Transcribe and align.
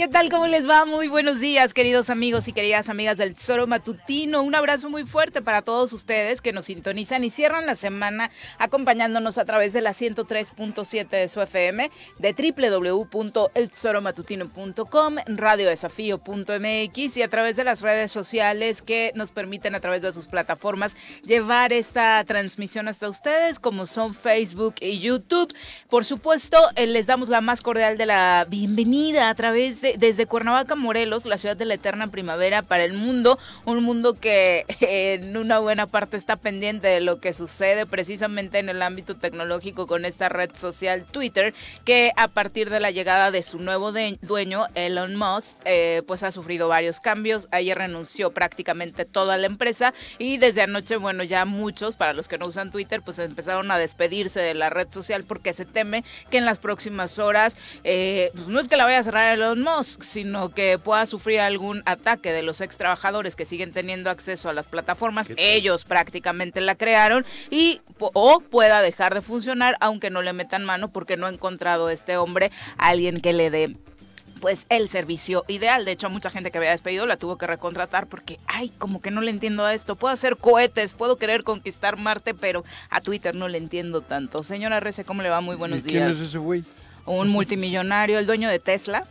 ¿Qué 0.00 0.08
tal? 0.08 0.30
¿Cómo 0.30 0.46
les 0.46 0.66
va? 0.66 0.86
Muy 0.86 1.08
buenos 1.08 1.40
días, 1.40 1.74
queridos 1.74 2.08
amigos 2.08 2.48
y 2.48 2.54
queridas 2.54 2.88
amigas 2.88 3.18
del 3.18 3.34
Tesoro 3.34 3.66
Matutino. 3.66 4.42
Un 4.42 4.54
abrazo 4.54 4.88
muy 4.88 5.04
fuerte 5.04 5.42
para 5.42 5.60
todos 5.60 5.92
ustedes 5.92 6.40
que 6.40 6.54
nos 6.54 6.64
sintonizan 6.64 7.22
y 7.22 7.28
cierran 7.28 7.66
la 7.66 7.76
semana 7.76 8.30
acompañándonos 8.56 9.36
a 9.36 9.44
través 9.44 9.74
de 9.74 9.82
la 9.82 9.90
103.7 9.90 11.06
de 11.06 11.28
su 11.28 11.42
FM, 11.42 11.90
de 12.18 13.02
www.eltesoromatutino.com, 13.12 15.16
radiodesafío.mx 15.26 17.16
y 17.18 17.22
a 17.22 17.28
través 17.28 17.56
de 17.56 17.64
las 17.64 17.82
redes 17.82 18.10
sociales 18.10 18.80
que 18.80 19.12
nos 19.14 19.32
permiten 19.32 19.74
a 19.74 19.80
través 19.80 20.00
de 20.00 20.14
sus 20.14 20.28
plataformas 20.28 20.96
llevar 21.24 21.74
esta 21.74 22.24
transmisión 22.24 22.88
hasta 22.88 23.06
ustedes, 23.06 23.58
como 23.58 23.84
son 23.84 24.14
Facebook 24.14 24.76
y 24.80 24.98
YouTube. 24.98 25.54
Por 25.90 26.06
supuesto, 26.06 26.56
eh, 26.76 26.86
les 26.86 27.06
damos 27.06 27.28
la 27.28 27.42
más 27.42 27.60
cordial 27.60 27.98
de 27.98 28.06
la 28.06 28.46
bienvenida 28.48 29.28
a 29.28 29.34
través 29.34 29.82
de 29.82 29.89
desde 29.98 30.26
Cuernavaca, 30.26 30.74
Morelos, 30.74 31.26
la 31.26 31.38
ciudad 31.38 31.56
de 31.56 31.64
la 31.64 31.74
eterna 31.74 32.08
primavera 32.08 32.62
para 32.62 32.84
el 32.84 32.92
mundo, 32.92 33.38
un 33.64 33.82
mundo 33.82 34.14
que 34.14 34.66
en 34.80 35.36
una 35.36 35.58
buena 35.58 35.86
parte 35.86 36.16
está 36.16 36.36
pendiente 36.36 36.88
de 36.88 37.00
lo 37.00 37.20
que 37.20 37.32
sucede 37.32 37.86
precisamente 37.86 38.58
en 38.58 38.68
el 38.68 38.82
ámbito 38.82 39.16
tecnológico 39.16 39.86
con 39.86 40.04
esta 40.04 40.28
red 40.28 40.50
social 40.56 41.04
Twitter, 41.04 41.54
que 41.84 42.12
a 42.16 42.28
partir 42.28 42.70
de 42.70 42.80
la 42.80 42.90
llegada 42.90 43.30
de 43.30 43.42
su 43.42 43.58
nuevo 43.58 43.92
dueño, 43.92 44.66
Elon 44.74 45.16
Musk, 45.16 45.56
eh, 45.64 46.02
pues 46.06 46.22
ha 46.22 46.32
sufrido 46.32 46.68
varios 46.68 47.00
cambios. 47.00 47.48
Ayer 47.50 47.76
renunció 47.76 48.30
prácticamente 48.32 49.04
toda 49.04 49.36
la 49.36 49.46
empresa 49.46 49.94
y 50.18 50.38
desde 50.38 50.62
anoche, 50.62 50.96
bueno, 50.96 51.22
ya 51.24 51.44
muchos, 51.44 51.96
para 51.96 52.12
los 52.12 52.28
que 52.28 52.38
no 52.38 52.46
usan 52.46 52.70
Twitter, 52.70 53.02
pues 53.02 53.18
empezaron 53.18 53.70
a 53.70 53.78
despedirse 53.78 54.40
de 54.40 54.54
la 54.54 54.70
red 54.70 54.88
social 54.90 55.24
porque 55.24 55.52
se 55.52 55.64
teme 55.64 56.04
que 56.30 56.38
en 56.38 56.44
las 56.44 56.58
próximas 56.58 57.18
horas, 57.18 57.56
eh, 57.84 58.30
pues 58.34 58.48
no 58.48 58.60
es 58.60 58.68
que 58.68 58.76
la 58.76 58.84
vaya 58.84 58.98
a 58.98 59.02
cerrar 59.02 59.34
Elon 59.34 59.62
Musk, 59.62 59.69
sino 60.00 60.50
que 60.50 60.78
pueda 60.78 61.06
sufrir 61.06 61.40
algún 61.40 61.82
ataque 61.86 62.32
de 62.32 62.42
los 62.42 62.60
ex 62.60 62.76
trabajadores 62.76 63.36
que 63.36 63.44
siguen 63.44 63.72
teniendo 63.72 64.10
acceso 64.10 64.48
a 64.48 64.52
las 64.52 64.66
plataformas. 64.66 65.30
Ellos 65.36 65.84
prácticamente 65.84 66.60
la 66.60 66.74
crearon 66.74 67.24
y 67.50 67.80
o 67.98 68.40
pueda 68.40 68.82
dejar 68.82 69.14
de 69.14 69.20
funcionar 69.20 69.76
aunque 69.80 70.10
no 70.10 70.22
le 70.22 70.32
metan 70.32 70.64
mano 70.64 70.88
porque 70.88 71.16
no 71.16 71.26
ha 71.26 71.30
encontrado 71.30 71.90
este 71.90 72.16
hombre 72.16 72.50
alguien 72.78 73.16
que 73.20 73.32
le 73.32 73.50
dé 73.50 73.76
pues 74.40 74.66
el 74.70 74.88
servicio 74.88 75.44
ideal. 75.48 75.84
De 75.84 75.92
hecho, 75.92 76.10
mucha 76.10 76.30
gente 76.30 76.50
que 76.50 76.58
había 76.58 76.70
despedido 76.70 77.06
la 77.06 77.16
tuvo 77.16 77.36
que 77.36 77.46
recontratar 77.46 78.06
porque, 78.06 78.38
ay, 78.46 78.72
como 78.78 79.00
que 79.00 79.10
no 79.10 79.20
le 79.20 79.30
entiendo 79.30 79.64
a 79.64 79.74
esto. 79.74 79.96
Puedo 79.96 80.14
hacer 80.14 80.36
cohetes, 80.38 80.94
puedo 80.94 81.16
querer 81.16 81.44
conquistar 81.44 81.98
Marte, 81.98 82.32
pero 82.32 82.64
a 82.88 83.02
Twitter 83.02 83.34
no 83.34 83.48
le 83.48 83.58
entiendo 83.58 84.00
tanto. 84.00 84.42
Señora 84.42 84.80
Rece, 84.80 85.04
¿cómo 85.04 85.22
le 85.22 85.28
va? 85.28 85.40
Muy 85.42 85.56
buenos 85.56 85.84
días. 85.84 86.06
¿Quién 86.06 86.16
es 86.16 86.26
ese 86.26 86.38
güey? 86.38 86.64
Un 87.04 87.28
multimillonario, 87.28 88.18
el 88.18 88.26
dueño 88.26 88.48
de 88.48 88.58
Tesla. 88.58 89.06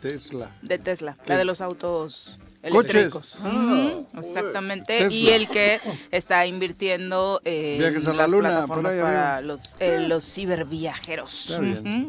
Tesla. 0.00 0.50
De 0.62 0.78
Tesla, 0.78 1.16
la 1.26 1.36
de 1.36 1.44
los 1.44 1.60
autos 1.60 2.36
eléctricos. 2.62 3.38
Ah, 3.44 4.00
exactamente. 4.18 5.08
Y 5.10 5.28
el 5.28 5.48
que 5.48 5.80
está 6.10 6.46
invirtiendo 6.46 7.40
en 7.44 8.04
las 8.16 8.30
plataformas 8.30 8.94
para 8.94 9.40
los, 9.40 9.76
eh, 9.80 10.00
los 10.00 10.24
ciberviajeros. 10.24 11.58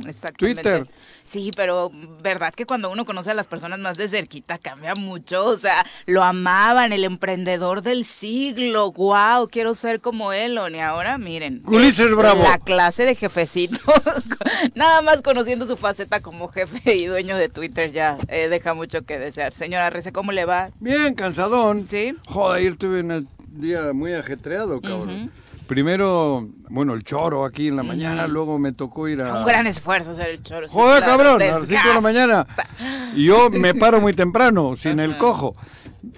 exactamente. 0.08 0.62
Twitter. 0.62 0.88
Sí, 1.32 1.52
pero 1.56 1.92
verdad 2.22 2.54
que 2.54 2.66
cuando 2.66 2.92
uno 2.92 3.06
conoce 3.06 3.32
a 3.32 3.34
las 3.34 3.48
personas 3.48 3.80
más 3.80 3.98
de 3.98 4.10
cerquita 4.10 4.58
cambia 4.58 4.94
mucho. 4.96 5.46
O 5.46 5.58
sea, 5.58 5.86
lo 6.06 6.24
amaban, 6.24 6.92
el 6.92 7.06
emprendedor 7.06 7.82
del 7.82 8.04
siglo. 8.04 8.92
Wow, 8.92 9.48
quiero 9.50 9.74
ser 9.74 10.02
como 10.02 10.34
él. 10.34 10.60
Y 10.74 10.80
ahora, 10.80 11.18
miren. 11.18 11.64
Ulises 11.66 12.14
Bravo. 12.14 12.44
La 12.44 12.58
clase 12.58 13.06
de 13.06 13.16
jefecito. 13.16 13.80
Nada 14.76 15.02
más 15.02 15.22
conociendo 15.22 15.70
su 15.70 15.78
faceta 15.78 16.20
como 16.20 16.50
jefe 16.50 16.98
y 16.98 17.06
dueño 17.06 17.38
de 17.38 17.48
Twitter 17.48 17.94
ya 17.94 18.18
eh, 18.28 18.50
deja 18.50 18.74
mucho 18.74 19.04
que 19.04 19.18
desear. 19.18 19.54
Señora 19.54 19.90
Rece, 19.90 20.12
¿cómo 20.12 20.34
le 20.34 20.44
va? 20.44 20.72
Bien, 20.82 21.16
cansadón. 21.16 21.88
Sí. 21.90 22.14
Joder, 22.26 22.60
ayer 22.60 22.76
tuve 22.76 23.00
un 23.00 23.30
día 23.54 23.94
muy 23.94 24.14
ajetreado, 24.14 24.82
cabrón. 24.82 25.32
Primero, 25.72 26.50
bueno, 26.70 26.94
el 26.94 27.06
choro 27.06 27.46
aquí 27.46 27.70
en 27.70 27.78
la 27.78 27.84
mañana, 27.84 28.28
luego 28.28 28.60
me 28.60 28.74
tocó 28.74 29.08
ir 29.08 29.24
a... 29.24 29.40
Un 29.40 29.46
gran 29.46 29.68
esfuerzo 29.68 30.12
hacer 30.12 30.28
el 30.28 30.44
choro. 30.44 30.68
Joder, 30.68 31.02
cabrón, 31.02 31.42
a 31.42 31.46
las 31.46 31.66
5 31.66 31.82
de 31.88 31.94
la 31.94 32.02
mañana. 32.02 32.48
Y 33.16 33.28
yo 33.28 33.50
me 33.50 33.74
paro 33.74 34.02
muy 34.02 34.12
temprano, 34.12 34.76
sin 34.76 35.00
el 35.00 35.16
cojo. 35.16 35.56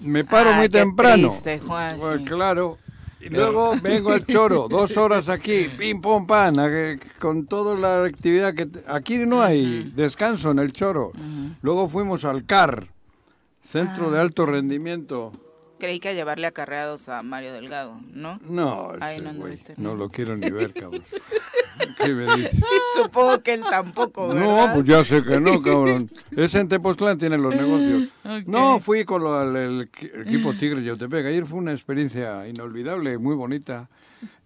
Me 0.02 0.24
paro 0.24 0.54
muy 0.54 0.70
temprano. 0.70 1.28
Triste, 1.28 1.60
Juan. 1.60 2.00
Pues, 2.00 2.22
claro. 2.24 2.80
Y 3.22 3.30
luego 3.30 3.76
vengo 3.80 4.14
al 4.14 4.26
choro, 4.26 4.68
dos 4.68 4.98
horas 4.98 5.30
aquí, 5.30 5.68
pim, 5.78 6.02
pum, 6.02 6.26
pan, 6.26 6.56
con 7.20 7.46
toda 7.46 7.78
la 7.78 8.06
actividad 8.06 8.56
que... 8.56 8.68
Aquí 8.88 9.20
no 9.20 9.44
hay 9.44 9.92
descanso 9.96 10.50
en 10.50 10.58
el 10.58 10.74
choro. 10.74 11.12
Luego 11.62 11.88
fuimos 11.90 12.26
al 12.26 12.44
CAR, 12.48 12.88
Centro 13.62 14.10
de 14.10 14.18
ah. 14.18 14.22
Alto 14.22 14.48
Rendimiento 14.48 15.32
creí 15.84 16.00
que 16.00 16.08
a 16.08 16.14
llevarle 16.14 16.48
acarreados 16.48 17.10
a 17.10 17.24
Mario 17.24 17.52
Delgado, 17.52 18.00
¿no? 18.14 18.40
No, 18.48 18.94
no, 18.94 19.44
no 19.76 19.96
lo 19.96 20.10
quiero 20.10 20.38
ni 20.38 20.50
ver, 20.50 20.74
cabrón. 20.74 21.04
¿Qué 21.98 22.14
me 22.14 22.24
dices? 22.24 22.58
Supongo 22.96 23.44
que 23.44 23.56
él 23.56 23.64
tampoco, 23.70 24.30
¿verdad? 24.30 24.68
No, 24.68 24.74
pues 24.76 24.88
ya 24.88 25.04
sé 25.04 25.22
que 25.26 25.42
no, 25.42 25.62
cabrón. 25.62 26.10
Ese 26.38 26.62
en 26.62 26.70
Tepoztlán 26.70 27.18
tiene 27.18 27.38
los 27.38 27.54
negocios. 27.54 28.08
No, 28.46 28.80
fui 28.80 29.04
con 29.04 29.24
el, 29.58 29.90
equipo 30.26 30.54
Tigre 30.54 30.82
Yautepec. 30.86 31.26
Ayer 31.26 31.46
fue 31.46 31.60
una 31.60 31.74
experiencia 31.74 32.48
inolvidable, 32.48 33.18
muy 33.18 33.36
bonita. 33.36 33.90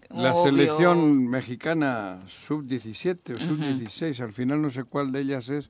La 0.10 0.34
selección 0.34 1.28
mexicana 1.28 2.18
sub-17 2.30 3.36
o 3.36 3.38
sub-16, 3.38 4.22
al 4.22 4.34
final 4.34 4.60
no 4.60 4.72
sé 4.72 4.86
cuál 4.86 5.12
de 5.12 5.22
ellas 5.22 5.50
es, 5.50 5.70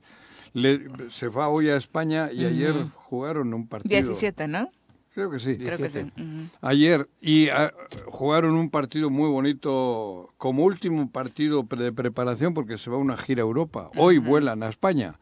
se 1.10 1.30
fue 1.30 1.44
hoy 1.44 1.68
a 1.68 1.76
España 1.76 2.32
y 2.32 2.46
ayer 2.46 2.86
jugaron 2.94 3.52
un 3.52 3.66
partido. 3.66 3.94
17, 3.94 4.48
¿no? 4.48 4.70
Creo 5.18 5.32
que 5.32 5.40
sí. 5.40 5.56
Creo 5.56 5.76
que 5.76 5.90
sí. 5.90 6.12
Ayer, 6.60 7.08
y 7.20 7.48
ah, 7.48 7.74
jugaron 8.06 8.54
un 8.54 8.70
partido 8.70 9.10
muy 9.10 9.28
bonito 9.28 10.32
como 10.38 10.62
último 10.62 11.10
partido 11.10 11.64
de 11.64 11.90
preparación 11.90 12.54
porque 12.54 12.78
se 12.78 12.88
va 12.88 12.98
a 12.98 13.00
una 13.00 13.16
gira 13.16 13.42
a 13.42 13.46
Europa. 13.46 13.90
Hoy 13.96 14.18
vuelan 14.18 14.62
a 14.62 14.68
España. 14.68 15.18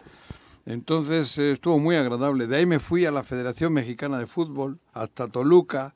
Entonces 0.67 1.39
eh, 1.39 1.53
estuvo 1.53 1.79
muy 1.79 1.97
agradable. 1.97 2.47
De 2.47 2.59
ahí 2.59 2.67
me 2.67 2.79
fui 2.79 3.07
a 3.07 3.11
la 3.11 3.23
Federación 3.23 3.73
Mexicana 3.73 4.19
de 4.19 4.27
Fútbol, 4.27 4.81
hasta 4.93 5.29
Toluca. 5.29 5.95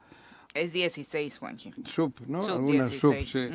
Es 0.54 0.72
16, 0.72 1.36
Juanji. 1.36 1.74
Sub, 1.84 2.14
¿no? 2.26 2.40
Sub, 2.40 3.16
sí. 3.26 3.50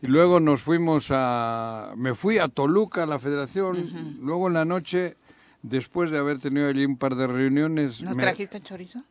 Y 0.00 0.06
luego 0.06 0.40
nos 0.40 0.62
fuimos 0.62 1.08
a... 1.10 1.92
Me 1.98 2.14
fui 2.14 2.38
a 2.38 2.48
Toluca, 2.48 3.02
a 3.02 3.06
la 3.06 3.18
Federación. 3.18 4.16
Luego 4.22 4.48
en 4.48 4.54
la 4.54 4.64
noche, 4.64 5.18
después 5.60 6.10
de 6.10 6.16
haber 6.16 6.38
tenido 6.38 6.66
allí 6.66 6.86
un 6.86 6.96
par 6.96 7.14
de 7.14 7.26
reuniones... 7.26 8.00
¿Nos 8.00 8.16
trajiste 8.16 8.58
chorizo? 8.62 9.04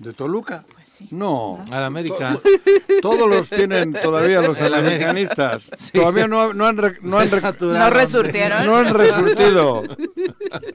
¿De 0.00 0.14
Toluca? 0.14 0.64
Pues 0.72 0.88
sí. 0.88 1.08
No. 1.10 1.62
A 1.70 1.78
la 1.80 1.86
América. 1.86 2.40
todos 3.02 3.28
los 3.28 3.50
tienen 3.50 3.92
todavía 3.92 4.40
los 4.40 4.58
americanistas. 4.58 5.68
Todavía 5.92 6.26
no, 6.26 6.40
han, 6.40 6.56
no, 6.56 6.66
han, 6.66 6.76
no 7.02 7.90
resurtieron. 7.90 8.64
No 8.64 8.76
han 8.76 8.94
resurtido. 8.94 9.82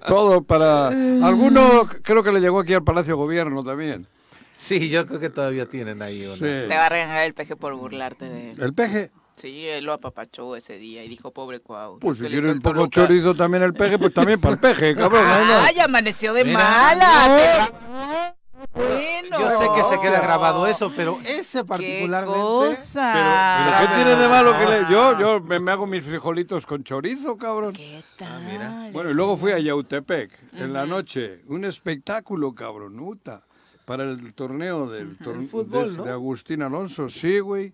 Todo 0.07 0.43
para... 0.43 0.89
Alguno 0.89 1.89
creo 2.03 2.21
que 2.21 2.31
le 2.31 2.39
llegó 2.39 2.59
aquí 2.59 2.75
al 2.75 2.83
Palacio 2.83 3.17
Gobierno 3.17 3.63
también. 3.63 4.07
Sí, 4.51 4.89
yo 4.89 5.07
creo 5.07 5.19
que 5.19 5.31
todavía 5.31 5.65
tienen 5.65 6.03
ahí 6.03 6.27
una. 6.27 6.37
Te 6.37 6.67
va 6.67 6.85
a 6.85 6.89
regalar 6.89 7.23
el 7.23 7.33
peje 7.33 7.55
por 7.55 7.73
burlarte 7.73 8.29
de 8.29 8.51
él. 8.51 8.61
¿El 8.61 8.75
peje? 8.75 9.09
Sí, 9.35 9.67
él 9.67 9.85
lo 9.85 9.93
apapachó 9.93 10.55
ese 10.55 10.77
día 10.77 11.03
y 11.03 11.09
dijo, 11.09 11.31
pobre 11.31 11.59
Cuau. 11.61 11.97
Pues 11.97 12.19
si 12.19 12.25
quiere 12.25 12.51
un 12.51 12.61
poco 12.61 12.85
chorizo 12.87 13.33
también 13.33 13.63
el 13.63 13.73
peje, 13.73 13.97
pues 13.97 14.13
también 14.13 14.39
para 14.39 14.53
el 14.53 14.59
peje, 14.59 14.95
cabrón. 14.95 15.25
¡Ay, 15.27 15.79
amaneció 15.79 16.31
de 16.31 16.45
mala! 16.45 18.35
Bueno. 18.73 19.39
Yo 19.39 19.49
sé 19.57 19.67
que 19.75 19.83
se 19.83 19.99
queda 19.99 20.19
grabado 20.21 20.67
eso, 20.67 20.91
pero 20.95 21.19
ese 21.25 21.63
particularmente. 21.63 22.39
¿Qué 22.39 22.45
cosa? 22.45 23.63
Pero, 23.65 23.77
¿qué 23.79 23.95
tiene 23.95 24.21
de 24.21 24.27
malo 24.27 24.57
que 24.57 24.65
le... 24.65 24.91
Yo, 24.91 25.19
yo 25.19 25.41
me, 25.41 25.71
hago 25.71 25.85
mis 25.85 26.03
frijolitos 26.03 26.65
con 26.65 26.83
chorizo, 26.83 27.37
cabrón. 27.37 27.73
¿Qué 27.73 28.03
tal? 28.17 28.43
Ah, 28.61 28.89
bueno, 28.91 29.09
y 29.09 29.13
luego 29.13 29.37
fui 29.37 29.51
a 29.51 29.59
Yautepec 29.59 30.31
en 30.53 30.73
la 30.73 30.85
noche. 30.85 31.41
Un 31.47 31.65
espectáculo, 31.65 32.53
cabronuta. 32.53 33.43
Para 33.85 34.03
el 34.03 34.33
torneo 34.33 34.89
del 34.89 35.15
fútbol, 35.47 35.97
de 36.03 36.09
Agustín 36.09 36.63
Alonso. 36.63 37.07
Sí, 37.07 37.39
güey. 37.39 37.71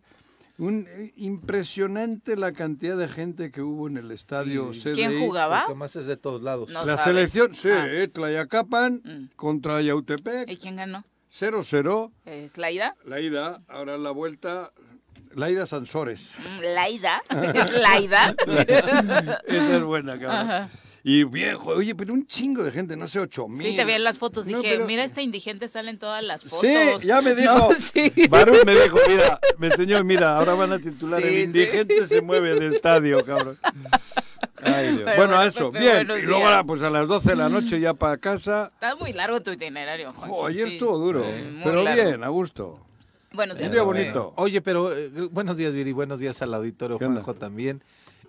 Un, 0.62 0.88
eh, 0.88 1.12
impresionante 1.16 2.36
la 2.38 2.54
cantidad 2.54 2.96
de 2.96 3.08
gente 3.08 3.52
que 3.52 3.63
hubo 3.63 3.88
en 3.88 3.98
el 3.98 4.12
estadio 4.12 4.74
CDI. 4.74 4.94
¿Quién 4.94 5.19
jugaba? 5.19 5.63
Porque 5.66 5.80
más 5.80 5.96
es 5.96 6.06
de 6.06 6.18
todos 6.18 6.44
lados. 6.44 6.69
la 6.69 6.98
selección, 6.98 7.56
sí, 7.56 7.69
ah. 7.69 7.88
Eh, 7.90 8.08
Tlayacapan 8.08 9.02
mm. 9.04 9.36
contra 9.36 9.81
Yautepec. 9.81 10.48
¿Y 10.48 10.58
quién 10.58 10.75
ganó? 10.75 11.04
0-0. 11.31 12.12
¿Es 12.25 12.60
la 12.60 12.69
ida? 12.69 12.96
La 13.06 13.19
ida, 13.19 13.63
ahora 13.68 13.98
la 13.98 14.12
vuelta, 14.12 14.72
Laida 15.34 15.66
Sansores. 15.66 16.31
Mm, 16.38 16.60
¿Laida? 16.75 17.24
¿Es 17.56 17.72
Laida? 17.72 18.36
Esa 19.48 19.78
es 19.78 19.84
buena, 19.84 20.19
cabrón. 20.19 20.69
Y 21.03 21.24
viejo, 21.24 21.71
oye, 21.71 21.95
pero 21.95 22.13
un 22.13 22.27
chingo 22.27 22.63
de 22.63 22.71
gente, 22.71 22.95
no 22.95 23.07
sé, 23.07 23.19
ocho 23.19 23.48
mil. 23.48 23.62
Sí, 23.65 23.75
te 23.75 23.86
vi 23.86 23.94
en 23.94 24.03
las 24.03 24.19
fotos, 24.19 24.45
dije, 24.45 24.80
mira, 24.86 25.03
esta 25.03 25.21
indigente 25.21 25.68
sale 25.68 25.89
en 25.89 25.98
todas 25.98 26.24
las 26.24 26.44
fotos. 26.44 26.62
Sí, 26.62 27.07
ya 27.07 27.21
me 27.21 27.33
dijo, 27.36 27.69
Barú 28.30 28.53
me 28.65 28.75
dijo, 28.75 29.00
mira, 29.07 29.39
me 29.57 29.68
enseñó, 29.68 30.03
mira, 30.03 30.38
ahora 30.38 30.53
van 30.53 30.74
a 30.74 30.80
titular, 30.80 31.24
el 31.24 31.39
indigente 31.39 32.06
se 32.06 32.21
mueve 32.21 32.59
de 32.59 32.68
estadio, 32.68 33.24
cabrón. 33.25 33.57
bueno, 35.18 35.42
eso, 35.42 35.71
bien. 35.71 36.01
Y 36.01 36.21
luego 36.21 36.45
ahora, 36.45 36.63
pues 36.63 36.83
a 36.83 36.89
las 36.92 37.07
12 37.07 37.30
de 37.30 37.36
la 37.36 37.50
noche 37.50 37.80
ya 37.80 37.95
para 37.95 38.18
casa. 38.18 38.71
Está 38.75 38.95
muy 38.95 39.12
largo 39.12 39.42
tu 39.42 39.51
itinerario, 39.51 40.13
Juan. 40.13 40.51
ayer 40.51 40.68
estuvo 40.68 40.98
duro, 41.00 41.25
pero 41.63 41.83
bien, 41.83 42.24
a 42.24 42.30
gusto. 42.30 42.80
Buenos 43.33 43.57
días. 43.57 43.69
Un 43.69 43.74
día 43.74 43.83
bonito. 43.83 44.33
Oye, 44.36 44.62
pero 44.62 44.95
eh, 44.95 45.09
buenos 45.31 45.56
días, 45.56 45.74
Viri, 45.74 45.94
buenos 45.94 46.19
días 46.19 46.42
al 46.42 46.53
auditorio 46.53 46.98
Juanjo 46.98 47.33
también. 47.33 47.81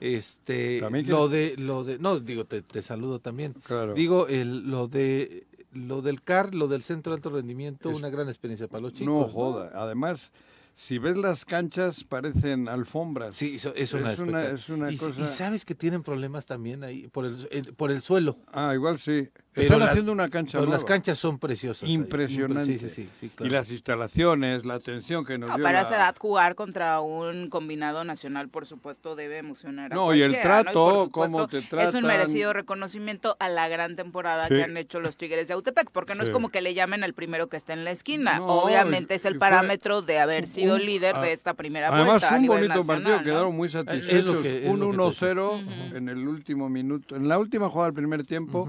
Este, 0.02 0.80
lo 1.04 1.28
de, 1.28 1.54
lo 1.56 1.84
de, 1.84 2.00
no, 2.00 2.18
digo, 2.18 2.44
te, 2.44 2.60
te 2.60 2.82
saludo 2.82 3.20
también. 3.20 3.54
Claro. 3.62 3.94
Digo, 3.94 4.26
el, 4.26 4.68
lo 4.68 4.88
de, 4.88 5.46
lo 5.70 6.02
del 6.02 6.22
CAR, 6.22 6.56
lo 6.56 6.66
del 6.66 6.82
Centro 6.82 7.12
de 7.12 7.18
Alto 7.18 7.30
Rendimiento, 7.30 7.88
una 7.88 8.10
gran 8.10 8.28
experiencia 8.28 8.66
para 8.66 8.80
los 8.80 8.94
chicos. 8.94 9.06
No 9.06 9.28
joda, 9.28 9.70
además 9.74 10.32
si 10.74 10.98
ves 10.98 11.16
las 11.16 11.44
canchas 11.44 12.02
parecen 12.04 12.68
alfombras. 12.68 13.36
Sí, 13.36 13.54
eso, 13.56 13.72
es, 13.74 13.92
una, 13.92 14.12
es 14.46 14.68
una 14.68 14.90
y, 14.90 14.96
cosa... 14.96 15.20
y, 15.20 15.22
sabes 15.22 15.64
que 15.64 15.74
tienen 15.74 16.02
problemas 16.02 16.46
también 16.46 16.82
ahí 16.82 17.08
por 17.08 17.26
el, 17.26 17.74
por 17.76 17.90
el 17.90 18.02
suelo. 18.02 18.38
Ah, 18.52 18.72
igual 18.74 18.98
sí. 18.98 19.28
Están 19.54 19.82
haciendo 19.82 20.12
una 20.12 20.28
cancha 20.30 20.58
pero 20.58 20.70
las 20.70 20.84
canchas 20.84 21.18
son 21.18 21.38
preciosas. 21.38 21.88
Impresionante. 21.88 22.78
Sí, 22.78 22.88
sí, 22.88 23.08
sí, 23.18 23.30
Y 23.40 23.50
las 23.50 23.70
instalaciones, 23.70 24.64
la 24.64 24.74
atención 24.74 25.26
que 25.26 25.36
nos 25.36 25.50
no, 25.50 25.56
dio 25.56 25.62
Para 25.62 25.82
la... 25.82 25.86
esa 25.86 25.96
edad 25.96 26.16
jugar 26.18 26.54
contra 26.54 27.00
un 27.00 27.50
combinado 27.50 28.04
nacional, 28.04 28.48
por 28.48 28.66
supuesto, 28.66 29.14
debe 29.14 29.38
emocionar 29.38 29.92
a 29.92 29.94
No, 29.94 30.14
y 30.14 30.22
el 30.22 30.40
trato, 30.40 31.10
cómo 31.10 31.48
te 31.48 31.60
tratan. 31.60 31.88
Es 31.88 31.94
un 31.94 32.04
merecido 32.04 32.52
reconocimiento 32.54 33.36
a 33.40 33.48
la 33.50 33.68
gran 33.68 33.94
temporada 33.94 34.48
que 34.48 34.62
han 34.62 34.76
hecho 34.76 35.00
los 35.00 35.16
Tigres 35.16 35.48
de 35.48 35.54
Autepec, 35.54 35.90
porque 35.90 36.14
no 36.14 36.22
es 36.22 36.30
como 36.30 36.48
que 36.48 36.62
le 36.62 36.72
llamen 36.72 37.04
al 37.04 37.12
primero 37.12 37.48
que 37.48 37.58
está 37.58 37.74
en 37.74 37.84
la 37.84 37.90
esquina. 37.90 38.42
Obviamente 38.42 39.14
es 39.14 39.26
el 39.26 39.38
parámetro 39.38 40.00
de 40.00 40.18
haber 40.18 40.46
sido 40.46 40.78
líder 40.78 41.16
de 41.16 41.32
esta 41.32 41.54
primera 41.54 41.90
vuelta 41.90 42.28
Además, 42.28 42.40
un 42.40 42.46
bonito 42.46 42.86
partido, 42.86 43.22
quedaron 43.22 43.56
muy 43.56 43.68
satisfechos. 43.68 44.36
un 44.64 44.80
1-0 44.80 45.96
en 45.96 46.08
el 46.08 46.26
último 46.26 46.70
minuto, 46.70 47.16
en 47.16 47.28
la 47.28 47.38
última 47.38 47.68
jugada 47.68 47.90
del 47.90 47.94
primer 47.94 48.24
tiempo 48.24 48.68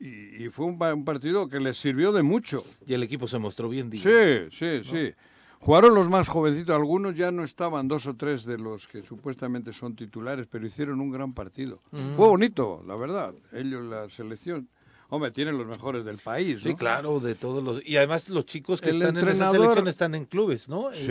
y, 0.00 0.48
fue 0.48 0.66
un, 0.66 1.04
partido 1.04 1.48
que 1.48 1.60
les 1.60 1.78
sirvió 1.78 2.12
de 2.12 2.22
mucho. 2.22 2.62
Y 2.86 2.94
el 2.94 3.02
equipo 3.02 3.26
se 3.26 3.38
mostró 3.38 3.68
bien 3.68 3.90
Sí, 3.92 4.48
sí, 4.50 4.84
sí. 4.84 5.12
Jugaron 5.60 5.94
los 5.94 6.10
más 6.10 6.28
jovencitos, 6.28 6.76
algunos 6.76 7.16
ya 7.16 7.30
no 7.30 7.42
estaban, 7.42 7.88
dos 7.88 8.06
o 8.06 8.14
tres 8.14 8.44
de 8.44 8.58
los 8.58 8.86
que 8.86 9.02
supuestamente 9.02 9.72
son 9.72 9.96
titulares, 9.96 10.46
pero 10.50 10.66
hicieron 10.66 11.00
un 11.00 11.10
gran 11.10 11.32
partido. 11.32 11.80
Fue 11.90 12.28
bonito, 12.28 12.82
la 12.86 12.96
verdad. 12.96 13.34
Ellos, 13.52 13.82
la 13.84 14.10
selección, 14.10 14.68
Hombre, 15.14 15.30
tienen 15.30 15.56
los 15.56 15.66
mejores 15.68 16.04
del 16.04 16.18
país, 16.18 16.56
¿no? 16.56 16.70
Sí, 16.70 16.74
claro, 16.74 17.20
de 17.20 17.36
todos 17.36 17.62
los... 17.62 17.86
Y 17.86 17.96
además 17.98 18.28
los 18.28 18.46
chicos 18.46 18.80
que 18.80 18.90
están 18.90 19.16
en 19.16 19.28
esa 19.28 19.52
selección 19.52 19.86
están 19.86 20.16
en 20.16 20.24
clubes, 20.24 20.68
¿no? 20.68 20.90
Sí, 20.92 21.06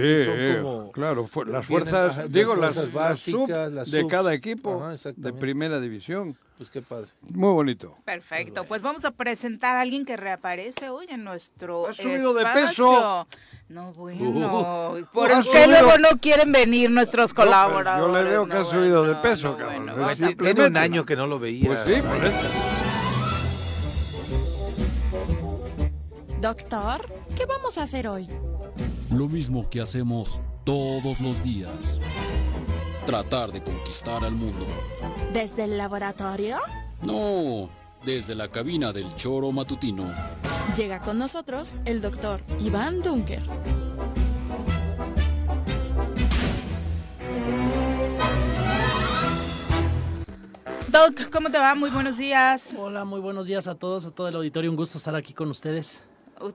claro, 0.91 1.29
las 1.47 1.65
fuerzas, 1.65 2.29
digo, 2.29 2.53
las, 2.57 2.91
básicas, 2.91 3.89
de 3.89 4.05
cada 4.07 4.33
equipo 4.33 4.83
de 5.15 5.31
primera 5.31 5.79
división. 5.79 6.37
Pues 6.57 6.69
qué 6.69 6.81
padre. 6.81 7.07
Muy 7.33 7.53
bonito. 7.53 7.97
Perfecto. 8.03 8.65
Pues 8.65 8.81
vamos 8.81 9.05
a 9.05 9.11
presentar 9.11 9.77
a 9.77 9.81
alguien 9.81 10.05
que 10.05 10.17
reaparece 10.17 10.89
hoy 10.89 11.05
en 11.09 11.23
nuestro 11.23 11.87
Ha 11.87 11.93
subido 11.93 12.33
de 12.33 12.45
peso. 12.45 13.25
No, 13.69 13.93
bueno. 13.93 14.95
¿Por 15.13 15.29
qué 15.43 15.67
luego 15.67 15.97
no 15.97 16.19
quieren 16.19 16.51
venir 16.51 16.91
nuestros 16.91 17.33
colaboradores? 17.33 18.15
yo 18.15 18.23
le 18.23 18.29
veo 18.29 18.47
que 18.47 18.57
ha 18.57 18.63
subido 18.63 19.05
de 19.05 19.15
peso, 19.15 19.57
cabrón. 19.57 19.91
tiene 20.37 20.67
un 20.67 20.77
año 20.77 21.05
que 21.05 21.15
no 21.15 21.25
lo 21.25 21.39
veía. 21.39 21.67
Pues 21.67 21.79
sí, 21.85 22.01
por 22.01 22.25
eso. 22.25 22.72
Doctor, 26.43 27.07
¿qué 27.37 27.45
vamos 27.45 27.77
a 27.77 27.83
hacer 27.83 28.05
hoy? 28.05 28.27
Lo 29.09 29.29
mismo 29.29 29.69
que 29.69 29.79
hacemos 29.79 30.41
todos 30.65 31.21
los 31.21 31.41
días. 31.41 32.01
Tratar 33.05 33.53
de 33.53 33.63
conquistar 33.63 34.25
al 34.25 34.33
mundo. 34.33 34.65
¿Desde 35.31 35.63
el 35.63 35.77
laboratorio? 35.77 36.57
No, 37.01 37.69
desde 38.03 38.35
la 38.35 38.49
cabina 38.49 38.91
del 38.91 39.15
choro 39.15 39.53
matutino. 39.53 40.05
Llega 40.75 40.99
con 40.99 41.17
nosotros 41.17 41.77
el 41.85 42.01
doctor 42.01 42.41
Iván 42.59 43.01
Dunker. 43.01 43.41
Doc, 50.89 51.29
¿cómo 51.31 51.49
te 51.49 51.57
va? 51.57 51.73
Muy 51.73 51.89
buenos 51.89 52.17
días. 52.17 52.75
Hola, 52.77 53.05
muy 53.05 53.21
buenos 53.21 53.47
días 53.47 53.69
a 53.69 53.75
todos, 53.75 54.05
a 54.05 54.11
todo 54.11 54.27
el 54.27 54.35
auditorio. 54.35 54.69
Un 54.69 54.75
gusto 54.75 54.97
estar 54.97 55.15
aquí 55.15 55.33
con 55.33 55.49
ustedes. 55.49 56.03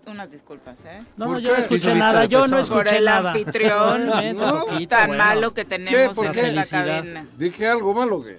Unas 0.06 0.30
disculpas, 0.30 0.76
¿eh? 0.84 1.02
No, 1.16 1.26
no, 1.26 1.38
yo 1.38 1.52
no 1.52 1.56
escuché 1.56 1.94
nada, 1.94 2.26
yo 2.26 2.46
no 2.46 2.58
escuché 2.58 2.84
Por 2.84 2.94
el 2.94 3.04
nada. 3.06 3.32
anfitrión, 3.32 4.06
no, 4.36 4.66
tan 4.86 5.16
malo 5.16 5.54
que 5.54 5.64
tenemos 5.64 6.18
en 6.18 6.56
la 6.56 6.64
cabina. 6.66 7.26
¿Dije 7.38 7.66
algo 7.66 7.94
malo 7.94 8.22
que? 8.22 8.38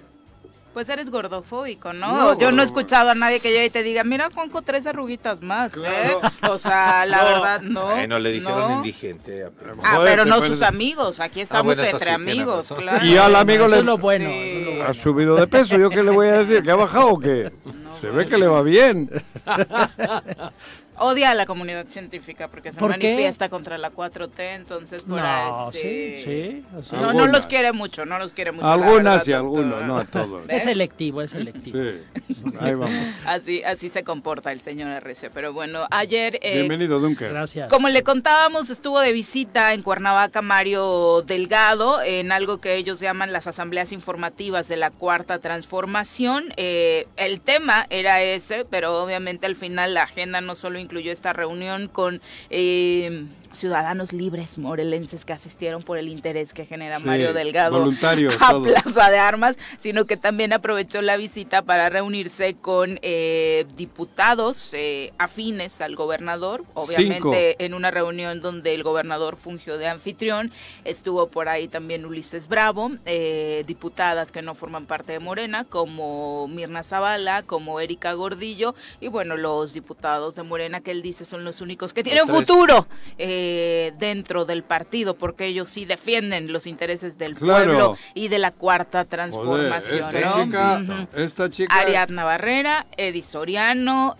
Pues 0.72 0.88
eres 0.88 1.10
gordofóbico, 1.10 1.92
¿no? 1.92 2.38
Yo 2.38 2.52
no 2.52 2.62
he 2.62 2.64
escuchado 2.64 3.10
a 3.10 3.14
nadie 3.16 3.40
que 3.40 3.48
llegue 3.48 3.66
y 3.66 3.70
te 3.70 3.82
diga, 3.82 4.04
mira, 4.04 4.30
Juanjo, 4.32 4.62
tres 4.62 4.86
arruguitas 4.86 5.42
más, 5.42 5.72
¿eh? 5.76 6.14
O 6.48 6.58
sea, 6.58 7.04
la 7.06 7.24
verdad, 7.24 7.60
no. 7.62 7.86
Bueno, 7.86 8.20
le 8.20 8.30
dijeron 8.30 8.72
indigente. 8.74 9.46
ah, 9.82 10.00
pero 10.04 10.24
no 10.24 10.40
sus 10.46 10.62
amigos, 10.62 11.18
aquí 11.18 11.40
ah, 11.40 11.42
estamos 11.42 11.76
entre 11.76 12.10
amigos, 12.12 12.72
claro. 12.78 13.04
Y 13.04 13.16
al 13.16 13.34
amigo 13.34 13.66
le... 13.66 13.78
es 13.78 13.84
lo 13.84 13.98
bueno, 13.98 14.30
Ha 14.86 14.94
subido 14.94 15.34
de 15.34 15.48
peso, 15.48 15.76
¿yo 15.76 15.90
qué 15.90 16.04
le 16.04 16.12
voy 16.12 16.28
a 16.28 16.44
decir? 16.44 16.62
¿Que 16.62 16.70
ha 16.70 16.76
bajado 16.76 17.08
o 17.08 17.18
qué? 17.18 17.50
Se 18.00 18.08
ve 18.08 18.28
que 18.28 18.38
le 18.38 18.46
va 18.46 18.62
bien. 18.62 19.10
odia 21.00 21.30
a 21.30 21.34
la 21.34 21.46
comunidad 21.46 21.86
científica 21.88 22.48
porque 22.48 22.72
se 22.72 22.80
manifiesta 22.80 23.48
contra 23.48 23.78
la 23.78 23.90
4T, 23.90 24.30
entonces 24.38 25.04
por 25.04 25.20
no, 25.20 25.70
sí, 25.72 26.16
sí, 26.18 26.64
No, 26.92 27.12
no 27.12 27.26
los 27.26 27.46
quiere 27.46 27.72
mucho, 27.72 28.04
no 28.04 28.18
los 28.18 28.32
quiere 28.32 28.52
mucho. 28.52 28.66
Algunas 28.66 29.26
y 29.26 29.32
algunos, 29.32 29.82
no 29.82 29.98
a 29.98 30.04
todos. 30.04 30.42
Es 30.48 30.64
selectivo, 30.64 31.22
es 31.22 31.32
selectivo. 31.32 31.78
Sí, 31.78 32.34
ahí 32.60 32.74
vamos. 32.74 33.14
Así, 33.26 33.62
así 33.64 33.88
se 33.88 34.04
comporta 34.04 34.52
el 34.52 34.60
señor 34.60 34.90
RC, 35.02 35.30
pero 35.30 35.52
bueno, 35.52 35.86
ayer... 35.90 36.38
Eh, 36.42 36.58
Bienvenido, 36.58 37.00
Dunker. 37.00 37.32
Gracias. 37.32 37.68
Como 37.70 37.88
le 37.88 38.02
contábamos, 38.02 38.70
estuvo 38.70 39.00
de 39.00 39.12
visita 39.12 39.72
en 39.72 39.82
Cuernavaca 39.82 40.42
Mario 40.42 41.22
Delgado, 41.22 42.02
en 42.02 42.32
algo 42.32 42.58
que 42.58 42.76
ellos 42.76 43.00
llaman 43.00 43.32
las 43.32 43.46
asambleas 43.46 43.92
informativas 43.92 44.68
de 44.68 44.76
la 44.76 44.90
Cuarta 44.90 45.38
Transformación. 45.38 46.52
Eh, 46.56 47.06
el 47.16 47.40
tema 47.40 47.86
era 47.90 48.22
ese, 48.22 48.64
pero 48.64 49.02
obviamente 49.02 49.46
al 49.46 49.56
final 49.56 49.94
la 49.94 50.02
agenda 50.02 50.40
no 50.40 50.54
solo 50.54 50.78
incluyó 50.90 51.12
esta 51.12 51.32
reunión 51.32 51.86
con 51.86 52.20
eh, 52.50 53.26
ciudadanos 53.52 54.12
libres 54.12 54.58
morelenses 54.58 55.24
que 55.24 55.32
asistieron 55.32 55.82
por 55.82 55.98
el 55.98 56.08
interés 56.08 56.54
que 56.54 56.64
genera 56.64 56.98
Mario 56.98 57.32
Delgado 57.32 57.90
a 58.40 58.60
Plaza 58.62 59.10
de 59.10 59.18
Armas, 59.18 59.58
sino 59.78 60.04
que 60.04 60.16
también 60.16 60.52
aprovechó 60.52 61.02
la 61.02 61.16
visita 61.16 61.62
para 61.62 61.88
reunirse 61.88 62.54
con 62.54 62.98
eh, 63.02 63.66
diputados 63.76 64.72
eh, 64.74 65.12
afines 65.18 65.80
al 65.80 65.96
gobernador, 65.96 66.64
obviamente 66.74 67.62
en 67.64 67.74
una 67.74 67.90
reunión 67.90 68.40
donde 68.40 68.74
el 68.74 68.82
gobernador 68.82 69.36
fungió 69.36 69.78
de 69.78 69.88
anfitrión, 69.88 70.52
estuvo 70.84 71.28
por 71.28 71.48
ahí 71.48 71.68
también 71.68 72.04
Ulises 72.04 72.48
Bravo, 72.48 72.92
eh, 73.06 73.64
diputadas 73.66 74.30
que 74.32 74.42
no 74.42 74.54
forman 74.54 74.86
parte 74.86 75.12
de 75.12 75.18
Morena, 75.18 75.64
como 75.64 76.46
Mirna 76.48 76.82
Zavala, 76.82 77.42
como 77.42 77.80
Erika 77.80 78.12
Gordillo, 78.12 78.74
y 79.00 79.08
bueno, 79.08 79.36
los 79.36 79.72
diputados 79.72 80.36
de 80.36 80.42
Morena 80.42 80.80
que 80.80 80.92
él 80.92 81.02
dice 81.02 81.24
son 81.24 81.44
los 81.44 81.60
únicos 81.60 81.92
que 81.92 82.02
tienen 82.02 82.26
futuro. 82.28 82.86
Eh, 83.18 83.39
eh, 83.42 83.94
dentro 83.98 84.44
del 84.44 84.62
partido, 84.62 85.14
porque 85.14 85.46
ellos 85.46 85.70
sí 85.70 85.86
defienden 85.86 86.52
los 86.52 86.66
intereses 86.66 87.16
del 87.16 87.36
pueblo 87.36 87.96
y 88.12 88.28
de 88.28 88.38
la 88.38 88.50
cuarta 88.50 89.06
transformación. 89.06 90.14
esta, 91.16 91.48
chica, 91.48 91.74
Ariadna 91.74 92.24
Barrera, 92.24 92.86
Edi 92.98 93.22
Soriano, 93.22 94.16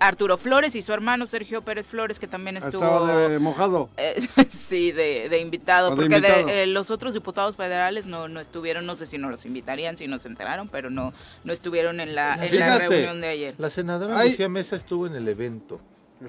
Arturo 0.00 0.36
Flores 0.36 0.74
y 0.74 0.82
su 0.82 0.92
hermano 0.92 1.24
Sergio 1.24 1.62
Pérez 1.62 1.88
Flores, 1.88 2.18
que 2.18 2.26
también 2.26 2.58
estuvo... 2.58 3.06
de 3.06 3.38
mojado. 3.38 3.88
Eh, 3.96 4.20
sí, 4.50 4.92
de, 4.92 5.38
invitado, 5.40 5.96
porque 5.96 6.16
eh, 6.48 6.66
los 6.66 6.90
otros 6.90 7.14
diputados 7.14 7.56
federales 7.56 8.06
no, 8.06 8.28
no 8.28 8.38
estuvieron, 8.40 8.84
no 8.84 8.96
sé 8.96 9.06
si 9.06 9.16
nos 9.16 9.30
los 9.30 9.46
invitarían, 9.46 9.96
si 9.96 10.06
nos 10.08 10.26
enteraron, 10.26 10.68
pero 10.68 10.90
no, 10.90 11.14
no 11.42 11.52
estuvieron 11.54 12.00
en 12.00 12.14
la, 12.14 12.36
reunión 12.36 13.22
de 13.22 13.28
ayer. 13.28 13.54
La 13.56 13.70
senadora 13.70 14.22
Lucía 14.24 14.50
Mesa 14.50 14.76
estuvo 14.76 15.06
en 15.06 15.14
el 15.14 15.26
evento. 15.26 15.80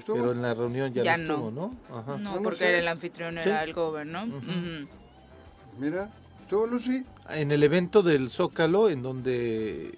Pero 0.06 0.32
en 0.32 0.42
la 0.42 0.54
reunión 0.54 0.92
ya, 0.92 1.16
no 1.16 1.22
estuvo, 1.22 1.50
¿no? 1.50 1.74
Ajá. 1.90 2.18
No, 2.18 2.42
porque 2.42 2.78
el 2.78 2.88
anfitrión 2.88 3.38
era 3.38 3.64
el 3.64 3.72
gobierno. 3.72 4.26
Mira, 5.78 6.10
¿estuvo 6.42 6.66
Lucy? 6.66 7.04
En 7.30 7.52
el 7.52 7.62
evento 7.62 8.02
del 8.02 8.28
Zócalo, 8.28 8.88
en 8.88 9.02
donde 9.02 9.94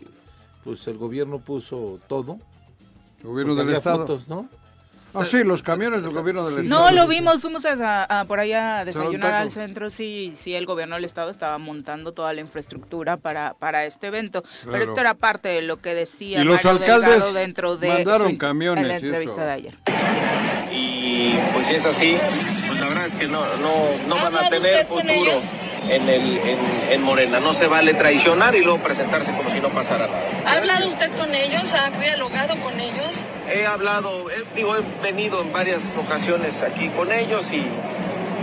pues 0.64 0.87
el 0.88 0.99
gobierno 0.99 1.38
puso 1.38 2.00
todo. 2.09 2.38
El 3.21 3.26
gobierno 3.28 3.54
del 3.54 3.71
Estado. 3.71 3.99
Fotos, 3.99 4.28
¿no? 4.28 4.49
Ah, 5.20 5.25
sí, 5.25 5.44
los 5.44 5.62
camiones 5.62 6.02
del 6.02 6.12
gobierno 6.12 6.48
del 6.48 6.64
Estado. 6.64 6.90
No, 6.90 6.96
lo 6.96 7.06
vimos, 7.06 7.40
fuimos 7.40 7.64
a, 7.66 8.25
por 8.28 8.40
allá 8.40 8.80
a 8.80 8.84
desayunar 8.84 9.34
al 9.34 9.50
centro, 9.50 9.90
sí, 9.90 10.32
sí, 10.37 10.54
el 10.54 10.66
gobierno 10.66 10.94
del 10.94 11.04
Estado 11.04 11.30
estaba 11.30 11.58
montando 11.58 12.12
toda 12.12 12.32
la 12.32 12.40
infraestructura 12.40 13.16
para, 13.16 13.54
para 13.54 13.84
este 13.84 14.08
evento, 14.08 14.44
pero 14.64 14.84
esto 14.84 15.00
era 15.00 15.14
parte 15.14 15.48
de 15.48 15.62
lo 15.62 15.78
que 15.78 15.94
decía 15.94 16.40
y 16.40 16.44
los 16.44 16.64
alcaldes 16.64 17.34
dentro 17.34 17.76
de 17.76 17.88
mandaron 17.88 18.37
camiones 18.37 18.82
en 18.82 18.88
la 18.88 18.96
entrevista 18.96 19.44
de 19.44 19.52
ayer. 19.52 19.75
Y 20.70 21.34
pues 21.52 21.66
si 21.66 21.75
es 21.75 21.84
así, 21.84 22.16
pues 22.66 22.80
la 22.80 22.88
verdad 22.88 23.06
es 23.06 23.14
que 23.14 23.26
no, 23.26 23.40
no, 23.56 23.75
no 24.08 24.14
van 24.16 24.37
a 24.37 24.48
tener 24.48 24.87
futuro. 24.87 25.40
en, 25.88 26.08
el, 26.08 26.40
en, 26.90 27.02
Morena. 27.02 27.40
No 27.40 27.54
se 27.54 27.66
vale 27.66 27.94
traicionar 27.94 28.54
y 28.54 28.62
luego 28.62 28.78
presentarse 28.82 29.32
como 29.32 29.50
si 29.50 29.60
no 29.60 29.70
pasara 29.70 30.06
nada. 30.06 30.22
¿Ha 30.44 30.52
hablado 30.52 30.88
usted 30.88 31.10
con 31.16 31.34
ellos? 31.34 31.72
¿Ha 31.72 31.90
dialogado 31.98 32.56
con 32.60 32.78
ellos? 32.78 33.14
He 33.50 33.66
hablado, 33.66 34.26
digo, 34.54 34.76
he 34.76 35.02
venido 35.02 35.40
en 35.40 35.52
varias 35.52 35.82
ocasiones 35.96 36.62
aquí 36.62 36.88
con 36.90 37.10
ellos 37.10 37.50
y, 37.50 37.64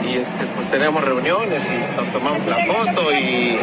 y 0.08 0.18
este, 0.18 0.46
pues 0.56 0.70
tenemos 0.70 1.04
reuniones 1.04 1.62
y 1.64 1.96
nos 1.96 2.12
tomamos 2.12 2.46
la 2.48 2.66
foto 2.66 3.14
y 3.14 3.58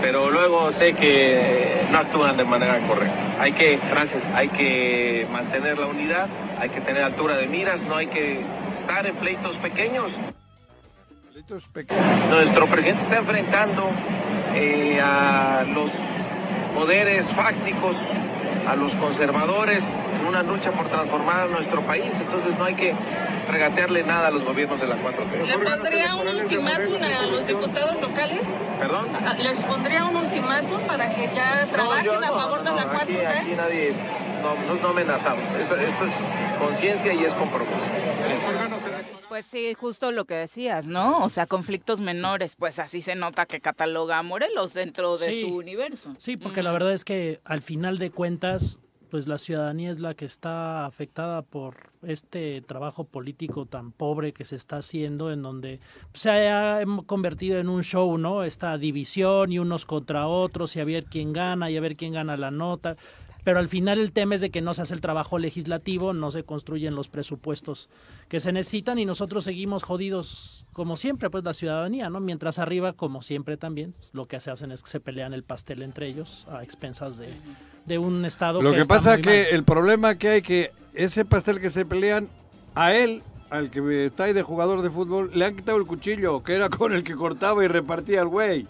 pero 0.00 0.30
luego 0.30 0.70
sé 0.72 0.92
que 0.92 1.82
no 1.90 1.98
actúan 1.98 2.36
de 2.36 2.44
manera 2.44 2.78
correcta. 2.86 3.22
Hay 3.40 3.52
que, 3.52 3.78
gracias, 3.90 4.22
hay 4.34 4.48
que 4.48 5.26
mantener 5.32 5.78
la 5.78 5.86
unidad, 5.86 6.28
hay 6.60 6.68
que 6.68 6.80
tener 6.80 7.02
altura 7.02 7.36
de 7.36 7.48
miras, 7.48 7.82
no 7.82 7.96
hay 7.96 8.06
que 8.06 8.40
estar 8.76 9.06
en 9.06 9.14
pleitos 9.16 9.56
pequeños. 9.56 10.12
Nuestro 12.30 12.66
presidente 12.66 13.02
está 13.02 13.16
enfrentando 13.18 13.88
eh, 14.54 15.00
a 15.02 15.64
los 15.74 15.90
poderes 16.74 17.26
fácticos, 17.32 17.96
a 18.68 18.76
los 18.76 18.92
conservadores, 18.94 19.84
una 20.28 20.42
lucha 20.42 20.72
por 20.72 20.86
transformar 20.88 21.48
nuestro 21.50 21.80
país. 21.82 22.12
Entonces 22.20 22.56
no 22.58 22.64
hay 22.64 22.74
que 22.74 22.94
regatearle 23.50 24.02
nada 24.02 24.28
a 24.28 24.30
los 24.30 24.44
gobiernos 24.44 24.80
de 24.80 24.86
la 24.86 24.96
4T. 24.96 25.46
¿Le 25.46 25.58
pondría 25.58 26.14
un 26.16 26.28
ultimátum 26.28 27.02
a 27.02 27.26
los 27.26 27.46
diputados 27.46 28.00
locales? 28.00 28.42
¿Perdón? 28.78 29.08
¿Les 29.42 29.64
pondría 29.64 30.04
un 30.04 30.16
ultimátum 30.16 30.80
para 30.86 31.14
que 31.14 31.28
ya 31.34 31.66
trabajen 31.70 32.24
a 32.24 32.28
favor 32.28 32.62
de 32.62 32.70
la 32.70 32.84
4T? 32.92 33.26
Aquí, 33.26 33.54
nadie, 33.56 33.92
no, 34.42 34.82
no 34.82 34.88
amenazamos. 34.88 35.44
esto 35.60 35.76
es 35.76 36.12
conciencia 36.58 37.12
y 37.12 37.24
es 37.24 37.34
compromiso. 37.34 37.86
Pues 39.28 39.46
sí, 39.46 39.74
justo 39.74 40.12
lo 40.12 40.24
que 40.24 40.34
decías, 40.34 40.86
¿no? 40.86 41.24
O 41.24 41.28
sea, 41.28 41.46
conflictos 41.46 42.00
menores, 42.00 42.56
pues 42.56 42.78
así 42.78 43.02
se 43.02 43.14
nota 43.14 43.46
que 43.46 43.60
cataloga 43.60 44.18
a 44.18 44.22
Morelos 44.22 44.72
dentro 44.72 45.18
de 45.18 45.42
su 45.42 45.56
universo. 45.56 46.14
Sí, 46.18 46.36
porque 46.36 46.62
la 46.62 46.72
verdad 46.72 46.92
es 46.92 47.04
que 47.04 47.40
al 47.44 47.62
final 47.62 47.98
de 47.98 48.10
cuentas, 48.10 48.78
pues 49.10 49.26
la 49.26 49.38
ciudadanía 49.38 49.90
es 49.90 50.00
la 50.00 50.14
que 50.14 50.24
está 50.24 50.86
afectada 50.86 51.42
por 51.42 51.90
este 52.02 52.60
trabajo 52.60 53.04
político 53.04 53.66
tan 53.66 53.92
pobre 53.92 54.32
que 54.32 54.44
se 54.44 54.56
está 54.56 54.78
haciendo, 54.78 55.32
en 55.32 55.42
donde 55.42 55.80
se 56.14 56.48
ha 56.48 56.82
convertido 57.06 57.58
en 57.58 57.68
un 57.68 57.82
show, 57.82 58.18
¿no? 58.18 58.44
Esta 58.44 58.76
división 58.78 59.52
y 59.52 59.58
unos 59.58 59.86
contra 59.86 60.28
otros 60.28 60.76
y 60.76 60.80
a 60.80 60.84
ver 60.84 61.04
quién 61.04 61.32
gana 61.32 61.70
y 61.70 61.76
a 61.76 61.80
ver 61.80 61.96
quién 61.96 62.12
gana 62.12 62.36
la 62.36 62.50
nota 62.50 62.96
pero 63.46 63.60
al 63.60 63.68
final 63.68 64.00
el 64.00 64.10
tema 64.10 64.34
es 64.34 64.40
de 64.40 64.50
que 64.50 64.60
no 64.60 64.74
se 64.74 64.82
hace 64.82 64.92
el 64.92 65.00
trabajo 65.00 65.38
legislativo, 65.38 66.12
no 66.12 66.32
se 66.32 66.42
construyen 66.42 66.96
los 66.96 67.08
presupuestos 67.08 67.88
que 68.28 68.40
se 68.40 68.50
necesitan 68.50 68.98
y 68.98 69.04
nosotros 69.04 69.44
seguimos 69.44 69.84
jodidos 69.84 70.66
como 70.72 70.96
siempre, 70.96 71.30
pues 71.30 71.44
la 71.44 71.54
ciudadanía, 71.54 72.10
¿no? 72.10 72.18
Mientras 72.18 72.58
arriba, 72.58 72.94
como 72.94 73.22
siempre 73.22 73.56
también, 73.56 73.94
lo 74.12 74.26
que 74.26 74.40
se 74.40 74.50
hacen 74.50 74.72
es 74.72 74.82
que 74.82 74.90
se 74.90 74.98
pelean 74.98 75.32
el 75.32 75.44
pastel 75.44 75.82
entre 75.82 76.08
ellos 76.08 76.44
a 76.50 76.64
expensas 76.64 77.18
de, 77.18 77.28
un 77.98 78.24
Estado. 78.24 78.62
Lo 78.62 78.72
que, 78.72 78.84
pasa 78.84 79.14
es 79.14 79.22
que 79.22 79.50
el 79.50 79.64
problema 79.64 80.16
que 80.16 80.28
hay 80.28 80.42
que 80.42 80.72
ese 80.94 81.24
pastel 81.24 81.60
que 81.60 81.70
se 81.70 81.84
pelean, 81.84 82.28
a 82.74 82.94
él 82.94 83.22
al 83.50 83.70
que 83.70 84.06
está 84.06 84.24
ahí 84.24 84.32
de 84.32 84.42
jugador 84.42 84.82
de 84.82 84.90
fútbol, 84.90 85.30
le 85.34 85.44
han 85.44 85.56
quitado 85.56 85.78
el 85.78 85.86
cuchillo, 85.86 86.42
que 86.42 86.54
era 86.54 86.68
con 86.68 86.92
el 86.92 87.04
que 87.04 87.14
cortaba 87.14 87.64
y 87.64 87.68
repartía 87.68 88.22
el 88.22 88.28
güey. 88.28 88.66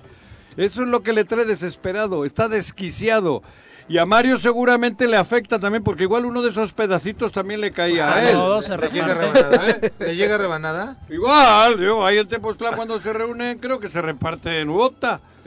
Eso 0.56 0.82
es 0.82 0.88
lo 0.88 1.02
que 1.02 1.12
le 1.12 1.24
trae 1.24 1.44
desesperado, 1.44 2.24
está 2.24 2.48
desquiciado. 2.48 3.42
Y 3.88 3.98
a 3.98 4.06
Mario 4.06 4.38
seguramente 4.38 5.06
le 5.06 5.16
afecta 5.16 5.60
también, 5.60 5.84
porque 5.84 6.02
igual 6.02 6.24
uno 6.24 6.42
de 6.42 6.50
esos 6.50 6.72
pedacitos 6.72 7.30
también 7.30 7.60
le 7.60 7.70
caía 7.70 8.12
a 8.12 8.30
él. 8.30 8.36
¿Le 8.80 8.90
llega 8.90 9.14
rebanada? 9.14 9.68
¿eh? 9.68 9.92
¿Le 10.00 10.16
llega 10.16 10.38
rebanada? 10.38 10.96
Igual, 11.08 11.78
yo, 11.78 12.04
ahí 12.04 12.18
en 12.18 12.26
Tepoztlán 12.26 12.74
cuando 12.74 12.98
se 13.00 13.12
reúnen 13.12 13.58
creo 13.58 13.78
que 13.78 13.88
se 13.88 14.02
reparte 14.02 14.60
en 14.60 14.70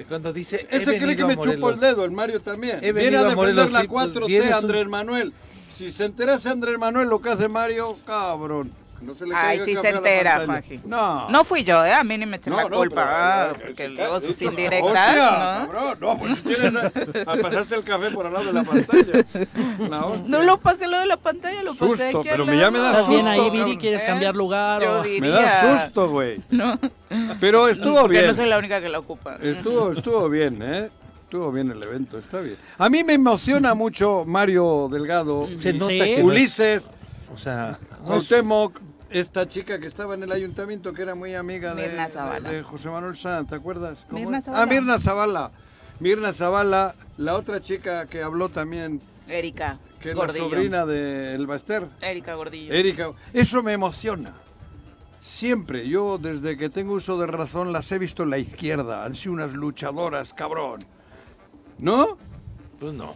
Cuando 0.07 0.33
dice, 0.33 0.67
Ese 0.69 0.97
cree 0.97 1.15
que 1.15 1.25
me 1.25 1.37
chupo 1.37 1.69
el 1.69 1.79
dedo, 1.79 2.05
el 2.05 2.11
Mario 2.11 2.41
también. 2.41 2.79
Viene 2.81 3.17
a 3.17 3.23
defender 3.23 3.71
la 3.71 3.83
4T, 3.83 4.51
Andrés 4.51 4.87
Manuel. 4.87 5.33
Si 5.73 5.91
se 5.91 6.05
enterase 6.05 6.49
Andrés 6.49 6.77
Manuel 6.77 7.07
lo 7.07 7.21
que 7.21 7.29
hace 7.29 7.47
Mario, 7.47 7.95
cabrón. 8.05 8.71
No 9.01 9.15
se 9.15 9.25
le 9.25 9.35
Ay, 9.35 9.61
sí 9.63 9.75
se 9.75 9.89
entera, 9.89 10.45
Juanji. 10.45 10.81
No. 10.85 11.29
No 11.29 11.43
fui 11.43 11.63
yo, 11.63 11.85
¿eh? 11.85 11.93
A 11.93 12.03
mí 12.03 12.17
ni 12.17 12.25
me 12.25 12.37
eché 12.37 12.49
la 12.49 12.67
culpa. 12.67 13.53
porque 13.65 13.87
luego 13.87 14.19
sus 14.19 14.41
indirectas, 14.41 15.15
¿no? 15.15 15.71
Cabrón, 15.71 15.97
no, 15.99 16.17
pues 16.17 16.43
tienes, 16.43 16.83
ah, 17.25 17.35
pasaste 17.41 17.75
el 17.75 17.83
café 17.83 18.11
por 18.11 18.25
al 18.25 18.33
lado 18.33 18.45
de 18.45 18.53
la 18.53 18.63
pantalla. 18.63 19.25
no 20.27 20.41
lo 20.41 20.59
pasé 20.59 20.87
lo 20.87 20.99
de 20.99 21.05
la 21.05 21.17
pantalla, 21.17 21.63
lo 21.63 21.73
pasé 21.75 22.09
aquí 22.09 22.29
pero 22.29 22.45
me 22.45 22.57
ya 22.57 22.71
me 22.71 22.79
da 22.79 22.97
susto. 22.97 23.11
bien 23.11 23.27
ahí, 23.27 23.49
Viri? 23.49 23.77
¿Quieres 23.77 24.03
cambiar 24.03 24.35
lugar? 24.35 24.83
o... 24.83 25.03
Me 25.03 25.29
da 25.29 25.79
susto, 25.79 26.09
güey. 26.09 26.41
No. 26.49 26.77
Pero 27.39 27.67
estuvo 27.69 28.07
bien. 28.07 28.27
no 28.27 28.33
soy 28.33 28.47
la 28.49 28.57
única 28.57 28.81
que 28.81 28.89
la 28.89 28.99
ocupa. 28.99 29.37
Estuvo, 29.41 29.93
estuvo 29.93 30.29
bien, 30.29 30.59
¿eh? 30.61 30.89
Estuvo 31.23 31.51
bien 31.51 31.71
el 31.71 31.81
evento, 31.81 32.17
está 32.17 32.39
bien. 32.39 32.57
A 32.77 32.89
mí 32.89 33.03
me 33.03 33.13
emociona 33.13 33.73
mucho 33.73 34.23
Mario 34.25 34.89
Delgado. 34.91 35.47
Se 35.57 35.73
nota 35.73 35.87
que 35.87 36.21
Ulises. 36.23 36.87
O 37.33 37.37
sea, 37.37 37.77
Cuauhtémoc, 38.05 38.79
esta 39.09 39.47
chica 39.47 39.79
que 39.79 39.87
estaba 39.87 40.13
en 40.13 40.23
el 40.23 40.31
ayuntamiento, 40.31 40.93
que 40.93 41.01
era 41.01 41.15
muy 41.15 41.35
amiga 41.35 41.73
de, 41.73 42.63
José 42.63 42.89
Manuel 42.89 43.17
Sanz, 43.17 43.49
¿te 43.49 43.55
acuerdas? 43.55 43.97
Mirna 44.11 44.41
Zavala. 44.41 44.63
Ah, 44.63 44.65
Mirna 44.65 44.99
Zavala. 44.99 45.51
Mirna 45.99 46.33
Zavala, 46.33 46.95
la 47.17 47.35
otra 47.35 47.59
chica 47.61 48.05
que 48.05 48.21
habló 48.21 48.49
también. 48.49 49.01
Erika. 49.27 49.77
Que 49.99 50.11
es 50.11 50.15
la 50.15 50.33
sobrina 50.33 50.85
de 50.85 51.35
El 51.35 51.45
Baster. 51.45 51.87
Erika 52.01 52.35
Gordillo. 52.35 52.73
Erika. 52.73 53.11
Eso 53.33 53.61
me 53.61 53.73
emociona. 53.73 54.33
Siempre, 55.21 55.87
yo 55.87 56.17
desde 56.17 56.57
que 56.57 56.69
tengo 56.69 56.93
uso 56.93 57.17
de 57.17 57.27
razón 57.27 57.73
las 57.73 57.91
he 57.91 57.99
visto 57.99 58.23
en 58.23 58.29
la 58.29 58.37
izquierda. 58.37 59.03
Han 59.03 59.15
sido 59.15 59.33
unas 59.33 59.51
luchadoras, 59.51 60.33
cabrón. 60.33 60.85
¿No? 61.77 62.17
Pues 62.79 62.93
no. 62.93 63.15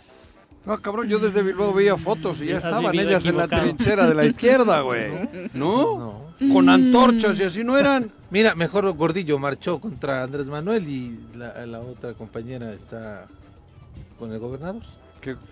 No, 0.65 0.81
cabrón, 0.81 1.09
yo 1.09 1.19
desde 1.19 1.43
Bilbao 1.43 1.73
veía 1.73 1.97
fotos 1.97 2.39
y 2.39 2.47
ya 2.47 2.57
estaban 2.57 2.97
ellas 2.97 3.25
en 3.25 3.35
la 3.35 3.47
trinchera 3.47 4.07
de 4.07 4.15
la 4.15 4.25
izquierda, 4.25 4.79
güey. 4.81 5.49
¿No? 5.53 6.27
Con 6.51 6.69
antorchas 6.69 7.37
y 7.39 7.43
así 7.43 7.63
no 7.63 7.77
eran. 7.77 8.11
Mira, 8.29 8.55
mejor 8.55 8.89
Gordillo 8.93 9.37
marchó 9.37 9.79
contra 9.79 10.23
Andrés 10.23 10.45
Manuel 10.47 10.87
y 10.87 11.19
la, 11.35 11.79
otra 11.81 12.13
compañera 12.13 12.71
está 12.71 13.27
con 14.17 14.31
el 14.31 14.39
gobernador. 14.39 14.83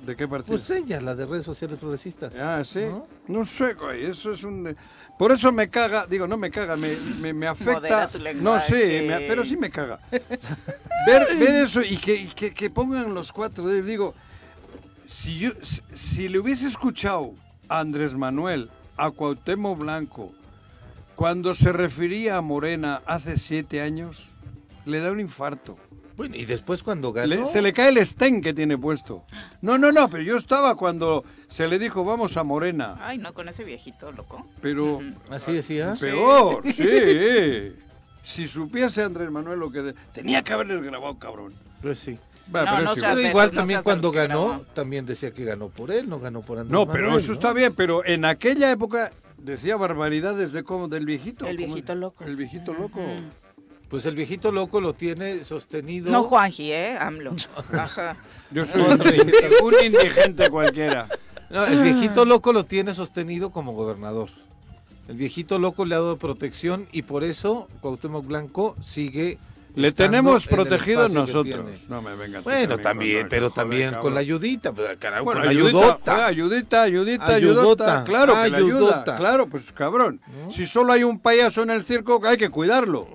¿De 0.05 0.15
qué 0.15 0.27
partido? 0.27 0.57
Pues 0.57 0.69
ella, 0.69 0.99
la 0.99 1.15
de 1.15 1.25
redes 1.25 1.45
sociales 1.45 1.77
progresistas. 1.79 2.35
Ah, 2.35 2.61
sí. 2.65 2.87
¿No? 3.27 3.45
sé, 3.45 3.73
güey, 3.73 4.05
eso 4.05 4.33
es 4.33 4.43
un... 4.43 4.75
Por 5.17 5.31
eso 5.31 5.51
me 5.53 5.69
caga, 5.69 6.05
digo, 6.07 6.27
no 6.27 6.35
me 6.35 6.51
caga, 6.51 6.75
me, 6.75 6.97
me, 7.31 7.47
afecta. 7.47 8.07
No, 8.35 8.59
sé, 8.59 9.25
pero 9.27 9.45
sí 9.45 9.55
me 9.55 9.69
caga. 9.69 9.99
ver, 10.09 11.37
ver 11.37 11.55
eso 11.55 11.81
y 11.81 11.95
que, 11.97 12.27
que, 12.35 12.53
que 12.53 12.69
pongan 12.69 13.13
los 13.13 13.31
cuatro, 13.31 13.69
digo, 13.69 14.13
si, 15.11 15.37
yo, 15.39 15.51
si, 15.93 16.29
le 16.29 16.39
hubiese 16.39 16.67
escuchado 16.67 17.33
a 17.67 17.79
Andrés 17.79 18.13
Manuel, 18.13 18.69
a 18.95 19.11
Cuauhtémoc 19.11 19.77
Blanco, 19.77 20.31
cuando 21.15 21.53
se 21.53 21.73
refería 21.73 22.37
a 22.37 22.41
Morena 22.41 23.01
hace 23.05 23.37
siete 23.37 23.81
años, 23.81 24.23
le 24.85 25.01
da 25.01 25.11
un 25.11 25.19
infarto. 25.19 25.77
Bueno, 26.15 26.35
y 26.37 26.45
después 26.45 26.81
cuando 26.81 27.11
ganó... 27.11 27.45
se 27.45 27.61
le 27.61 27.73
cae 27.73 27.89
el 27.89 27.97
estén 27.97 28.41
que 28.41 28.53
tiene 28.53 28.77
puesto. 28.77 29.25
No, 29.61 29.77
no, 29.77 29.91
no, 29.91 30.09
pero 30.09 30.23
yo 30.23 30.37
estaba 30.37 30.75
cuando 30.75 31.25
se 31.49 31.67
le 31.67 31.77
dijo, 31.77 32.05
vamos 32.05 32.37
a 32.37 32.43
Morena. 32.43 32.97
Ay, 33.01 33.17
no, 33.17 33.33
con 33.33 33.49
ese 33.49 33.65
viejito, 33.65 34.13
loco. 34.13 34.47
Pero... 34.61 35.01
Así 35.29 35.51
decía. 35.51 35.93
Peor, 35.99 36.63
sí. 36.73 37.73
si 38.23 38.47
supiese 38.47 39.03
Andrés 39.03 39.29
Manuel 39.29 39.59
lo 39.59 39.71
que... 39.71 39.93
Tenía 40.13 40.41
que 40.41 40.53
haberles 40.53 40.81
grabado, 40.81 41.19
cabrón. 41.19 41.53
Pues 41.81 41.99
sí 41.99 42.17
pero, 42.51 43.19
igual 43.21 43.51
también 43.51 43.81
cuando 43.83 44.11
ganó, 44.11 44.61
también 44.73 45.05
decía 45.05 45.31
que 45.31 45.45
ganó 45.45 45.69
por 45.69 45.91
él, 45.91 46.09
no 46.09 46.19
ganó 46.19 46.41
por 46.41 46.59
Andrés 46.59 46.71
No, 46.71 46.89
pero 46.89 47.17
eso 47.17 47.33
está 47.33 47.53
bien, 47.53 47.73
pero 47.75 48.05
en 48.05 48.25
aquella 48.25 48.71
época 48.71 49.11
decía 49.37 49.75
barbaridades 49.75 50.51
de 50.51 50.63
cómo 50.63 50.87
del 50.87 51.05
viejito. 51.05 51.45
El 51.45 51.57
viejito 51.57 51.95
loco. 51.95 52.23
El 52.23 52.35
viejito 52.35 52.73
loco. 52.73 52.99
Pues 53.89 54.05
el 54.05 54.15
viejito 54.15 54.51
loco 54.51 54.79
lo 54.79 54.93
tiene 54.93 55.43
sostenido. 55.43 56.11
No 56.11 56.23
Juanji, 56.23 56.71
¿eh? 56.71 56.97
AMLO. 56.97 57.35
Ajá. 57.73 58.15
Yo 58.49 58.65
soy 58.65 58.81
un, 58.81 59.73
indigente 59.83 60.49
cualquiera. 60.49 61.09
No, 61.49 61.65
el 61.65 61.81
viejito 61.81 62.23
loco 62.23 62.53
lo 62.53 62.63
tiene 62.63 62.93
sostenido 62.93 63.51
como 63.51 63.73
gobernador. 63.73 64.29
El 65.09 65.17
viejito 65.17 65.59
loco 65.59 65.83
le 65.83 65.95
ha 65.95 65.97
dado 65.97 66.17
protección 66.17 66.87
y 66.93 67.01
por 67.01 67.25
eso 67.25 67.67
Cuauhtémoc 67.81 68.25
Blanco 68.25 68.77
sigue 68.81 69.39
le 69.75 69.91
tenemos 69.91 70.47
protegido 70.47 71.07
nosotros. 71.09 71.65
No 71.87 72.01
me 72.01 72.15
venga 72.15 72.41
Bueno, 72.41 72.77
también, 72.77 73.27
pero 73.29 73.49
también 73.49 73.95
con 73.95 74.13
la 74.13 74.19
ayudita, 74.19 74.71
pues, 74.73 74.97
con 75.23 75.43
la 75.43 75.49
ayudota. 75.49 76.25
ayudita, 76.25 76.83
ayudita, 76.83 77.27
ayudota. 77.27 78.03
Claro, 78.03 78.33
que 78.33 78.55
ayuda. 78.55 79.03
Claro, 79.17 79.47
pues 79.47 79.71
cabrón. 79.73 80.19
Si 80.51 80.65
solo 80.65 80.93
hay 80.93 81.03
un 81.03 81.19
payaso 81.19 81.63
en 81.63 81.71
el 81.71 81.83
circo, 81.83 82.21
hay 82.25 82.37
que 82.37 82.49
cuidarlo. 82.49 83.07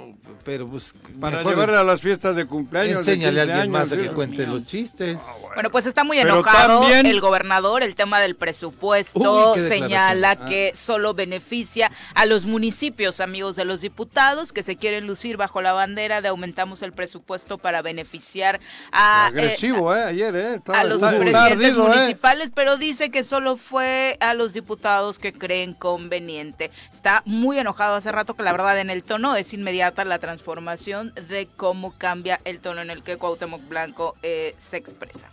Pero 0.46 0.68
pues 0.68 0.94
para 1.20 1.42
llevarle 1.42 1.76
a 1.76 1.82
las 1.82 2.00
fiestas 2.00 2.36
de 2.36 2.46
cumpleaños. 2.46 2.98
Enséñale 2.98 3.40
a 3.40 3.42
alguien 3.42 3.70
más 3.72 3.90
a 3.90 3.96
que 3.96 4.10
cuente 4.10 4.46
los 4.46 4.64
chistes. 4.64 5.18
Ah, 5.20 5.34
bueno. 5.54 5.70
pues 5.70 5.86
está 5.86 6.04
muy 6.04 6.20
enojado 6.20 6.86
el 6.88 7.20
gobernador. 7.20 7.82
El 7.82 7.96
tema 7.96 8.20
del 8.20 8.36
presupuesto 8.36 9.56
señala 9.56 10.36
que 10.36 10.70
solo 10.76 11.14
beneficia 11.14 11.90
a 12.14 12.26
los 12.26 12.46
municipios, 12.46 13.20
amigos 13.20 13.56
de 13.56 13.64
los 13.64 13.80
diputados, 13.80 14.52
que 14.52 14.62
se 14.62 14.76
quieren 14.76 15.08
lucir 15.08 15.36
bajo 15.36 15.60
la 15.60 15.72
bandera 15.72 16.20
de 16.20 16.28
aumentamos 16.28 16.80
el 16.82 16.92
presupuesto 16.92 17.58
para 17.58 17.82
beneficiar 17.82 18.60
a. 18.92 19.26
Agresivo, 19.26 19.92
eh, 19.96 20.04
ayer, 20.04 20.36
eh. 20.36 20.60
a 20.72 20.84
los 20.84 21.02
presidentes 21.02 21.70
eh. 21.70 21.76
municipales, 21.76 22.52
pero 22.54 22.76
dice 22.76 23.10
que 23.10 23.24
solo 23.24 23.56
fue 23.56 24.16
a 24.20 24.32
los 24.32 24.52
diputados 24.52 25.18
que 25.18 25.32
creen 25.32 25.74
conveniente. 25.74 26.70
Está 26.92 27.22
muy 27.24 27.58
enojado 27.58 27.96
hace 27.96 28.12
rato 28.12 28.34
que 28.34 28.44
la 28.44 28.52
verdad 28.52 28.78
en 28.78 28.90
el 28.90 29.02
tono 29.02 29.34
es 29.34 29.52
inmediata 29.52 30.04
la 30.04 30.20
transformación 30.36 31.14
de 31.30 31.48
cómo 31.56 31.94
cambia 31.96 32.40
el 32.44 32.60
tono 32.60 32.82
en 32.82 32.90
el 32.90 33.02
que 33.02 33.16
Cuauhtémoc 33.16 33.66
Blanco 33.68 34.16
eh, 34.22 34.54
se 34.58 34.76
expresa. 34.76 35.30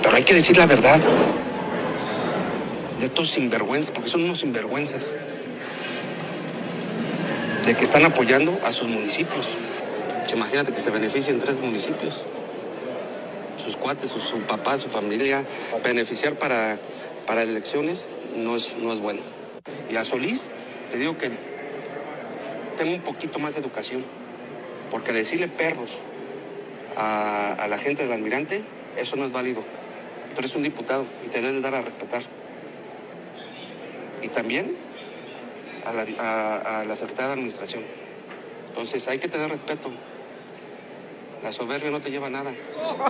Pero 0.00 0.14
hay 0.14 0.22
que 0.22 0.32
decir 0.32 0.56
la 0.56 0.66
verdad 0.66 1.00
de 3.00 3.04
estos 3.04 3.32
sinvergüenzas, 3.32 3.90
porque 3.90 4.08
son 4.08 4.22
unos 4.22 4.38
sinvergüenzas, 4.38 5.16
de 7.66 7.74
que 7.74 7.82
están 7.82 8.04
apoyando 8.04 8.56
a 8.64 8.72
sus 8.72 8.86
municipios. 8.86 9.56
Imagínate 10.32 10.72
que 10.72 10.80
se 10.80 10.90
beneficien 10.90 11.40
tres 11.40 11.58
municipios, 11.58 12.22
sus 13.62 13.76
cuates, 13.76 14.10
su, 14.10 14.20
su 14.20 14.38
papá, 14.40 14.78
su 14.78 14.88
familia, 14.88 15.44
beneficiar 15.82 16.34
para, 16.34 16.78
para 17.26 17.42
elecciones 17.42 18.06
no 18.36 18.56
es, 18.56 18.76
no 18.76 18.92
es 18.92 19.00
bueno. 19.00 19.20
Y 19.90 19.96
a 19.96 20.04
Solís 20.04 20.50
le 20.92 20.98
digo 20.98 21.18
que 21.18 21.30
tenga 22.76 22.94
un 22.94 23.02
poquito 23.02 23.38
más 23.38 23.54
de 23.54 23.60
educación, 23.60 24.04
porque 24.90 25.12
decirle 25.12 25.48
perros 25.48 26.00
a, 26.96 27.66
la 27.68 27.78
gente 27.78 28.02
del 28.02 28.12
almirante, 28.12 28.62
eso 28.96 29.16
no 29.16 29.24
es 29.24 29.32
válido. 29.32 29.62
Tú 30.34 30.40
eres 30.40 30.54
un 30.54 30.62
diputado 30.62 31.04
y 31.24 31.28
te 31.28 31.40
debes 31.40 31.62
dar 31.62 31.74
a 31.74 31.82
respetar. 31.82 32.22
Y 34.22 34.28
también 34.28 34.76
a 35.84 35.92
la, 35.92 36.80
a 36.80 36.84
la 36.84 36.96
Secretaría 36.96 37.28
de 37.28 37.32
Administración. 37.34 37.82
Entonces 38.68 39.06
hay 39.08 39.18
que 39.18 39.28
tener 39.28 39.50
respeto. 39.50 39.90
La 41.42 41.52
soberbia 41.52 41.90
no 41.90 42.00
te 42.00 42.10
lleva 42.10 42.28
a 42.28 42.30
nada. 42.30 42.52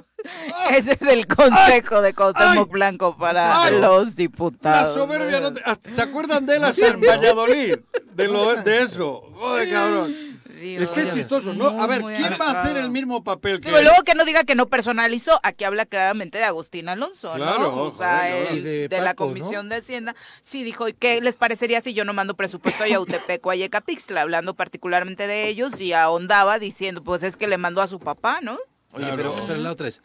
Ese 0.71 0.93
es 0.93 1.03
el 1.03 1.27
consejo 1.27 2.01
de 2.01 2.15
Cuauhtémoc 2.15 2.69
Blanco 2.71 3.17
para 3.17 3.71
los 3.71 4.17
diputados. 4.17 4.97
La 4.97 5.03
soberbia 5.03 5.41
no 5.41 5.53
te... 5.53 5.63
¿Se 5.93 6.03
acuerdan 6.03 6.45
de 6.47 6.57
él 6.57 6.65
en 6.65 7.01
Valladolid? 7.01 7.77
De, 8.15 8.29
lo, 8.29 8.57
de 8.57 8.83
eso. 8.83 9.31
Joder, 9.35 9.71
cabrón 9.71 10.24
es 10.65 10.91
que 10.91 11.01
es 11.03 11.15
chistoso, 11.15 11.53
¿no? 11.53 11.83
A 11.83 11.87
ver, 11.87 12.03
¿quién 12.17 12.37
va 12.41 12.51
a 12.51 12.63
hacer 12.63 12.77
el 12.77 12.91
mismo 12.91 13.23
papel 13.23 13.61
que 13.61 13.71
Luego 13.71 14.03
que 14.05 14.15
no 14.15 14.25
diga 14.25 14.45
que 14.45 14.55
no 14.55 14.67
personalizó, 14.67 15.39
aquí 15.43 15.65
habla 15.65 15.87
claramente 15.87 16.39
de 16.39 16.45
Agustín 16.45 16.89
Alonso, 16.89 17.37
¿no? 17.39 17.85
O 17.85 17.93
sea, 17.93 18.25
de, 18.25 18.89
la 18.91 19.15
Comisión 19.15 19.69
de 19.69 19.77
Hacienda, 19.77 20.15
sí 20.43 20.65
dijo, 20.65 20.87
¿qué 20.99 21.21
les 21.21 21.37
parecería 21.37 21.81
si 21.81 21.95
yo 21.95 22.05
no 22.05 22.13
mando 22.13 22.35
presupuesto 22.35 22.85
a 22.85 22.89
Yautepec 22.89 23.45
o 23.47 23.51
a 23.51 23.57
Yecapixtla? 23.57 24.23
Hablando 24.23 24.55
particularmente 24.55 25.27
de 25.27 25.49
ellos 25.49 25.81
y 25.81 25.93
ahondaba 25.93 26.59
diciendo, 26.59 27.03
pues 27.03 27.23
es 27.23 27.37
que 27.37 27.47
le 27.47 27.59
mandó 27.59 27.83
a 27.83 27.87
su 27.87 27.99
papá, 27.99 28.41
¿no? 28.43 28.59
Oye, 28.93 29.13
pero, 29.17 29.35
pero 29.47 29.59
la 29.59 29.73
otra 29.73 29.89
es, 29.89 30.03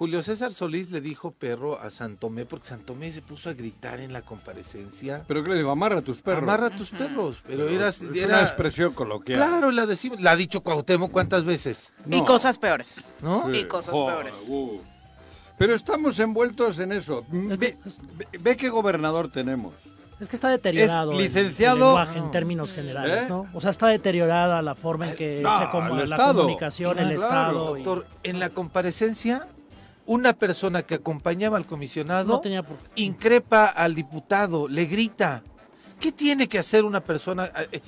Julio 0.00 0.22
César 0.22 0.50
Solís 0.50 0.90
le 0.90 1.02
dijo 1.02 1.30
perro 1.30 1.78
a 1.78 1.90
Santomé 1.90 2.46
porque 2.46 2.66
Santomé 2.66 3.12
se 3.12 3.20
puso 3.20 3.50
a 3.50 3.52
gritar 3.52 4.00
en 4.00 4.14
la 4.14 4.22
comparecencia. 4.22 5.24
¿Pero 5.28 5.44
qué 5.44 5.50
le 5.50 5.56
digo? 5.58 5.70
Amarra 5.70 5.98
a 5.98 6.00
tus 6.00 6.22
perros. 6.22 6.42
Amarra 6.42 6.68
a 6.68 6.70
tus 6.70 6.88
perros. 6.88 7.36
Pero, 7.46 7.68
era, 7.68 7.90
es 7.90 8.00
una 8.00 8.40
expresión 8.40 8.94
coloquial. 8.94 9.36
Claro, 9.36 9.70
la, 9.70 9.84
decimos, 9.84 10.18
la 10.22 10.30
ha 10.30 10.36
dicho 10.36 10.62
Cuauhtémoc 10.62 11.10
cuántas 11.10 11.44
veces. 11.44 11.92
Y 12.06 12.24
cosas 12.24 12.56
peores. 12.56 13.04
¿No? 13.20 13.54
Y 13.54 13.64
cosas 13.64 13.94
peores. 13.94 14.36
Uh. 14.48 14.80
Pero 15.58 15.74
estamos 15.74 16.18
envueltos 16.18 16.78
en 16.78 16.92
eso. 16.92 17.26
Ve, 17.28 18.56
qué 18.56 18.70
gobernador 18.70 19.30
tenemos. 19.30 19.74
Es 20.18 20.28
que 20.28 20.36
está 20.36 20.48
deteriorado 20.48 21.12
licenciado, 21.12 21.76
el, 21.76 21.84
lenguaje 21.84 22.18
en 22.18 22.30
términos 22.30 22.72
generales, 22.72 23.26
¿Eh? 23.26 23.28
¿no? 23.28 23.48
O 23.52 23.60
sea, 23.60 23.68
está 23.68 23.88
deteriorada 23.88 24.62
la 24.62 24.74
forma 24.74 25.10
en 25.10 25.16
que 25.16 25.42
se 25.42 25.70
como, 25.70 25.94
la 25.94 26.16
comunicación, 26.16 26.98
el 26.98 27.12
Estado. 27.12 27.74
Doctor, 27.74 28.06
en 28.22 28.40
la 28.40 28.48
comparecencia 28.48 29.46
una 30.10 30.32
persona 30.32 30.82
que 30.82 30.96
acompañaba 30.96 31.56
al 31.56 31.66
comisionado 31.66 32.42
increpa 32.96 33.66
al 33.66 33.94
diputado, 33.94 34.66
le 34.66 34.86
grita. 34.86 35.44
¿Qué 36.00 36.10
tiene 36.10 36.48
que 36.48 36.58
hacer 36.58 36.84
una 36.84 37.00
persona? 37.00 37.48
Eh, 37.70 37.80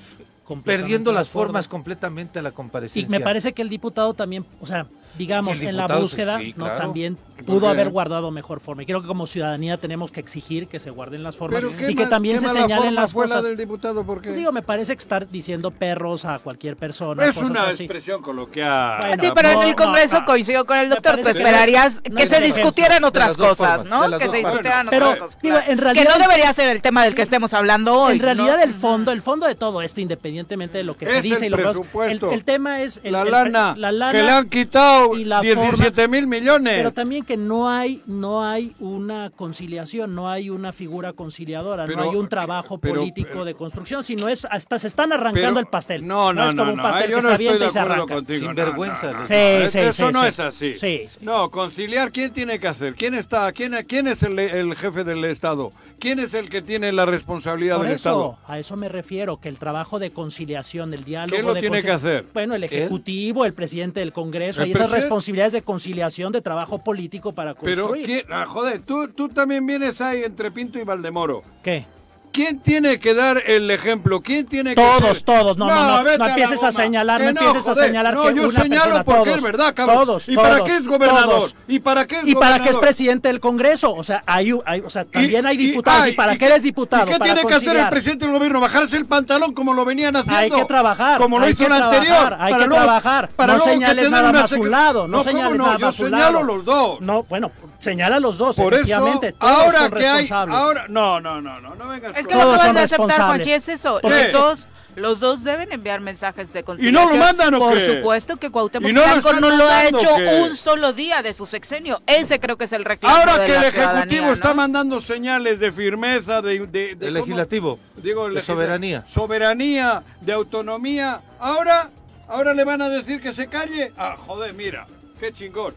perdiendo 0.65 1.13
las 1.13 1.29
formas 1.29 1.67
completamente 1.67 2.39
a 2.39 2.43
la 2.43 2.53
comparecencia. 2.53 3.05
Y 3.05 3.11
me 3.11 3.19
parece 3.19 3.53
que 3.53 3.63
el 3.63 3.69
diputado 3.69 4.15
también, 4.15 4.47
o 4.61 4.69
sea, 4.69 4.87
digamos, 5.17 5.61
en 5.61 5.77
la 5.77 5.87
búsqueda, 5.87 6.39
¿no? 6.57 6.67
También 6.67 7.19
pudo 7.43 7.69
haber 7.69 7.91
guardado 7.91 8.31
mejor 8.31 8.61
forma. 8.61 8.83
Y 8.83 8.87
creo 8.87 9.01
que 9.01 9.07
como 9.07 9.27
ciudadanía 9.27 9.77
tenemos 9.77 10.11
que 10.11 10.21
exigir 10.21 10.69
que 10.69 10.81
se 10.81 10.91
guarden 10.91 11.23
las 11.23 11.37
formas 11.37 11.65
y 11.89 11.95
que 11.95 12.07
también 12.07 12.39
se 12.39 12.49
señalen 12.49 12.95
las 12.95 13.13
cosas. 13.13 13.45
del 13.45 13.57
diputado? 13.57 14.05
¿Por 14.05 14.23
qué? 14.23 14.33
Digo, 14.33 14.53
me 14.53 14.63
parece 14.63 14.95
que 14.95 15.01
estar 15.01 15.29
diciendo 15.29 15.71
perros 15.71 16.25
a 16.25 16.39
cualquier 16.39 16.77
persona. 16.77 17.25
Es 17.25 17.37
una 17.37 17.71
expresión 17.71 18.23
coloquial. 18.23 19.19
sí, 19.21 19.29
pero 19.35 19.51
en 19.51 19.69
el 19.69 19.75
Congreso 19.75 20.25
coincido 20.25 20.65
con 20.65 20.79
el 20.79 20.89
doctor. 20.91 21.21
Tú 21.23 21.29
esperarías 21.29 22.01
que 22.01 22.27
se 22.27 22.41
discutieran 22.41 23.05
otras 23.05 23.37
cosas, 23.37 23.85
¿no? 23.85 24.19
Que 24.19 24.29
se 24.29 24.39
discutieran 24.39 24.89
otras 24.89 25.19
cosas. 25.19 25.39
Digo, 25.43 25.59
en 25.67 25.79
realidad, 25.79 26.05
que 26.05 26.19
no 26.19 26.19
debería 26.19 26.53
ser 26.53 26.69
el 26.69 26.83
tema 26.83 27.05
del 27.05 27.15
que 27.15 27.23
estemos 27.23 27.53
hablando 27.55 27.95
hoy. 27.95 28.15
En 28.15 28.21
realidad, 28.21 28.63
el 28.63 28.73
fondo, 28.73 29.13
el 29.13 29.23
fondo 29.23 29.47
de 29.47 29.55
todo 29.55 29.83
esto, 29.83 30.01
independientemente 30.01 30.79
de 30.79 30.85
lo 30.85 30.97
que 30.97 31.09
se 31.09 31.23
dice 31.23 31.47
y 31.47 31.49
lo 31.49 31.57
que 31.57 32.35
el, 32.35 32.45
tema 32.45 32.83
es 32.83 33.01
la 33.05 33.25
lana, 33.25 33.75
la 33.77 33.93
lana 33.93 34.13
que 34.13 34.23
le 34.23 34.31
han 34.31 34.49
quitado 34.49 35.02
y 35.17 35.25
la 35.25 35.41
17 35.41 36.09
mil 36.09 36.27
millones. 36.27 36.75
Pero 36.77 36.93
también 36.93 37.25
que 37.25 37.37
no 37.37 37.69
hay, 37.69 38.03
no 38.07 38.45
hay 38.45 38.75
una 38.81 39.31
conciliación, 39.31 40.15
no 40.15 40.31
hay 40.31 40.51
una 40.51 40.73
figura 40.73 41.13
conciliadora, 41.13 41.87
no 41.87 42.03
hay 42.03 42.17
un 42.17 42.29
trabajo 42.29 42.79
político 42.79 43.45
de 43.45 43.55
construcción, 43.55 44.05
sino 44.05 44.29
es 44.29 44.47
hasta 44.51 44.79
se 44.79 44.87
están 44.87 45.13
arrancando 45.13 45.61
el 45.61 45.67
pastel. 45.67 46.07
No, 46.07 46.33
no, 46.33 46.45
no. 46.45 46.51
Es 46.51 46.57
como 46.57 46.73
un 46.73 46.81
pastel 46.81 47.15
que 47.15 47.23
se 47.23 47.33
avienta 47.33 47.67
y 47.67 47.71
se 47.71 47.79
arranca. 47.79 48.21
Sin 48.27 48.55
vergüenza. 48.55 49.27
Sí, 49.27 49.69
sí, 49.69 49.79
Eso 49.79 50.11
no 50.13 50.25
es 50.25 50.39
así. 50.41 50.75
No, 51.21 51.51
conciliar, 51.51 52.11
¿quién 52.11 52.33
tiene 52.33 52.59
que 52.59 52.69
hacer? 52.69 52.95
¿Quién 52.95 53.15
está? 53.15 53.53
¿Quién, 53.53 53.75
quién 53.87 54.09
es 54.09 54.23
el, 54.23 54.39
el 54.39 54.75
jefe 54.77 55.05
del 55.05 55.25
Estado? 55.25 55.73
¿Quién 55.99 56.19
es 56.19 56.35
el 56.35 56.49
que 56.49 56.63
tiene 56.63 56.91
la 56.93 57.07
responsabilidad 57.07 57.81
del 57.81 57.93
Estado? 57.93 58.37
A 58.47 58.59
eso 58.59 58.77
me 58.77 58.89
refiero, 58.89 59.39
que 59.39 59.49
el 59.49 59.59
trabajo 59.59 59.99
de 59.99 60.11
conciliación, 60.11 60.91
del 60.91 61.05
diálogo. 61.05 61.35
¿Quién 61.37 61.47
lo 61.47 61.55
tiene 61.55 61.83
que 61.83 61.93
hacer? 61.93 62.27
Bueno, 62.35 62.55
el 62.55 62.65
Ejecutivo, 62.65 63.45
el 63.45 63.55
presidente 63.55 64.01
del 64.01 64.13
Congreso, 64.13 64.65
y 64.65 64.73
esas 64.73 64.91
responsabilidades 64.93 65.53
de 65.53 65.63
conciliación 65.63 66.33
de 66.33 66.41
trabajo 66.41 66.83
político 66.83 67.33
para 67.33 67.55
construir. 67.55 68.25
Pero, 68.27 68.35
ah, 68.35 68.47
joder, 68.47 68.83
tú, 68.83 69.09
tú 69.09 69.29
también 69.29 69.67
vienes 69.67 70.01
ahí 70.01 70.23
entre 70.25 70.51
Pinto 70.51 70.79
y 70.79 70.85
Valdemoro. 70.85 71.43
¿Qué? 71.63 71.85
¿Quién 72.33 72.61
tiene 72.61 72.99
que 72.99 73.13
dar 73.13 73.43
el 73.47 73.71
ejemplo? 73.71 74.23
¿Quién 74.23 74.47
tiene 74.47 74.75
que 74.75 74.83
Todos, 74.83 75.23
todos. 75.25 75.59
No, 75.59 75.67
no, 75.67 76.03
no, 76.03 76.17
no, 76.17 76.27
empieces 76.27 76.63
a, 76.65 76.73
señalar, 76.73 77.21
no, 77.21 77.29
empieces 77.29 77.69
a 77.69 77.75
señalar 77.75 78.15
no, 78.15 78.31
yo 78.31 78.51
señalo 78.51 79.05
porque 79.05 79.35
es 79.35 79.43
verdad, 79.43 79.75
cabrón. 79.75 79.97
Todos, 79.99 80.29
¿Y 80.29 80.37
para 80.37 80.65
qué 80.65 80.77
es 80.77 80.89
gobernador? 80.89 81.51
¿Y 81.69 81.81
para 81.81 82.07
qué 82.07 82.17
es 82.17 82.27
¿Y 82.27 82.35
para 82.35 82.63
qué 82.63 82.71
es 82.71 82.77
presidente 82.77 83.29
del 83.29 83.41
Congreso? 83.41 83.93
O 83.95 84.03
sea, 84.03 84.23
hay, 84.27 84.53
hay 84.65 84.81
o 84.81 84.89
sea 84.89 85.05
también 85.05 85.45
hay 85.45 85.57
diputados. 85.57 86.09
¿Y, 86.09 86.13
para 86.13 86.37
qué 86.37 86.47
eres 86.47 86.63
diputado? 86.63 87.07
¿Y 87.07 87.13
qué 87.13 87.19
tiene 87.19 87.45
que 87.45 87.55
hacer 87.55 87.77
el 87.77 87.89
presidente 87.91 88.25
del 88.25 88.35
gobierno? 88.35 88.61
¿Bajarse 88.61 88.97
el 88.97 89.07
pantalón 89.07 89.53
como 89.53 89.75
lo 89.75 89.85
venían 89.85 90.17
haciendo? 90.17 90.39
Hay 90.39 90.51
que 90.51 90.65
trabajar. 90.65 91.21
Como 91.21 91.39
lo 91.39 91.49
hizo 91.49 91.67
el 91.67 91.73
anterior. 91.73 92.37
Hay 92.39 92.55
que 92.55 92.65
trabajar. 92.67 93.29
No 93.37 93.59
señales 93.59 94.11
nada 94.11 94.33
más 94.33 94.53
a 94.53 94.57
un 94.57 94.71
lado. 94.71 95.09
No 95.09 95.23
señales 95.23 95.59
nada 95.59 95.79
más 95.79 96.01
a 96.01 96.05
un 96.05 96.11
lado. 96.11 96.23
Yo 96.23 96.27
señalo 96.33 96.43
los 96.43 96.65
dos. 96.65 97.01
No, 97.01 97.25
bueno, 97.25 97.51
señala 97.79 98.21
los 98.21 98.39
dos, 98.39 98.59
efectivamente. 98.59 99.35
Ahora 99.39 99.91
que 99.91 100.09
hay... 100.09 100.29
Ahora, 100.31 100.87
no, 100.89 101.21
no, 101.21 101.41
no, 101.41 101.61
no, 101.61 101.75
no 101.75 101.89
vengas. 101.89 102.13
Es 102.23 102.29
que 102.29 102.35
no 102.35 103.35
es 103.35 103.69
eso. 103.69 104.01
Los 104.03 104.33
dos, 104.33 104.59
los 104.95 105.21
dos 105.21 105.45
deben 105.45 105.73
enviar 105.73 106.01
mensajes 106.01 106.53
de 106.53 106.63
conciliación. 106.63 107.03
¿Y 107.03 107.07
no 107.07 107.13
lo 107.13 107.25
mandan 107.25 107.55
o 107.55 107.59
Por 107.59 107.81
supuesto 107.81 108.37
que 108.37 108.51
Cuauhtémoc 108.51 108.93
Blanco 108.93 109.33
no 109.35 109.51
lo 109.51 109.69
ha 109.69 109.89
hecho 109.89 110.15
un 110.43 110.55
solo 110.55 110.93
día 110.93 111.23
de 111.23 111.33
su 111.33 111.47
sexenio. 111.47 112.03
Ese 112.07 112.39
creo 112.39 112.57
que 112.57 112.65
es 112.65 112.73
el 112.73 112.85
reclamo 112.85 113.15
Ahora 113.15 113.45
que 113.45 113.57
el 113.57 113.65
Ejecutivo 113.65 114.33
está 114.33 114.55
mandando 114.55 115.01
señales 115.01 115.59
de 115.61 115.73
firmeza, 115.73 116.43
de... 116.43 116.67
de, 116.67 116.97
el 117.01 117.15
legislativo, 117.15 117.79
Digo, 117.97 118.29
de 118.29 118.43
soberanía. 118.43 119.05
Soberanía, 119.09 120.03
de 120.21 120.33
autonomía. 120.33 121.23
Ahora, 121.39 121.91
ahora 122.29 122.53
le 122.55 122.65
van 122.65 122.83
a 122.83 122.89
decir 122.89 123.21
que 123.21 123.33
se 123.33 123.47
calle. 123.47 123.93
Ah, 123.97 124.17
joder, 124.19 124.53
mira, 124.55 124.87
qué 125.19 125.33
chingón. 125.33 125.75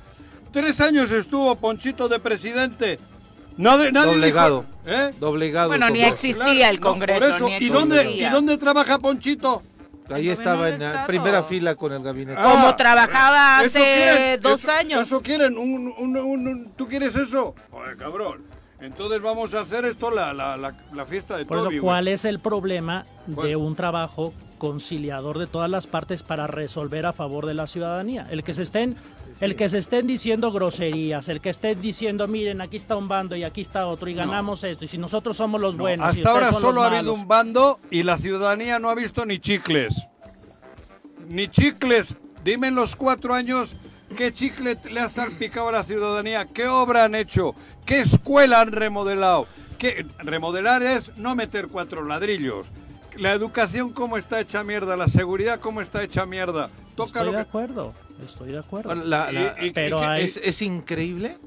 Tres 0.52 0.80
años 0.80 1.12
estuvo 1.12 1.54
Ponchito 1.56 2.08
de 2.08 2.20
presidente 2.20 3.00
no, 3.58 3.78
Doblegado. 3.78 4.66
¿eh? 4.86 5.12
Doblegado. 5.20 5.70
Bueno, 5.70 5.90
ni 5.90 6.04
existía 6.04 6.70
el 6.70 6.80
Congreso. 6.80 7.48
¿Y, 7.60 7.70
dónde, 7.70 8.12
¿Y 8.12 8.26
dónde 8.26 8.58
trabaja 8.58 9.00
Ponchito? 9.00 9.64
Ahí 10.10 10.30
estaba 10.30 10.70
en 10.70 10.80
la 10.80 11.06
primera 11.08 11.44
fila 11.44 11.76
con 11.76 11.92
el 11.92 12.04
gabinete. 12.04 12.40
Como 12.42 12.68
ah, 12.68 12.76
trabajaba 12.76 13.60
hace 13.60 14.38
dos 14.40 14.68
años. 14.68 15.02
Eso 15.02 15.22
quieren, 15.22 15.58
un, 15.58 15.94
un, 15.98 16.18
un, 16.18 16.72
¿tú 16.76 16.88
quieres 16.88 17.16
eso? 17.16 17.56
Joder, 17.72 17.98
cabrón. 17.98 18.44
Entonces 18.82 19.22
vamos 19.22 19.54
a 19.54 19.62
hacer 19.62 19.86
esto 19.86 20.12
la, 20.12 20.34
la, 20.34 20.58
la, 20.58 21.06
fiesta 21.06 21.38
de 21.38 21.46
Por 21.46 21.60
eso, 21.60 21.70
¿cuál 21.82 22.08
es 22.08 22.26
el 22.26 22.40
problema 22.40 23.06
de 23.26 23.56
un 23.56 23.76
trabajo 23.76 24.34
conciliador 24.58 25.38
de 25.38 25.48
todas 25.48 25.70
las 25.70 25.88
partes 25.88 26.24
para 26.24 26.48
resolver 26.48 27.06
a 27.06 27.14
favor 27.14 27.46
de 27.46 27.54
la 27.54 27.68
ciudadanía. 27.68 28.28
El 28.30 28.44
que 28.44 28.54
se 28.54 28.64
estén 28.64 28.96
el 29.42 29.56
que 29.58 29.68
se 29.68 29.78
estén 29.80 30.08
diciendo 30.08 30.52
groserías, 30.52 31.28
el 31.28 31.42
que 31.42 31.50
estén 31.50 31.82
diciendo, 31.82 32.26
miren, 32.26 32.62
aquí 32.62 32.78
está 32.78 32.96
un 32.96 33.10
bando 33.10 33.36
y 33.36 33.44
aquí 33.44 33.62
está 33.62 33.86
otro 33.86 34.10
y 34.10 34.14
ganamos 34.14 34.64
esto, 34.64 34.86
y 34.86 34.88
si 34.88 34.98
nosotros 34.98 35.36
somos 35.36 35.60
los 35.60 35.76
buenos. 35.76 36.08
Hasta 36.08 36.30
ahora 36.30 36.54
solo 36.54 36.82
ha 36.82 36.88
habido 36.88 37.14
un 37.14 37.28
bando 37.28 37.80
y 37.92 38.04
la 38.04 38.18
ciudadanía 38.18 38.80
no 38.80 38.90
ha 38.90 38.96
visto 38.96 39.26
ni 39.26 39.40
chicles. 39.40 39.94
Ni 41.28 41.50
chicles. 41.50 42.16
Dime 42.44 42.68
en 42.68 42.76
los 42.76 42.96
cuatro 42.96 43.34
años 43.34 43.76
qué 44.16 44.32
chicle 44.34 44.78
le 44.90 45.00
ha 45.00 45.10
salpicado 45.10 45.70
a 45.70 45.72
la 45.72 45.84
ciudadanía, 45.84 46.46
qué 46.46 46.68
obra 46.68 47.06
han 47.06 47.16
hecho, 47.16 47.56
qué 47.86 48.02
escuela 48.02 48.62
han 48.62 48.72
remodelado. 48.72 49.48
¿Qué? 49.78 50.06
Remodelar 50.20 50.84
es 50.84 51.18
no 51.18 51.36
meter 51.36 51.68
cuatro 51.68 52.04
ladrillos. 52.06 52.66
La 53.18 53.34
educación 53.34 53.92
cómo 53.92 54.18
está 54.18 54.40
hecha 54.40 54.64
mierda, 54.64 54.98
la 54.98 55.08
seguridad 55.08 55.60
cómo 55.60 55.82
está 55.82 56.04
hecha 56.04 56.26
mierda. 56.26 56.70
Toca 56.96 57.20
Estoy 57.20 57.34
de 57.34 57.42
acuerdo. 57.42 57.94
Estoy 58.24 58.52
de 58.52 58.60
acuerdo. 58.60 58.94
pero 59.74 60.14
es, 60.14 60.62
increíble 60.62 61.38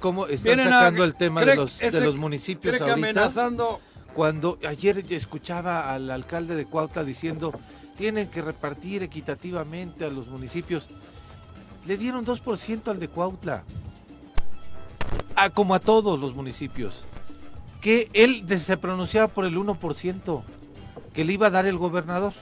cómo 0.00 0.26
están 0.26 0.58
sacando 0.58 1.04
el 1.04 1.14
tema 1.14 1.44
de 1.44 1.56
los, 1.56 1.78
de 1.78 2.00
los 2.00 2.16
municipios 2.16 2.80
ahorita. 2.80 2.94
Amenazando. 2.94 3.80
Cuando 4.14 4.58
ayer 4.68 5.02
escuchaba 5.08 5.94
al 5.94 6.10
alcalde 6.10 6.54
de 6.54 6.66
Cuautla 6.66 7.02
diciendo 7.02 7.52
tienen 7.96 8.28
que 8.28 8.42
repartir 8.42 9.02
equitativamente 9.02 10.04
a 10.04 10.10
los 10.10 10.26
municipios. 10.26 10.88
Le 11.86 11.96
dieron 11.96 12.24
2% 12.24 12.88
al 12.88 13.00
de 13.00 13.08
Cuautla. 13.08 13.64
A, 15.36 15.50
como 15.50 15.74
a 15.74 15.80
todos 15.80 16.18
los 16.18 16.34
municipios. 16.34 17.04
Que 17.80 18.08
él 18.12 18.44
se 18.58 18.76
pronunciaba 18.76 19.28
por 19.28 19.44
el 19.44 19.56
1% 19.56 20.42
que 21.12 21.24
le 21.24 21.32
iba 21.32 21.48
a 21.48 21.50
dar 21.50 21.66
el 21.66 21.78
gobernador. 21.78 22.32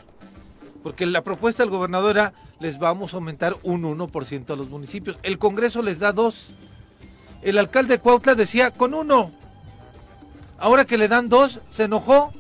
Porque 0.83 1.07
la 1.07 1.23
propuesta 1.23 1.63
del 1.63 1.71
gobernador 1.71 2.17
era, 2.17 2.33
les 2.59 2.79
vamos 2.79 3.13
a 3.13 3.17
aumentar 3.17 3.57
un 3.63 3.83
1% 3.83 4.51
a 4.51 4.57
los 4.57 4.69
municipios. 4.69 5.19
El 5.23 5.39
Congreso 5.39 5.83
les 5.83 5.99
da 5.99 6.13
dos. 6.13 6.55
El 7.43 7.59
alcalde 7.59 7.95
de 7.95 8.01
Cuautla 8.01 8.35
decía, 8.35 8.71
con 8.71 8.95
uno. 8.95 9.33
Ahora 10.59 10.85
que 10.85 10.99
le 10.99 11.09
dan 11.09 11.29
dos, 11.29 11.61
se 11.71 11.85
enojó 11.85 12.33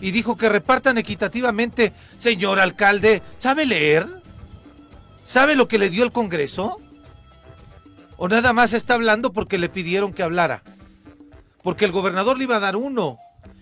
y 0.00 0.12
dijo 0.12 0.36
que 0.36 0.48
repartan 0.48 0.98
equitativamente. 0.98 1.92
Señor 2.16 2.60
alcalde, 2.60 3.22
¿sabe 3.36 3.66
leer? 3.66 4.17
¿Sabe 5.28 5.56
lo 5.56 5.68
que 5.68 5.76
le 5.76 5.90
dio 5.90 6.04
el 6.04 6.10
Congreso? 6.10 6.80
¿O 8.16 8.28
nada 8.28 8.54
más 8.54 8.72
está 8.72 8.94
hablando 8.94 9.30
porque 9.30 9.58
le 9.58 9.68
pidieron 9.68 10.14
que 10.14 10.22
hablara? 10.22 10.62
Porque 11.62 11.84
el 11.84 11.92
gobernador 11.92 12.38
le 12.38 12.44
iba 12.44 12.56
a 12.56 12.60
dar 12.60 12.76
uno. 12.76 13.18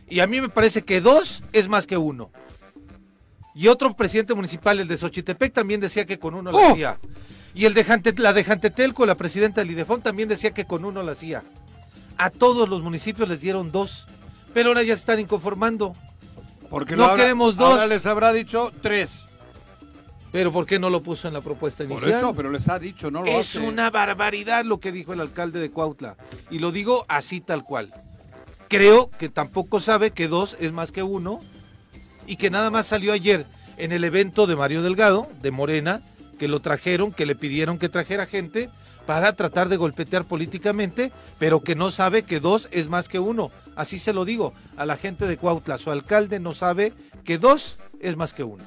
Y 0.09 0.21
a 0.21 0.29
mí 0.29 0.41
me 0.41 0.49
parece 0.49 0.83
que 0.83 1.01
dos 1.01 1.43
es 1.53 1.67
más 1.67 1.89
que 1.89 1.97
uno. 1.97 2.31
Y 3.53 3.67
otro 3.67 3.97
presidente 3.97 4.33
municipal, 4.33 4.79
el 4.79 4.87
de 4.87 4.97
Xochitepec, 4.97 5.53
también 5.53 5.81
decía 5.81 6.07
que 6.07 6.21
con 6.21 6.35
uno 6.35 6.53
lo 6.53 6.59
¡Oh! 6.59 6.71
hacía. 6.71 7.01
Y 7.53 7.65
el 7.65 7.75
de 7.75 8.15
la 8.19 8.33
de 8.33 8.45
Jantetelco, 8.45 9.05
la 9.05 9.17
presidenta 9.17 9.61
del 9.61 9.73
IDEFON, 9.73 10.03
también 10.03 10.29
decía 10.29 10.53
que 10.53 10.67
con 10.67 10.85
uno 10.85 11.03
lo 11.03 11.11
hacía. 11.11 11.43
A 12.17 12.31
todos 12.31 12.69
los 12.69 12.81
municipios 12.81 13.29
les 13.29 13.41
dieron 13.41 13.73
dos. 13.73 14.07
Pero 14.55 14.69
ahora 14.69 14.85
ya 14.85 14.95
se 14.95 15.01
están 15.01 15.19
inconformando. 15.19 15.97
Porque 16.71 16.95
no 16.95 17.17
queremos 17.17 17.57
dos. 17.57 17.73
Ahora 17.73 17.89
les 17.89 18.07
habrá 18.07 18.33
dicho 18.33 18.71
tres. 18.83 19.26
Pero 20.33 20.53
¿por 20.53 20.67
qué 20.67 20.79
no 20.79 20.91
lo 20.91 21.03
puso 21.03 21.29
en 21.29 21.35
la 21.35 21.41
propuesta 21.41 21.85
inicial? 21.85 22.11
Por 22.11 22.19
eso, 22.19 22.35
pero 22.35 22.51
les 22.51 22.69
ha 22.69 22.79
dicho, 22.79 23.11
no 23.11 23.23
lo 23.23 23.27
Es 23.27 23.55
una 23.55 23.91
barbaridad 23.91 24.65
lo 24.65 24.81
que 24.81 24.93
dijo 24.93 25.13
el 25.13 25.21
alcalde 25.21 25.61
de 25.61 25.71
Cuautla. 25.71 26.17
Y 26.51 26.59
lo 26.59 26.73
digo 26.73 27.05
así 27.09 27.41
tal 27.41 27.65
cual. 27.65 27.93
Creo 28.69 29.11
que 29.11 29.29
tampoco 29.29 29.81
sabe 29.81 30.11
que 30.11 30.29
dos 30.29 30.57
es 30.61 30.73
más 30.73 30.93
que 30.93 31.03
uno 31.03 31.41
y 32.27 32.37
que 32.37 32.51
nada 32.51 32.71
más 32.71 32.87
salió 32.87 33.13
ayer 33.13 33.47
en 33.77 33.93
el 33.93 34.05
evento 34.05 34.47
de 34.47 34.57
Mario 34.57 34.83
Delgado, 34.83 35.29
de 35.41 35.51
Morena, 35.53 36.03
que 36.39 36.49
lo 36.49 36.61
trajeron, 36.61 37.13
que 37.13 37.27
le 37.27 37.37
pidieron 37.37 37.79
que 37.79 37.89
trajera 37.89 38.27
gente 38.27 38.69
para 39.07 39.33
tratar 39.35 39.69
de 39.69 39.77
golpetear 39.77 40.25
políticamente, 40.25 41.13
pero 41.39 41.61
que 41.61 41.77
no 41.77 41.93
sabe 41.93 42.25
que 42.25 42.41
dos 42.41 42.69
es 42.73 42.89
más 42.89 43.09
que 43.09 43.21
uno. 43.21 43.53
Así 43.77 43.99
se 44.01 44.13
lo 44.13 44.25
digo 44.25 44.53
a 44.77 44.85
la 44.85 44.97
gente 44.97 45.27
de 45.27 45.37
Cuautla. 45.37 45.79
Su 45.79 45.93
alcalde 45.93 46.41
no 46.41 46.53
sabe 46.53 46.93
que 47.25 47.39
dos 47.39 47.79
es 48.01 48.17
más 48.17 48.35
que 48.35 48.43
uno 48.43 48.65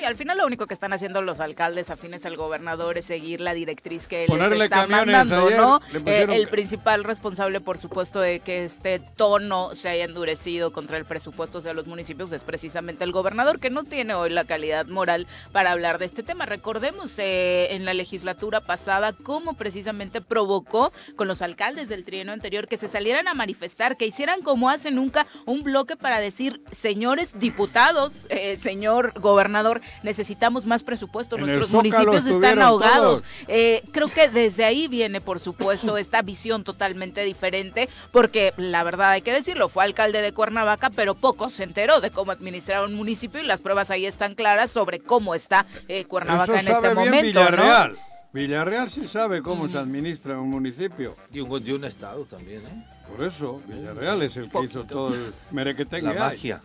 y 0.00 0.04
al 0.04 0.16
final 0.16 0.38
lo 0.38 0.46
único 0.46 0.66
que 0.66 0.74
están 0.74 0.92
haciendo 0.92 1.22
los 1.22 1.40
alcaldes 1.40 1.90
afines 1.90 2.24
al 2.26 2.36
gobernador 2.36 2.98
es 2.98 3.04
seguir 3.04 3.40
la 3.40 3.54
directriz 3.54 4.06
que 4.06 4.24
él 4.24 4.38
les 4.38 4.62
está 4.62 4.86
mandando, 4.86 5.50
¿no? 5.50 5.80
Eh, 6.06 6.26
el 6.30 6.48
principal 6.48 7.04
responsable, 7.04 7.60
por 7.60 7.78
supuesto, 7.78 8.20
de 8.20 8.40
que 8.40 8.64
este 8.64 8.98
tono 8.98 9.74
se 9.74 9.88
haya 9.88 10.04
endurecido 10.04 10.72
contra 10.72 10.96
el 10.96 11.04
presupuesto 11.04 11.60
de 11.60 11.74
los 11.74 11.86
municipios 11.86 12.32
es 12.32 12.42
precisamente 12.42 13.04
el 13.04 13.12
gobernador, 13.12 13.60
que 13.60 13.70
no 13.70 13.84
tiene 13.84 14.14
hoy 14.14 14.30
la 14.30 14.44
calidad 14.44 14.86
moral 14.86 15.26
para 15.52 15.72
hablar 15.72 15.98
de 15.98 16.06
este 16.06 16.22
tema. 16.22 16.46
Recordemos 16.46 17.18
eh, 17.18 17.68
en 17.74 17.84
la 17.84 17.94
legislatura 17.94 18.60
pasada 18.60 19.12
cómo 19.12 19.54
precisamente 19.54 20.20
provocó 20.20 20.92
con 21.16 21.28
los 21.28 21.42
alcaldes 21.42 21.88
del 21.88 22.04
trienio 22.04 22.32
anterior 22.32 22.66
que 22.68 22.78
se 22.78 22.88
salieran 22.88 23.28
a 23.28 23.34
manifestar, 23.34 23.96
que 23.96 24.06
hicieran 24.06 24.42
como 24.42 24.70
hace 24.70 24.90
nunca 24.90 25.26
un 25.46 25.62
bloque 25.62 25.96
para 25.96 26.20
decir, 26.20 26.62
señores 26.72 27.38
diputados, 27.38 28.26
eh, 28.28 28.56
señor 28.56 29.12
gobernador, 29.18 29.80
necesitamos 30.02 30.66
más 30.66 30.82
presupuesto, 30.82 31.38
nuestros 31.38 31.70
municipios 31.72 32.26
están 32.26 32.60
ahogados. 32.62 33.22
Eh, 33.48 33.82
creo 33.92 34.08
que 34.08 34.28
desde 34.28 34.64
ahí 34.64 34.88
viene, 34.88 35.20
por 35.20 35.40
supuesto, 35.40 35.96
esta 35.96 36.22
visión 36.22 36.64
totalmente 36.64 37.22
diferente, 37.24 37.88
porque 38.12 38.52
la 38.56 38.82
verdad 38.84 39.10
hay 39.10 39.22
que 39.22 39.32
decirlo, 39.32 39.68
fue 39.68 39.84
alcalde 39.84 40.22
de 40.22 40.32
Cuernavaca, 40.32 40.90
pero 40.90 41.14
poco 41.14 41.50
se 41.50 41.64
enteró 41.64 42.00
de 42.00 42.10
cómo 42.10 42.32
administrar 42.32 42.84
un 42.84 42.94
municipio 42.94 43.40
y 43.40 43.46
las 43.46 43.60
pruebas 43.60 43.90
ahí 43.90 44.06
están 44.06 44.34
claras 44.34 44.70
sobre 44.70 45.00
cómo 45.00 45.34
está 45.34 45.66
eh, 45.88 46.04
Cuernavaca 46.04 46.60
en 46.60 46.68
este 46.68 46.94
momento. 46.94 47.40
Villarreal. 47.40 47.96
Villarreal 48.32 48.90
sí 48.90 49.08
sabe 49.08 49.42
cómo 49.42 49.68
se 49.68 49.78
administra 49.78 50.38
un 50.38 50.50
municipio. 50.50 51.16
Y 51.32 51.40
un, 51.40 51.64
de 51.64 51.74
un 51.74 51.84
estado 51.84 52.24
también, 52.24 52.60
¿eh? 52.60 52.84
Por 53.08 53.26
eso, 53.26 53.60
Villarreal 53.66 54.22
es 54.22 54.36
el 54.36 54.48
que 54.48 54.64
hizo 54.64 54.84
todo 54.84 55.14
el 55.14 55.34
merequetengue. 55.50 56.14
La 56.14 56.20
magia. 56.20 56.60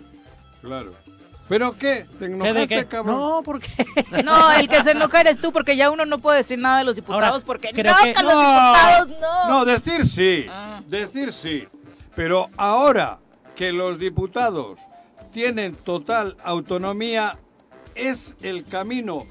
Claro. 0.61 0.93
¿Pero 1.47 1.77
qué? 1.77 2.07
¿Te 2.17 2.25
enojaste, 2.25 2.87
cabrón? 2.87 3.17
No, 3.17 3.43
¿por 3.43 3.61
qué? 3.61 3.69
No, 4.23 4.51
el 4.51 4.67
que 4.67 4.83
se 4.83 4.91
enoja 4.91 5.21
eres 5.21 5.39
tú, 5.39 5.51
porque 5.51 5.75
ya 5.75 5.91
uno 5.91 6.05
no 6.05 6.19
puede 6.19 6.39
decir 6.39 6.57
nada 6.57 6.79
de 6.79 6.85
los 6.85 6.95
diputados, 6.95 7.43
porque 7.43 7.71
no, 7.71 7.75
que... 7.75 7.83
los 7.83 7.93
diputados 8.15 9.09
no. 9.21 9.49
No, 9.49 9.65
decir 9.65 10.05
sí, 10.07 10.45
ah. 10.49 10.81
decir 10.87 11.31
sí. 11.31 11.67
Pero 12.15 12.49
ahora 12.57 13.19
que 13.55 13.71
los 13.71 13.99
diputados 13.99 14.79
tienen 15.33 15.75
total 15.75 16.35
autonomía, 16.43 17.37
es 17.93 18.35
el 18.41 18.65
camino. 18.65 19.25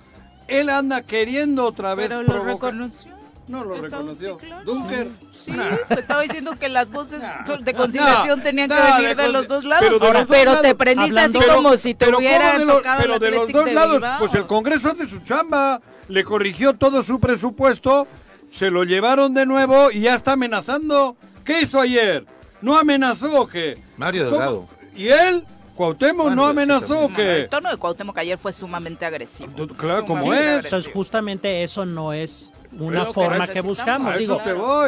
Él 0.49 0.69
anda 0.69 1.03
queriendo 1.03 1.65
otra 1.65 1.95
vez 1.95 2.09
Pero 2.09 2.23
lo 2.23 2.45
reconoció. 2.45 3.14
No 3.47 3.65
lo 3.65 3.75
reconoció. 3.81 4.39
Dunker. 4.65 5.11
Sí, 5.45 5.53
estaba 5.91 6.23
diciendo 6.23 6.59
que 6.59 6.69
las 6.69 6.91
voces 6.91 7.21
de 7.61 7.75
conciliación 7.75 8.43
tenían 8.43 8.69
que 8.69 8.75
venir 8.75 9.17
de, 9.17 9.29
los 9.29 9.47
dos 9.47 9.65
lados. 9.65 10.01
Pero, 10.29 10.61
te 10.63 10.75
prendiste 10.75 11.21
así 11.21 11.39
como 11.53 11.77
si 11.77 11.95
te 11.95 12.15
hubieran 12.15 12.67
de 12.67 12.75
Pero 12.99 13.19
de 13.19 13.31
los 13.31 13.53
dos 13.53 13.73
lados, 13.73 14.03
pues 14.19 14.35
el 14.35 14.47
Congreso 14.47 14.91
hace 14.91 15.09
su 15.09 15.21
chamba. 15.21 15.81
Le 16.09 16.23
corrigió 16.23 16.75
todo 16.75 17.03
su 17.03 17.19
presupuesto, 17.19 18.07
se 18.51 18.71
lo 18.71 18.85
llevaron 18.85 19.33
de 19.33 19.47
nuevo 19.47 19.91
y 19.91 20.01
ya 20.01 20.15
está 20.15 20.33
amenazando. 20.33 21.17
¿Qué 21.45 21.63
hizo 21.63 21.81
ayer? 21.81 22.27
¿No 22.61 22.77
amenazó 22.77 23.41
o 23.41 23.47
qué? 23.47 23.79
Mario 23.97 24.27
Delgado. 24.27 24.67
¿Y 24.95 25.09
él? 25.09 25.45
Cuauhtémoc 25.75 26.31
no 26.33 26.47
amenazó 26.47 27.11
que... 27.15 27.43
El 27.43 27.49
tono 27.49 27.71
de 27.71 27.77
Cuauhtémoc 27.77 28.17
ayer 28.19 28.39
fue 28.39 28.53
sumamente 28.53 29.05
agresivo. 29.05 29.67
Claro, 29.77 30.05
como 30.05 30.33
es. 30.33 30.65
Entonces 30.65 30.93
justamente 30.93 31.63
eso 31.63 31.85
no 31.85 32.13
es 32.13 32.53
una 32.79 33.07
forma 33.07 33.47
que 33.47 33.61
buscamos. 33.61 34.17
Digo, 34.19 34.41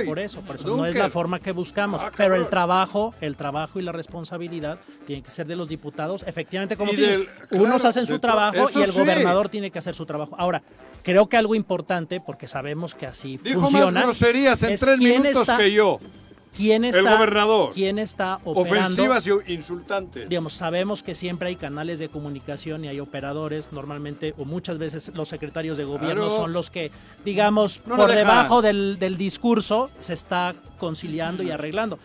por 0.07 0.19
eso, 0.19 0.41
por 0.41 0.57
eso 0.57 0.77
no 0.77 0.87
es 0.87 0.95
la 0.95 1.09
forma 1.09 1.41
que 1.41 1.53
buscamos. 1.53 2.03
Ah, 2.03 2.11
pero 2.17 2.35
el 2.35 2.49
trabajo, 2.49 3.15
el 3.21 3.37
trabajo 3.37 3.79
y 3.79 3.83
la 3.83 3.93
responsabilidad 3.93 4.79
tienen 5.07 5.25
que 5.25 5.31
ser 5.31 5.47
de 5.47 5.57
los 5.57 5.69
diputados. 5.69 6.25
Efectivamente, 6.27 6.77
como 6.77 6.93
dices, 6.93 7.29
unos 7.51 7.85
hacen 7.85 8.07
su 8.07 8.19
trabajo 8.19 8.69
y 8.75 8.83
el 8.83 8.93
gobernador 8.93 9.49
tiene 9.49 9.71
que 9.71 9.79
hacer 9.79 9.95
su 9.95 10.07
trabajo. 10.07 10.35
Ahora, 10.39 10.63
creo 11.03 11.29
que 11.29 11.37
algo 11.37 11.55
importante, 11.55 12.21
porque 12.21 12.49
sabemos 12.49 12.95
que 12.95 13.07
así 13.07 13.39
Dijo 13.43 13.61
funciona. 13.61 14.01
Más 14.01 14.05
groserías 14.05 14.63
en 14.63 14.77
tres 14.77 14.99
minutos 14.99 15.49
que 15.57 15.73
yo. 15.73 16.01
¿Quién 16.57 16.85
está, 16.85 16.99
el 16.99 17.05
gobernador. 17.09 17.71
¿Quién 17.75 17.99
está 17.99 18.41
operando? 18.45 19.03
Ofensivas 19.03 19.27
y 19.47 19.53
insultantes. 19.53 20.29
Digamos, 20.29 20.55
sabemos 20.55 21.03
que 21.03 21.15
siempre 21.15 21.49
hay 21.49 21.57
canales 21.57 21.99
de 21.99 22.09
comunicación 22.09 22.85
y 22.85 22.89
hay 22.89 23.01
operadores. 23.01 23.73
Normalmente, 23.73 24.35
o 24.39 24.45
muchas 24.45 24.79
veces, 24.79 25.13
los 25.15 25.29
secretarios 25.29 25.77
de 25.77 25.85
gobierno 25.85 26.31
son 26.31 26.53
los 26.53 26.71
que, 26.71 26.91
digamos, 27.25 27.79
por 27.79 28.11
debajo 28.11 28.63
del, 28.63 28.97
discurso 29.17 29.91
se 30.01 30.15
está 30.15 30.55
conciliando 30.79 31.43
y 31.43 31.51
arreglando. 31.51 31.99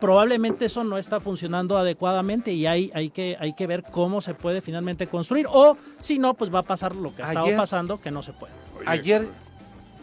Probablemente 0.00 0.66
eso 0.66 0.84
no 0.84 0.98
está 0.98 1.20
funcionando 1.20 1.78
adecuadamente 1.78 2.52
y 2.52 2.66
hay, 2.66 2.90
hay, 2.94 3.10
que, 3.10 3.36
hay 3.38 3.54
que 3.54 3.66
ver 3.66 3.82
cómo 3.82 4.20
se 4.20 4.34
puede 4.34 4.60
finalmente 4.60 5.06
construir. 5.06 5.46
O 5.48 5.76
si 6.00 6.18
no, 6.18 6.34
pues 6.34 6.52
va 6.54 6.60
a 6.60 6.64
pasar 6.64 6.94
lo 6.94 7.14
que 7.14 7.22
ha 7.22 7.28
estado 7.28 7.56
pasando, 7.56 8.00
que 8.00 8.10
no 8.10 8.22
se 8.22 8.32
puede. 8.32 8.52
Ayer 8.86 9.28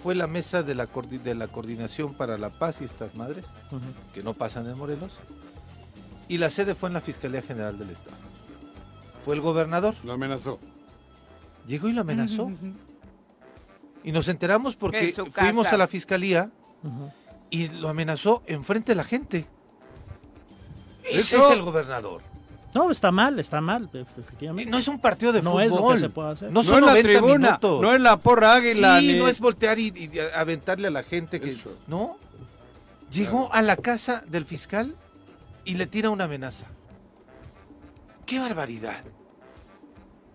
fue 0.02 0.16
la 0.16 0.28
mesa 0.28 0.64
de 0.64 0.74
la, 0.76 0.88
de 0.88 1.36
la 1.36 1.48
coordinación 1.48 2.14
para 2.14 2.38
la 2.38 2.50
paz 2.50 2.82
y 2.82 2.86
estas 2.86 3.16
madres, 3.16 3.46
que 4.14 4.24
no 4.24 4.34
pasan 4.34 4.68
en 4.68 4.78
Morelos, 4.78 5.20
y 6.28 6.38
la 6.38 6.50
sede 6.50 6.76
fue 6.76 6.90
en 6.90 6.94
la 6.94 7.02
Fiscalía 7.02 7.42
General 7.42 7.78
del 7.78 7.90
Estado. 7.92 8.18
fue 9.26 9.36
el 9.36 9.42
gobernador. 9.42 9.96
Lo 10.04 10.14
amenazó. 10.14 10.60
Llegó 11.68 11.90
y 11.90 11.94
lo 11.94 12.02
amenazó. 12.02 12.52
Y 14.04 14.12
nos 14.12 14.28
enteramos 14.28 14.76
porque 14.76 15.14
fuimos 15.34 15.72
a 15.72 15.78
la 15.78 15.88
fiscalía 15.88 16.50
y 17.50 17.68
lo 17.68 17.90
amenazó 17.90 18.42
enfrente 18.48 18.94
de 18.94 18.96
la 18.96 19.04
gente. 19.04 19.46
Ese 21.04 21.38
es 21.38 21.52
el 21.52 21.62
gobernador. 21.62 22.22
No, 22.74 22.90
está 22.90 23.12
mal, 23.12 23.40
está 23.40 23.60
mal, 23.60 23.90
efectivamente. 23.94 24.72
No 24.72 24.78
es 24.78 24.88
un 24.88 25.00
partido 25.00 25.32
de 25.34 25.42
no 25.42 25.52
fútbol. 25.52 25.70
No 25.70 25.76
es 25.76 25.82
lo 25.82 25.92
que 25.92 25.98
se 25.98 26.10
puede 26.10 26.32
hacer. 26.32 26.52
No 26.52 26.64
son 26.64 26.82
90 26.82 27.22
minutos. 27.22 27.82
No 27.82 27.94
es 27.94 28.02
la 28.02 28.18
porra 28.18 28.56
águila. 28.56 29.00
Sí, 29.00 29.16
no 29.18 29.28
es 29.28 29.40
voltear 29.40 29.78
y, 29.80 30.12
aventarle 30.36 30.88
a 30.88 30.92
la 30.92 31.04
gente 31.04 31.40
que... 31.40 31.58
No. 31.88 32.18
Llegó 33.12 33.54
a 33.54 33.62
la 33.62 33.76
casa 33.76 34.24
del 34.28 34.46
fiscal 34.46 34.96
y 35.66 35.76
le 35.76 35.86
tira 35.86 36.10
una 36.10 36.26
amenaza. 36.26 36.66
¡Qué 38.26 38.40
barbaridad! 38.40 39.04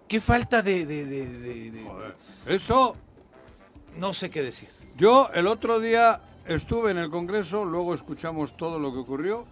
¡Qué 0.09 0.21
falta 0.21 0.63
de... 0.63 0.85
de, 0.85 1.07
de 1.07 1.87
Eso... 2.47 2.97
No 3.99 4.13
sé 4.13 4.29
qué 4.29 4.43
decir. 4.43 4.69
Yo 4.99 5.31
el 5.33 5.47
otro 5.47 5.81
día 5.81 6.21
estuve 6.47 6.91
en 6.91 6.99
el 6.99 7.09
Congreso, 7.09 7.65
luego 7.65 7.95
escuchamos 7.95 8.55
todo 8.55 8.79
lo 8.79 8.93
que 8.93 8.99
ocurrió 8.99 9.47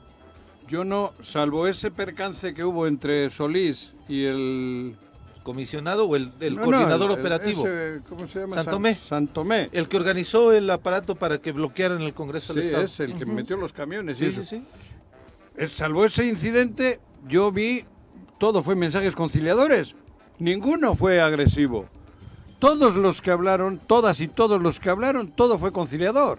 yo 0.68 0.84
no, 0.84 1.12
salvo 1.22 1.66
ese 1.66 1.90
percance 1.90 2.54
que 2.54 2.64
hubo 2.64 2.86
entre 2.86 3.30
Solís 3.30 3.90
y 4.08 4.24
el 4.24 4.96
comisionado 5.42 6.08
o 6.08 6.16
el, 6.16 6.32
coordinador 6.56 7.10
operativo. 7.10 7.64
¿Cómo 8.08 8.26
se 8.26 8.40
llama? 8.40 8.56
Santomé. 8.56 8.94
Santomé. 8.96 9.68
El 9.72 9.88
que 9.88 9.96
organizó 9.96 10.52
el 10.52 10.68
aparato 10.70 11.14
para 11.14 11.38
que 11.38 11.52
bloquearan 11.52 12.00
el 12.02 12.14
Congreso 12.14 12.54
del 12.54 12.64
Estado. 12.64 12.84
es 12.84 12.98
el 13.00 13.14
que 13.14 13.26
metió 13.26 13.56
los 13.56 13.72
camiones. 13.72 14.18
Sí, 14.18 14.32
sí, 14.32 14.44
sí. 14.44 15.68
salvo 15.68 16.04
ese 16.04 16.26
incidente, 16.26 16.98
yo 17.28 17.52
vi, 17.52 17.84
todo 18.38 18.62
fue 18.62 18.74
mensajes 18.74 19.14
conciliadores. 19.14 19.94
Ninguno 20.38 20.96
fue 20.96 21.20
agresivo. 21.20 21.86
Todos 22.58 22.96
los 22.96 23.20
que 23.20 23.30
hablaron, 23.30 23.78
todas 23.86 24.20
y 24.20 24.28
todos 24.28 24.60
los 24.62 24.80
que 24.80 24.90
hablaron, 24.90 25.30
todo 25.30 25.58
fue 25.58 25.72
conciliador. 25.72 26.38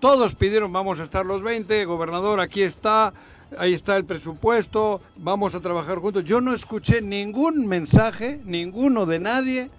Todos 0.00 0.34
pidieron, 0.34 0.72
vamos 0.72 0.98
a 0.98 1.02
estar 1.02 1.26
los 1.26 1.42
20, 1.42 1.84
gobernador, 1.84 2.40
aquí 2.40 2.62
está, 2.62 3.12
ahí 3.58 3.74
está 3.74 3.96
el 3.96 4.06
presupuesto, 4.06 5.02
vamos 5.16 5.54
a 5.54 5.60
trabajar 5.60 5.98
juntos. 5.98 6.24
Yo 6.24 6.40
no 6.40 6.54
escuché 6.54 7.02
ningún 7.02 7.66
mensaje, 7.66 8.40
ninguno 8.44 9.04
de 9.04 9.18
nadie. 9.18 9.70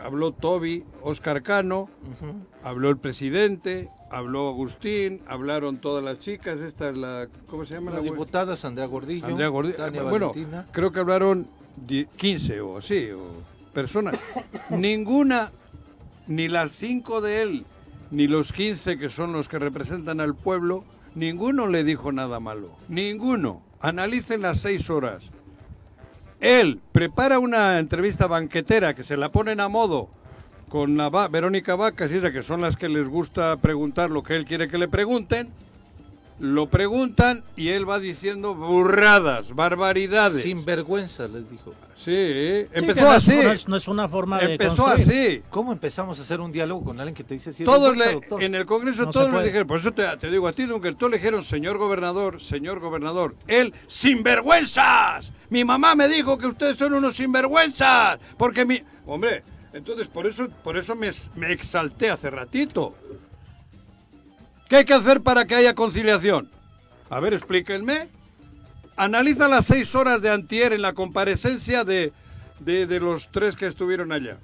Habló 0.00 0.30
Toby, 0.30 0.84
Oscar 1.02 1.42
Cano, 1.42 1.88
habló 2.62 2.90
el 2.90 2.96
presidente, 2.96 3.88
habló 4.10 4.50
Agustín, 4.50 5.20
hablaron 5.26 5.78
todas 5.78 6.04
las 6.04 6.20
chicas, 6.20 6.60
esta 6.60 6.90
es 6.90 6.96
la, 6.96 7.26
¿cómo 7.48 7.64
se 7.64 7.74
llama? 7.74 7.90
La, 7.90 8.00
diputada 8.00 8.56
Andrea 8.62 8.86
Gordillo, 8.86 9.26
Andrea 9.26 9.48
Gordillo. 9.48 10.08
bueno, 10.08 10.32
creo 10.70 10.92
que 10.92 11.00
hablaron 11.00 11.48
15 12.16 12.60
o 12.60 12.78
así, 12.78 13.10
o 13.10 13.42
personas. 13.72 14.16
Ninguna, 14.70 15.50
ni 16.28 16.46
las 16.46 16.72
cinco 16.72 17.20
de 17.20 17.42
él, 17.42 17.64
ni 18.10 18.26
los 18.26 18.52
15 18.52 18.98
que 18.98 19.10
son 19.10 19.32
los 19.32 19.48
que 19.48 19.58
representan 19.58 20.20
al 20.20 20.34
pueblo, 20.34 20.84
ninguno 21.14 21.66
le 21.66 21.84
dijo 21.84 22.12
nada 22.12 22.40
malo. 22.40 22.70
Ninguno. 22.88 23.62
Analicen 23.80 24.42
las 24.42 24.60
seis 24.60 24.88
horas. 24.90 25.22
Él 26.40 26.80
prepara 26.92 27.38
una 27.38 27.78
entrevista 27.78 28.26
banquetera 28.26 28.94
que 28.94 29.04
se 29.04 29.16
la 29.16 29.30
ponen 29.30 29.60
a 29.60 29.68
modo 29.68 30.08
con 30.68 30.96
la 30.96 31.08
Verónica 31.28 31.76
Vacas, 31.76 32.10
que 32.10 32.42
son 32.42 32.60
las 32.60 32.76
que 32.76 32.88
les 32.88 33.08
gusta 33.08 33.56
preguntar 33.56 34.10
lo 34.10 34.22
que 34.22 34.36
él 34.36 34.44
quiere 34.44 34.68
que 34.68 34.78
le 34.78 34.88
pregunten 34.88 35.50
lo 36.38 36.66
preguntan 36.66 37.42
y 37.56 37.68
él 37.68 37.88
va 37.88 37.98
diciendo 37.98 38.54
burradas, 38.54 39.54
barbaridades. 39.54 40.42
Sin 40.42 40.64
vergüenza, 40.64 41.28
les 41.28 41.50
dijo. 41.50 41.72
Sí, 41.96 42.12
empezó 42.72 43.10
así. 43.10 43.40
No 43.66 43.76
es, 43.76 43.88
una 43.88 44.06
forma 44.06 44.38
de 44.38 44.52
Empezó 44.52 44.86
así. 44.86 45.42
¿Cómo 45.50 45.72
empezamos 45.72 46.18
a 46.18 46.22
hacer 46.22 46.40
un 46.40 46.52
diálogo 46.52 46.84
con 46.84 47.00
alguien 47.00 47.14
que 47.14 47.24
te 47.24 47.34
dice 47.34 47.50
así? 47.50 47.64
Todos 47.64 47.96
en 48.38 48.54
el 48.54 48.66
Congreso 48.66 49.08
todos 49.08 49.32
le 49.32 49.44
dijeron, 49.44 49.66
por 49.66 49.78
eso 49.80 49.92
te, 49.92 50.30
digo 50.30 50.46
a 50.46 50.52
ti, 50.52 50.66
Dunker, 50.66 50.94
todos 50.94 51.10
le 51.10 51.18
dijeron, 51.18 51.42
señor 51.42 51.78
gobernador, 51.78 52.40
señor 52.40 52.80
gobernador, 52.80 53.34
él, 53.46 53.72
sinvergüenzas. 53.88 55.32
Mi 55.48 55.64
mamá 55.64 55.94
me 55.94 56.08
dijo 56.08 56.36
que 56.36 56.46
ustedes 56.46 56.76
son 56.76 56.94
unos 56.94 57.16
sinvergüenzas, 57.16 58.18
porque 58.36 58.64
mi... 58.64 58.82
Hombre, 59.06 59.42
entonces 59.72 60.06
por 60.08 60.26
eso, 60.26 60.48
por 60.62 60.76
eso 60.76 60.94
me, 60.94 61.10
me 61.34 61.52
exalté 61.52 62.10
hace 62.10 62.30
ratito. 62.30 62.94
¿Qué 64.68 64.76
hay 64.76 64.84
que 64.84 64.94
hacer 64.94 65.20
para 65.20 65.44
que 65.44 65.54
haya 65.54 65.74
conciliación? 65.74 66.50
A 67.08 67.20
ver, 67.20 67.34
explíquenme. 67.34 68.08
Analiza 68.96 69.48
las 69.48 69.66
seis 69.66 69.94
horas 69.94 70.22
de 70.22 70.30
antier 70.30 70.72
en 70.72 70.82
la 70.82 70.92
comparecencia 70.92 71.84
de, 71.84 72.12
de, 72.60 73.00
los 73.00 73.30
tres 73.30 73.56
que 73.56 73.66
estuvieron 73.66 74.10
allá. 74.10 74.38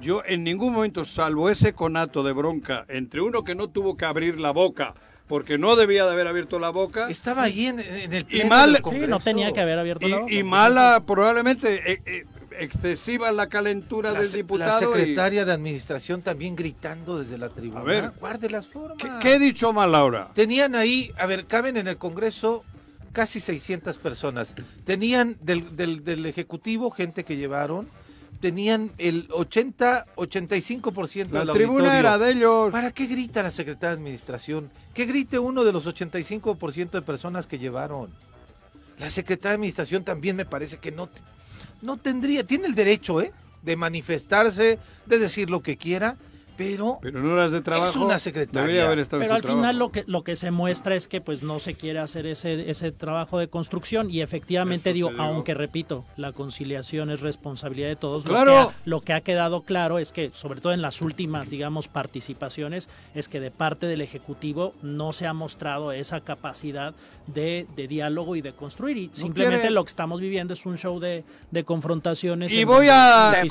Yo 0.00 0.22
en 0.26 0.44
ningún 0.44 0.74
momento, 0.74 1.04
salvo 1.04 1.48
ese 1.48 1.72
conato 1.72 2.22
de 2.22 2.32
bronca 2.32 2.84
entre 2.88 3.22
uno 3.22 3.42
que 3.42 3.54
no 3.54 3.68
tuvo 3.68 3.96
que 3.96 4.04
abrir 4.04 4.38
la 4.38 4.50
boca 4.50 4.94
porque 5.26 5.58
no 5.58 5.74
debía 5.74 6.04
de 6.04 6.12
haber 6.12 6.28
abierto 6.28 6.58
la 6.58 6.70
boca. 6.70 7.08
Estaba 7.08 7.42
allí 7.42 7.66
en, 7.66 7.80
el 7.80 8.26
y 8.30 8.44
mal, 8.44 8.80
sí, 8.88 8.98
no 9.08 9.18
tenía 9.18 9.52
que 9.52 9.60
haber 9.60 9.78
abierto 9.78 10.06
la 10.06 10.18
boca. 10.18 10.32
Y 10.32 10.42
mala, 10.42 11.02
probablemente, 11.04 11.92
eh, 11.92 12.02
eh, 12.06 12.24
excesiva 12.58 13.30
la 13.32 13.48
calentura 13.48 14.12
del 14.12 14.30
diputado. 14.30 14.80
La 14.80 14.98
secretaria 14.98 15.44
de 15.44 15.52
administración 15.52 16.22
también 16.22 16.56
gritando 16.56 17.18
desde 17.18 17.38
la 17.38 17.48
tribuna. 17.48 17.80
A 17.80 17.84
ver, 17.84 18.12
guarde 18.18 18.50
las 18.50 18.66
formas. 18.66 18.98
¿qué, 19.20 19.34
he 19.34 19.38
dicho 19.38 19.72
mal 19.72 19.94
ahora? 19.94 20.30
Tenían 20.34 20.74
ahí, 20.74 21.12
a 21.18 21.26
ver, 21.26 21.46
caben 21.46 21.76
en 21.76 21.88
el 21.88 21.96
Congreso 21.96 22.64
casi 23.12 23.40
600 23.40 23.96
personas. 23.98 24.54
Tenían 24.84 25.36
del, 25.40 25.76
del, 25.76 26.04
del 26.04 26.26
Ejecutivo 26.26 26.90
gente 26.90 27.24
que 27.24 27.36
llevaron 27.36 27.88
tenían 28.36 28.92
el 28.98 29.28
80, 29.30 30.06
85% 30.16 31.44
la 31.44 31.52
tribuna 31.52 31.98
era 31.98 32.18
de 32.18 32.32
ellos. 32.32 32.70
¿Para 32.70 32.90
qué 32.92 33.06
grita 33.06 33.42
la 33.42 33.50
secretaria 33.50 33.96
de 33.96 34.02
Administración? 34.02 34.70
Que 34.94 35.06
grite 35.06 35.38
uno 35.38 35.64
de 35.64 35.72
los 35.72 35.86
85% 35.86 36.90
de 36.90 37.02
personas 37.02 37.46
que 37.46 37.58
llevaron. 37.58 38.10
La 38.98 39.10
secretaria 39.10 39.50
de 39.50 39.54
Administración 39.56 40.04
también 40.04 40.36
me 40.36 40.44
parece 40.44 40.78
que 40.78 40.92
no, 40.92 41.08
no 41.82 41.96
tendría, 41.96 42.44
tiene 42.44 42.66
el 42.66 42.74
derecho, 42.74 43.20
¿eh? 43.20 43.32
De 43.62 43.76
manifestarse, 43.76 44.78
de 45.06 45.18
decir 45.18 45.50
lo 45.50 45.62
que 45.62 45.76
quiera, 45.76 46.16
pero, 46.56 46.98
pero 47.00 47.22
no 47.22 47.34
horas 47.34 47.52
de 47.52 47.60
trabajo 47.60 47.90
es 47.90 47.96
una 47.96 48.18
secretaria. 48.18 48.88
pero 49.10 49.34
al 49.34 49.42
final 49.42 49.78
lo 49.78 49.90
que 49.90 50.04
lo 50.06 50.24
que 50.24 50.36
se 50.36 50.50
muestra 50.50 50.94
es 50.94 51.08
que 51.08 51.20
pues 51.20 51.42
no 51.42 51.58
se 51.58 51.74
quiere 51.74 51.98
hacer 51.98 52.26
ese 52.26 52.70
ese 52.70 52.92
trabajo 52.92 53.38
de 53.38 53.48
construcción 53.48 54.10
y 54.10 54.20
efectivamente 54.20 54.92
digo, 54.92 55.10
aunque 55.18 55.54
repito, 55.54 56.04
la 56.16 56.32
conciliación 56.32 57.10
es 57.10 57.20
responsabilidad 57.20 57.88
de 57.88 57.96
todos. 57.96 58.24
Claro. 58.24 58.44
Lo, 58.44 58.52
que 58.52 58.74
ha, 58.74 58.74
lo 58.84 59.00
que 59.00 59.12
ha 59.12 59.20
quedado 59.20 59.62
claro 59.62 59.98
es 59.98 60.12
que 60.12 60.30
sobre 60.32 60.60
todo 60.60 60.72
en 60.72 60.82
las 60.82 61.02
últimas 61.02 61.50
digamos 61.50 61.88
participaciones 61.88 62.88
es 63.14 63.28
que 63.28 63.40
de 63.40 63.50
parte 63.50 63.86
del 63.86 64.00
ejecutivo 64.00 64.74
no 64.82 65.12
se 65.12 65.26
ha 65.26 65.32
mostrado 65.32 65.92
esa 65.92 66.20
capacidad 66.20 66.94
de, 67.26 67.66
de 67.76 67.88
diálogo 67.88 68.36
y 68.36 68.40
de 68.40 68.52
construir 68.52 68.96
y 68.96 69.10
simplemente 69.12 69.70
lo 69.70 69.84
que 69.84 69.88
estamos 69.90 70.20
viviendo 70.20 70.54
es 70.54 70.64
un 70.66 70.78
show 70.78 71.00
de, 71.00 71.24
de 71.50 71.64
confrontaciones. 71.64 72.52
Y 72.52 72.64
voy 72.64 72.88
a 72.90 73.44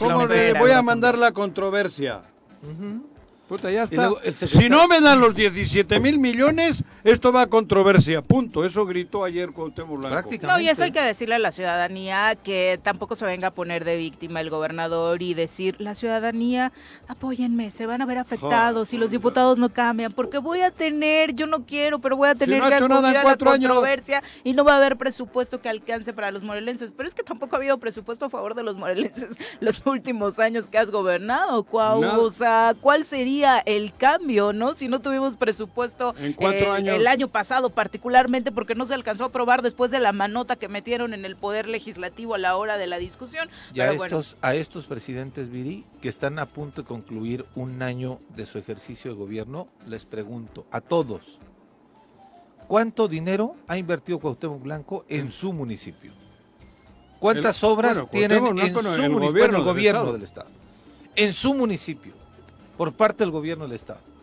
voy 0.60 0.72
a 0.72 0.82
mandar 0.82 1.18
la 1.18 1.32
controversia. 1.32 2.22
Mm-hmm. 2.66 3.15
Puta, 3.48 3.70
ya 3.70 3.84
está. 3.84 4.10
Si 4.32 4.70
no 4.70 4.88
me 4.88 5.00
dan 5.00 5.20
los 5.20 5.36
17 5.36 6.00
mil 6.00 6.18
millones, 6.18 6.84
esto 7.04 7.32
va 7.32 7.44
a 7.44 7.48
controversia. 7.48 8.24
Punto. 8.24 8.66
Eso 8.66 8.88
gritó 8.88 9.24
ayer 9.24 9.52
Cuauhtémoc 9.52 10.00
Blanco. 10.00 10.30
No, 10.42 10.60
y 10.60 10.68
eso 10.68 10.84
hay 10.84 10.92
que 10.92 11.02
decirle 11.02 11.36
a 11.36 11.40
la 11.40 11.52
ciudadanía 11.52 12.36
que 12.36 12.80
tampoco 12.82 13.16
se 13.16 13.24
venga 13.26 13.50
a 13.50 13.52
poner 13.52 13.86
de 13.86 13.98
víctima 13.98 14.42
el 14.42 14.50
gobernador 14.50 15.22
y 15.22 15.36
decir, 15.36 15.76
la 15.78 15.94
ciudadanía, 15.94 16.72
apóyenme, 17.08 17.70
se 17.70 17.86
van 17.86 18.02
a 18.02 18.08
ver 18.08 18.18
afectados 18.18 18.90
si 18.90 18.98
los 18.98 19.12
diputados 19.12 19.60
no 19.60 19.70
cambian, 19.70 20.12
porque 20.12 20.40
voy 20.40 20.62
a 20.62 20.72
tener, 20.72 21.36
yo 21.36 21.46
no 21.46 21.66
quiero, 21.66 22.00
pero 22.00 22.18
voy 22.18 22.30
a 22.30 22.36
tener 22.36 22.60
que 22.64 22.74
acudir 22.74 23.18
a 23.18 23.24
la 23.24 23.38
controversia 23.38 24.24
y 24.44 24.54
no 24.54 24.64
va 24.64 24.74
a 24.74 24.78
haber 24.78 24.98
presupuesto 24.98 25.62
que 25.62 25.70
alcance 25.70 26.14
para 26.14 26.32
los 26.32 26.44
morelenses. 26.44 26.92
Pero 26.98 27.08
es 27.08 27.14
que 27.14 27.22
tampoco 27.22 27.56
ha 27.56 27.60
habido 27.60 27.78
presupuesto 27.78 28.26
a 28.26 28.30
favor 28.32 28.56
de 28.56 28.64
los 28.64 28.76
morelenses 28.76 29.30
los 29.60 29.86
últimos 29.86 30.40
años 30.40 30.68
que 30.68 30.80
has 30.80 30.90
gobernado, 30.90 31.64
Cuau. 31.64 32.04
O 32.04 32.32
sea, 32.32 32.74
¿cuál 32.82 33.06
sería 33.06 33.35
el 33.44 33.94
cambio, 33.94 34.54
no? 34.54 34.74
Si 34.74 34.88
no 34.88 35.02
tuvimos 35.02 35.36
presupuesto 35.36 36.16
en 36.18 36.34
cuatro 36.34 36.68
eh, 36.68 36.78
años 36.78 36.96
el 36.96 37.08
año 37.08 37.28
pasado 37.28 37.70
particularmente 37.70 38.52
porque 38.52 38.76
no 38.76 38.86
se 38.86 38.94
alcanzó 38.94 39.26
a 39.26 39.28
aprobar 39.28 39.62
después 39.62 39.92
de 39.92 40.00
la 40.00 40.14
manota 40.14 40.56
que 40.56 40.68
metieron 40.68 41.14
en 41.14 41.26
el 41.26 41.36
poder 41.36 41.68
legislativo 41.68 42.36
a 42.36 42.38
la 42.38 42.56
hora 42.56 42.78
de 42.78 42.88
la 42.88 42.98
discusión. 42.98 43.50
Y 43.74 43.82
a, 43.82 43.92
estos, 43.92 44.38
a 44.42 44.56
estos 44.56 44.86
presidentes, 44.86 45.50
Viri, 45.50 45.86
que 46.02 46.10
están 46.10 46.40
a 46.40 46.46
punto 46.46 46.82
de 46.82 46.88
concluir 46.88 47.46
un 47.56 47.82
año 47.82 48.20
de 48.36 48.46
su 48.46 48.58
ejercicio 48.58 49.12
de 49.12 49.18
gobierno, 49.18 49.68
les 49.86 50.06
pregunto 50.06 50.66
a 50.72 50.82
todos, 50.82 51.40
¿cuánto 52.68 53.08
dinero 53.08 53.56
ha 53.68 53.78
invertido 53.78 54.20
Cuauhtémoc 54.20 54.62
Blanco 54.62 55.06
en 55.10 55.32
su 55.32 55.54
municipio? 55.54 56.14
¿Cuántas 57.20 57.64
obras 57.64 58.10
tienen 58.12 58.46
en 58.46 58.74
su 58.74 59.10
municipio, 59.10 59.46
en 59.46 59.56
el 59.56 59.64
gobierno 59.64 60.14
del 60.14 60.24
Estado? 60.24 60.50
En 61.16 61.34
su 61.34 61.54
municipio, 61.54 62.14
por 62.78 62.94
parte 62.94 63.24
del 63.24 63.32
gobierno 63.32 63.66
del 63.66 63.74
Estado. 63.76 64.15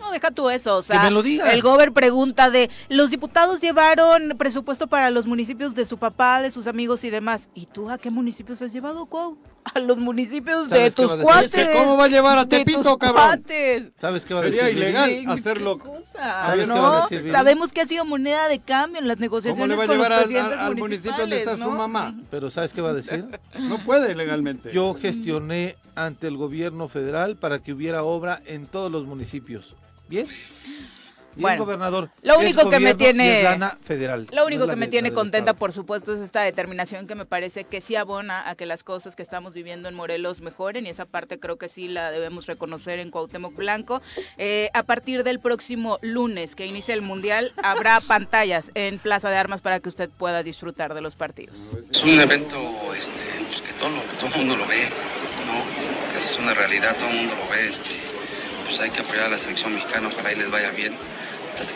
No, 0.00 0.10
deja 0.10 0.30
tú 0.30 0.50
eso, 0.50 0.76
o 0.76 0.82
sea, 0.82 1.08
el 1.08 1.62
gober 1.62 1.92
pregunta 1.92 2.50
de, 2.50 2.70
los 2.88 3.10
diputados 3.10 3.60
llevaron 3.60 4.36
presupuesto 4.36 4.86
para 4.86 5.10
los 5.10 5.26
municipios 5.26 5.74
de 5.74 5.84
su 5.86 5.98
papá, 5.98 6.42
de 6.42 6.50
sus 6.50 6.66
amigos 6.66 7.04
y 7.04 7.10
demás. 7.10 7.48
¿Y 7.54 7.66
tú 7.66 7.90
a 7.90 7.98
qué 7.98 8.10
municipios 8.10 8.60
has 8.62 8.72
llevado, 8.72 9.06
Cuau? 9.06 9.36
A 9.74 9.80
los 9.80 9.98
municipios 9.98 10.68
de 10.68 10.92
tus 10.92 11.12
cuates. 11.14 11.70
¿Cómo 11.76 11.96
va 11.96 12.04
a 12.04 12.08
llevar 12.08 12.38
a 12.38 12.46
Tepito, 12.46 12.96
cabrón? 12.98 13.44
¿Sabes 13.98 14.24
qué 14.24 14.32
va 14.32 14.40
a 14.40 14.44
decir? 14.44 14.60
Sería 14.60 14.70
ilegal 14.70 15.38
hacerlo. 15.38 15.78
¿Sabes 16.12 16.68
qué 16.68 16.78
va 16.78 16.98
a 16.98 17.08
decir? 17.08 17.32
Sabemos 17.32 17.72
que 17.72 17.80
ha 17.80 17.86
sido 17.86 18.04
moneda 18.04 18.46
de 18.46 18.60
cambio 18.60 19.00
en 19.00 19.08
las 19.08 19.18
negociaciones 19.18 19.76
¿Cómo 19.76 19.92
le 19.92 19.98
va 19.98 20.18
a 20.18 20.24
llevar 20.24 20.52
al 20.52 20.76
municipio 20.76 21.12
donde 21.18 21.38
está 21.38 21.58
su 21.58 21.68
mamá? 21.68 22.14
Pero 22.30 22.48
¿sabes 22.48 22.72
qué 22.72 22.80
va 22.80 22.90
a 22.90 22.94
decir? 22.94 23.26
no 23.58 23.84
puede 23.84 24.14
legalmente. 24.14 24.70
Yo 24.72 24.94
gestioné 24.94 25.74
ante 25.96 26.28
el 26.28 26.36
gobierno 26.36 26.86
federal 26.86 27.36
para 27.36 27.58
que 27.58 27.72
hubiera 27.72 28.04
obra 28.04 28.40
en 28.46 28.66
todos 28.66 28.92
los 28.92 29.04
municipios. 29.06 29.74
Bien. 30.08 30.26
Bien, 31.36 31.58
gobernador. 31.58 32.10
Lo 32.22 32.38
único 32.38 32.70
que 32.70 32.80
me 32.80 32.94
tiene 32.94 33.44
federal. 33.82 34.26
Lo 34.32 34.46
único 34.46 34.66
que 34.66 34.76
me 34.76 34.88
tiene 34.88 35.12
contenta, 35.12 35.54
por 35.54 35.72
supuesto, 35.72 36.14
es 36.14 36.20
esta 36.20 36.42
determinación 36.42 37.06
que 37.06 37.14
me 37.14 37.26
parece 37.26 37.64
que 37.64 37.80
sí 37.80 37.94
abona 37.94 38.48
a 38.48 38.54
que 38.54 38.66
las 38.66 38.82
cosas 38.82 39.16
que 39.16 39.22
estamos 39.22 39.54
viviendo 39.54 39.88
en 39.88 39.94
Morelos 39.94 40.40
mejoren 40.40 40.86
y 40.86 40.88
esa 40.88 41.04
parte 41.04 41.38
creo 41.38 41.58
que 41.58 41.68
sí 41.68 41.88
la 41.88 42.10
debemos 42.10 42.46
reconocer 42.46 42.98
en 42.98 43.10
Cuauhtémoc 43.10 43.54
Blanco. 43.54 44.00
Eh, 44.38 44.70
a 44.72 44.82
partir 44.82 45.24
del 45.24 45.40
próximo 45.40 45.98
lunes 46.00 46.56
que 46.56 46.66
inicia 46.66 46.94
el 46.94 47.02
mundial 47.02 47.52
habrá 47.62 48.00
pantallas 48.06 48.70
en 48.74 48.98
Plaza 48.98 49.28
de 49.30 49.36
Armas 49.36 49.60
para 49.60 49.80
que 49.80 49.88
usted 49.88 50.08
pueda 50.08 50.42
disfrutar 50.42 50.94
de 50.94 51.00
los 51.00 51.16
partidos. 51.16 51.76
Es 51.90 52.02
un 52.02 52.18
evento 52.18 52.56
este, 52.96 53.20
pues, 53.48 53.60
que 53.60 53.72
todo, 53.74 53.90
todo 54.18 54.30
el 54.30 54.38
mundo 54.38 54.56
lo 54.56 54.66
ve, 54.66 54.88
¿no? 55.46 56.18
Es 56.18 56.38
una 56.38 56.54
realidad, 56.54 56.96
todo 56.96 57.10
el 57.10 57.16
mundo 57.16 57.34
lo 57.34 57.48
ve. 57.50 57.68
Este, 57.68 58.05
pues 58.66 58.80
hay 58.80 58.90
que 58.90 59.00
apoyar 59.00 59.26
a 59.26 59.28
la 59.30 59.38
selección 59.38 59.74
mexicana, 59.74 60.08
ojalá 60.12 60.32
y 60.32 60.36
les 60.36 60.50
vaya 60.50 60.70
bien. 60.70 60.96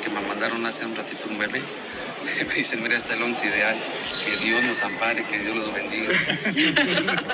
Que 0.02 0.10
me 0.10 0.20
mandaron 0.20 0.64
hace 0.66 0.84
un 0.84 0.94
ratito 0.94 1.26
un 1.28 1.38
meme, 1.38 1.60
me 2.48 2.54
dicen, 2.54 2.82
mira, 2.82 2.96
está 2.96 3.14
el 3.14 3.22
once 3.22 3.46
ideal, 3.46 3.76
que 4.24 4.36
Dios 4.44 4.62
nos 4.64 4.82
ampare, 4.82 5.24
que 5.24 5.38
Dios 5.38 5.56
los 5.56 5.72
bendiga. 5.72 6.12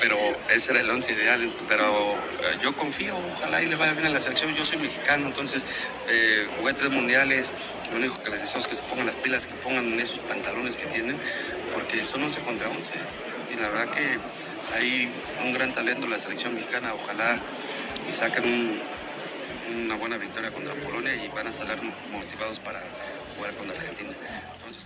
pero 0.00 0.18
ese 0.50 0.72
era 0.72 0.80
el 0.80 0.90
once 0.90 1.12
ideal, 1.12 1.52
pero 1.68 2.14
eh, 2.14 2.58
yo 2.62 2.76
confío, 2.76 3.16
ojalá 3.36 3.62
y 3.62 3.66
les 3.66 3.78
vaya 3.78 3.92
bien 3.92 4.06
a 4.06 4.10
la 4.10 4.20
selección. 4.20 4.54
Yo 4.54 4.66
soy 4.66 4.78
mexicano, 4.78 5.26
entonces 5.28 5.62
eh, 6.08 6.48
jugué 6.58 6.74
tres 6.74 6.90
mundiales, 6.90 7.50
lo 7.90 7.98
único 7.98 8.20
que 8.22 8.30
les 8.30 8.42
deseo 8.42 8.60
es 8.60 8.66
que 8.66 8.74
se 8.74 8.82
pongan 8.82 9.06
las 9.06 9.16
pilas, 9.16 9.46
que 9.46 9.54
pongan 9.54 9.98
esos 9.98 10.18
pantalones 10.20 10.76
que 10.76 10.86
tienen, 10.86 11.16
porque 11.74 12.04
son 12.04 12.22
11 12.24 12.40
contra 12.40 12.68
11. 12.68 12.90
Y 13.52 13.60
la 13.60 13.68
verdad 13.68 13.90
que 13.90 14.18
hay 14.76 15.10
un 15.44 15.52
gran 15.52 15.72
talento 15.72 16.04
en 16.04 16.10
la 16.10 16.18
selección 16.18 16.54
mexicana, 16.54 16.92
ojalá 16.94 17.40
y 18.08 18.14
sacan 18.14 18.44
una 19.84 19.96
buena 19.96 20.16
victoria 20.16 20.50
contra 20.50 20.74
Polonia 20.74 21.14
y 21.24 21.28
van 21.28 21.46
a 21.46 21.52
salir 21.52 21.76
motivados 22.12 22.58
para 22.60 22.80
jugar 23.36 23.54
contra 23.54 23.76
Argentina. 23.76 24.10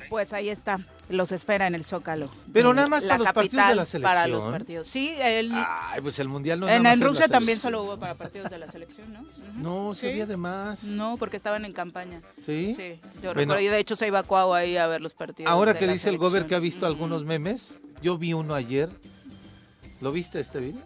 Pues 0.08 0.32
ahí 0.34 0.50
está, 0.50 0.78
los 1.08 1.32
espera 1.32 1.66
en 1.66 1.74
el 1.74 1.86
Zócalo. 1.86 2.28
Pero 2.52 2.74
nada 2.74 2.86
más 2.86 3.02
para 3.02 3.18
los 3.18 3.32
partidos 3.32 3.68
de 3.68 3.74
la 3.74 3.84
selección. 3.86 4.02
Para 4.02 4.26
los 4.26 4.44
partidos, 4.44 4.88
sí. 4.88 5.14
El, 5.18 5.50
Ay, 5.54 6.02
pues 6.02 6.18
el 6.18 6.28
Mundial 6.28 6.60
no 6.60 6.68
En, 6.68 6.84
en 6.84 7.00
Rusia 7.00 7.28
también 7.28 7.58
solo 7.58 7.80
hubo 7.80 7.98
para 7.98 8.14
partidos 8.14 8.50
de 8.50 8.58
la 8.58 8.68
selección, 8.68 9.10
¿no? 9.12 9.24
No, 9.54 9.94
se 9.94 10.10
había 10.10 10.26
de 10.26 10.36
más. 10.36 10.84
No, 10.84 11.16
porque 11.16 11.38
estaban 11.38 11.64
en 11.64 11.72
campaña. 11.72 12.20
¿Sí? 12.36 12.74
Sí, 12.76 13.00
yo 13.22 13.32
recuerdo, 13.32 13.60
y 13.60 13.68
de 13.68 13.78
hecho 13.78 13.96
se 13.96 14.06
iba 14.06 14.18
a 14.18 14.56
ahí 14.56 14.76
a 14.76 14.86
ver 14.86 15.00
los 15.00 15.14
partidos. 15.14 15.50
Ahora 15.50 15.78
que 15.78 15.86
dice 15.86 16.10
el 16.10 16.18
Gober 16.18 16.46
que 16.46 16.54
ha 16.54 16.60
visto 16.60 16.84
algunos 16.84 17.24
memes, 17.24 17.80
yo 18.02 18.18
vi 18.18 18.34
uno 18.34 18.54
ayer. 18.54 18.90
¿Lo 20.02 20.12
viste 20.12 20.40
este 20.40 20.58
video? 20.58 20.82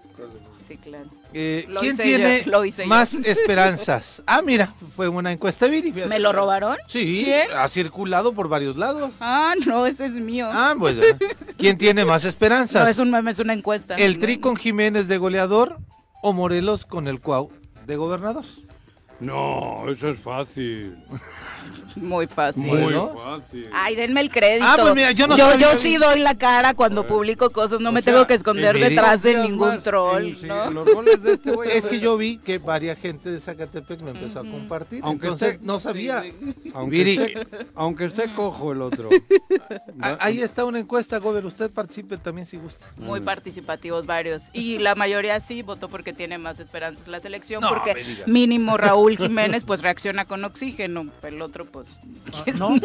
Sí, 0.67 0.77
claro. 0.79 1.09
Eh, 1.33 1.69
¿Quién 1.79 1.97
tiene 1.97 2.45
más 2.87 3.15
esperanzas? 3.25 4.23
Ah, 4.27 4.43
mira, 4.43 4.75
fue 4.97 5.09
una 5.09 5.31
encuesta 5.31 5.69
¿Me 5.69 6.19
lo 6.19 6.33
robaron? 6.33 6.77
Sí, 6.89 7.31
ha 7.57 7.69
circulado 7.69 8.33
por 8.33 8.49
varios 8.49 8.77
lados. 8.77 9.15
Ah, 9.21 9.55
no, 9.65 9.87
ese 9.87 10.07
es 10.07 10.13
mío. 10.13 10.49
Ah, 10.51 10.75
pues, 10.79 10.97
¿quién 11.57 11.79
tiene 11.79 12.05
más 12.05 12.25
esperanzas? 12.25 12.83
No, 12.83 12.89
es, 12.89 12.99
un, 12.99 13.29
es 13.29 13.39
una 13.39 13.53
encuesta. 13.53 13.95
¿El 13.95 14.19
Tri 14.19 14.39
con 14.39 14.57
Jiménez 14.57 15.07
de 15.07 15.19
goleador 15.19 15.79
o 16.23 16.33
Morelos 16.33 16.85
con 16.85 17.07
el 17.07 17.21
Cuau 17.21 17.51
de 17.87 17.97
gobernador? 17.97 18.45
No, 19.21 19.89
eso 19.89 20.09
es 20.09 20.19
fácil. 20.19 20.97
Muy 21.97 22.27
fácil. 22.27 22.63
Muy 22.63 22.93
fácil. 22.93 23.71
Ay, 23.73 23.97
denme 23.97 24.21
el 24.21 24.31
crédito. 24.31 24.67
Ah, 24.67 24.77
pues 24.81 24.95
mira, 24.95 25.13
yo 25.13 25.27
no 25.27 25.37
yo, 25.37 25.57
yo 25.59 25.79
sí 25.79 25.97
doy 25.97 26.21
la 26.21 26.37
cara 26.37 26.75
cuando 26.75 27.07
publico 27.07 27.51
cosas, 27.51 27.81
no 27.81 27.91
me 27.93 28.03
tengo 28.03 28.27
que 28.27 28.35
esconder 28.35 28.79
detrás 28.79 29.23
de 29.23 29.35
ningún 29.37 29.81
troll, 29.83 30.35
este 31.07 31.79
es 31.79 31.87
que 31.87 32.01
yo 32.01 32.17
vi 32.17 32.39
que 32.39 32.59
varias 32.59 32.99
gente 32.99 33.31
de 33.31 33.41
Zacatepec 33.41 34.01
me 34.03 34.11
empezó 34.11 34.41
a 34.41 34.43
compartir, 34.43 35.01
aunque 35.03 35.31
usted 35.31 35.61
no 35.61 35.81
sabía. 35.81 36.25
Aunque, 36.75 37.47
aunque 37.75 38.05
esté 38.05 38.33
cojo 38.35 38.73
el 38.73 38.83
otro. 38.83 39.11
Ah, 40.01 40.19
ahí 40.21 40.41
está 40.41 40.65
una 40.65 40.79
encuesta, 40.79 41.19
Gober, 41.19 41.47
usted 41.47 41.71
participe 41.71 42.19
también 42.19 42.47
si 42.47 42.59
gusta. 42.59 42.87
Muy 42.97 43.21
participativos 43.21 44.07
varios 44.07 44.45
y 44.53 44.79
la 44.79 44.95
mayoría 44.95 45.41
sí 45.41 45.63
votó 45.63 45.89
porque 45.89 46.13
tiene 46.13 46.39
más 46.39 46.61
esperanzas 46.61 47.09
la 47.09 47.21
selección 47.21 47.65
porque 47.67 48.05
mínimo 48.27 48.77
Raúl 48.77 49.17
Jiménez 49.17 49.65
pues 49.65 49.83
reacciona 49.83 50.27
con 50.27 50.45
oxígeno, 50.45 51.07
el 51.23 51.43
otro 51.43 51.65
pues 51.65 51.86
pues, 52.45 52.59
¿no? 52.59 52.77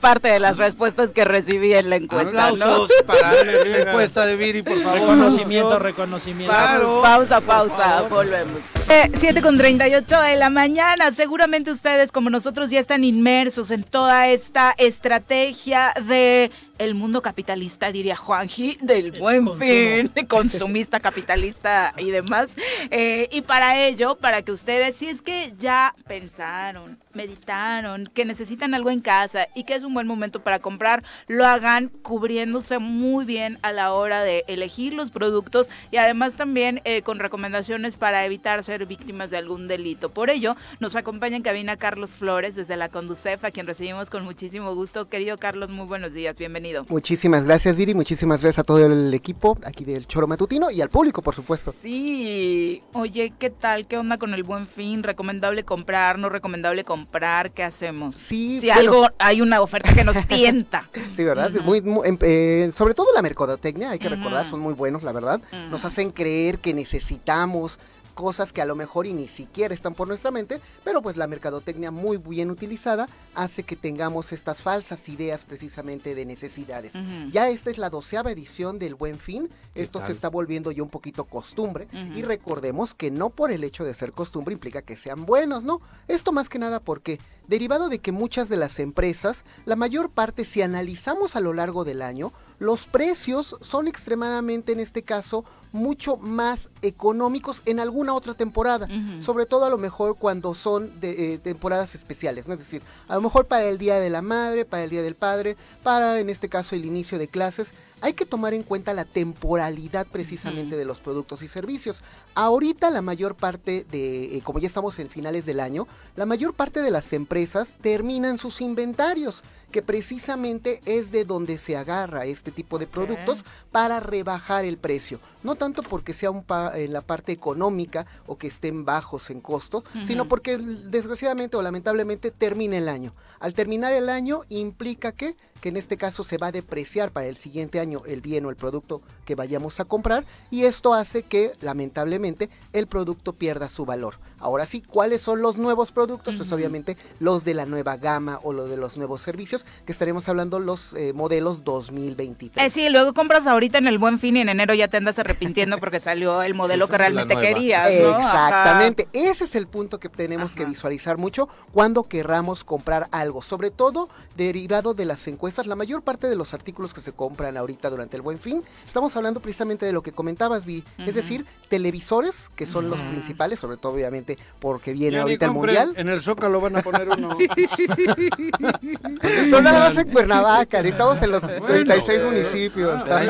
Parte 0.00 0.28
de 0.28 0.40
las 0.40 0.58
respuestas 0.58 1.10
que 1.10 1.24
recibí 1.24 1.72
en 1.74 1.90
la 1.90 1.96
encuesta. 1.96 2.46
Aplausos 2.46 2.90
para 3.06 3.32
la 3.44 3.78
encuesta 3.78 4.26
de 4.26 4.36
Viri, 4.36 4.62
por 4.62 4.82
favor. 4.82 5.00
Reconocimiento, 5.00 5.78
reconocimiento. 5.78 7.00
Pausa, 7.02 7.40
pausa, 7.40 8.02
volvemos. 8.08 8.60
7 8.86 9.38
eh, 9.38 9.42
con 9.42 9.56
38 9.56 10.20
de 10.20 10.36
la 10.36 10.50
mañana. 10.50 11.12
Seguramente 11.14 11.70
ustedes, 11.70 12.12
como 12.12 12.30
nosotros, 12.30 12.70
ya 12.70 12.80
están 12.80 13.04
inmersos 13.04 13.70
en 13.70 13.84
toda 13.84 14.28
esta 14.28 14.74
estrategia 14.76 15.94
de 16.06 16.50
el 16.80 16.94
mundo 16.94 17.20
capitalista, 17.20 17.92
diría 17.92 18.16
Juanji, 18.16 18.78
del 18.80 19.12
buen 19.12 19.52
fin, 19.58 20.10
consumista, 20.28 20.98
capitalista 20.98 21.92
y 21.98 22.10
demás. 22.10 22.48
Eh, 22.90 23.28
y 23.30 23.42
para 23.42 23.78
ello, 23.86 24.16
para 24.16 24.40
que 24.40 24.50
ustedes, 24.50 24.96
si 24.96 25.06
es 25.06 25.20
que 25.20 25.52
ya 25.58 25.94
pensaron, 26.08 26.98
meditaron, 27.12 28.10
que 28.14 28.24
necesitan 28.24 28.72
algo 28.72 28.88
en 28.88 29.00
casa 29.00 29.46
y 29.54 29.64
que 29.64 29.74
es 29.74 29.82
un 29.82 29.92
buen 29.92 30.06
momento 30.06 30.42
para 30.42 30.60
comprar, 30.60 31.04
lo 31.28 31.44
hagan 31.44 31.88
cubriéndose 31.88 32.78
muy 32.78 33.26
bien 33.26 33.58
a 33.60 33.72
la 33.72 33.92
hora 33.92 34.22
de 34.22 34.44
elegir 34.48 34.94
los 34.94 35.10
productos 35.10 35.68
y 35.90 35.98
además 35.98 36.36
también 36.36 36.80
eh, 36.84 37.02
con 37.02 37.18
recomendaciones 37.18 37.98
para 37.98 38.24
evitar 38.24 38.64
ser 38.64 38.86
víctimas 38.86 39.28
de 39.28 39.36
algún 39.36 39.68
delito. 39.68 40.08
Por 40.08 40.30
ello, 40.30 40.56
nos 40.78 40.96
acompaña 40.96 41.36
en 41.36 41.42
cabina 41.42 41.76
Carlos 41.76 42.12
Flores 42.12 42.54
desde 42.54 42.78
la 42.78 42.88
Conducef, 42.88 43.44
a 43.44 43.50
quien 43.50 43.66
recibimos 43.66 44.08
con 44.08 44.24
muchísimo 44.24 44.74
gusto. 44.74 45.10
Querido 45.10 45.36
Carlos, 45.36 45.68
muy 45.68 45.86
buenos 45.86 46.14
días, 46.14 46.38
bienvenido. 46.38 46.69
Muchísimas 46.88 47.44
gracias, 47.44 47.76
Viri. 47.76 47.94
Muchísimas 47.94 48.42
gracias 48.42 48.60
a 48.60 48.64
todo 48.64 48.84
el 48.84 49.12
equipo 49.14 49.58
aquí 49.64 49.84
del 49.84 50.06
Choro 50.06 50.26
Matutino 50.26 50.70
y 50.70 50.80
al 50.80 50.88
público, 50.88 51.22
por 51.22 51.34
supuesto. 51.34 51.74
Sí. 51.82 52.82
Oye, 52.92 53.32
¿qué 53.38 53.50
tal? 53.50 53.86
¿Qué 53.86 53.98
onda 53.98 54.18
con 54.18 54.34
el 54.34 54.42
buen 54.42 54.66
fin? 54.66 55.02
¿Recomendable 55.02 55.64
comprar? 55.64 56.18
¿No 56.18 56.28
recomendable 56.28 56.84
comprar? 56.84 57.50
¿Qué 57.52 57.62
hacemos? 57.62 58.16
Sí. 58.16 58.60
Si 58.60 58.70
algo, 58.70 59.08
hay 59.18 59.40
una 59.40 59.60
oferta 59.60 59.92
que 59.92 60.04
nos 60.04 60.16
tienta. 60.28 60.88
sí, 61.14 61.24
¿verdad? 61.24 61.50
muy, 61.64 61.78
em, 62.04 62.18
eh, 62.20 62.70
sobre 62.72 62.94
todo 62.94 63.08
la 63.14 63.22
mercadotecnia, 63.22 63.90
hay 63.90 63.98
que 63.98 64.08
recordar, 64.08 64.46
son 64.46 64.60
muy 64.60 64.74
buenos, 64.74 65.02
la 65.02 65.12
verdad. 65.12 65.40
Nos 65.70 65.84
hacen 65.84 66.10
creer 66.10 66.58
que 66.58 66.74
necesitamos 66.74 67.78
cosas 68.10 68.52
que 68.52 68.62
a 68.62 68.66
lo 68.66 68.76
mejor 68.76 69.06
y 69.06 69.12
ni 69.12 69.28
siquiera 69.28 69.74
están 69.74 69.94
por 69.94 70.08
nuestra 70.08 70.30
mente, 70.30 70.60
pero 70.84 71.02
pues 71.02 71.16
la 71.16 71.26
mercadotecnia 71.26 71.90
muy 71.90 72.16
bien 72.18 72.50
utilizada 72.50 73.08
hace 73.34 73.62
que 73.62 73.76
tengamos 73.76 74.32
estas 74.32 74.62
falsas 74.62 75.08
ideas 75.08 75.44
precisamente 75.44 76.14
de 76.14 76.26
necesidades. 76.26 76.94
Ya 77.30 77.48
esta 77.48 77.70
es 77.70 77.78
la 77.78 77.90
doceava 77.90 78.30
edición 78.30 78.78
del 78.78 78.94
Buen 78.94 79.18
Fin, 79.18 79.48
esto 79.74 80.04
se 80.04 80.12
está 80.12 80.28
volviendo 80.28 80.70
ya 80.72 80.82
un 80.82 80.90
poquito 80.90 81.24
costumbre. 81.24 81.88
Y 82.14 82.22
recordemos 82.22 82.94
que 82.94 83.10
no 83.10 83.30
por 83.30 83.50
el 83.50 83.64
hecho 83.64 83.84
de 83.84 83.94
ser 83.94 84.12
costumbre 84.12 84.52
implica 84.52 84.82
que 84.82 84.96
sean 84.96 85.24
buenos, 85.26 85.64
¿no? 85.64 85.80
Esto 86.08 86.32
más 86.32 86.48
que 86.48 86.58
nada 86.58 86.80
porque 86.80 87.18
derivado 87.46 87.88
de 87.88 87.98
que 87.98 88.12
muchas 88.12 88.48
de 88.48 88.56
las 88.56 88.78
empresas, 88.78 89.44
la 89.64 89.76
mayor 89.76 90.10
parte 90.10 90.44
si 90.44 90.62
analizamos 90.62 91.36
a 91.36 91.40
lo 91.40 91.52
largo 91.52 91.84
del 91.84 92.02
año, 92.02 92.32
los 92.60 92.86
precios 92.86 93.56
son 93.62 93.88
extremadamente 93.88 94.72
en 94.72 94.80
este 94.80 95.02
caso 95.02 95.44
mucho 95.72 96.16
más 96.18 96.68
económicos 96.82 97.62
en 97.64 97.80
alguna 97.80 98.12
otra 98.12 98.34
temporada, 98.34 98.86
sobre 99.20 99.46
todo 99.46 99.64
a 99.64 99.70
lo 99.70 99.78
mejor 99.78 100.16
cuando 100.16 100.54
son 100.54 101.00
de 101.00 101.34
eh, 101.34 101.38
temporadas 101.38 101.94
especiales, 101.94 102.48
¿no? 102.48 102.54
es 102.54 102.60
decir, 102.60 102.82
a 103.08 103.14
lo 103.14 103.22
mejor 103.22 103.46
para 103.46 103.64
el 103.64 103.78
Día 103.78 103.98
de 103.98 104.10
la 104.10 104.20
Madre, 104.20 104.66
para 104.66 104.84
el 104.84 104.90
Día 104.90 105.00
del 105.00 105.14
Padre, 105.14 105.56
para 105.82 106.20
en 106.20 106.28
este 106.28 106.50
caso 106.50 106.76
el 106.76 106.84
inicio 106.84 107.18
de 107.18 107.28
clases, 107.28 107.72
hay 108.00 108.14
que 108.14 108.26
tomar 108.26 108.54
en 108.54 108.62
cuenta 108.62 108.94
la 108.94 109.04
temporalidad 109.04 110.06
precisamente 110.06 110.76
de 110.76 110.84
los 110.84 111.00
productos 111.00 111.42
y 111.42 111.48
servicios. 111.48 112.02
Ahorita 112.34 112.90
la 112.90 113.02
mayor 113.02 113.34
parte 113.34 113.84
de, 113.90 114.36
eh, 114.36 114.42
como 114.42 114.58
ya 114.58 114.68
estamos 114.68 114.98
en 114.98 115.08
finales 115.08 115.46
del 115.46 115.60
año, 115.60 115.86
la 116.16 116.26
mayor 116.26 116.54
parte 116.54 116.82
de 116.82 116.90
las 116.90 117.12
empresas 117.12 117.76
terminan 117.80 118.38
sus 118.38 118.60
inventarios 118.60 119.42
que 119.70 119.82
precisamente 119.82 120.80
es 120.84 121.12
de 121.12 121.24
donde 121.24 121.56
se 121.56 121.76
agarra 121.76 122.26
este 122.26 122.50
tipo 122.50 122.78
de 122.78 122.86
productos 122.86 123.44
para 123.70 124.00
rebajar 124.00 124.64
el 124.64 124.78
precio. 124.78 125.20
No 125.42 125.54
tanto 125.54 125.82
porque 125.82 126.12
sea 126.12 126.30
un 126.30 126.44
en 126.74 126.92
la 126.92 127.00
parte 127.00 127.32
económica 127.32 128.06
o 128.26 128.36
que 128.36 128.48
estén 128.48 128.84
bajos 128.84 129.30
en 129.30 129.40
costo, 129.40 129.84
sino 130.04 130.26
porque 130.26 130.58
desgraciadamente 130.58 131.56
o 131.56 131.62
lamentablemente 131.62 132.30
termina 132.30 132.76
el 132.76 132.88
año. 132.88 133.14
Al 133.38 133.54
terminar 133.54 133.92
el 133.92 134.08
año 134.08 134.40
implica 134.48 135.12
que 135.12 135.36
que 135.60 135.68
en 135.68 135.76
este 135.76 135.96
caso 135.96 136.24
se 136.24 136.38
va 136.38 136.48
a 136.48 136.52
depreciar 136.52 137.10
para 137.12 137.26
el 137.26 137.36
siguiente 137.36 137.80
año 137.80 138.02
el 138.06 138.20
bien 138.20 138.46
o 138.46 138.50
el 138.50 138.56
producto 138.56 139.02
que 139.24 139.34
vayamos 139.34 139.80
a 139.80 139.84
comprar 139.84 140.24
y 140.50 140.64
esto 140.64 140.94
hace 140.94 141.22
que 141.22 141.52
lamentablemente 141.60 142.50
el 142.72 142.86
producto 142.86 143.32
pierda 143.32 143.68
su 143.68 143.84
valor. 143.84 144.16
Ahora 144.40 144.64
sí, 144.64 144.82
¿cuáles 144.82 145.20
son 145.20 145.42
los 145.42 145.58
nuevos 145.58 145.92
productos? 145.92 146.34
Pues 146.34 146.50
obviamente 146.50 146.96
los 147.18 147.44
de 147.44 147.54
la 147.54 147.66
nueva 147.66 147.98
gama 147.98 148.40
o 148.42 148.52
los 148.52 148.70
de 148.70 148.78
los 148.78 148.96
nuevos 148.96 149.20
servicios, 149.20 149.66
que 149.84 149.92
estaremos 149.92 150.28
hablando 150.28 150.58
los 150.58 150.94
eh, 150.94 151.12
modelos 151.12 151.62
2023. 151.62 152.66
Eh, 152.66 152.70
sí, 152.70 152.88
luego 152.88 153.12
compras 153.12 153.46
ahorita 153.46 153.78
en 153.78 153.86
el 153.86 153.98
Buen 153.98 154.18
Fin 154.18 154.38
y 154.38 154.40
en 154.40 154.48
enero 154.48 154.72
ya 154.72 154.88
te 154.88 154.96
andas 154.96 155.18
arrepintiendo 155.18 155.78
porque 155.78 156.00
salió 156.00 156.42
el 156.42 156.54
modelo 156.54 156.88
que 156.88 156.96
realmente 156.96 157.36
querías. 157.36 157.90
Exactamente, 157.90 159.08
ese 159.12 159.44
es 159.44 159.54
el 159.54 159.66
punto 159.66 160.00
que 160.00 160.08
tenemos 160.08 160.54
que 160.54 160.64
visualizar 160.64 161.18
mucho 161.18 161.48
cuando 161.72 162.04
querramos 162.04 162.64
comprar 162.64 163.08
algo, 163.10 163.42
sobre 163.42 163.70
todo 163.70 164.08
derivado 164.36 164.94
de 164.94 165.04
las 165.04 165.28
encuestas. 165.28 165.66
La 165.66 165.76
mayor 165.76 166.02
parte 166.02 166.28
de 166.28 166.36
los 166.36 166.54
artículos 166.54 166.94
que 166.94 167.02
se 167.02 167.12
compran 167.12 167.56
ahorita 167.56 167.90
durante 167.90 168.16
el 168.16 168.22
Buen 168.22 168.38
Fin, 168.38 168.62
estamos 168.86 169.14
hablando 169.16 169.40
precisamente 169.40 169.84
de 169.84 169.92
lo 169.92 170.02
que 170.02 170.12
comentabas, 170.12 170.64
Vi, 170.64 170.82
es 170.98 171.14
decir, 171.14 171.44
televisores, 171.68 172.50
que 172.56 172.66
son 172.66 172.88
los 172.88 173.00
principales, 173.02 173.58
sobre 173.58 173.76
todo 173.76 173.92
obviamente 173.92 174.29
porque 174.58 174.92
viene 174.92 175.18
ahorita 175.18 175.46
el 175.46 175.52
mundial. 175.52 175.92
En 175.96 176.08
el 176.08 176.22
Zócalo 176.22 176.60
van 176.60 176.76
a 176.76 176.82
poner 176.82 177.08
uno. 177.08 177.30
no 179.48 179.60
nada 179.60 179.80
más 179.80 179.96
en 179.96 180.10
Cuernavaca, 180.10 180.80
estamos 180.80 181.20
en 181.22 181.30
los 181.30 181.42
36 181.42 182.22
municipios. 182.22 183.02
ahí, 183.08 183.28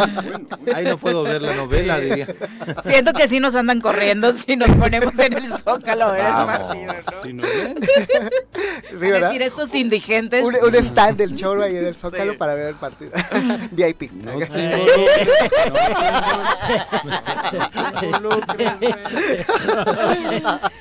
no 0.84 0.98
puedo 0.98 1.22
ver 1.22 1.40
la 1.42 1.54
novela, 1.54 2.00
diría. 2.00 2.26
Siento 2.84 3.12
que 3.12 3.28
sí 3.28 3.38
nos 3.40 3.54
andan 3.54 3.80
corriendo 3.80 4.32
si 4.34 4.56
nos 4.56 4.70
ponemos 4.70 5.16
en 5.18 5.34
el 5.34 5.48
Zócalo 5.48 6.06
a 6.06 6.12
ver 6.12 6.26
el 6.26 6.32
partido, 6.32 6.94
¿no? 7.34 7.42
es 8.92 9.00
decir, 9.00 9.42
estos 9.42 9.74
indigentes. 9.74 10.44
Un, 10.44 10.74
stand 10.74 11.16
del 11.16 11.34
choro 11.34 11.62
ahí 11.62 11.76
en 11.76 11.86
el 11.86 11.94
Zócalo 11.94 12.36
para 12.36 12.54
ver 12.54 12.66
el 12.68 12.76
partido. 12.76 13.12
VIP. 13.72 14.12
No 14.12 14.38
tengo 14.38 14.86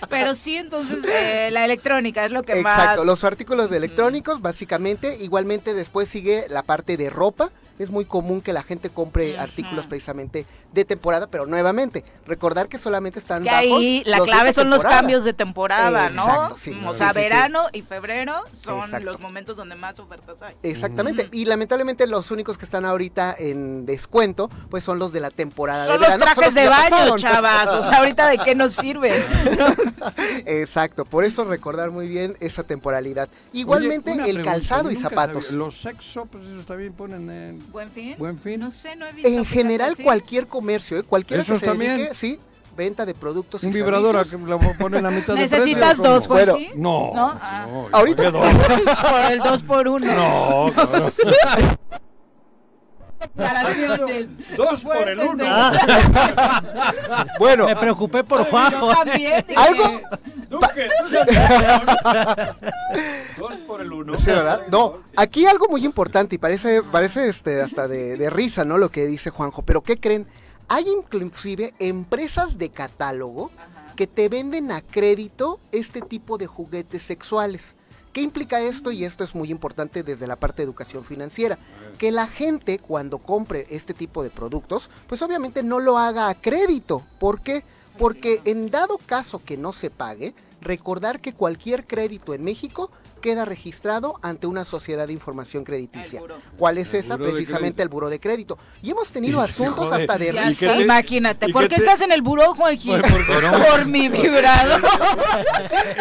Pero 0.10 0.36
sí, 0.36 0.56
entonces 0.56 1.00
eh, 1.06 1.50
la 1.52 1.66
electrónica 1.66 2.26
es 2.26 2.32
lo 2.32 2.44
que 2.44 2.62
más. 2.62 2.80
Exacto, 2.80 3.06
los 3.06 3.24
artículos 3.24 3.70
de 3.70 3.78
electrónicos, 3.78 4.42
básicamente. 4.42 5.18
Igualmente 5.22 5.74
después 5.74 6.10
sigue 6.10 6.46
la 6.50 6.64
parte 6.64 6.98
de 6.98 7.10
ropa 7.10 7.52
es 7.80 7.90
muy 7.90 8.06
común 8.06 8.42
que 8.42 8.54
la 8.54 8.62
gente 8.62 8.90
compre 8.90 9.40
artículos 9.40 9.88
precisamente 9.88 10.46
de 10.74 10.86
temporada, 10.86 11.28
pero 11.28 11.46
nuevamente, 11.46 12.04
recordar 12.28 12.68
que 12.68 12.78
solamente 12.78 13.20
están 13.20 13.44
es 13.44 13.50
que 13.50 13.56
ahí 13.56 14.04
la 14.06 14.20
clave 14.20 14.54
son 14.54 14.70
los 14.70 14.84
cambios 14.84 15.24
de 15.24 15.34
temporada, 15.34 16.10
¿no? 16.10 16.54
o 16.86 16.94
sea, 16.94 17.14
verano 17.14 17.64
y 17.74 17.82
febrero 17.82 18.44
son 18.54 19.04
los 19.04 19.20
momentos 19.20 19.58
donde 19.58 19.76
más 19.76 20.00
ofertas 20.00 20.42
hay. 20.42 20.56
Exactamente, 20.64 21.30
y 21.32 21.46
lamentablemente 21.46 22.06
los 22.06 22.32
únicos 22.32 22.58
que 22.58 22.66
están 22.66 22.86
ahorita 22.86 23.36
en 23.38 23.86
descuento, 23.86 24.50
pues 24.70 24.84
son 24.84 25.00
los 25.00 25.12
de 25.14 25.22
la 25.22 25.32
temporada 25.32 25.86
son 25.86 25.94
de 25.94 26.00
verano. 26.00 26.26
Los 26.26 26.34
trajes 26.36 26.54
de 26.54 26.68
baño, 26.68 27.18
chavas, 27.18 27.68
o 27.68 27.90
sea, 27.90 28.00
ahorita 28.00 28.30
de 28.30 28.38
qué 28.40 28.56
nos 28.56 28.76
sirve. 28.76 29.12
Exacto, 30.46 31.06
por 31.06 31.24
eso 31.24 31.46
recordar 31.46 31.92
muy 31.92 32.08
bien 32.08 32.36
esa 32.42 32.64
temporalidad. 32.64 33.30
Igualmente 33.54 34.12
el 34.30 34.42
calzado 34.42 34.92
y 34.92 34.96
zapatos. 34.96 35.52
Los 35.52 35.80
sexo, 35.80 36.26
pues 36.26 36.44
eso 36.46 36.64
también 36.64 36.94
ponen 36.94 37.30
en 37.30 37.60
¿Buen 37.72 37.90
fin? 37.92 38.16
Buen 38.18 38.40
fin. 38.40 38.60
No 38.60 38.72
sé, 38.72 38.96
no 38.96 39.06
he 39.06 39.12
visto. 39.12 39.30
En 39.30 39.46
general, 39.46 39.96
cualquier 40.02 40.48
comercio, 40.48 41.00
¿eh? 41.00 41.04
cualquiera 41.04 41.44
que 41.44 41.60
se 41.60 41.66
dedique, 41.66 42.14
sí, 42.14 42.40
venta 42.76 43.06
de 43.06 43.14
productos 43.14 43.62
Un 43.64 43.74
vibrador 43.74 44.18
a 44.18 44.24
que 44.24 44.38
la 44.38 44.58
ponen 44.58 45.06
a 45.06 45.12
mitad 45.12 45.36
de 45.36 45.48
precio. 45.48 45.58
¿Necesitas 45.58 45.98
dos, 45.98 46.28
bueno, 46.28 46.58
No. 46.76 47.12
¿No? 47.14 47.36
Ah. 47.42 47.68
Ahorita. 47.92 48.32
Por 48.32 49.32
el 49.32 49.40
dos 49.40 49.64
por 49.64 49.88
uno. 49.88 50.06
No, 50.06 50.68
Dos 54.58 54.84
por 54.84 55.08
el 55.08 55.20
uno. 55.20 55.44
bueno. 57.40 57.66
Me 57.66 57.76
preocupé 57.76 58.24
por 58.24 58.46
Juanjo. 58.46 58.94
también. 58.94 59.46
¿Algo? 59.56 60.02
Dos 63.38 63.58
por 63.68 63.82
el 63.82 63.92
uno. 63.94 64.18
Sí, 64.18 64.26
¿verdad? 64.26 64.62
No, 64.72 64.98
aquí 65.16 65.46
algo 65.46 65.68
muy 65.70 65.86
importante 65.86 66.36
y 66.36 66.38
parece, 66.38 66.82
parece 66.84 67.30
este, 67.30 67.62
hasta 67.62 67.88
de, 67.88 68.18
de 68.18 68.30
risa, 68.30 68.66
¿no? 68.66 68.78
Lo 68.78 68.90
que 68.90 69.06
dice 69.08 69.30
Juanjo. 69.30 69.62
Pero 69.62 69.82
¿qué 69.82 70.00
creen? 70.00 70.28
Hay 70.68 70.86
inclusive 70.88 71.74
empresas 71.80 72.58
de 72.58 72.70
catálogo 72.70 73.52
que 73.96 74.08
te 74.08 74.30
venden 74.30 74.72
a 74.72 74.82
crédito 74.82 75.60
este 75.72 76.02
tipo 76.02 76.38
de 76.38 76.48
juguetes 76.48 77.04
sexuales. 77.04 77.76
¿Qué 78.14 78.22
implica 78.22 78.60
esto? 78.60 78.92
Y 78.92 79.06
esto 79.06 79.24
es 79.24 79.36
muy 79.36 79.52
importante 79.52 80.02
desde 80.04 80.26
la 80.26 80.36
parte 80.36 80.58
de 80.58 80.64
educación 80.64 81.04
financiera. 81.04 81.60
Que 81.98 82.12
la 82.12 82.28
gente 82.28 82.80
cuando 82.80 83.20
compre 83.20 83.68
este 83.70 83.94
tipo 83.94 84.24
de 84.24 84.30
productos, 84.30 84.90
pues 85.08 85.22
obviamente 85.22 85.62
no 85.62 85.80
lo 85.80 85.98
haga 85.98 86.28
a 86.28 86.36
crédito. 86.36 87.04
¿Por 87.20 87.42
qué? 87.42 87.64
Porque 87.98 88.42
en 88.46 88.72
dado 88.72 88.98
caso 88.98 89.42
que 89.44 89.58
no 89.58 89.74
se 89.74 89.90
pague, 89.90 90.34
recordar 90.62 91.20
que 91.20 91.34
cualquier 91.34 91.86
crédito 91.86 92.34
en 92.34 92.44
México 92.44 92.90
queda 93.20 93.46
registrado 93.46 94.20
ante 94.22 94.48
una 94.48 94.66
sociedad 94.66 95.08
de 95.08 95.14
información 95.14 95.64
crediticia. 95.64 96.22
¿Cuál 96.58 96.78
es 96.78 96.94
esa? 96.94 97.18
Precisamente 97.18 97.84
el 97.84 97.90
buro 97.90 98.10
de 98.10 98.20
crédito. 98.20 98.58
Y 98.82 98.92
hemos 98.92 99.12
tenido 99.12 99.42
asuntos 99.42 99.92
hasta 99.92 100.18
de 100.18 100.32
risa. 100.32 100.76
Imagínate, 100.78 101.50
¿por 101.50 101.68
qué 101.68 101.76
estás 101.76 102.02
en 102.02 102.12
el 102.12 102.22
buró, 102.22 102.54
Juanji? 102.56 102.92
Por, 103.70 103.86
mi 103.86 104.10
vibrado. 104.10 104.78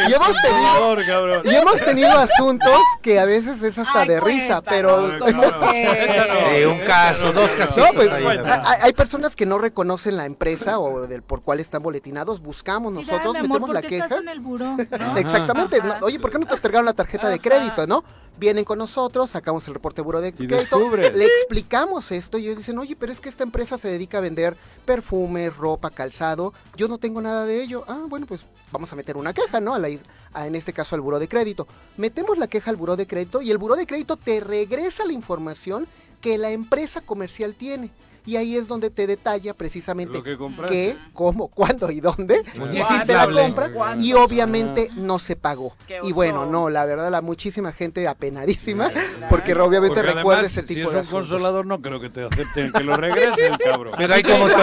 y, 0.09 0.13
hemos 0.13 0.37
tenido, 0.43 1.43
y 1.45 1.55
hemos 1.55 1.81
tenido 1.85 2.11
asuntos 2.11 2.81
que 3.03 3.19
a 3.19 3.25
veces 3.25 3.63
es 3.63 3.79
hasta 3.79 4.05
de 4.05 4.21
risa, 4.21 4.63
pero... 4.63 5.11
sí, 5.73 6.65
un 6.65 6.81
caso, 6.81 7.33
dos 7.33 7.51
casos. 7.53 7.89
Pues, 7.95 8.11
hay, 8.11 8.93
personas 8.93 9.37
que 9.37 9.47
no 9.47 9.59
reconocen 9.59 10.17
la 10.17 10.27
empresa 10.27 10.79
o 10.79 11.07
del 11.07 11.23
por 11.23 11.43
cuál 11.43 11.61
están 11.61 11.83
boletinados. 11.83 12.41
Buscamos 12.41 12.93
nosotros, 12.93 13.35
metemos 13.41 13.71
la 13.71 13.83
queja. 13.83 14.05
Estás 14.05 14.21
en 14.21 14.29
el 14.29 14.41
buró, 14.41 14.77
Exactamente. 15.17 15.81
Oye, 16.03 16.19
¿por 16.19 16.31
qué 16.31 16.39
no 16.39 16.47
te 16.47 16.55
entregaron 16.55 16.87
la 16.87 16.95
tarjeta? 16.95 17.08
Tarjeta 17.09 17.31
de 17.31 17.39
crédito, 17.39 17.87
¿no? 17.87 18.05
Vienen 18.39 18.65
con 18.65 18.79
nosotros, 18.79 19.31
sacamos 19.31 19.67
el 19.67 19.75
reporte 19.75 20.01
de 20.01 20.05
buro 20.05 20.21
de 20.21 20.33
crédito, 20.33 20.79
le 20.97 21.25
explicamos 21.25 22.13
esto 22.13 22.39
y 22.39 22.45
ellos 22.45 22.59
dicen, 22.59 22.79
oye, 22.79 22.95
pero 22.95 23.11
es 23.11 23.19
que 23.19 23.29
esta 23.29 23.43
empresa 23.43 23.79
se 23.79 23.89
dedica 23.89 24.19
a 24.19 24.21
vender 24.21 24.57
perfumes, 24.85 25.57
ropa, 25.57 25.91
calzado, 25.91 26.53
yo 26.77 26.87
no 26.87 26.99
tengo 26.99 27.21
nada 27.21 27.47
de 27.47 27.61
ello. 27.61 27.85
Ah, 27.89 28.05
bueno, 28.07 28.27
pues 28.27 28.47
vamos 28.71 28.93
a 28.93 28.97
meter 28.97 29.17
una 29.17 29.33
queja, 29.33 29.59
¿no? 29.59 29.75
A 29.75 29.81
la, 29.81 29.89
en 29.89 30.55
este 30.55 30.73
caso 30.73 30.95
al 30.95 31.01
buro 31.01 31.19
de 31.19 31.27
crédito. 31.27 31.67
Metemos 31.97 32.39
la 32.39 32.47
queja 32.47 32.71
al 32.71 32.77
buro 32.77 32.95
de 32.95 33.09
crédito 33.09 33.43
y 33.43 33.51
el 33.51 33.59
buro 33.59 33.75
de 33.75 33.87
crédito 33.87 34.17
te 34.17 34.39
regresa 34.39 35.05
la 35.05 35.13
información 35.13 35.89
que 36.21 36.39
la 36.39 36.51
empresa 36.51 37.01
comercial 37.01 37.55
tiene 37.55 37.91
y 38.29 38.37
ahí 38.37 38.57
es 38.57 38.69
donde 38.69 38.91
te 38.91 39.07
detalla 39.07 39.55
precisamente 39.55 40.23
qué, 40.69 40.97
cómo, 41.15 41.49
cuándo 41.49 41.91
y 41.91 42.01
dónde. 42.01 42.43
Hiciste 42.73 43.15
la 43.15 43.27
compra 43.27 43.71
y 43.99 44.13
obviamente 44.13 44.91
no 44.97 45.19
se 45.19 45.35
pagó. 45.35 45.75
Y 46.03 46.13
bueno, 46.13 46.45
no, 46.45 46.69
la 46.69 46.85
verdad, 46.85 47.11
la 47.11 47.23
muchísima 47.23 47.73
gente 47.73 48.07
apenadísima 48.07 48.91
porque 49.31 49.55
obviamente 49.55 50.03
recuerda 50.03 50.45
ese 50.45 50.63
tipo 50.63 50.91
de 50.91 50.97
Si 50.97 51.01
es 51.01 51.07
un 51.07 51.21
consolador, 51.21 51.65
no 51.65 51.81
creo 51.81 52.01
que 52.01 52.11
te 52.11 52.27
acepten 52.27 52.71
que 52.71 52.85
lo 52.85 52.97
regresen, 52.97 53.57
cabrón. 53.65 53.95
Pero 53.97 54.13
hay 54.13 54.23
como 54.23 54.47
te 54.47 54.55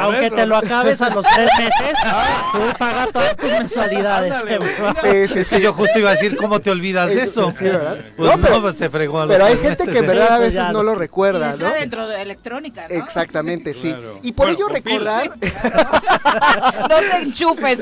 aunque, 0.00 0.30
te 0.30 0.46
lo 0.46 0.56
acabes 0.56 1.00
a 1.00 1.08
los 1.08 1.24
tres 1.24 1.48
meses, 1.58 1.98
tú 2.52 2.78
pagas 2.78 3.12
todas 3.12 3.36
tus 3.36 3.50
mensualidades. 3.58 4.44
sí, 5.02 5.28
sí, 5.32 5.44
sí, 5.44 5.62
yo 5.62 5.72
justo 5.72 5.98
iba 5.98 6.10
a 6.10 6.12
decir, 6.12 6.36
¿cómo 6.36 6.60
te 6.60 6.70
olvidas 6.70 7.08
de 7.08 7.22
eso? 7.22 7.50
Sí, 7.52 7.64
¿verdad? 7.64 8.04
Pues 8.14 8.30
no, 8.30 8.42
pero, 8.42 8.74
se 8.74 8.90
fregó 8.90 9.26
pero 9.26 9.46
hay 9.46 9.56
gente 9.56 9.86
que 9.86 9.98
en 9.98 10.06
verdad 10.06 10.32
a 10.32 10.38
veces 10.38 10.62
no 10.70 10.82
lo 10.82 10.94
recuerda, 10.94 11.56
¿no? 11.56 11.66
De 12.08 12.22
electrónica, 12.22 12.88
¿no? 12.88 12.94
Exactamente, 12.94 13.74
sí. 13.74 13.94
Y 14.22 14.32
por 14.32 14.48
ello 14.48 14.68
recordar... 14.68 15.28
no 16.88 16.96
te 16.98 17.16
enchufes. 17.22 17.80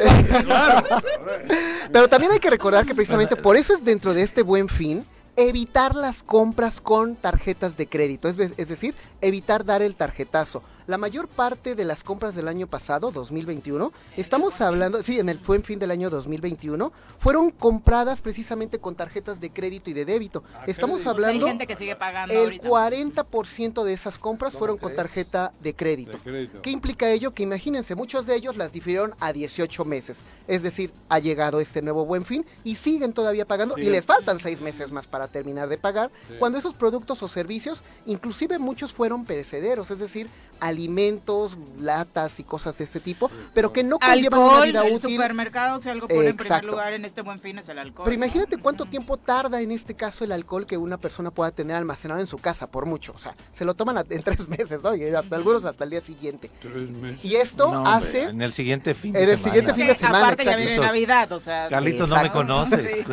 Pero 1.92 2.08
también 2.08 2.32
hay 2.32 2.38
que 2.38 2.50
recordar 2.50 2.86
que 2.86 2.94
precisamente 2.94 3.36
por 3.36 3.56
eso 3.56 3.74
es 3.74 3.84
dentro 3.84 4.14
de 4.14 4.22
este 4.22 4.42
buen 4.42 4.68
fin 4.68 5.04
evitar 5.36 5.94
las 5.94 6.22
compras 6.22 6.80
con 6.80 7.16
tarjetas 7.16 7.76
de 7.76 7.86
crédito, 7.86 8.28
es, 8.28 8.36
es, 8.56 8.68
decir, 8.68 8.94
evitar 9.20 9.64
dar 9.64 9.82
el 9.82 9.94
tarjetazo. 9.94 10.62
La 10.86 10.98
mayor 10.98 11.28
parte 11.28 11.74
de 11.74 11.84
las 11.84 12.02
compras 12.02 12.34
del 12.34 12.48
año 12.48 12.66
pasado, 12.66 13.10
2021, 13.10 13.92
estamos 14.16 14.60
hablando, 14.60 15.02
sí, 15.02 15.18
en 15.18 15.28
el 15.28 15.38
buen 15.38 15.62
fin 15.62 15.78
del 15.78 15.90
año 15.90 16.10
2021, 16.10 16.92
fueron 17.18 17.50
compradas 17.50 18.20
precisamente 18.20 18.78
con 18.78 18.94
tarjetas 18.94 19.40
de 19.40 19.50
crédito 19.50 19.90
y 19.90 19.92
de 19.92 20.04
débito. 20.04 20.42
Ah, 20.54 20.64
estamos 20.66 21.06
hablando, 21.06 21.46
hay 21.46 21.52
gente 21.52 21.66
que 21.66 21.76
sigue 21.76 21.96
pagando 21.96 22.34
el 22.34 22.60
40% 22.60 23.84
de 23.84 23.92
esas 23.92 24.18
compras 24.18 24.54
fueron 24.54 24.78
con 24.78 24.94
tarjeta 24.94 25.52
de 25.60 25.74
crédito. 25.74 26.18
¿Qué 26.62 26.70
implica 26.70 27.10
ello? 27.10 27.32
Que 27.32 27.42
imagínense, 27.42 27.94
muchos 27.94 28.26
de 28.26 28.34
ellos 28.34 28.56
las 28.56 28.72
difirieron 28.72 29.14
a 29.20 29.32
18 29.32 29.84
meses. 29.84 30.20
Es 30.48 30.62
decir, 30.62 30.92
ha 31.08 31.18
llegado 31.18 31.60
este 31.60 31.82
nuevo 31.82 32.04
buen 32.04 32.24
fin 32.24 32.44
y 32.64 32.76
siguen 32.76 33.12
todavía 33.12 33.44
pagando 33.44 33.76
y 33.78 33.90
les 33.90 34.04
faltan 34.04 34.38
seis 34.38 34.60
meses 34.60 34.90
más 34.90 35.06
para 35.06 35.28
terminar 35.28 35.68
de 35.68 35.78
pagar, 35.78 36.10
cuando 36.38 36.58
esos 36.58 36.74
productos 36.74 37.22
o 37.22 37.28
servicios, 37.28 37.82
inclusive 38.06 38.58
muchos 38.58 38.92
fueron 38.92 39.24
perecederos, 39.24 39.90
es 39.90 39.98
decir, 39.98 40.28
alimentos, 40.72 41.56
latas 41.78 42.40
y 42.40 42.44
cosas 42.44 42.76
de 42.78 42.84
ese 42.84 43.00
tipo, 43.00 43.30
pero 43.54 43.72
que 43.72 43.82
no 43.82 43.98
conllevan 43.98 44.40
una 44.40 44.60
vida 44.62 44.86
el 44.86 44.94
útil. 44.94 45.10
supermercado, 45.10 45.80
si 45.80 45.88
algo 45.88 46.08
pone 46.08 46.28
en 46.28 46.36
primer 46.36 46.64
lugar 46.64 46.92
en 46.92 47.04
este 47.04 47.22
buen 47.22 47.40
fin 47.40 47.58
es 47.58 47.68
el 47.68 47.78
alcohol. 47.78 48.04
Pero 48.04 48.14
imagínate 48.14 48.56
cuánto 48.58 48.86
tiempo 48.86 49.16
tarda 49.16 49.60
en 49.60 49.70
este 49.70 49.94
caso 49.94 50.24
el 50.24 50.32
alcohol 50.32 50.66
que 50.66 50.76
una 50.76 50.96
persona 50.96 51.30
pueda 51.30 51.50
tener 51.50 51.76
almacenado 51.76 52.20
en 52.20 52.26
su 52.26 52.38
casa, 52.38 52.66
por 52.66 52.86
mucho. 52.86 53.12
O 53.14 53.18
sea, 53.18 53.34
se 53.52 53.64
lo 53.64 53.74
toman 53.74 54.04
en 54.08 54.22
tres 54.24 54.48
meses, 54.48 54.82
¿no? 54.82 54.94
Y 54.94 55.04
hasta 55.04 55.36
algunos 55.36 55.64
hasta 55.64 55.84
el 55.84 55.90
día 55.90 56.00
siguiente. 56.00 56.50
Tres 56.60 56.90
meses. 56.90 57.24
Y 57.24 57.36
esto 57.36 57.72
hace... 57.86 58.24
En 58.24 58.42
el 58.42 58.52
siguiente 58.52 58.94
fin 58.94 59.12
de 59.12 59.22
en 59.22 59.30
el 59.30 59.38
siguiente 59.38 59.74
fin 59.74 59.86
de 59.86 59.94
semana. 59.94 60.18
Aparte 60.18 60.44
ya 60.44 60.56
viene 60.56 60.78
Navidad, 60.78 61.30
o 61.32 61.40
sea... 61.40 61.68
Carlitos 61.68 62.08
no 62.08 62.22
me 62.22 62.30
conoce. 62.30 63.04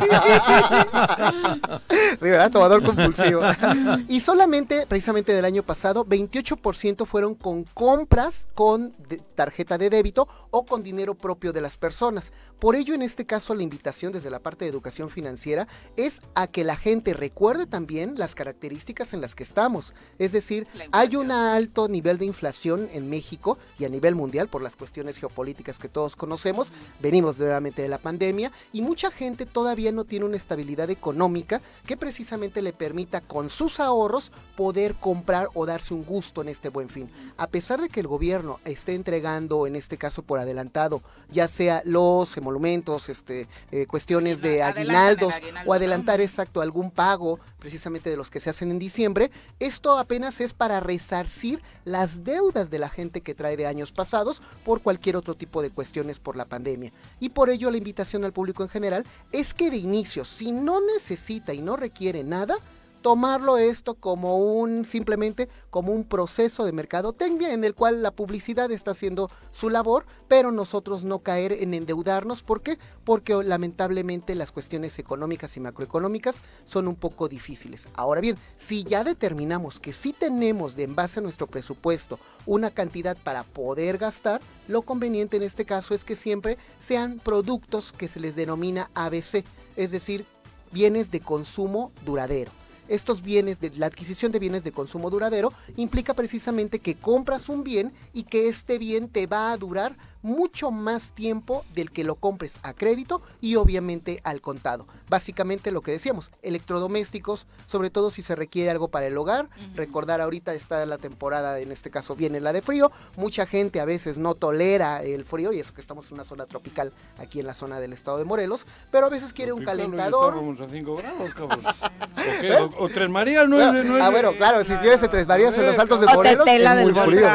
Sí. 1.90 2.16
¿verdad? 2.20 2.50
Tomador 2.50 2.82
compulsivo. 2.82 3.42
y 4.08 4.20
solamente, 4.20 4.86
precisamente 4.86 5.32
del 5.32 5.44
año 5.44 5.62
pasado, 5.62 6.04
28% 6.04 7.06
fueron 7.06 7.34
con 7.34 7.49
compras 7.74 8.48
con 8.54 8.94
tarjeta 9.34 9.78
de 9.78 9.90
débito 9.90 10.28
o 10.50 10.64
con 10.64 10.82
dinero 10.82 11.14
propio 11.14 11.52
de 11.52 11.60
las 11.60 11.76
personas. 11.76 12.32
Por 12.58 12.76
ello, 12.76 12.94
en 12.94 13.02
este 13.02 13.24
caso, 13.24 13.54
la 13.54 13.62
invitación 13.62 14.12
desde 14.12 14.30
la 14.30 14.38
parte 14.38 14.64
de 14.64 14.70
educación 14.70 15.10
financiera 15.10 15.66
es 15.96 16.20
a 16.34 16.46
que 16.46 16.64
la 16.64 16.76
gente 16.76 17.14
recuerde 17.14 17.66
también 17.66 18.14
las 18.16 18.34
características 18.34 19.14
en 19.14 19.20
las 19.20 19.34
que 19.34 19.44
estamos. 19.44 19.94
Es 20.18 20.32
decir, 20.32 20.66
hay 20.92 21.16
un 21.16 21.30
alto 21.30 21.88
nivel 21.88 22.18
de 22.18 22.26
inflación 22.26 22.88
en 22.92 23.08
México 23.08 23.58
y 23.78 23.84
a 23.84 23.88
nivel 23.88 24.14
mundial 24.14 24.48
por 24.48 24.62
las 24.62 24.76
cuestiones 24.76 25.16
geopolíticas 25.16 25.78
que 25.78 25.88
todos 25.88 26.16
conocemos. 26.16 26.72
Venimos 27.00 27.38
nuevamente 27.38 27.82
de 27.82 27.88
la 27.88 27.98
pandemia 27.98 28.52
y 28.72 28.82
mucha 28.82 29.10
gente 29.10 29.46
todavía 29.46 29.92
no 29.92 30.04
tiene 30.04 30.26
una 30.26 30.36
estabilidad 30.36 30.90
económica 30.90 31.60
que 31.86 31.96
precisamente 31.96 32.62
le 32.62 32.72
permita 32.72 33.20
con 33.20 33.50
sus 33.50 33.80
ahorros 33.80 34.32
poder 34.56 34.94
comprar 34.94 35.48
o 35.54 35.66
darse 35.66 35.94
un 35.94 36.04
gusto 36.04 36.42
en 36.42 36.48
este 36.48 36.68
buen 36.68 36.88
fin. 36.88 37.10
A 37.40 37.46
pesar 37.46 37.80
de 37.80 37.88
que 37.88 38.00
el 38.00 38.06
gobierno 38.06 38.60
esté 38.66 38.92
entregando, 38.92 39.66
en 39.66 39.74
este 39.74 39.96
caso 39.96 40.20
por 40.20 40.38
adelantado, 40.38 41.00
ya 41.30 41.48
sea 41.48 41.80
los 41.86 42.36
emolumentos, 42.36 43.08
este, 43.08 43.48
eh, 43.70 43.86
cuestiones 43.86 44.42
de 44.42 44.62
aguinaldos 44.62 45.32
o 45.64 45.72
adelantar 45.72 46.20
exacto 46.20 46.60
algún 46.60 46.90
pago 46.90 47.40
precisamente 47.58 48.10
de 48.10 48.18
los 48.18 48.30
que 48.30 48.40
se 48.40 48.50
hacen 48.50 48.70
en 48.70 48.78
diciembre, 48.78 49.30
esto 49.58 49.98
apenas 49.98 50.38
es 50.42 50.52
para 50.52 50.80
resarcir 50.80 51.62
las 51.86 52.24
deudas 52.24 52.68
de 52.68 52.78
la 52.78 52.90
gente 52.90 53.22
que 53.22 53.34
trae 53.34 53.56
de 53.56 53.66
años 53.66 53.90
pasados 53.90 54.42
por 54.62 54.82
cualquier 54.82 55.16
otro 55.16 55.34
tipo 55.34 55.62
de 55.62 55.70
cuestiones 55.70 56.20
por 56.20 56.36
la 56.36 56.44
pandemia. 56.44 56.92
Y 57.20 57.30
por 57.30 57.48
ello 57.48 57.70
la 57.70 57.78
invitación 57.78 58.22
al 58.26 58.34
público 58.34 58.64
en 58.64 58.68
general 58.68 59.06
es 59.32 59.54
que 59.54 59.70
de 59.70 59.78
inicio, 59.78 60.26
si 60.26 60.52
no 60.52 60.82
necesita 60.82 61.54
y 61.54 61.62
no 61.62 61.76
requiere 61.76 62.22
nada, 62.22 62.58
tomarlo 63.02 63.56
esto 63.56 63.94
como 63.94 64.38
un 64.38 64.84
simplemente 64.84 65.48
como 65.70 65.92
un 65.92 66.04
proceso 66.04 66.64
de 66.64 66.72
mercadotecnia 66.72 67.52
en 67.52 67.64
el 67.64 67.74
cual 67.74 68.02
la 68.02 68.10
publicidad 68.10 68.70
está 68.70 68.90
haciendo 68.90 69.30
su 69.52 69.70
labor, 69.70 70.04
pero 70.28 70.52
nosotros 70.52 71.04
no 71.04 71.20
caer 71.20 71.52
en 71.52 71.74
endeudarnos, 71.74 72.42
¿por 72.42 72.62
qué? 72.62 72.78
Porque 73.04 73.34
lamentablemente 73.42 74.34
las 74.34 74.52
cuestiones 74.52 74.98
económicas 74.98 75.56
y 75.56 75.60
macroeconómicas 75.60 76.42
son 76.64 76.88
un 76.88 76.96
poco 76.96 77.28
difíciles. 77.28 77.88
Ahora 77.94 78.20
bien, 78.20 78.36
si 78.58 78.84
ya 78.84 79.04
determinamos 79.04 79.80
que 79.80 79.92
sí 79.92 80.12
tenemos 80.12 80.76
de 80.76 80.90
en 80.90 80.94
base 80.94 81.20
a 81.20 81.22
nuestro 81.22 81.46
presupuesto 81.46 82.18
una 82.46 82.70
cantidad 82.70 83.16
para 83.16 83.44
poder 83.44 83.98
gastar, 83.98 84.40
lo 84.66 84.82
conveniente 84.82 85.36
en 85.36 85.42
este 85.42 85.64
caso 85.64 85.94
es 85.94 86.04
que 86.04 86.16
siempre 86.16 86.58
sean 86.78 87.18
productos 87.18 87.92
que 87.92 88.08
se 88.08 88.20
les 88.20 88.34
denomina 88.34 88.90
ABC, 88.94 89.44
es 89.76 89.90
decir, 89.90 90.26
bienes 90.72 91.10
de 91.10 91.20
consumo 91.20 91.92
duradero 92.04 92.50
estos 92.90 93.22
bienes, 93.22 93.60
de 93.60 93.70
la 93.76 93.86
adquisición 93.86 94.32
de 94.32 94.38
bienes 94.38 94.64
de 94.64 94.72
consumo 94.72 95.08
duradero, 95.08 95.52
implica 95.76 96.12
precisamente 96.14 96.80
que 96.80 96.96
compras 96.96 97.48
un 97.48 97.64
bien 97.64 97.92
y 98.12 98.24
que 98.24 98.48
este 98.48 98.78
bien 98.78 99.08
te 99.08 99.26
va 99.26 99.52
a 99.52 99.56
durar 99.56 99.96
mucho 100.22 100.70
más 100.70 101.12
tiempo 101.12 101.64
del 101.72 101.90
que 101.90 102.04
lo 102.04 102.16
compres 102.16 102.56
a 102.62 102.74
crédito 102.74 103.22
y 103.40 103.56
obviamente 103.56 104.20
al 104.24 104.40
contado. 104.40 104.86
Básicamente 105.08 105.70
lo 105.70 105.80
que 105.80 105.92
decíamos, 105.92 106.30
electrodomésticos, 106.42 107.46
sobre 107.66 107.90
todo 107.90 108.10
si 108.10 108.22
se 108.22 108.36
requiere 108.36 108.70
algo 108.70 108.88
para 108.88 109.06
el 109.06 109.16
hogar. 109.16 109.48
Recordar 109.74 110.20
ahorita 110.20 110.54
está 110.54 110.84
la 110.86 110.98
temporada, 110.98 111.58
en 111.60 111.72
este 111.72 111.90
caso 111.90 112.16
viene 112.16 112.40
la 112.40 112.52
de 112.52 112.62
frío. 112.62 112.92
Mucha 113.16 113.46
gente 113.46 113.80
a 113.80 113.84
veces 113.84 114.18
no 114.18 114.34
tolera 114.34 115.02
el 115.02 115.24
frío 115.24 115.52
y 115.52 115.60
eso 115.60 115.74
que 115.74 115.80
estamos 115.80 116.08
en 116.08 116.14
una 116.14 116.24
zona 116.24 116.46
tropical 116.46 116.92
aquí 117.18 117.40
en 117.40 117.46
la 117.46 117.54
zona 117.54 117.80
del 117.80 117.92
estado 117.92 118.18
de 118.18 118.24
Morelos, 118.24 118.66
pero 118.90 119.06
a 119.06 119.08
veces 119.08 119.32
quiere 119.32 119.52
un 119.52 119.64
calentador. 119.64 120.34
a 120.34 120.68
5 120.68 120.96
grados, 120.96 121.34
cabrón. 121.34 121.60
o, 122.78 122.88
Tres 122.88 123.08
Marías 123.08 123.48
no 123.48 123.60
es, 123.60 123.84
no 123.84 123.96
Ah, 124.02 124.10
bueno, 124.10 124.32
claro, 124.32 124.64
si 124.64 124.74
vives 124.76 125.02
en 125.02 125.10
Tres 125.10 125.26
Marías 125.26 125.56
en 125.56 125.66
los 125.66 125.78
altos 125.78 126.00
de 126.00 126.06
Morelos, 126.06 126.46
es 126.46 126.82
muy 126.82 126.92
frío. 126.92 127.28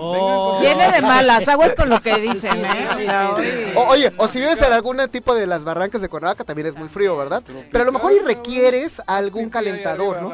Oh. 0.00 0.58
Viene 0.60 0.90
de 0.90 1.00
malas, 1.00 1.48
agua 1.48 1.63
con 1.72 1.88
lo 1.88 2.00
que 2.02 2.16
dicen, 2.18 2.64
¿eh? 2.64 3.74
oye, 3.76 4.12
o 4.18 4.28
si 4.28 4.38
vives 4.40 4.60
en 4.60 4.72
algún 4.72 4.98
tipo 5.10 5.34
de 5.34 5.46
las 5.46 5.64
barrancas 5.64 6.00
de 6.02 6.08
Cuernavaca 6.08 6.44
también 6.44 6.68
es 6.68 6.74
muy 6.74 6.88
frío, 6.88 7.16
¿verdad? 7.16 7.42
Pero 7.70 7.82
a 7.82 7.86
lo 7.86 7.92
mejor 7.92 8.12
y 8.12 8.18
requieres 8.18 9.00
algún 9.06 9.48
calentador, 9.48 10.20
¿no? 10.22 10.32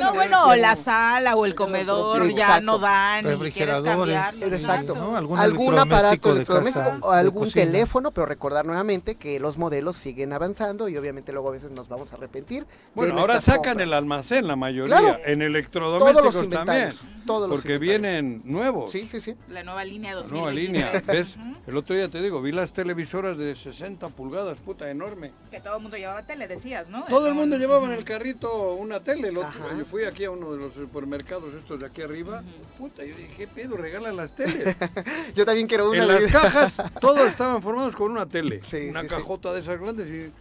No, 0.00 0.14
bueno, 0.14 0.54
la 0.54 0.76
sala 0.76 1.34
o 1.36 1.44
el 1.44 1.54
comedor 1.54 2.32
ya 2.34 2.60
no 2.60 2.78
dan. 2.78 3.24
Refrigeradores. 3.24 4.42
Exacto. 4.42 5.16
Algún 5.36 5.78
aparato 5.78 6.32
electrodoméstico 6.32 6.90
o 7.02 7.10
algún 7.10 7.50
teléfono, 7.50 8.10
pero 8.10 8.26
recordar 8.26 8.64
nuevamente 8.64 9.16
que 9.16 9.40
los 9.40 9.58
modelos 9.58 9.96
siguen 9.96 10.32
avanzando 10.32 10.88
y 10.88 10.96
obviamente 10.96 11.32
luego 11.32 11.48
a 11.48 11.52
veces 11.52 11.70
nos 11.70 11.88
vamos 11.88 12.12
a 12.12 12.16
arrepentir. 12.16 12.66
Bueno, 12.94 13.18
ahora 13.18 13.40
sacan 13.40 13.80
el 13.80 13.92
almacén 13.92 14.46
la 14.46 14.56
mayoría, 14.56 15.20
en 15.24 15.42
electrodomésticos 15.42 16.48
también. 16.48 16.92
Todos 17.26 17.48
los 17.48 17.60
porque 17.60 17.78
vienen 17.78 18.42
nuevos. 18.44 18.90
Sí, 18.90 19.08
sí, 19.10 19.20
sí 19.20 19.34
nueva 19.64 19.84
línea 19.84 20.03
2020. 20.12 20.34
Nueva 20.34 20.52
línea, 20.52 21.02
¿ves? 21.06 21.36
El 21.66 21.76
otro 21.78 21.94
día 21.94 22.08
te 22.08 22.20
digo, 22.20 22.42
vi 22.42 22.52
las 22.52 22.72
televisoras 22.74 23.38
de 23.38 23.54
60 23.54 24.08
pulgadas, 24.10 24.58
puta, 24.60 24.90
enorme. 24.90 25.32
Que 25.50 25.60
todo 25.60 25.76
el 25.76 25.82
mundo 25.82 25.96
llevaba 25.96 26.22
tele, 26.22 26.46
decías, 26.46 26.90
¿no? 26.90 27.04
Todo 27.04 27.26
el 27.26 27.34
mundo 27.34 27.56
llevaba 27.56 27.86
en 27.86 27.92
el 27.92 28.04
carrito 28.04 28.74
una 28.74 29.00
tele. 29.00 29.28
El 29.28 29.38
otro, 29.38 29.78
yo 29.78 29.84
fui 29.86 30.04
aquí 30.04 30.24
a 30.24 30.30
uno 30.30 30.52
de 30.52 30.58
los 30.58 30.74
supermercados 30.74 31.54
estos 31.54 31.80
de 31.80 31.86
aquí 31.86 32.02
arriba, 32.02 32.42
puta, 32.76 33.02
yo 33.02 33.16
dije, 33.16 33.34
¿qué 33.36 33.46
pedo? 33.46 33.76
Regalan 33.76 34.16
las 34.16 34.34
teles. 34.34 34.76
yo 35.34 35.46
también 35.46 35.66
quiero 35.66 35.90
una. 35.90 36.02
En 36.02 36.08
las 36.08 36.26
cajas, 36.26 36.82
todos 37.00 37.26
estaban 37.28 37.62
formados 37.62 37.96
con 37.96 38.10
una 38.10 38.26
tele. 38.26 38.60
una 38.90 39.06
cajota 39.06 39.52
de 39.52 39.60
esas 39.60 39.80
grandes 39.80 40.06
y 40.08 40.32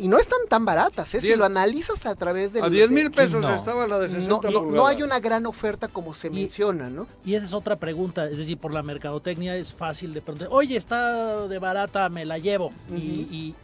y 0.00 0.08
no 0.08 0.18
están 0.18 0.38
tan 0.48 0.64
baratas, 0.64 1.14
¿eh? 1.14 1.20
si 1.20 1.36
lo 1.36 1.44
analizas 1.44 2.06
a 2.06 2.14
través 2.14 2.54
de... 2.54 2.62
A 2.62 2.70
10 2.70 2.90
mil 2.90 3.10
pesos 3.10 3.44
estaba 3.54 3.86
la 3.86 3.98
de 3.98 4.08
60 4.08 4.28
no, 4.28 4.40
no, 4.50 4.70
no, 4.70 4.86
hay 4.86 5.02
una 5.02 5.20
gran 5.20 5.44
oferta 5.44 5.88
como 5.88 6.14
se 6.14 6.30
menciona, 6.30 6.88
¿no? 6.88 7.06
Y 7.24 7.34
esa 7.34 7.44
es 7.44 7.52
otra 7.52 7.76
pregunta, 7.76 8.26
es 8.26 8.38
decir, 8.38 8.56
por 8.56 8.72
la 8.72 8.82
mercadotecnia 8.82 9.56
es 9.56 9.74
fácil 9.74 10.14
de 10.14 10.22
preguntar, 10.22 10.48
oye, 10.50 10.76
está 10.76 11.46
de 11.46 11.58
barata, 11.58 12.08
me 12.08 12.24
la 12.24 12.38
llevo. 12.38 12.72
y, 12.90 12.96
y, 13.30 13.54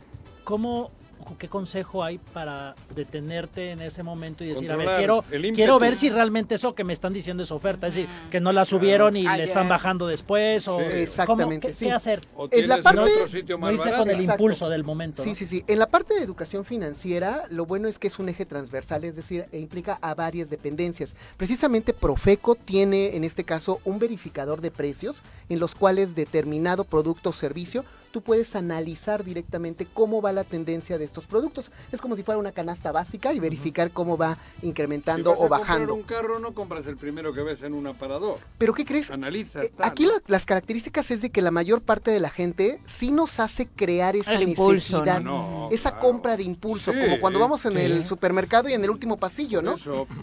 ¿cómo 0.44 0.90
¿qué 1.38 1.48
consejo 1.48 2.04
hay 2.04 2.18
para 2.18 2.74
detenerte 2.94 3.72
en 3.72 3.82
ese 3.82 4.02
momento 4.02 4.44
y 4.44 4.48
decir, 4.48 4.70
a 4.70 4.76
ver, 4.76 4.96
quiero, 4.96 5.24
quiero 5.54 5.78
ver 5.78 5.96
si 5.96 6.10
realmente 6.10 6.54
eso 6.54 6.74
que 6.74 6.84
me 6.84 6.92
están 6.92 7.12
diciendo 7.12 7.42
es 7.42 7.50
oferta? 7.50 7.86
Es 7.86 7.94
decir, 7.94 8.08
que 8.30 8.40
no 8.40 8.52
la 8.52 8.64
subieron 8.64 9.16
y 9.16 9.22
le 9.22 9.44
están 9.44 9.68
bajando 9.68 10.06
después. 10.06 10.66
O, 10.68 10.80
Exactamente. 10.80 11.72
qué, 11.72 11.92
hacer? 11.92 12.20
en 12.50 12.68
la 12.68 12.80
parte, 12.82 13.10
no 13.58 13.72
irse 13.72 13.92
con 13.92 14.10
el 14.10 14.20
impulso 14.20 14.68
del 14.68 14.84
momento. 14.84 15.22
Sí, 15.22 15.34
sí, 15.34 15.46
sí. 15.46 15.64
En 15.66 15.78
la 15.78 15.88
parte 15.88 16.14
de 16.14 16.22
educación 16.22 16.64
financiera, 16.64 17.44
lo 17.50 17.66
bueno 17.66 17.88
es 17.88 17.98
que 17.98 18.08
es 18.08 18.18
un 18.18 18.28
eje 18.28 18.46
transversal, 18.46 19.04
es 19.04 19.16
decir, 19.16 19.46
e 19.52 19.58
implica 19.58 19.98
a 20.00 20.14
varias 20.14 20.50
dependencias. 20.50 21.14
Precisamente 21.36 21.92
Profeco 21.92 22.54
tiene, 22.54 23.16
en 23.16 23.24
este 23.24 23.44
caso, 23.44 23.80
un 23.84 23.98
verificador 23.98 24.60
de 24.60 24.70
precios 24.70 25.22
en 25.48 25.58
los 25.58 25.74
cuales 25.74 26.14
determinado 26.14 26.84
producto 26.84 27.30
o 27.30 27.32
servicio 27.32 27.84
tú 28.16 28.22
puedes 28.22 28.56
analizar 28.56 29.24
directamente 29.24 29.86
cómo 29.92 30.22
va 30.22 30.32
la 30.32 30.44
tendencia 30.44 30.96
de 30.96 31.04
estos 31.04 31.26
productos. 31.26 31.70
Es 31.92 32.00
como 32.00 32.16
si 32.16 32.22
fuera 32.22 32.38
una 32.38 32.50
canasta 32.50 32.90
básica 32.90 33.34
y 33.34 33.40
verificar 33.40 33.90
cómo 33.90 34.16
va 34.16 34.38
incrementando 34.62 35.38
o 35.38 35.50
bajando. 35.50 35.92
un 35.92 36.02
carro 36.02 36.38
no 36.38 36.54
compras 36.54 36.86
el 36.86 36.96
primero 36.96 37.34
que 37.34 37.42
ves 37.42 37.62
en 37.62 37.74
un 37.74 37.86
aparador. 37.86 38.38
Pero 38.56 38.72
¿qué 38.72 38.86
crees? 38.86 39.10
Analiza. 39.10 39.60
Eh, 39.60 39.70
aquí 39.80 40.08
las 40.28 40.46
características 40.46 41.10
es 41.10 41.20
de 41.20 41.28
que 41.28 41.42
la 41.42 41.50
mayor 41.50 41.82
parte 41.82 42.10
de 42.10 42.18
la 42.18 42.30
gente 42.30 42.80
sí 42.86 43.10
nos 43.10 43.38
hace 43.38 43.66
crear 43.66 44.16
esa 44.16 44.38
necesidad, 44.38 45.22
esa 45.70 45.98
compra 45.98 46.38
de 46.38 46.44
impulso, 46.44 46.94
como 46.94 47.20
cuando 47.20 47.38
vamos 47.38 47.66
en 47.66 47.76
el 47.76 48.06
supermercado 48.06 48.70
y 48.70 48.72
en 48.72 48.82
el 48.82 48.88
último 48.88 49.18
pasillo, 49.18 49.60
¿no? 49.60 49.74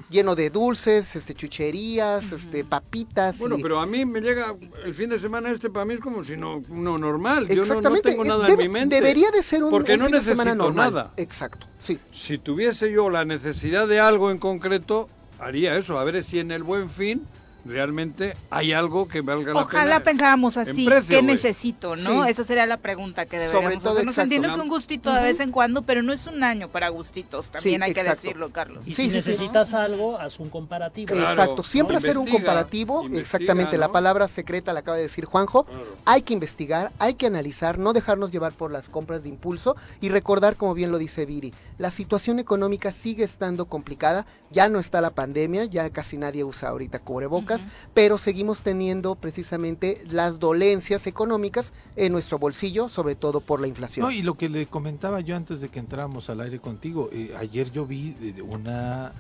Lleno 0.09 0.33
de 0.33 0.49
dulces, 0.49 1.15
este 1.15 1.35
chucherías, 1.35 2.31
este 2.31 2.63
papitas. 2.63 3.37
Bueno, 3.37 3.57
pero 3.61 3.79
a 3.79 3.85
mí 3.85 4.03
me 4.03 4.19
llega 4.19 4.55
el 4.83 4.95
fin 4.95 5.11
de 5.11 5.19
semana 5.19 5.51
este 5.51 5.69
para 5.69 5.85
mí 5.85 5.93
es 5.93 5.99
como 5.99 6.23
si 6.23 6.35
no, 6.35 6.63
no 6.69 6.97
normal. 6.97 7.47
Yo 7.49 7.63
no, 7.65 7.82
tengo 8.01 8.23
nada 8.23 8.47
en 8.47 8.57
mi 8.57 8.69
mente. 8.69 8.95
Debería 8.95 9.31
de 9.31 9.43
ser 9.43 9.63
un, 9.63 9.71
porque 9.71 9.97
no 9.97 10.05
fin 10.05 10.13
necesito 10.13 10.41
semana 10.41 10.55
normal. 10.55 10.93
nada. 10.93 11.11
Exacto, 11.17 11.67
sí. 11.79 11.99
Si 12.13 12.38
tuviese 12.38 12.91
yo 12.91 13.09
la 13.09 13.25
necesidad 13.25 13.88
de 13.88 13.99
algo 13.99 14.31
en 14.31 14.38
concreto, 14.38 15.09
haría 15.39 15.75
eso, 15.75 15.99
a 15.99 16.03
ver 16.03 16.23
si 16.23 16.39
en 16.39 16.51
el 16.51 16.63
buen 16.63 16.89
fin 16.89 17.23
realmente 17.66 18.36
hay 18.49 18.74
algo 18.74 19.07
que 19.07 19.22
valga 19.22 19.53
la 19.53 19.53
pena. 19.53 19.61
Ojalá 19.61 19.99
pensáramos 20.01 20.57
así, 20.57 20.88
¿qué 21.07 21.22
necesito? 21.22 21.95
¿no? 21.95 22.26
Esa 22.26 22.43
sería 22.43 22.66
la 22.66 22.78
pregunta 22.78 23.26
que 23.26 23.38
deberíamos 23.38 23.64
Sobre 23.64 23.78
todo, 23.78 23.93
hacernos. 23.93 24.18
Entiendo 24.18 24.53
que 24.53 24.61
un 24.61 24.70
gustito 24.70 25.14
de 25.14 25.22
vez 25.22 25.39
en 25.39 25.51
cuando, 25.51 25.82
pero 25.82 26.01
no 26.01 26.14
es 26.14 26.28
un 26.28 26.43
año 26.43 26.68
para 26.70 26.89
gustitos, 26.89 27.51
también 27.51 27.84
hay 27.84 27.93
que 27.93 28.03
decirlo, 28.03 28.51
Carlos. 28.51 28.88
Y 28.88 28.93
si 28.93 29.07
necesitas 29.07 29.74
algo, 29.74 30.18
haz 30.20 30.39
un 30.39 30.49
comparativo. 30.49 31.16
exacto, 31.16 31.64
siempre 31.64 31.97
hacer 31.97 32.18
un 32.18 32.28
comparativo, 32.28 33.07
exactamente, 33.14 33.78
la 33.78 33.91
palabra 33.91 34.28
secreta 34.28 34.74
la 34.74 34.82
acaba 34.82 34.97
de 34.97 35.03
decir 35.03 35.26
Juanjo, 35.26 35.66
hay 36.05 36.22
que 36.22 36.34
investigar, 36.34 36.91
hay 36.99 37.16
que 37.16 37.28
analizar, 37.28 37.78
no 37.78 37.93
dejarnos 37.93 38.32
llevar 38.32 38.53
por 38.53 38.72
las 38.72 38.89
compras 38.89 39.24
de 39.24 39.30
impulso 39.30 39.76
y 40.01 40.09
recordar, 40.09 40.55
como 40.55 40.74
bien 40.74 40.91
lo 40.91 40.97
dice 40.97 41.26
Viri, 41.26 41.53
la 41.78 41.91
situación 41.91 42.39
económica 42.39 42.91
sigue 42.91 43.24
estando 43.24 43.66
complicada, 43.66 44.26
ya 44.51 44.70
no 44.70 44.80
está 44.80 45.01
la 45.01 45.09
pandemia, 45.09 45.66
ya 45.66 45.89
casi 45.89 46.18
nadie 46.18 46.43
usa 46.43 46.70
ahorita 46.70 46.99
cubrebocas, 46.99 47.52
pero 47.93 48.17
seguimos 48.17 48.63
teniendo 48.63 49.15
precisamente 49.15 50.03
las 50.09 50.39
dolencias 50.39 51.07
económicas 51.07 51.73
en 51.95 52.11
nuestro 52.11 52.39
bolsillo, 52.39 52.89
sobre 52.89 53.15
todo 53.15 53.41
por 53.41 53.59
la 53.59 53.67
inflación. 53.67 54.05
No, 54.05 54.11
y 54.11 54.21
lo 54.21 54.35
que 54.35 54.49
le 54.49 54.65
comentaba 54.65 55.21
yo 55.21 55.35
antes 55.35 55.61
de 55.61 55.69
que 55.69 55.79
entráramos 55.79 56.29
al 56.29 56.41
aire 56.41 56.59
contigo, 56.59 57.09
eh, 57.11 57.33
ayer 57.37 57.71
yo 57.71 57.85
vi 57.85 58.15
una 58.43 59.13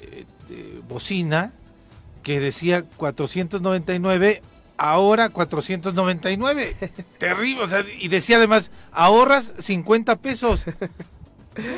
eh, 0.00 0.80
bocina 0.88 1.52
que 2.22 2.40
decía 2.40 2.84
499 2.96 4.42
ahora 4.76 5.28
499. 5.28 6.76
Terrible, 7.18 7.62
o 7.64 7.68
sea, 7.68 7.84
y 7.98 8.08
decía 8.08 8.36
además, 8.36 8.70
ahorras 8.92 9.52
50 9.58 10.16
pesos. 10.16 10.64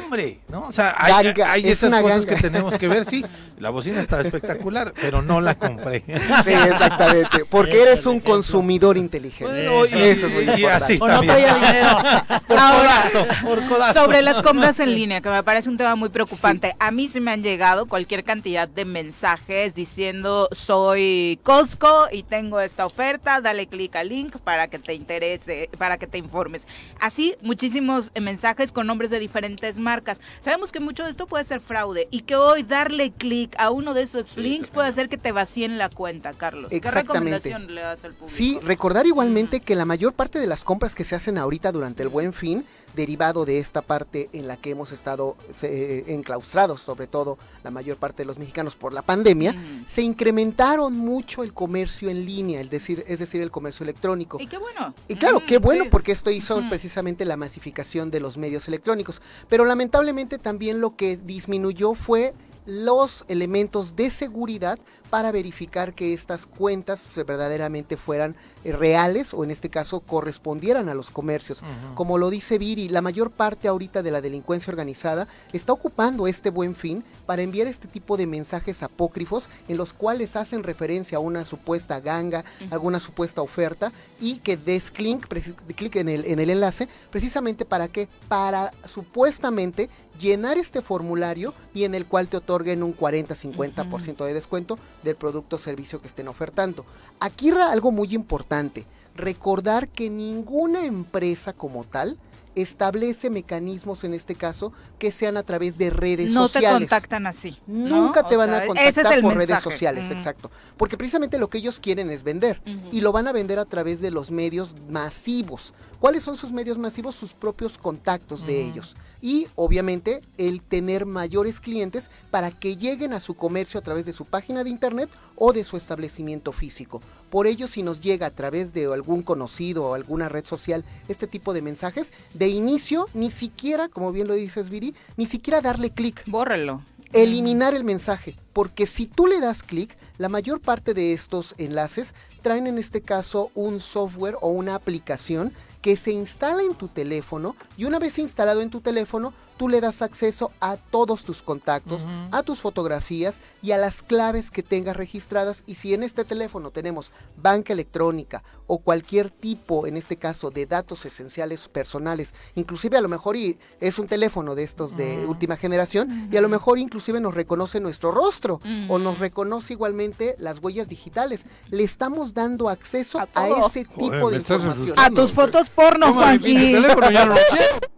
Hombre, 0.05 0.41
¿no? 0.49 0.67
O 0.67 0.73
sea, 0.73 0.95
hay, 0.97 1.69
esas 1.69 2.03
cosas 2.03 2.27
que 2.27 2.37
tenemos 2.37 2.77
que 2.79 2.89
ver, 2.89 3.05
sí. 3.05 3.25
La 3.59 3.71
bocina 3.71 4.01
está 4.01 4.21
espectacular, 4.21 4.93
pero 5.01 5.21
no 5.21 5.41
la 5.41 5.57
compré. 5.57 6.05
Sí, 6.45 6.53
exactamente. 6.53 7.45
Porque 7.45 7.83
eres 7.83 8.07
un 8.07 8.21
consumidor 8.21 8.97
inteligente. 8.97 9.65
Eso 9.65 10.27
es 10.27 10.33
muy 10.33 10.61
y 10.61 10.65
así 10.65 10.95
está 10.95 11.21
dinero. 11.21 11.89
Ahora, 12.49 13.93
sobre 13.93 14.23
las 14.23 14.43
compras 14.43 14.79
en 14.81 14.95
línea, 14.95 15.21
que 15.21 15.29
me 15.29 15.43
parece 15.43 15.69
un 15.69 15.77
tema 15.77 15.95
muy 15.97 16.09
preocupante. 16.09 16.75
A 16.79 16.91
mí 16.91 17.09
se 17.09 17.21
me 17.21 17.33
han 17.33 17.43
llegado 17.43 17.87
cualquier 17.87 18.25
cantidad 18.25 18.69
de 18.69 18.85
mensajes 18.85 19.75
diciendo 19.75 20.49
soy 20.53 21.41
Costco 21.43 22.09
y 22.13 22.23
tengo 22.23 22.61
esta 22.61 22.87
oferta, 22.87 23.41
dale 23.41 23.67
clic 23.67 23.97
al 23.97 24.09
link 24.09 24.37
para 24.39 24.69
que 24.69 24.79
te 24.79 24.95
interese, 24.95 25.71
para 25.79 25.99
que 25.99 26.07
te 26.07 26.19
informes. 26.19 26.67
Así, 27.01 27.35
muchísimos 27.43 28.13
mensajes 28.21 28.73
con 28.73 28.87
nombres 28.87 29.11
de 29.11 29.19
diferentes 29.19 29.68
marcas. 29.77 30.21
Sabemos 30.41 30.73
que 30.73 30.81
mucho 30.81 31.05
de 31.05 31.11
esto 31.11 31.27
puede 31.27 31.45
ser 31.45 31.61
fraude 31.61 32.09
y 32.11 32.21
que 32.21 32.37
hoy 32.37 32.63
darle 32.63 33.11
clic 33.11 33.55
a 33.59 33.71
uno 33.71 33.93
de 33.93 34.03
esos 34.03 34.37
links 34.37 34.71
puede 34.71 34.89
hacer 34.89 35.09
que 35.09 35.19
te 35.19 35.33
vacíen 35.33 35.77
la 35.77 35.91
cuenta, 35.91 36.33
Carlos. 36.33 36.71
¿Qué 36.71 36.91
recomendación 36.91 37.75
le 37.75 37.83
das 37.83 38.05
al 38.05 38.13
público? 38.13 38.35
Sí, 38.35 38.59
recordar 38.63 39.07
igualmente 39.07 39.61
que 39.61 39.75
la 39.75 39.85
mayor 39.85 40.15
parte 40.15 40.39
de 40.39 40.47
las 40.47 40.65
compras 40.65 40.95
que 40.95 41.05
se 41.05 41.15
hacen 41.15 41.37
ahorita 41.37 41.73
durante 41.73 42.03
el 42.03 42.09
buen 42.09 42.33
fin 42.33 42.65
derivado 42.95 43.45
de 43.45 43.59
esta 43.59 43.83
parte 43.83 44.29
en 44.33 44.49
la 44.49 44.57
que 44.57 44.71
hemos 44.71 44.93
estado 44.93 45.37
enclaustrados, 45.63 46.81
sobre 46.81 47.07
todo 47.07 47.39
la 47.63 47.71
mayor 47.71 47.97
parte 47.97 48.23
de 48.23 48.27
los 48.27 48.39
mexicanos 48.39 48.77
por 48.77 48.93
la 48.93 49.03
pandemia, 49.03 49.55
se 49.87 50.03
incrementaron 50.03 50.97
mucho 50.97 51.43
el 51.43 51.53
comercio 51.53 52.11
en 52.11 52.25
línea, 52.25 52.61
el 52.61 52.69
decir, 52.69 53.05
es 53.07 53.19
decir, 53.19 53.41
el 53.41 53.51
comercio 53.51 53.85
electrónico. 53.85 54.39
Y 54.41 54.47
qué 54.47 54.59
bueno. 54.59 54.95
Y 55.07 55.17
claro, 55.17 55.43
qué 55.47 55.59
bueno 55.59 55.85
porque 55.91 56.13
esto 56.13 56.31
hizo 56.31 56.61
precisamente 56.69 57.25
la 57.25 57.37
masificación 57.37 58.11
de 58.11 58.21
los 58.21 58.37
medios 58.37 58.69
electrónicos. 58.69 59.23
Pero 59.49 59.65
lamentablemente 59.65 60.39
también 60.39 60.81
lo 60.81 60.97
que 60.97 61.17
disminuyó 61.17 61.95
fue 61.95 62.35
los 62.67 63.25
elementos 63.29 63.97
de 63.97 64.11
seguridad 64.11 64.79
para 65.11 65.33
verificar 65.33 65.95
que 65.95 66.13
estas 66.13 66.47
cuentas 66.47 67.03
verdaderamente 67.15 67.97
fueran 67.97 68.37
eh, 68.65 68.73
reales 68.73 69.33
o 69.35 69.45
en 69.45 69.51
este 69.51 69.69
caso 69.69 70.01
correspondieran 70.01 70.89
a 70.89 70.95
los 70.95 71.11
comercios. 71.11 71.63
Como 71.95 72.19
lo 72.19 72.31
dice 72.31 72.59
Viri, 72.59 72.89
la 72.89 73.03
mayor 73.03 73.31
parte 73.31 73.69
ahorita 73.69 74.03
de 74.03 74.11
la 74.11 74.21
delincuencia 74.21 74.71
organizada 74.71 75.29
está 75.53 75.73
ocupando 75.73 76.27
este 76.27 76.51
buen 76.51 76.75
fin 76.75 77.05
para 77.27 77.43
enviar 77.43 77.67
este 77.67 77.89
tipo 77.89 78.17
de 78.17 78.27
mensajes 78.27 78.83
apócrifos 78.83 79.49
en 79.69 79.77
los 79.77 79.93
cuales 79.93 80.37
hacen 80.37 80.63
referencia 80.63 81.19
a 81.19 81.21
una 81.21 81.45
supuesta 81.45 82.01
ganga, 82.01 82.45
alguna 82.71 83.01
supuesta 83.01 83.43
oferta 83.43 83.93
y 84.21 84.39
que 84.39 84.57
des 84.57 84.91
clic, 84.91 85.27
clic 85.75 85.97
en 85.97 86.09
el, 86.09 86.25
en 86.25 86.39
el 86.39 86.51
enlace 86.51 86.89
precisamente 87.11 87.65
para 87.65 87.89
que, 87.89 88.09
para 88.29 88.73
supuestamente 88.85 89.89
llenar 90.19 90.59
este 90.59 90.83
formulario 90.83 91.55
y 91.75 91.85
en 91.85 91.95
el 91.95 92.05
cual 92.05 92.29
te 92.29 92.37
otorguen 92.37 92.83
un 92.83 92.97
40-50% 92.97 94.25
de 94.25 94.35
descuento 94.35 94.79
del 95.03 95.17
producto 95.17 95.57
o 95.57 95.59
servicio 95.59 96.01
que 96.01 96.09
estén 96.09 96.29
ofertando. 96.29 96.85
Aquí 97.21 97.51
algo 97.51 97.91
muy 97.91 98.15
importante, 98.15 98.87
recordar 99.15 99.89
que 99.89 100.11
ninguna 100.11 100.85
empresa 100.85 101.53
como 101.53 101.85
tal 101.85 102.19
establece 102.55 103.31
mecanismos 103.31 104.05
en 104.05 104.15
este 104.15 104.35
caso 104.35 104.73
que 104.99 105.13
sean 105.13 105.37
a 105.37 105.43
través 105.43 105.79
de 105.79 105.91
redes 105.91 106.33
sociales. 106.33 106.73
No 106.73 106.77
te 106.77 106.85
contactan 106.85 107.27
así. 107.27 107.57
Nunca 107.67 108.27
te 108.27 108.37
van 108.37 108.53
a 108.53 108.67
contactar 108.67 109.21
por 109.21 109.37
redes 109.37 109.61
sociales, 109.61 110.11
exacto. 110.11 110.51
Porque 110.77 110.97
precisamente 110.97 111.39
lo 111.39 111.49
que 111.49 111.59
ellos 111.59 111.81
quieren 111.81 112.11
es 112.11 112.23
vender 112.23 112.61
y 112.91 113.01
lo 113.01 113.13
van 113.13 113.29
a 113.29 113.33
vender 113.33 113.59
a 113.59 113.65
través 113.65 114.01
de 114.01 114.11
los 114.11 114.31
medios 114.31 114.75
masivos. 114.89 115.75
¿Cuáles 116.01 116.23
son 116.23 116.37
sus 116.37 116.53
medios 116.53 116.79
masivos? 116.79 117.15
Sus 117.15 117.35
propios 117.35 117.79
contactos 117.79 118.47
de 118.47 118.63
ellos. 118.65 118.97
Y 119.21 119.49
obviamente 119.57 120.21
el 120.37 120.63
tener 120.63 121.07
mayores 121.07 121.61
clientes 121.61 122.11
para 122.31 122.51
que 122.51 122.77
lleguen 122.77 123.13
a 123.13 123.21
su 123.21 123.35
comercio 123.35 123.81
a 123.81 123.83
través 123.83 124.07
de 124.07 124.13
su 124.13 124.25
página 124.25 124.65
de 124.65 124.71
internet 124.71 125.11
o 125.37 125.53
de 125.53 125.65
su 125.65 125.77
establecimiento 125.77 126.53
físico. 126.53 127.01
Por 127.31 127.47
ello, 127.47 127.69
si 127.69 127.83
nos 127.83 128.01
llega 128.01 128.27
a 128.27 128.35
través 128.35 128.73
de 128.73 128.87
algún 128.87 129.23
conocido 129.23 129.85
o 129.85 129.95
alguna 129.95 130.29
red 130.29 130.45
social 130.45 130.85
este 131.09 131.27
tipo 131.27 131.53
de 131.53 131.63
mensajes, 131.63 132.13
de 132.35 132.49
inicio, 132.49 133.07
ni 133.13 133.31
siquiera, 133.31 133.89
como 133.89 134.13
bien 134.13 134.29
lo 134.29 134.35
dices, 134.35 134.71
Viri, 134.71 134.95
ni 135.17 135.27
siquiera 135.27 135.61
darle 135.61 135.91
clic. 135.91 136.23
Bórralo 136.27 136.83
eliminar 137.13 137.75
el 137.75 137.85
mensaje, 137.85 138.37
porque 138.53 138.87
si 138.87 139.07
tú 139.07 139.27
le 139.27 139.41
das 139.41 139.63
clic, 139.63 139.97
la 140.19 140.29
mayor 140.29 140.61
parte 140.61 140.95
de 140.95 141.13
estos 141.13 141.55
enlaces 141.59 142.15
traen 142.43 142.67
en 142.67 142.79
este 142.79 143.01
caso 143.01 143.51
un 143.55 143.81
software 143.81 144.37
o 144.41 144.49
una 144.49 144.75
aplicación 144.75 145.53
que 145.83 145.97
se 145.97 146.13
instala 146.13 146.63
en 146.63 146.75
tu 146.75 146.89
teléfono 146.89 147.55
y 147.77 147.85
una 147.85 147.99
vez 147.99 148.19
instalado 148.19 148.61
en 148.61 148.71
tu 148.71 148.81
teléfono, 148.81 149.33
tú 149.59 149.69
le 149.69 149.81
das 149.81 150.01
acceso 150.01 150.53
a 150.61 150.77
todos 150.77 151.25
tus 151.25 151.43
contactos, 151.43 152.07
a 152.31 152.43
tus 152.43 152.61
fotografías 152.61 153.43
y 153.61 153.73
a 153.73 153.77
las 153.77 154.03
claves 154.03 154.51
que 154.51 154.63
tengas 154.63 154.97
registradas. 154.97 155.65
Y 155.67 155.75
si 155.75 155.93
en 155.93 156.03
este 156.03 156.25
teléfono 156.25 156.71
tenemos 156.71 157.11
banca 157.37 157.73
electrónica 157.73 158.43
o 158.67 158.79
cualquier 158.79 159.31
tipo, 159.31 159.87
en 159.87 159.97
este 159.97 160.17
caso, 160.17 160.51
de 160.51 160.67
datos 160.67 161.05
esenciales 161.05 161.69
personales, 161.69 162.35
inclusive 162.55 162.97
a 162.97 163.01
lo 163.01 163.09
mejor 163.09 163.37
y 163.37 163.59
es 163.81 163.99
un 163.99 164.07
teléfono 164.07 164.55
de 164.55 164.63
estos 164.63 164.97
de 164.97 165.27
última 165.27 165.57
generación 165.57 166.29
y 166.33 166.37
a 166.37 166.41
lo 166.41 166.49
mejor 166.49 166.79
inclusive 166.79 167.21
nos 167.21 167.35
reconoce 167.35 167.81
nuestro 167.81 168.13
rostro 168.13 168.61
o 168.89 168.99
nos 168.99 169.19
reconoce 169.19 169.73
igualmente 169.73 170.37
las 170.39 170.63
huellas 170.63 170.89
digitales. 170.89 171.45
Le 171.71 171.83
estamos 171.83 172.33
dando 172.33 172.69
acceso 172.69 173.19
a, 173.19 173.49
ese 173.67 173.85
tipo 173.85 174.31
de 174.31 174.37
información. 174.37 174.95
A 174.97 175.11
tus 175.11 175.33
fotos 175.33 175.69
porno, 175.69 176.15
Juanji. 176.15 176.77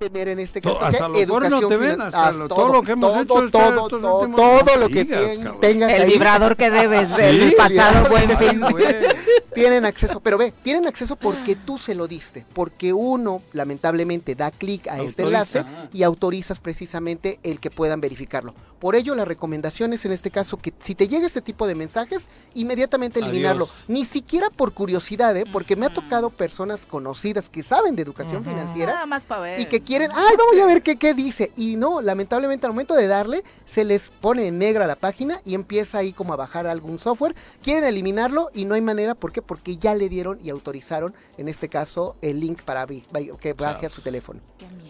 tener 0.00 0.28
en 0.28 0.38
este 0.38 0.62
caso 0.62 0.82
hasta 0.82 1.08
educación 1.08 1.68
te 1.68 1.76
ven, 1.76 2.00
hasta, 2.00 2.48
todo, 2.48 2.72
lo 2.72 2.82
que 2.82 2.92
hemos 2.92 3.12
todo, 3.26 3.42
hecho 3.42 3.50
todo, 3.50 3.88
todo, 3.88 4.28
todo, 4.34 4.76
lo 4.78 4.88
que 4.88 5.04
tengas 5.60 5.92
el 5.92 6.08
vibrador 6.08 6.56
que 6.56 6.70
debes 6.70 7.14
del 7.14 7.54
pasado 7.54 8.08
buen 8.08 8.38
fin. 8.38 8.62
Tienen 9.54 9.84
acceso 9.84 10.20
pero 10.20 10.38
ve 10.38 10.54
tienen 10.62 10.86
acceso 10.86 11.16
porque 11.16 11.54
tú 11.54 11.76
se 11.76 11.94
lo 11.94 12.06
diste 12.06 12.46
porque 12.54 12.94
uno 12.94 13.42
lamentablemente 13.52 14.34
da 14.34 14.50
clic 14.50 14.86
a 14.86 15.02
este 15.02 15.24
enlace 15.24 15.64
y 15.92 16.02
autorizas 16.02 16.60
precisamente 16.60 17.38
el 17.42 17.60
que 17.60 17.70
puedan 17.70 18.00
verificarlo. 18.00 18.54
Por 18.78 18.94
ello 18.94 19.14
la 19.14 19.26
recomendación 19.26 19.92
es 19.92 20.06
en 20.06 20.12
este 20.12 20.30
caso 20.30 20.56
que 20.56 20.72
si 20.80 20.94
te 20.94 21.08
llega 21.08 21.26
este 21.26 21.42
tipo 21.42 21.66
de 21.66 21.74
mensajes 21.74 22.30
inmediatamente 22.54 23.20
eliminarlo. 23.20 23.68
Ni 23.88 24.06
siquiera 24.06 24.48
por 24.48 24.72
curiosidad 24.72 25.36
¿eh? 25.36 25.44
porque 25.52 25.76
me 25.76 25.84
ha 25.84 25.92
tocado 25.92 26.30
personas 26.30 26.86
conocidas 26.86 27.50
que 27.50 27.62
saben 27.62 27.96
de 27.96 28.02
educación 28.02 28.42
financiera 28.44 28.94
Nada 28.94 29.06
más 29.06 29.24
para 29.24 29.42
ver. 29.42 29.60
y 29.60 29.66
que 29.66 29.82
quieren, 29.90 30.12
ay, 30.14 30.36
vamos 30.38 30.56
a 30.62 30.66
ver 30.66 30.82
qué, 30.82 30.94
qué 30.94 31.14
dice. 31.14 31.50
Y 31.56 31.74
no, 31.74 32.00
lamentablemente 32.00 32.64
al 32.64 32.70
momento 32.70 32.94
de 32.94 33.08
darle, 33.08 33.42
se 33.66 33.84
les 33.84 34.08
pone 34.08 34.46
en 34.46 34.56
negra 34.56 34.86
la 34.86 34.94
página 34.94 35.40
y 35.44 35.56
empieza 35.56 35.98
ahí 35.98 36.12
como 36.12 36.32
a 36.32 36.36
bajar 36.36 36.68
algún 36.68 37.00
software. 37.00 37.34
Quieren 37.60 37.82
eliminarlo 37.82 38.50
y 38.54 38.66
no 38.66 38.74
hay 38.74 38.82
manera, 38.82 39.16
¿por 39.16 39.32
qué? 39.32 39.42
Porque 39.42 39.78
ya 39.78 39.96
le 39.96 40.08
dieron 40.08 40.38
y 40.44 40.50
autorizaron, 40.50 41.12
en 41.38 41.48
este 41.48 41.68
caso, 41.68 42.14
el 42.22 42.38
link 42.38 42.62
para 42.62 42.86
que 42.86 43.52
baje 43.52 43.86
a 43.86 43.88
su 43.88 44.00
teléfono. 44.00 44.38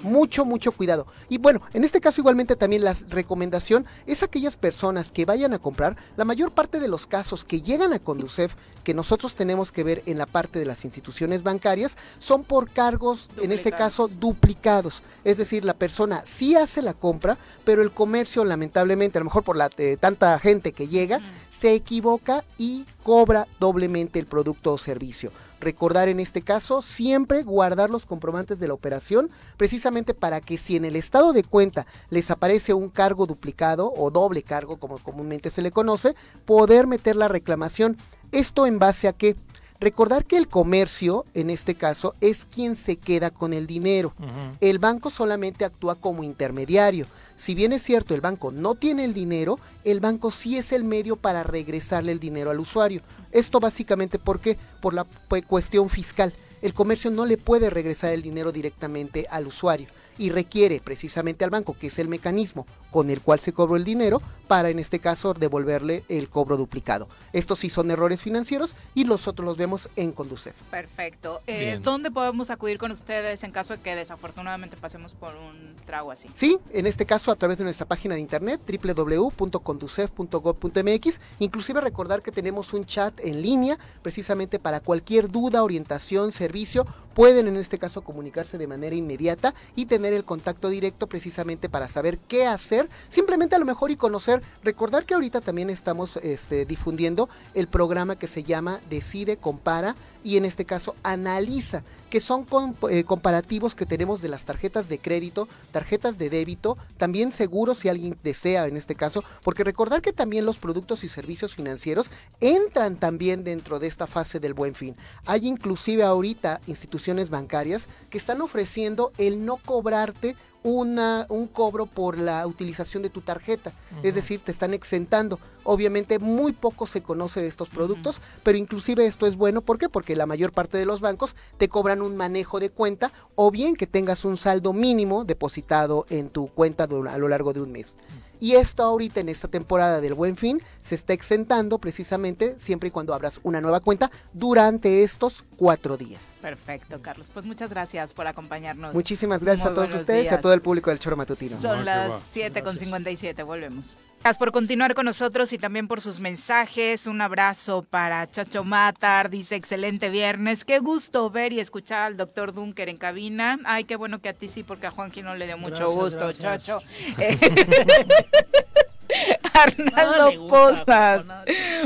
Mucho, 0.03 0.45
mucho 0.45 0.73
cuidado. 0.73 1.07
Y 1.31 1.39
bueno, 1.39 1.63
en 1.73 1.85
este 1.85 2.01
caso 2.01 2.21
igualmente 2.21 2.55
también 2.57 2.85
la 2.85 2.95
recomendación 3.09 3.87
es 4.07 4.23
aquellas 4.23 4.57
personas 4.57 5.13
que 5.13 5.25
vayan 5.25 5.55
a 5.55 5.59
comprar, 5.59 5.97
la 6.17 6.27
mayor 6.27 6.53
parte 6.53 6.79
de 6.79 6.89
los 6.89 7.07
casos 7.07 7.47
que 7.47 7.63
llegan 7.63 7.95
a 7.95 8.01
Conducef, 8.01 8.55
que 8.85 8.95
nosotros 8.95 9.35
tenemos 9.35 9.73
que 9.73 9.85
ver 9.85 10.03
en 10.07 10.19
la 10.19 10.27
parte 10.27 10.59
de 10.59 10.65
las 10.67 10.85
instituciones 10.85 11.43
bancarias, 11.43 11.97
son 12.19 12.45
por 12.45 12.71
cargos, 12.71 13.31
en 13.41 13.53
este 13.53 13.73
caso, 13.73 14.09
duplicados. 14.09 14.90
Es 15.25 15.39
decir, 15.39 15.65
la 15.65 15.75
persona 15.75 16.23
sí 16.25 16.57
hace 16.57 16.83
la 16.83 16.95
compra, 16.95 17.39
pero 17.65 17.83
el 17.83 17.93
comercio, 17.93 18.45
lamentablemente, 18.45 19.19
a 19.19 19.21
lo 19.21 19.27
mejor 19.27 19.43
por 19.43 19.57
la 19.57 19.71
eh, 19.79 19.97
tanta 19.99 20.39
gente 20.39 20.73
que 20.73 20.89
llega, 20.89 21.21
se 21.61 21.75
equivoca 21.75 22.43
y 22.57 22.87
cobra 23.03 23.47
doblemente 23.59 24.19
el 24.19 24.27
producto 24.27 24.73
o 24.73 24.79
servicio. 24.79 25.31
Recordar 25.61 26.09
en 26.09 26.21
este 26.21 26.41
caso 26.41 26.81
siempre 26.81 27.43
guardar 27.43 27.91
los 27.91 28.07
comprobantes 28.07 28.59
de 28.59 28.69
la 28.69 28.73
operación, 28.73 29.29
precisamente 29.59 30.15
para 30.15 30.41
que 30.41 30.57
si 30.57 30.77
en 30.77 30.87
el 30.87 30.97
estado 30.97 31.35
de 31.35 31.45
cuenta 31.45 31.87
les 32.09 32.31
aparece 32.31 32.73
un 32.73 32.89
cargo 32.89 33.27
duplicado 33.27 33.93
o 33.95 34.11
doble 34.11 34.43
cargo, 34.43 34.79
como 34.79 34.97
comúnmente 34.99 35.51
se 35.51 35.61
le 35.61 35.71
conoce, 35.71 36.15
poder 36.47 36.87
meter 36.87 37.15
la 37.15 37.29
reclamación. 37.29 37.99
Esto 38.33 38.67
en 38.67 38.79
base 38.79 39.07
a 39.07 39.13
que 39.13 39.37
Recordar 39.81 40.27
que 40.27 40.37
el 40.37 40.47
comercio, 40.47 41.25
en 41.33 41.49
este 41.49 41.75
caso, 41.75 42.15
es 42.21 42.45
quien 42.45 42.77
se 42.77 42.97
queda 42.97 43.31
con 43.31 43.55
el 43.55 43.67
dinero. 43.67 44.13
El 44.61 44.79
banco 44.79 45.09
solamente 45.09 45.65
actúa 45.65 45.95
como 45.95 46.23
intermediario. 46.23 47.07
Si 47.37 47.55
bien 47.55 47.73
es 47.73 47.83
cierto, 47.83 48.15
el 48.15 48.21
banco 48.21 48.53
no 48.53 48.75
tiene 48.75 49.05
el 49.05 49.15
dinero, 49.15 49.59
el 49.85 50.01
banco 50.01 50.31
sí 50.31 50.59
es 50.59 50.73
el 50.73 50.85
medio 50.85 51.17
para 51.17 51.43
regresarle 51.43 52.13
el 52.13 52.21
dinero 52.21 52.51
al 52.51 52.61
usuario. 52.61 53.01
Esto 53.33 53.59
básicamente 53.59 54.19
porque 54.19 54.59
por 54.83 54.93
la 54.93 55.07
cuestión 55.47 55.89
fiscal. 55.89 56.35
El 56.61 56.75
comercio 56.75 57.11
no 57.11 57.25
le 57.25 57.39
puede 57.39 57.71
regresar 57.71 58.13
el 58.13 58.21
dinero 58.21 58.53
directamente 58.53 59.27
al 59.31 59.47
usuario 59.47 59.89
y 60.19 60.29
requiere 60.29 60.83
precisamente 60.85 61.43
al 61.43 61.49
banco, 61.49 61.75
que 61.79 61.87
es 61.87 61.99
el 61.99 62.09
mecanismo 62.09 62.67
con 62.91 63.11
el 63.11 63.21
cual 63.21 63.41
se 63.41 63.53
cobró 63.53 63.77
el 63.77 63.85
dinero, 63.85 64.23
para 64.51 64.69
en 64.69 64.79
este 64.81 64.99
caso 64.99 65.33
devolverle 65.33 66.03
el 66.09 66.29
cobro 66.29 66.57
duplicado. 66.57 67.09
Estos 67.33 67.61
sí 67.61 67.71
son 67.71 67.89
errores 67.93 68.21
financieros 68.21 68.75
y 68.95 69.05
los 69.05 69.29
otros 69.29 69.47
los 69.47 69.57
vemos 69.57 69.89
en 69.95 70.11
Conducef. 70.11 70.57
Perfecto. 70.73 71.41
Eh, 71.47 71.79
¿Dónde 71.81 72.11
podemos 72.11 72.51
acudir 72.51 72.77
con 72.77 72.91
ustedes 72.91 73.45
en 73.45 73.53
caso 73.53 73.77
de 73.77 73.81
que 73.81 73.95
desafortunadamente 73.95 74.77
pasemos 74.77 75.13
por 75.13 75.37
un 75.37 75.77
trago 75.87 76.11
así? 76.11 76.29
Sí, 76.35 76.59
en 76.73 76.89
este 76.89 77.07
caso 77.07 77.31
a 77.31 77.37
través 77.37 77.59
de 77.59 77.65
nuestra 77.65 77.87
página 77.87 78.17
de 78.17 78.23
internet 78.23 78.61
www.conducef.gov.mx. 78.67 81.21
Inclusive 81.39 81.81
recordar 81.81 82.23
que 82.23 82.33
tenemos 82.33 82.73
un 82.73 82.85
chat 82.85 83.21
en 83.21 83.43
línea 83.43 83.79
precisamente 84.03 84.59
para 84.59 84.81
cualquier 84.81 85.29
duda, 85.29 85.63
orientación, 85.63 86.33
servicio. 86.33 86.85
Pueden 87.15 87.47
en 87.49 87.57
este 87.57 87.79
caso 87.79 88.03
comunicarse 88.03 88.59
de 88.59 88.67
manera 88.67 88.97
inmediata 88.97 89.55
y 89.77 89.87
tener 89.87 90.13
el 90.13 90.25
contacto 90.25 90.71
directo 90.71 91.07
precisamente 91.07 91.69
para 91.69 91.87
saber 91.89 92.19
qué 92.19 92.47
hacer, 92.47 92.80
simplemente 93.09 93.57
a 93.57 93.59
lo 93.59 93.65
mejor 93.65 93.91
y 93.91 93.97
conocer, 93.97 94.43
recordar 94.63 95.05
que 95.05 95.15
ahorita 95.15 95.41
también 95.41 95.71
estamos 95.71 96.17
este, 96.19 96.65
difundiendo 96.65 97.29
el 97.55 97.67
programa 97.69 98.17
que 98.17 98.27
se 98.27 98.43
llama 98.43 98.81
Decide, 98.89 99.37
Compara 99.37 99.95
y 100.23 100.37
en 100.37 100.45
este 100.45 100.65
caso 100.65 100.95
analiza, 101.03 101.83
que 102.11 102.21
son 102.21 102.47
eh, 102.91 103.05
comparativos 103.05 103.75
que 103.75 103.87
tenemos 103.87 104.21
de 104.21 104.29
las 104.29 104.45
tarjetas 104.45 104.89
de 104.89 104.99
crédito, 104.99 105.49
tarjetas 105.71 106.19
de 106.19 106.29
débito, 106.29 106.77
también 106.99 107.33
seguros 107.33 107.79
si 107.79 107.89
alguien 107.89 108.17
desea 108.23 108.67
en 108.67 108.77
este 108.77 108.95
caso, 108.95 109.25
porque 109.43 109.65
recordar 109.65 110.03
que 110.03 110.13
también 110.13 110.45
los 110.45 110.59
productos 110.59 111.05
y 111.05 111.09
servicios 111.09 111.55
financieros 111.55 112.11
entran 112.41 112.97
también 112.97 113.45
dentro 113.45 113.79
de 113.79 113.87
esta 113.87 114.07
fase 114.07 114.41
del 114.41 114.55
buen 114.55 114.75
fin. 114.75 114.97
Hay 115.25 115.47
inclusive 115.47 116.03
ahorita 116.03 116.61
instituciones 116.67 117.31
bancarias 117.31 117.87
que 118.11 118.19
están 118.19 118.41
ofreciendo 118.43 119.13
el 119.19 119.45
no 119.45 119.57
cobrarte 119.57 120.37
una, 120.63 121.27
un 121.29 121.47
cobro 121.47 121.87
por 121.87 122.19
la 122.19 122.47
utilización 122.47 123.03
de 123.03 123.11
tu 123.11 123.21
tarjeta. 123.21 123.73
Es 124.03 124.15
decir, 124.15 124.41
te 124.41 124.53
están 124.53 124.75
exentando. 124.75 125.39
Obviamente 125.65 126.19
muy 126.19 126.53
poco 126.53 126.87
se 126.87 127.03
conoce 127.03 127.41
de 127.41 127.49
estos 127.49 127.69
productos, 127.69 128.21
pero 128.43 128.59
inclusive 128.59 129.07
esto 129.07 129.27
es 129.27 129.37
bueno. 129.37 129.61
¿Por 129.61 129.79
qué? 129.79 129.89
Porque 129.89 130.17
la 130.17 130.27
mayor 130.27 130.53
parte 130.53 130.79
de 130.79 130.87
los 130.87 131.01
bancos 131.01 131.37
te 131.59 131.69
cobran 131.69 132.03
un 132.03 132.17
manejo 132.17 132.61
de 132.61 132.71
cuenta 132.71 133.13
o 133.35 133.51
bien 133.51 133.77
que 133.77 133.87
tengas 133.87 134.25
un 134.25 134.37
saldo 134.37 134.73
mínimo 134.73 135.25
depositado 135.25 136.07
en 136.11 136.29
tu 136.31 136.49
cuenta 136.49 136.85
a 136.85 137.19
lo 137.19 137.29
largo 137.29 137.53
de 137.53 137.61
un 137.61 137.73
mes. 137.73 137.97
Y 138.41 138.55
esto 138.55 138.83
ahorita 138.83 139.21
en 139.21 139.29
esta 139.29 139.49
temporada 139.49 140.01
del 140.01 140.15
Buen 140.15 140.35
Fin 140.35 140.63
se 140.81 140.95
está 140.95 141.13
exentando 141.13 141.79
precisamente 141.79 142.55
siempre 142.59 142.89
y 142.89 142.91
cuando 142.91 143.13
abras 143.13 143.39
una 143.43 143.61
nueva 143.61 143.81
cuenta 143.81 144.11
durante 144.33 145.03
estos 145.03 145.45
cuatro 145.59 145.99
días. 145.99 146.39
Perfecto, 146.41 147.03
Carlos. 147.03 147.31
Pues 147.33 147.45
muchas 147.45 147.69
gracias 147.69 148.15
por 148.15 148.27
acompañarnos. 148.27 148.95
Muchísimas 148.95 149.45
gracias 149.45 149.67
a 149.67 149.75
todos 149.75 149.93
ustedes 149.93 150.31
y 150.31 150.35
a 150.35 150.41
todo 150.41 150.55
el 150.55 150.63
público 150.63 150.89
del 150.89 150.99
Choro 150.99 151.17
Matutino. 151.17 151.61
Son 151.61 151.85
las 151.85 152.15
7 152.33 152.63
con 152.63 152.79
57, 152.79 153.43
volvemos. 153.43 153.95
Gracias 154.23 154.39
por 154.39 154.53
continuar 154.53 154.95
con 154.95 155.05
nosotros 155.05 155.50
y 155.53 155.59
también 155.59 155.89
por 155.89 156.01
sus 156.01 156.21
mensajes. 156.21 157.07
Un 157.07 157.21
abrazo 157.21 157.83
para 157.83 158.31
Chacho 158.31 158.65
Matar. 158.65 159.31
Dice, 159.31 159.57
excelente 159.57 160.09
viernes. 160.09 160.65
Qué 160.65 160.79
gusto 160.79 161.31
ver 161.31 161.53
y 161.53 161.61
escuchar 161.61 162.03
al 162.03 162.17
doctor 162.17 162.53
Dunker 162.53 162.89
en 162.89 162.97
cabina. 162.97 163.59
Ay, 163.65 163.85
qué 163.85 163.97
bueno 163.97 164.21
que 164.21 164.29
a 164.29 164.33
ti 164.33 164.49
sí, 164.49 164.63
porque 164.63 164.87
a 164.87 164.91
Juanqui 164.91 165.23
no 165.23 165.35
le 165.35 165.47
dio 165.47 165.59
mucho 165.59 165.91
gusto, 165.91 166.33
Chacho. 166.33 166.81
Arnaldo 169.55 170.49
Postas. 170.49 171.25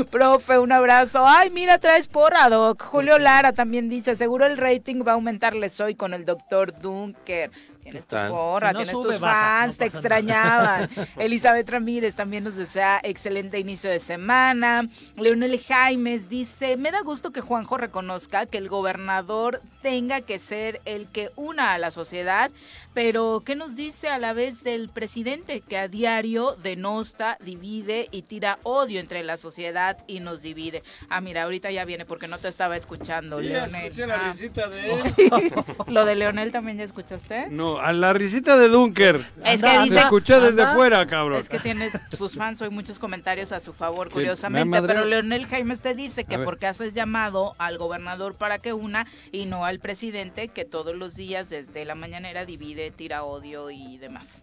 Profe, 0.09 0.57
un 0.59 0.71
abrazo. 0.71 1.25
Ay, 1.25 1.49
mira, 1.49 1.77
traes 1.77 2.07
porra, 2.07 2.49
Doc. 2.49 2.81
Julio 2.83 3.17
Lara 3.19 3.53
también 3.53 3.89
dice, 3.89 4.15
seguro 4.15 4.45
el 4.45 4.57
rating 4.57 5.03
va 5.05 5.11
a 5.11 5.15
aumentarles 5.15 5.79
hoy 5.79 5.95
con 5.95 6.13
el 6.13 6.25
doctor 6.25 6.79
Dunker. 6.79 7.51
Tienes 7.85 8.07
tu 8.07 8.15
porra, 8.15 8.73
tienes 8.73 8.91
tus 8.91 9.19
fans, 9.19 9.77
te 9.77 9.85
extrañaban. 9.85 10.89
Elizabeth 11.17 11.69
Ramírez 11.69 12.15
también 12.15 12.43
nos 12.43 12.55
desea 12.55 12.99
excelente 13.03 13.59
inicio 13.59 13.91
de 13.91 13.99
semana. 13.99 14.89
Leonel 15.15 15.61
Jaimes 15.61 16.27
dice, 16.27 16.77
me 16.77 16.89
da 16.89 17.01
gusto 17.01 17.29
que 17.29 17.41
Juanjo 17.41 17.77
reconozca 17.77 18.47
que 18.47 18.57
el 18.57 18.69
gobernador 18.69 19.61
tenga 19.83 20.21
que 20.21 20.39
ser 20.39 20.81
el 20.85 21.05
que 21.09 21.29
una 21.35 21.73
a 21.73 21.77
la 21.77 21.91
sociedad, 21.91 22.49
pero 22.95 23.43
¿qué 23.45 23.55
nos 23.55 23.75
dice 23.75 24.07
a 24.07 24.17
la 24.17 24.31
vez 24.31 24.63
del 24.63 24.87
presidente 24.87 25.59
que 25.59 25.77
a 25.77 25.89
diario 25.89 26.55
denosta, 26.55 27.37
divide 27.43 28.07
y 28.09 28.21
tira 28.21 28.57
odio 28.63 29.01
entre 29.01 29.21
la 29.21 29.35
sociedad 29.35 29.97
y 30.07 30.21
nos 30.21 30.41
divide? 30.41 30.81
Ah, 31.09 31.19
mira, 31.19 31.43
ahorita 31.43 31.69
ya 31.71 31.83
viene 31.83 32.05
porque 32.05 32.29
no 32.29 32.37
te 32.37 32.47
estaba 32.47 32.77
escuchando, 32.77 33.39
sí, 33.39 33.47
Leonel. 33.47 33.83
escuché 33.83 34.07
la 34.07 34.15
ah. 34.15 34.31
risita 34.31 34.69
de 34.69 34.93
él. 34.93 35.53
¿Lo 35.87 36.05
de 36.05 36.15
Leonel 36.15 36.53
también 36.53 36.77
ya 36.77 36.85
escuchaste? 36.85 37.49
No, 37.49 37.79
a 37.79 37.91
la 37.91 38.13
risita 38.13 38.55
de 38.55 38.69
Dunker. 38.69 39.25
Es 39.43 39.61
que 39.61 39.79
dice, 39.79 39.99
escuché 39.99 40.39
desde 40.39 40.65
fuera, 40.73 41.05
cabrón. 41.05 41.41
Es 41.41 41.49
que 41.49 41.59
tiene 41.59 41.89
sus 42.17 42.33
fans 42.33 42.61
hoy 42.61 42.69
muchos 42.69 42.97
comentarios 42.97 43.51
a 43.51 43.59
su 43.59 43.73
favor, 43.73 44.09
curiosamente. 44.09 44.81
Pero 44.81 45.03
Leonel 45.03 45.45
Jaime 45.47 45.75
te 45.75 45.95
dice 45.95 46.23
que 46.23 46.39
porque 46.39 46.67
haces 46.67 46.93
llamado 46.93 47.55
al 47.57 47.77
gobernador 47.77 48.35
para 48.35 48.59
que 48.59 48.71
una 48.71 49.05
y 49.33 49.47
no 49.47 49.65
al 49.65 49.79
presidente 49.79 50.47
que 50.47 50.63
todos 50.63 50.95
los 50.95 51.15
días 51.15 51.49
desde 51.49 51.83
la 51.83 51.95
mañanera 51.95 52.45
divide, 52.45 52.84
tira 52.91 53.23
odio 53.23 53.69
y 53.69 53.97
demás. 53.97 54.41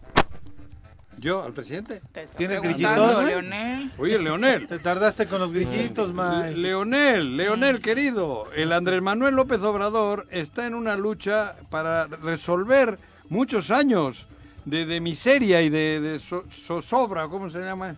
¿Yo, 1.18 1.42
al 1.44 1.52
presidente? 1.52 2.02
¿Tienes 2.36 2.60
grillitos? 2.60 3.24
Leonel. 3.24 3.92
Oye, 3.96 4.18
Leonel. 4.18 4.66
Te 4.66 4.80
tardaste 4.80 5.26
con 5.26 5.40
los 5.40 5.52
grillitos, 5.52 6.12
man. 6.12 6.60
Leonel, 6.60 7.36
Leonel, 7.36 7.80
querido. 7.80 8.50
El 8.52 8.72
Andrés 8.72 9.00
Manuel 9.02 9.36
López 9.36 9.60
Obrador 9.60 10.26
está 10.30 10.66
en 10.66 10.74
una 10.74 10.96
lucha 10.96 11.54
para 11.70 12.06
resolver 12.08 12.98
muchos 13.28 13.70
años 13.70 14.26
de, 14.64 15.00
miseria 15.00 15.62
y 15.62 15.70
de, 15.70 16.20
zozobra, 16.50 17.28
¿cómo 17.28 17.50
se 17.50 17.60
llama? 17.60 17.96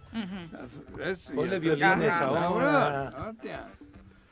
Ponle 1.34 1.59
violines 1.59 2.14
ahora. 2.14 3.32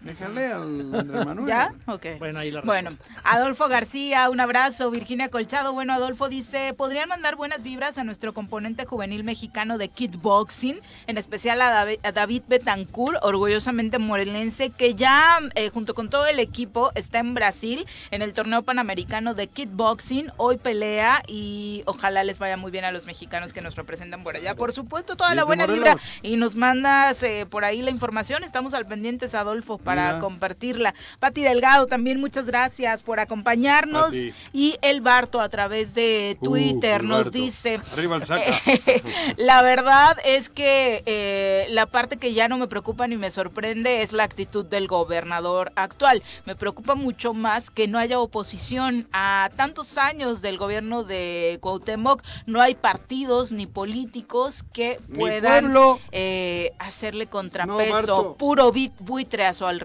Déjale 0.05 0.53
al 0.53 1.05
Manuel. 1.25 1.47
¿Ya? 1.47 1.73
Ok. 1.87 2.07
Bueno, 2.19 2.41
ahí 2.41 2.51
la 2.51 2.63
Bueno, 2.63 2.91
Adolfo 3.23 3.69
García, 3.69 4.29
un 4.31 4.41
abrazo. 4.41 4.91
Virginia 4.91 5.29
Colchado, 5.29 5.73
bueno, 5.73 5.93
Adolfo 5.93 6.29
dice, 6.29 6.75
¿podrían 6.75 7.09
mandar 7.09 7.37
buenas 7.37 7.63
vibras 7.63 7.99
a 7.99 8.05
nuestro 8.05 8.35
componente 8.35 8.85
juvenil 8.85 9.23
mexicano 9.23 9.79
de 9.79 9.89
kickboxing? 9.89 10.81
En 11.07 11.19
especial 11.19 11.63
a 11.63 11.71
David, 11.71 11.99
a 12.03 12.11
David 12.11 12.43
Betancourt, 12.49 13.19
orgullosamente 13.23 13.99
morelense, 13.99 14.71
que 14.71 14.95
ya 14.95 15.39
eh, 15.55 15.71
junto 15.71 15.95
con 15.95 16.11
todo 16.11 16.27
el 16.27 16.41
equipo 16.41 16.91
está 16.97 17.21
en 17.21 17.35
Brasil 17.35 17.87
en 18.11 18.23
el 18.23 18.33
torneo 18.33 18.63
panamericano 18.63 19.35
de 19.35 19.47
kickboxing. 19.47 20.33
Hoy 20.37 20.57
pelea 20.57 21.23
y 21.29 21.85
ojalá 21.87 22.25
les 22.25 22.41
vaya 22.41 22.57
muy 22.57 22.73
bien 22.73 22.85
a 22.85 22.91
los 22.91 23.07
mexicanos 23.07 23.53
que 23.53 23.61
nos 23.61 23.77
representan 23.77 24.25
por 24.25 24.35
allá. 24.35 24.57
Por 24.57 24.73
supuesto, 24.73 25.15
toda 25.15 25.35
la 25.37 25.45
buena 25.45 25.67
vibra. 25.67 25.97
Y 26.23 26.37
nos 26.37 26.57
mandas 26.57 27.23
eh, 27.23 27.47
por 27.49 27.65
ahí 27.65 27.83
la 27.83 27.91
información. 27.91 28.43
Estamos 28.43 28.75
al 28.75 28.87
pendientes, 28.87 29.37
Adolfo, 29.37 29.79
para 29.79 29.92
compartirla. 30.21 30.95
Pati 31.19 31.43
Delgado, 31.43 31.87
también 31.87 32.21
muchas 32.21 32.47
gracias 32.47 33.03
por 33.03 33.21
acompañarnos. 33.21 34.15
Y 34.53 34.77
el 34.83 35.01
Barto 35.01 35.41
a 35.41 35.49
través 35.49 35.95
de 35.95 36.37
uh, 36.41 36.45
Twitter 36.45 37.05
nos 37.05 37.31
dice... 37.31 37.81
Arriba 37.93 38.17
el 38.17 38.25
saca. 38.25 38.61
la 39.37 39.63
verdad 39.63 40.17
es 40.25 40.49
que 40.49 41.03
eh, 41.07 41.67
la 41.71 41.87
parte 41.87 42.17
que 42.17 42.35
ya 42.35 42.49
no 42.49 42.59
me 42.59 42.69
preocupa 42.69 43.07
ni 43.07 43.17
me 43.17 43.31
sorprende 43.31 44.03
es 44.03 44.13
la 44.13 44.25
actitud 44.25 44.65
del 44.65 44.87
gobernador 44.87 45.73
actual. 45.77 46.23
Me 46.45 46.57
preocupa 46.57 46.95
mucho 46.95 47.35
más 47.35 47.71
que 47.71 47.89
no 47.89 47.99
haya 47.99 48.19
oposición 48.21 49.09
a 49.13 49.51
tantos 49.57 49.99
años 49.99 50.43
del 50.43 50.59
gobierno 50.59 51.05
de 51.05 51.59
Cuauhtémoc. 51.61 52.23
No 52.47 52.61
hay 52.61 52.75
partidos 52.75 53.53
ni 53.53 53.67
políticos 53.67 54.65
que 54.73 55.01
puedan 55.15 55.75
eh, 56.13 56.73
hacerle 56.79 57.27
contrapeso. 57.27 58.37
puro 58.39 58.73
buitre 58.73 59.47
a 59.47 59.55
su 59.55 59.67
alrededor. 59.67 59.82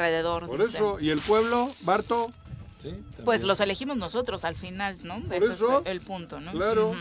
Por 0.48 0.62
eso, 0.62 1.00
¿y 1.00 1.10
el 1.10 1.20
pueblo, 1.20 1.70
Barto? 1.84 2.32
pues 3.26 3.43
los 3.43 3.60
elegimos 3.60 3.98
nosotros 3.98 4.45
al 4.45 4.56
final, 4.56 4.98
¿no? 5.04 5.18
Ese 5.32 5.54
es 5.54 5.62
el 5.86 6.02
punto, 6.02 6.39
¿no? 6.39 6.52
Claro. 6.52 6.95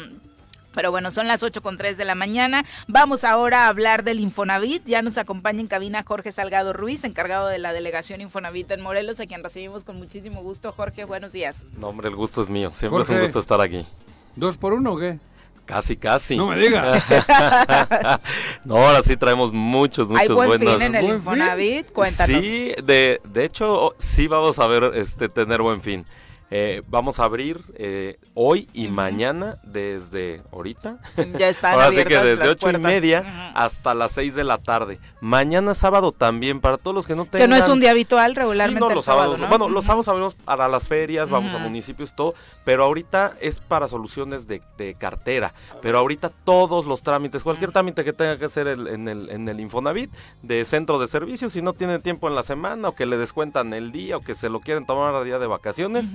Pero 0.75 0.91
bueno, 0.91 1.11
son 1.11 1.27
las 1.27 1.43
8 1.43 1.63
con 1.63 1.79
3 1.79 1.97
de 1.97 2.05
la 2.05 2.15
mañana. 2.15 2.67
Vamos 2.87 3.25
ahora 3.25 3.65
a 3.65 3.69
hablar 3.69 4.05
del 4.05 4.21
Infonavit. 4.21 4.85
Ya 4.85 5.01
nos 5.01 5.17
acompaña 5.17 5.61
en 5.61 5.69
cabina 5.69 6.03
Jorge 6.07 6.33
Salgado 6.33 6.75
Ruiz, 6.75 7.03
encargado 7.05 7.49
de 7.49 7.59
la 7.59 7.73
delegación 7.73 8.21
Infonavit 8.21 8.71
en 8.73 8.83
Morelos, 8.83 9.19
a 9.19 9.27
quien 9.27 9.43
recibimos 9.43 9.85
con 9.85 9.97
muchísimo 9.97 10.43
gusto. 10.43 10.73
Jorge, 10.73 11.05
buenos 11.05 11.33
días. 11.33 11.65
No, 11.79 11.89
hombre, 11.89 12.09
el 12.09 12.15
gusto 12.15 12.43
es 12.43 12.51
mío. 12.51 12.73
Siempre 12.75 13.05
es 13.05 13.09
un 13.09 13.21
gusto 13.21 13.39
estar 13.39 13.61
aquí. 13.63 13.87
¿Dos 14.35 14.59
por 14.59 14.75
uno 14.75 14.93
o 14.93 14.99
qué? 14.99 15.19
Casi, 15.67 15.97
casi. 15.97 16.37
No 16.37 16.47
me 16.47 16.57
digas. 16.59 17.03
no, 18.65 18.77
ahora 18.77 19.03
sí 19.03 19.17
traemos 19.17 19.53
muchos, 19.53 20.09
muchos 20.09 20.23
¿Hay 20.23 20.29
buen 20.29 20.49
buenos. 20.49 20.75
Fin 20.75 20.83
en 20.83 20.95
el 20.95 21.05
Infonavit? 21.07 21.91
Cuéntanos. 21.91 22.43
Sí, 22.43 22.73
de, 22.85 23.21
de 23.25 23.45
hecho, 23.45 23.95
sí 23.99 24.29
vamos 24.29 24.61
a 24.61 24.67
ver 24.69 24.93
este 24.95 25.29
tener 25.29 25.61
buen 25.61 25.83
fin. 25.83 26.07
Eh, 26.49 26.83
vamos 26.87 27.19
a 27.19 27.25
abrir 27.25 27.61
eh, 27.75 28.21
hoy 28.35 28.69
y 28.73 28.87
mañana 28.87 29.57
desde 29.65 30.43
ahorita. 30.53 30.99
Ya 31.39 31.49
está. 31.49 31.73
Ahora 31.73 31.91
sí 31.91 32.05
que 32.05 32.19
desde 32.19 32.49
ocho 32.49 32.71
y 32.71 32.79
media 32.79 33.53
hasta 33.55 33.95
las 33.95 34.13
6 34.13 34.35
de 34.37 34.45
la 34.45 34.59
tarde. 34.59 35.01
Mañana 35.21 35.75
sábado 35.75 36.13
también, 36.13 36.61
para 36.61 36.79
todos 36.79 36.95
los 36.95 37.07
que 37.07 37.17
no 37.17 37.25
tengan... 37.25 37.41
Que 37.41 37.49
no 37.49 37.57
es 37.57 37.69
un 37.69 37.81
día 37.81 37.91
habitual 37.91 38.37
regularmente. 38.37 38.81
Sí, 38.81 38.89
no, 38.89 38.95
los 38.95 39.05
sábados. 39.05 39.41
Bueno, 39.49 39.69
los 39.69 39.85
sábados 39.85 40.07
abrimos 40.09 40.35
para 40.35 40.69
las 40.69 40.87
ferias, 40.87 41.29
vamos 41.31 41.53
a 41.53 41.59
municipios, 41.59 42.15
todo. 42.15 42.35
Pero 42.65 42.85
ahorita 42.85 43.35
es 43.41 43.59
para 43.59 43.89
soluciones 43.89 44.47
de, 44.47 44.61
cartera. 44.99 45.53
Pero 45.83 45.99
ahorita 45.99 46.31
todos 46.31 46.87
los 46.87 47.03
trámites, 47.03 47.43
cualquier 47.43 47.73
trámite 47.73 48.05
que 48.05 48.13
tenga 48.13 48.39
que 48.39 48.45
hacer 48.45 48.69
en, 48.69 49.09
el, 49.09 49.31
en 49.31 49.49
el 49.49 49.59
Infonavit, 49.59 50.11
de 50.43 50.65
centro 50.65 50.99
de 51.01 51.09
servicios, 51.09 51.53
si 51.53 51.63
no 51.63 51.73
tiene 51.73 51.99
tiempo 51.99 52.29
en 52.29 52.35
la 52.37 52.45
semana 52.45 52.89
o 52.89 52.95
que 52.95 53.07
le 53.07 53.17
descuentan 53.17 53.75
el 53.75 53.91
día 53.91 54.17
o 54.17 54.21
que 54.21 54.35
se 54.35 54.49
lo 54.49 54.61
quieren 54.61 54.87
tomar 54.87 55.15
a 55.15 55.25
día 55.25 55.39
de 55.39 55.47
vacaciones 55.47 56.07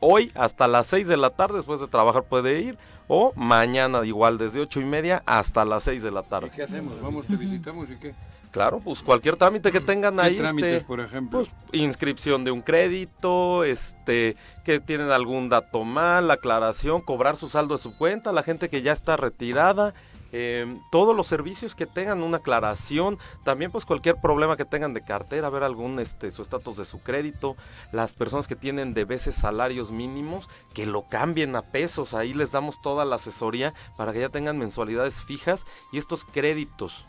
hoy 0.00 0.30
hasta 0.34 0.68
las 0.68 0.86
6 0.88 1.06
de 1.08 1.16
la 1.16 1.30
tarde 1.30 1.56
después 1.56 1.80
de 1.80 1.88
trabajar 1.88 2.24
puede 2.24 2.60
ir 2.60 2.78
o 3.08 3.32
mañana 3.34 4.04
igual 4.04 4.38
desde 4.38 4.60
ocho 4.60 4.80
y 4.80 4.84
media 4.84 5.22
hasta 5.26 5.64
las 5.64 5.84
6 5.84 6.02
de 6.02 6.10
la 6.10 6.22
tarde. 6.22 6.50
¿Qué 6.54 6.62
hacemos? 6.62 7.00
¿Vamos, 7.00 7.26
te 7.26 7.36
visitamos 7.36 7.88
y 7.90 7.96
qué? 7.96 8.14
Claro, 8.50 8.80
pues 8.80 9.00
cualquier 9.02 9.36
trámite 9.36 9.70
que 9.70 9.80
tengan 9.80 10.18
ahí, 10.20 10.38
este, 10.38 10.80
por 10.80 11.00
ejemplo? 11.00 11.40
Pues, 11.40 11.50
inscripción 11.72 12.44
de 12.44 12.50
un 12.50 12.62
crédito, 12.62 13.62
este, 13.62 14.36
que 14.64 14.80
tienen 14.80 15.10
algún 15.10 15.48
dato 15.48 15.84
mal, 15.84 16.30
aclaración, 16.30 17.02
cobrar 17.02 17.36
su 17.36 17.50
saldo 17.50 17.76
de 17.76 17.82
su 17.82 17.96
cuenta, 17.96 18.32
la 18.32 18.42
gente 18.42 18.70
que 18.70 18.80
ya 18.80 18.92
está 18.92 19.16
retirada, 19.16 19.92
Em, 20.30 20.80
todos 20.90 21.16
los 21.16 21.26
servicios 21.26 21.74
que 21.74 21.86
tengan 21.86 22.22
una 22.22 22.38
aclaración, 22.38 23.18
también 23.44 23.70
pues 23.70 23.86
cualquier 23.86 24.16
problema 24.20 24.56
que 24.56 24.66
tengan 24.66 24.92
de 24.92 25.02
cartera, 25.02 25.48
ver 25.48 25.62
algún 25.62 25.98
este 26.00 26.30
su 26.30 26.42
estatus 26.42 26.76
de 26.76 26.84
su 26.84 27.00
crédito, 27.00 27.56
las 27.92 28.12
personas 28.12 28.46
que 28.46 28.56
tienen 28.56 28.92
de 28.92 29.04
veces 29.04 29.34
salarios 29.34 29.90
mínimos, 29.90 30.48
que 30.74 30.84
lo 30.84 31.08
cambien 31.08 31.56
a 31.56 31.62
pesos, 31.62 32.12
ahí 32.12 32.34
les 32.34 32.52
damos 32.52 32.80
toda 32.82 33.06
la 33.06 33.16
asesoría 33.16 33.72
para 33.96 34.12
que 34.12 34.20
ya 34.20 34.28
tengan 34.28 34.58
mensualidades 34.58 35.22
fijas 35.22 35.64
y 35.92 35.98
estos 35.98 36.24
créditos 36.24 37.06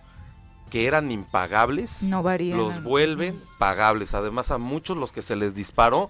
que 0.69 0.85
eran 0.85 1.11
impagables, 1.11 2.03
los 2.57 2.83
vuelven 2.83 3.41
pagables. 3.57 4.13
Además 4.13 4.51
a 4.51 4.57
muchos 4.57 4.95
los 4.95 5.11
que 5.11 5.21
se 5.21 5.35
les 5.35 5.55
disparó 5.55 6.09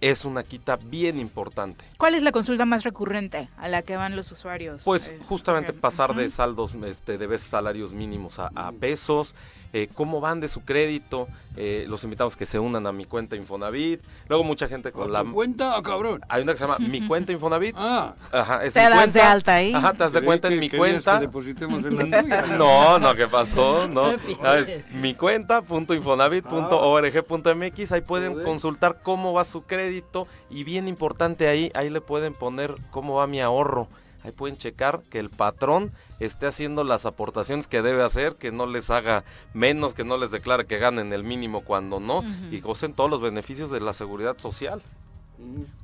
es 0.00 0.24
una 0.24 0.42
quita 0.42 0.76
bien 0.76 1.18
importante. 1.18 1.84
¿Cuál 1.96 2.14
es 2.14 2.22
la 2.22 2.32
consulta 2.32 2.64
más 2.66 2.84
recurrente 2.84 3.48
a 3.56 3.68
la 3.68 3.82
que 3.82 3.96
van 3.96 4.16
los 4.16 4.30
usuarios? 4.30 4.82
Pues 4.84 5.08
eh, 5.08 5.18
justamente 5.26 5.72
pasar 5.72 6.14
de 6.14 6.28
saldos 6.28 6.74
este, 6.86 7.18
de 7.18 7.26
veces 7.26 7.48
salarios 7.48 7.92
mínimos 7.92 8.38
a, 8.38 8.50
a 8.54 8.72
pesos, 8.72 9.34
eh, 9.72 9.88
cómo 9.94 10.20
van 10.20 10.40
de 10.40 10.48
su 10.48 10.64
crédito. 10.64 11.28
Eh, 11.58 11.86
los 11.88 12.04
invitamos 12.04 12.36
que 12.36 12.44
se 12.44 12.58
unan 12.58 12.86
a 12.86 12.92
mi 12.92 13.06
cuenta 13.06 13.34
Infonavit. 13.34 14.02
Luego 14.28 14.44
mucha 14.44 14.68
gente 14.68 14.92
con 14.92 15.10
la... 15.10 15.24
cuenta, 15.24 15.74
ah, 15.76 15.82
cabrón? 15.82 16.20
Hay 16.28 16.42
una 16.42 16.52
que 16.52 16.58
se 16.58 16.64
llama 16.64 16.76
Mi 16.78 17.06
Cuenta 17.06 17.32
Infonavit. 17.32 17.74
Ah. 17.88 18.14
Ajá, 18.32 18.64
es 18.64 18.72
te 18.74 18.80
mi 18.80 18.86
das 18.86 18.94
cuenta. 18.98 19.18
de 19.18 19.24
alta 19.24 19.54
ahí. 19.54 19.72
Ajá, 19.72 19.92
te 19.92 19.98
das 19.98 20.12
de 20.12 20.22
cuenta 20.22 20.48
en 20.48 20.58
mi 20.58 20.68
cuenta. 20.68 21.18
Que 21.18 21.26
depositemos 21.26 21.84
en 21.84 21.96
la 21.96 22.04
tuya. 22.22 22.42
no, 22.58 22.98
no, 22.98 23.14
¿qué 23.14 23.26
pasó? 23.26 23.88
No. 23.88 24.12
mi 24.92 25.14
cuenta.infonavit.org.mx. 25.14 27.92
Ahí 27.92 28.00
pueden 28.00 28.42
consultar 28.42 28.98
cómo 29.02 29.32
va 29.32 29.44
su 29.44 29.62
crédito. 29.62 30.26
Y 30.50 30.64
bien 30.64 30.88
importante 30.88 31.48
ahí, 31.48 31.70
ahí 31.74 31.90
le 31.90 32.00
pueden 32.00 32.34
poner 32.34 32.74
cómo 32.90 33.14
va 33.14 33.26
mi 33.26 33.40
ahorro. 33.40 33.88
Ahí 34.26 34.32
pueden 34.32 34.56
checar 34.56 35.02
que 35.08 35.20
el 35.20 35.30
patrón 35.30 35.92
esté 36.18 36.48
haciendo 36.48 36.82
las 36.82 37.06
aportaciones 37.06 37.68
que 37.68 37.80
debe 37.80 38.02
hacer, 38.02 38.34
que 38.34 38.50
no 38.50 38.66
les 38.66 38.90
haga 38.90 39.22
menos, 39.54 39.94
que 39.94 40.02
no 40.02 40.16
les 40.16 40.32
declare 40.32 40.66
que 40.66 40.78
ganen 40.78 41.12
el 41.12 41.22
mínimo 41.22 41.60
cuando 41.60 42.00
no 42.00 42.24
y 42.50 42.58
gocen 42.58 42.92
todos 42.92 43.08
los 43.08 43.20
beneficios 43.20 43.70
de 43.70 43.78
la 43.78 43.92
seguridad 43.92 44.36
social. 44.38 44.82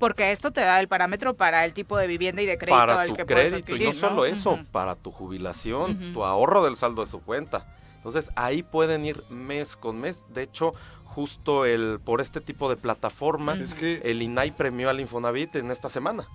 Porque 0.01 0.33
esto 0.33 0.51
te 0.51 0.61
da 0.61 0.81
el 0.81 0.89
parámetro 0.89 1.35
para 1.35 1.65
el 1.65 1.73
tipo 1.73 1.97
de 1.97 2.09
vivienda 2.09 2.43
y 2.43 2.47
de 2.47 2.59
crédito 2.59 2.79
para 2.79 3.01
al 3.01 3.11
tu 3.11 3.15
que 3.15 3.27
crédito 3.27 3.77
y 3.77 3.85
no 3.85 3.93
solo 3.93 4.25
eso, 4.25 4.59
para 4.73 4.97
tu 4.97 5.13
jubilación, 5.13 6.13
tu 6.13 6.25
ahorro 6.25 6.65
del 6.65 6.75
saldo 6.75 7.05
de 7.05 7.11
su 7.11 7.21
cuenta. 7.21 7.77
Entonces 7.99 8.29
ahí 8.35 8.65
pueden 8.65 9.07
ir 9.07 9.23
mes 9.31 9.77
con 9.77 10.01
mes. 10.01 10.25
De 10.35 10.43
hecho, 10.43 10.73
justo 11.05 11.65
el 11.65 12.01
por 12.01 12.21
este 12.21 12.41
tipo 12.41 12.69
de 12.69 12.75
plataforma, 12.75 13.57
el 13.81 14.21
INAI 14.21 14.51
premió 14.51 14.91
al 14.91 14.99
Infonavit 14.99 15.55
en 15.55 15.71
esta 15.71 15.89
semana. 15.89 16.27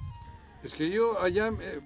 Es 0.68 0.74
que 0.74 0.90
yo 0.90 1.18
allá 1.22 1.50
eh, 1.62 1.80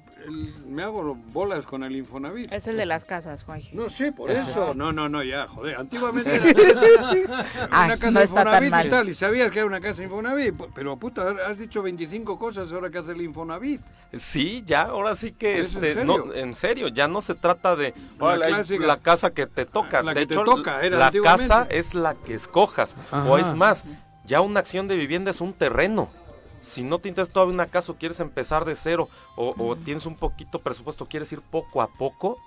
me 0.68 0.82
hago 0.82 1.16
bolas 1.32 1.68
con 1.68 1.84
el 1.84 1.96
Infonavit. 1.96 2.52
Es 2.52 2.66
el 2.66 2.78
de 2.78 2.88
las 2.88 3.06
casas, 3.06 3.44
Juan. 3.44 3.62
No 3.74 3.92
sé, 3.92 4.12
por 4.12 4.32
eso. 4.32 4.74
No, 4.74 4.92
no, 4.92 5.08
no, 5.08 5.22
ya, 5.22 5.46
joder. 5.48 5.76
Antiguamente 5.76 6.36
era 6.36 7.86
una 7.86 8.00
casa 8.00 8.24
Infonavit 8.24 8.74
y 8.84 8.90
tal, 8.90 9.10
y 9.10 9.14
sabías 9.14 9.52
que 9.52 9.60
era 9.60 9.68
una 9.68 9.80
casa 9.80 10.02
Infonavit. 10.02 10.56
Pero 10.74 10.98
puta, 10.98 11.28
has 11.46 11.60
dicho 11.60 11.84
25 11.84 12.40
cosas 12.40 12.72
ahora 12.72 12.90
que 12.90 12.98
hace 12.98 13.12
el 13.12 13.22
Infonavit. 13.22 13.82
Sí, 14.18 14.64
ya, 14.66 14.82
ahora 14.82 15.14
sí 15.14 15.32
que. 15.32 15.60
Este, 15.60 15.92
en, 15.92 15.98
serio? 15.98 16.04
No, 16.04 16.34
en 16.34 16.54
serio, 16.56 16.88
ya 16.88 17.08
no 17.08 17.22
se 17.22 17.36
trata 17.36 17.76
de 17.76 17.94
la, 18.20 18.98
casa 18.98 19.32
que 19.32 19.46
te 19.46 19.68
toca. 19.68 20.02
La 20.02 20.16
de 20.16 20.26
que 20.26 20.34
hecho, 20.34 20.44
te 20.44 20.46
toca, 20.50 20.82
era 20.82 20.98
la 20.98 21.12
casa 21.12 21.68
es 21.70 21.94
la 21.94 22.16
que 22.16 22.34
escojas. 22.34 22.96
O 23.12 23.38
es 23.38 23.54
más, 23.54 23.86
ya 24.26 24.42
una 24.42 24.60
acción 24.60 24.88
de 24.88 24.96
vivienda 24.96 25.30
es 25.30 25.40
un 25.40 25.54
terreno 25.54 26.10
si 26.62 26.84
no 26.84 27.00
te 27.00 27.10
interesa 27.10 27.32
todavía 27.32 27.54
una 27.54 27.66
casa 27.66 27.92
o 27.92 27.96
quieres 27.96 28.20
empezar 28.20 28.66
de 28.66 28.76
cero 28.76 29.10
o, 29.36 29.76
tienes 29.84 30.06
un 30.06 30.16
poquito 30.16 30.60
presupuesto, 30.60 31.06
quieres 31.06 31.32
ir 31.34 31.42
poco 31.42 31.82
a 31.82 31.88
poco, 31.88 32.38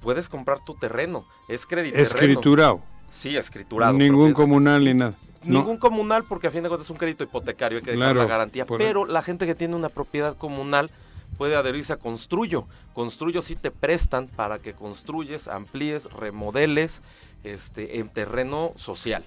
puedes 0.00 0.28
comprar 0.28 0.60
tu 0.60 0.74
terreno. 0.74 1.24
Es 1.48 1.66
crédito. 1.66 1.98
Escriturado. 1.98 2.80
Sí, 3.10 3.36
escriturado. 3.36 3.92
Ningún 3.92 4.32
comunal 4.32 4.84
ni 4.84 4.94
nada. 4.94 5.14
Ningún 5.44 5.78
comunal 5.78 6.24
porque 6.24 6.48
a 6.48 6.50
fin 6.50 6.62
de 6.62 6.68
cuentas 6.68 6.86
es 6.86 6.90
un 6.90 6.96
crédito 6.96 7.24
hipotecario, 7.24 7.78
hay 7.78 7.84
que 7.84 7.92
dejar 7.92 8.16
la 8.16 8.26
garantía. 8.26 8.66
Pero 8.66 9.06
la 9.06 9.22
gente 9.22 9.46
que 9.46 9.54
tiene 9.54 9.76
una 9.76 9.88
propiedad 9.88 10.36
comunal 10.36 10.90
puede 11.36 11.56
adherirse 11.56 11.92
a 11.92 11.96
Construyo. 11.96 12.66
Construyo 12.94 13.42
sí 13.42 13.54
te 13.54 13.70
prestan 13.70 14.26
para 14.28 14.58
que 14.58 14.72
construyes, 14.72 15.48
amplíes, 15.48 16.10
remodeles 16.12 17.02
este, 17.44 17.98
en 18.00 18.08
terreno 18.08 18.72
social. 18.76 19.24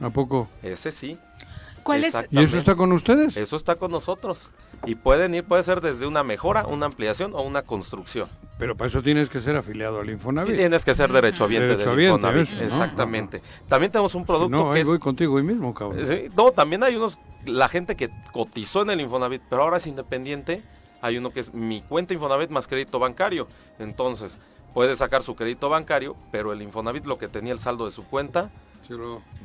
¿A 0.00 0.10
poco? 0.10 0.48
Ese 0.62 0.92
sí. 0.92 1.18
¿Y 2.30 2.38
eso 2.38 2.58
está 2.58 2.74
con 2.74 2.92
ustedes? 2.92 3.36
Eso 3.36 3.56
está 3.56 3.76
con 3.76 3.90
nosotros. 3.90 4.50
Y 4.86 4.94
pueden 4.94 5.34
ir, 5.34 5.44
puede 5.44 5.62
ser 5.62 5.80
desde 5.80 6.06
una 6.06 6.22
mejora, 6.22 6.66
una 6.66 6.86
ampliación 6.86 7.34
o 7.34 7.42
una 7.42 7.62
construcción. 7.62 8.28
Pero 8.58 8.76
para 8.76 8.88
eso 8.88 9.02
tienes 9.02 9.28
que 9.28 9.40
ser 9.40 9.56
afiliado 9.56 10.00
al 10.00 10.10
Infonavit. 10.10 10.56
Tienes 10.56 10.84
que 10.84 10.94
ser 10.94 11.12
derechohabiente 11.12 11.76
del 11.76 12.00
Infonavit. 12.00 12.48
Exactamente. 12.60 13.42
También 13.68 13.90
tenemos 13.90 14.14
un 14.14 14.24
producto 14.24 14.56
no, 14.56 14.72
que 14.72 14.84
voy 14.84 14.98
contigo 14.98 15.34
hoy 15.34 15.42
mismo, 15.42 15.74
cabrón. 15.74 16.04
No, 16.36 16.52
también 16.52 16.82
hay 16.82 16.96
unos, 16.96 17.18
la 17.46 17.68
gente 17.68 17.96
que 17.96 18.10
cotizó 18.32 18.82
en 18.82 18.90
el 18.90 19.00
Infonavit, 19.00 19.42
pero 19.48 19.62
ahora 19.62 19.78
es 19.78 19.86
independiente. 19.86 20.62
Hay 21.02 21.16
uno 21.16 21.30
que 21.30 21.40
es 21.40 21.54
mi 21.54 21.80
cuenta 21.80 22.12
Infonavit 22.12 22.50
más 22.50 22.68
crédito 22.68 22.98
bancario. 22.98 23.46
Entonces, 23.78 24.38
puede 24.74 24.94
sacar 24.96 25.22
su 25.22 25.34
crédito 25.34 25.68
bancario, 25.68 26.16
pero 26.30 26.52
el 26.52 26.60
Infonavit 26.60 27.06
lo 27.06 27.18
que 27.18 27.28
tenía 27.28 27.52
el 27.52 27.58
saldo 27.58 27.86
de 27.86 27.90
su 27.92 28.04
cuenta 28.04 28.50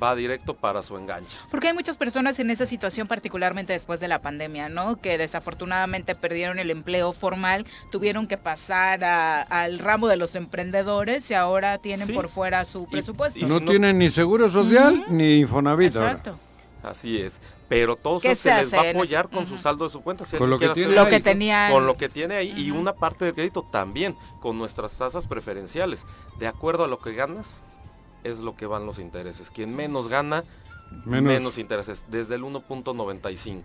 va 0.01 0.15
directo 0.15 0.53
para 0.55 0.81
su 0.81 0.97
enganche. 0.97 1.37
Porque 1.49 1.67
hay 1.67 1.73
muchas 1.73 1.97
personas 1.97 2.39
en 2.39 2.49
esa 2.49 2.65
situación, 2.65 3.07
particularmente 3.07 3.73
después 3.73 3.99
de 3.99 4.07
la 4.07 4.19
pandemia, 4.19 4.69
¿no? 4.69 4.97
Que 4.97 5.17
desafortunadamente 5.17 6.15
perdieron 6.15 6.59
el 6.59 6.71
empleo 6.71 7.13
formal, 7.13 7.65
tuvieron 7.91 8.27
que 8.27 8.37
pasar 8.37 9.03
al 9.03 9.79
ramo 9.79 10.07
de 10.07 10.17
los 10.17 10.35
emprendedores 10.35 11.29
y 11.31 11.33
ahora 11.33 11.77
tienen 11.77 12.13
por 12.13 12.29
fuera 12.29 12.65
su 12.65 12.87
presupuesto. 12.87 13.39
Y, 13.39 13.43
no, 13.43 13.61
tienen 13.61 13.97
ni 13.97 14.09
seguro 14.09 14.49
social 14.49 15.05
ni 15.09 15.35
Infonavit. 15.35 15.95
Exacto. 15.95 16.37
Así 16.83 17.17
es. 17.17 17.39
Pero 17.67 17.95
todo 17.95 18.19
eso 18.21 18.35
se, 18.35 18.53
les 18.53 18.71
va 18.71 18.81
a 18.81 18.89
apoyar 18.91 19.27
con 19.29 19.47
su 19.47 19.57
saldo 19.57 19.85
de 19.85 19.89
su 19.89 20.01
cuenta. 20.01 20.23
con 20.37 20.49
lo 20.51 20.59
que, 20.59 20.69
tiene 20.69 20.93
lo 20.93 21.07
que 21.07 21.19
tenía 21.19 21.69
Con 21.71 21.87
lo 21.87 21.97
que 21.97 22.09
tiene 22.09 22.35
ahí. 22.35 22.53
Y 22.55 22.69
una 22.69 22.93
parte 22.93 23.25
del 23.25 23.33
crédito 23.33 23.63
también, 23.63 24.15
con 24.39 24.57
nuestras 24.59 24.95
tasas 24.95 25.25
preferenciales. 25.25 26.05
De 26.37 26.45
acuerdo 26.45 26.83
a 26.83 26.87
lo 26.87 26.99
que 26.99 27.13
ganas, 27.13 27.63
es 28.25 28.39
lo 28.39 28.55
que 28.55 28.65
van 28.65 28.85
los 28.85 28.99
intereses. 28.99 29.51
Quien 29.51 29.75
menos 29.75 30.07
gana, 30.07 30.43
menos, 31.05 31.57
intereses, 31.57 32.05
desde 32.09 32.35
el 32.35 32.43
1.95 32.43 33.63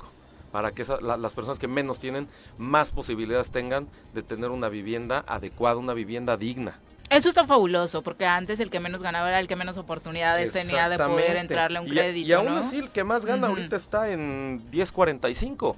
para 0.52 0.72
que 0.72 0.84
las 1.00 1.32
personas 1.32 1.60
que 1.60 1.68
menos 1.68 2.00
tienen 2.00 2.26
más 2.58 2.90
posibilidades 2.90 3.50
tengan 3.50 3.86
de 4.14 4.24
tener 4.24 4.50
una 4.50 4.68
vivienda 4.68 5.24
adecuada, 5.28 5.76
una 5.76 5.94
vivienda 5.94 6.36
digna. 6.36 6.80
Eso 7.08 7.28
está 7.28 7.46
fabuloso, 7.46 8.02
porque 8.02 8.26
antes 8.26 8.60
el 8.60 8.70
que 8.70 8.80
menos 8.80 9.02
ganaba 9.02 9.28
era 9.28 9.40
el 9.40 9.48
que 9.48 9.56
menos 9.56 9.76
oportunidades 9.78 10.52
tenía 10.52 10.88
de 10.88 10.96
poder 10.96 11.36
entrarle 11.36 11.80
un 11.80 11.88
crédito. 11.88 12.28
Y, 12.28 12.32
aún 12.32 12.48
así 12.48 12.78
el 12.78 12.90
que 12.90 13.04
más 13.04 13.24
gana 13.24 13.48
ahorita 13.48 13.76
está 13.76 14.10
en 14.10 14.68
10.45. 14.70 15.74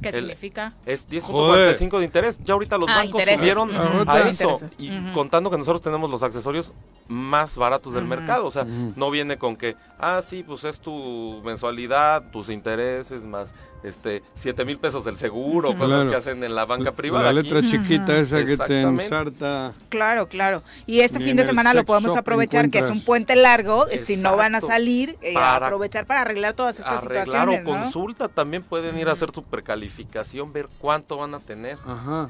¿Qué 0.00 0.12
significa? 0.12 0.72
Es 0.86 1.08
10.45 1.08 1.98
de 1.98 2.04
interés. 2.04 2.38
Ya 2.44 2.54
ahorita 2.54 2.78
los 2.78 2.88
ah, 2.88 2.96
bancos 2.96 3.22
subieron 3.22 3.70
a 4.08 4.18
eso. 4.28 4.60
Y 4.78 4.90
contando 5.12 5.50
que 5.50 5.58
nosotros 5.58 5.82
tenemos 5.82 6.10
los 6.10 6.22
accesorios 6.22 6.72
más 7.08 7.56
baratos 7.56 7.94
del 7.94 8.04
mercado. 8.04 8.46
O 8.46 8.50
sea, 8.50 8.64
no 8.64 9.10
viene 9.10 9.36
con 9.38 9.56
que, 9.56 9.76
ah, 9.98 10.20
sí, 10.22 10.42
pues 10.42 10.64
es 10.64 10.80
tu 10.80 11.40
mensualidad, 11.44 12.30
tus 12.30 12.48
intereses 12.48 13.24
más 13.24 13.52
este, 13.82 14.22
7 14.34 14.64
mil 14.64 14.78
pesos 14.78 15.04
del 15.04 15.16
seguro, 15.16 15.76
cosas 15.76 16.06
que 16.06 16.16
hacen 16.16 16.42
en 16.44 16.54
la 16.54 16.64
banca 16.64 16.92
privada. 16.92 17.32
La 17.32 17.42
letra 17.42 17.62
chiquita 17.62 18.18
esa 18.18 18.44
que 18.44 18.56
te 18.56 18.82
ensarta. 18.82 19.72
Claro, 19.88 20.28
claro. 20.28 20.62
Y 20.86 21.00
este 21.00 21.20
fin 21.20 21.36
de 21.36 21.46
semana 21.46 21.74
lo 21.74 21.84
podemos 21.84 22.16
aprovechar, 22.16 22.70
que 22.70 22.78
es 22.78 22.90
un 22.90 23.02
puente 23.04 23.36
largo, 23.36 23.88
eh, 23.88 24.02
si 24.04 24.16
no 24.16 24.36
van 24.36 24.54
a 24.54 24.60
salir, 24.60 25.16
eh, 25.22 25.34
aprovechar 25.36 26.06
para 26.06 26.22
arreglar 26.22 26.54
todas 26.54 26.78
estas 26.78 27.02
situaciones. 27.02 27.62
Claro, 27.62 27.64
consulta, 27.64 28.28
también 28.28 28.62
pueden 28.62 28.98
ir 28.98 29.08
a 29.08 29.12
hacer 29.12 29.30
su 29.32 29.42
precalificación, 29.42 30.52
ver 30.52 30.68
cuánto 30.78 31.16
van 31.16 31.34
a 31.34 31.40
tener. 31.40 31.78
Ajá. 31.86 32.28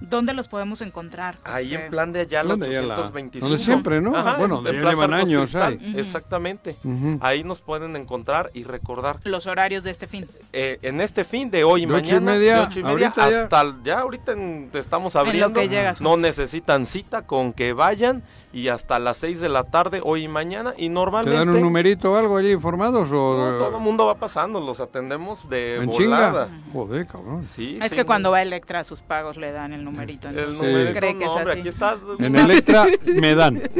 ¿Dónde 0.00 0.32
los 0.32 0.48
podemos 0.48 0.80
encontrar? 0.80 1.38
Ahí 1.44 1.74
en 1.74 1.90
Plan 1.90 2.12
de 2.12 2.20
Ayala 2.20 2.54
825. 2.54 3.46
Donde 3.46 3.62
siempre, 3.62 4.00
¿no? 4.00 4.10
bueno, 4.38 4.62
de 4.62 4.72
llevan 4.72 5.14
años. 5.14 5.54
Exactamente. 5.94 6.76
Ahí 7.20 7.44
nos 7.44 7.60
pueden 7.60 7.96
encontrar 7.96 8.50
y 8.54 8.64
recordar. 8.64 9.18
Los 9.24 9.46
horarios 9.46 9.84
de 9.84 9.90
este 9.90 10.06
fin. 10.06 10.26
Eh, 10.52 10.78
en 10.82 11.00
este 11.00 11.24
fin 11.24 11.50
de 11.50 11.64
hoy 11.64 11.82
y 11.82 11.86
mañana. 11.86 12.32
de 12.38 12.54
ocho 12.58 12.80
y 12.80 12.84
media 12.84 13.08
hasta 13.14 13.76
ya. 13.84 14.00
ahorita 14.00 14.34
estamos 14.74 15.16
abriendo. 15.16 15.60
no 16.00 16.16
necesitan 16.16 16.86
cita 16.86 17.26
con 17.26 17.52
que 17.52 17.72
vayan 17.72 18.22
y 18.52 18.68
hasta 18.68 18.98
las 18.98 19.18
6 19.18 19.40
de 19.40 19.48
la 19.48 19.64
tarde 19.64 20.00
hoy 20.02 20.24
y 20.24 20.28
mañana 20.28 20.74
y 20.76 20.88
normalmente... 20.88 21.38
¿Te 21.38 21.46
dan 21.46 21.54
un 21.54 21.60
numerito 21.60 22.12
o 22.12 22.16
algo 22.16 22.36
allí 22.36 22.50
informados 22.50 23.10
o...? 23.12 23.56
todo 23.58 23.76
el 23.76 23.82
mundo 23.82 24.06
va 24.06 24.16
pasando, 24.16 24.60
los 24.60 24.80
atendemos 24.80 25.48
de 25.48 25.76
¿En 25.76 25.86
volada. 25.86 26.48
Joder, 26.72 27.06
cabrón. 27.06 27.44
Sí, 27.44 27.78
es 27.80 27.92
que 27.92 28.04
cuando 28.04 28.30
va 28.30 28.42
Electra 28.42 28.80
a 28.80 28.84
sus 28.84 29.02
pagos 29.02 29.36
le 29.36 29.52
dan 29.52 29.72
el 29.72 29.84
numerito. 29.84 30.28
El 30.28 30.54
numerito, 30.54 30.98
cree 30.98 31.18
que 31.18 31.24
es 31.24 31.30
así. 31.30 31.58
aquí 31.60 31.68
está. 31.68 31.96
En 32.18 32.36
Electra 32.36 32.86
me 33.04 33.34
dan. 33.34 33.62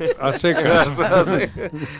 a 0.20 0.32
secas. 0.34 0.88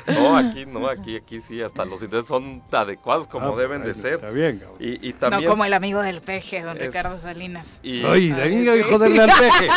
no, 0.06 0.36
aquí 0.36 0.66
no, 0.66 0.86
aquí, 0.86 1.16
aquí 1.16 1.40
sí, 1.40 1.62
hasta 1.62 1.84
los 1.84 2.02
intereses 2.02 2.28
son 2.28 2.62
adecuados 2.70 3.26
como 3.26 3.54
ah, 3.54 3.60
deben 3.60 3.82
de 3.82 3.94
ser. 3.94 4.14
Está 4.14 4.30
bien, 4.30 4.58
cabrón. 4.58 4.76
Y, 4.80 5.08
y 5.08 5.12
también... 5.14 5.44
No 5.44 5.50
como 5.50 5.64
el 5.64 5.72
amigo 5.72 6.00
del 6.02 6.20
peje, 6.20 6.62
don 6.62 6.76
Ricardo 6.78 7.18
Salinas. 7.20 7.68
Y... 7.82 8.04
Ay, 8.04 8.30
de 8.30 8.82
joderle 8.84 9.22
al 9.22 9.30
peje. 9.30 9.68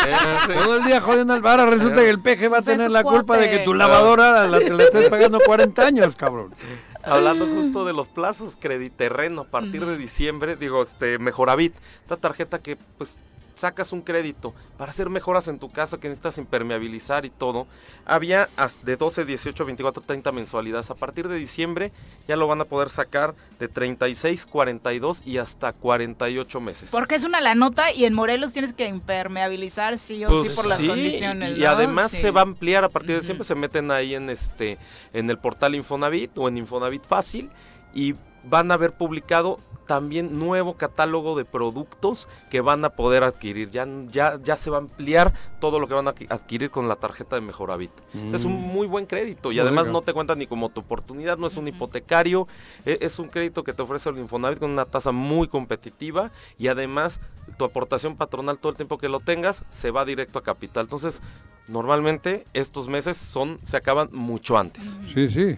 Todo 0.54 0.76
el 0.78 0.84
día 0.84 1.00
jodiendo 1.00 1.32
al 1.32 1.42
bar, 1.42 1.68
resulta 1.68 1.96
que 1.96 2.10
el 2.10 2.20
peje 2.20 2.43
va 2.48 2.58
a 2.58 2.62
tener 2.62 2.90
la 2.90 3.02
culpa 3.02 3.36
de 3.36 3.50
que 3.50 3.58
tu 3.60 3.74
lavadora 3.74 4.46
la, 4.46 4.58
la 4.58 4.82
estés 4.84 5.08
pagando 5.08 5.38
40 5.46 5.82
años, 5.82 6.16
cabrón? 6.16 6.54
Hablando 7.02 7.46
justo 7.46 7.84
de 7.84 7.92
los 7.92 8.08
plazos, 8.08 8.56
Crediterreno, 8.58 9.42
a 9.42 9.44
partir 9.44 9.84
de 9.84 9.98
diciembre, 9.98 10.56
digo, 10.56 10.82
este, 10.82 11.18
Mejoravit, 11.18 11.74
esta 12.02 12.16
tarjeta 12.16 12.60
que 12.60 12.76
pues 12.96 13.18
sacas 13.56 13.92
un 13.92 14.02
crédito 14.02 14.54
para 14.76 14.90
hacer 14.90 15.10
mejoras 15.10 15.48
en 15.48 15.58
tu 15.58 15.70
casa 15.70 15.98
que 15.98 16.08
necesitas 16.08 16.38
impermeabilizar 16.38 17.24
y 17.24 17.30
todo, 17.30 17.66
había 18.04 18.48
de 18.82 18.96
12, 18.96 19.24
18, 19.24 19.64
24, 19.64 20.02
30 20.02 20.32
mensualidades. 20.32 20.90
A 20.90 20.94
partir 20.94 21.28
de 21.28 21.36
diciembre 21.36 21.92
ya 22.28 22.36
lo 22.36 22.46
van 22.46 22.60
a 22.60 22.64
poder 22.64 22.90
sacar 22.90 23.34
de 23.58 23.68
36, 23.68 24.46
42 24.46 25.22
y 25.24 25.38
hasta 25.38 25.72
48 25.72 26.60
meses. 26.60 26.90
Porque 26.90 27.14
es 27.14 27.24
una 27.24 27.40
la 27.40 27.54
nota 27.54 27.92
y 27.92 28.04
en 28.04 28.14
Morelos 28.14 28.52
tienes 28.52 28.72
que 28.72 28.88
impermeabilizar 28.88 29.98
sí 29.98 30.24
o 30.24 30.28
sí 30.28 30.48
pues 30.48 30.52
por 30.52 30.66
las 30.66 30.80
condiciones. 30.80 31.58
Y, 31.58 31.64
además 31.64 32.10
se 32.10 32.30
va 32.30 32.40
a 32.40 32.44
ampliar 32.44 32.84
a 32.84 32.88
partir 32.88 33.12
de 33.12 33.20
diciembre, 33.20 33.44
se 33.44 33.54
meten 33.54 33.90
ahí 33.90 34.14
en 34.14 34.30
este 34.30 34.78
en 35.12 35.30
el 35.30 35.38
portal 35.38 35.74
Infonavit 35.74 36.36
o 36.38 36.48
en 36.48 36.56
Infonavit 36.56 37.04
Fácil 37.04 37.50
y 37.94 38.14
van 38.44 38.70
a 38.70 38.74
haber 38.74 38.92
publicado 38.92 39.58
también 39.86 40.38
nuevo 40.38 40.74
catálogo 40.74 41.36
de 41.36 41.44
productos 41.44 42.28
que 42.50 42.60
van 42.60 42.84
a 42.84 42.90
poder 42.90 43.22
adquirir. 43.22 43.70
Ya, 43.70 43.86
ya, 44.10 44.38
ya 44.42 44.56
se 44.56 44.70
va 44.70 44.78
a 44.78 44.80
ampliar 44.80 45.32
todo 45.60 45.78
lo 45.78 45.88
que 45.88 45.94
van 45.94 46.08
a 46.08 46.14
adquirir 46.28 46.70
con 46.70 46.88
la 46.88 46.96
tarjeta 46.96 47.36
de 47.36 47.42
Mejoravit. 47.42 47.90
es 48.32 48.44
un 48.44 48.54
mm. 48.54 48.72
muy 48.72 48.86
buen 48.86 49.06
crédito 49.06 49.52
y 49.52 49.58
además 49.58 49.86
no 49.86 50.02
te 50.02 50.12
cuenta 50.12 50.34
ni 50.34 50.46
como 50.46 50.68
tu 50.68 50.80
oportunidad, 50.80 51.38
no 51.38 51.46
es 51.46 51.56
un 51.56 51.68
hipotecario, 51.68 52.46
e, 52.84 52.98
es, 53.00 53.18
un 53.18 53.28
crédito 53.28 53.64
que 53.64 53.72
te 53.72 53.82
ofrece 53.82 54.08
el 54.08 54.18
Infonavit 54.18 54.58
con 54.58 54.70
una 54.70 54.84
tasa 54.84 55.12
muy 55.12 55.48
competitiva 55.48 56.30
y 56.58 56.68
además 56.68 57.20
tu 57.58 57.64
aportación 57.64 58.16
patronal 58.16 58.58
todo 58.58 58.70
el 58.70 58.76
tiempo 58.76 58.98
que 58.98 59.08
lo 59.08 59.20
tengas 59.20 59.64
se 59.68 59.90
va 59.90 60.04
directo 60.04 60.38
a 60.38 60.42
capital. 60.42 60.84
Entonces, 60.84 61.20
normalmente 61.68 62.44
estos 62.52 62.88
meses 62.88 63.16
son 63.16 63.58
se 63.62 63.76
acaban 63.76 64.08
mucho 64.12 64.58
antes. 64.58 64.98
Sí, 65.14 65.28
sí. 65.28 65.56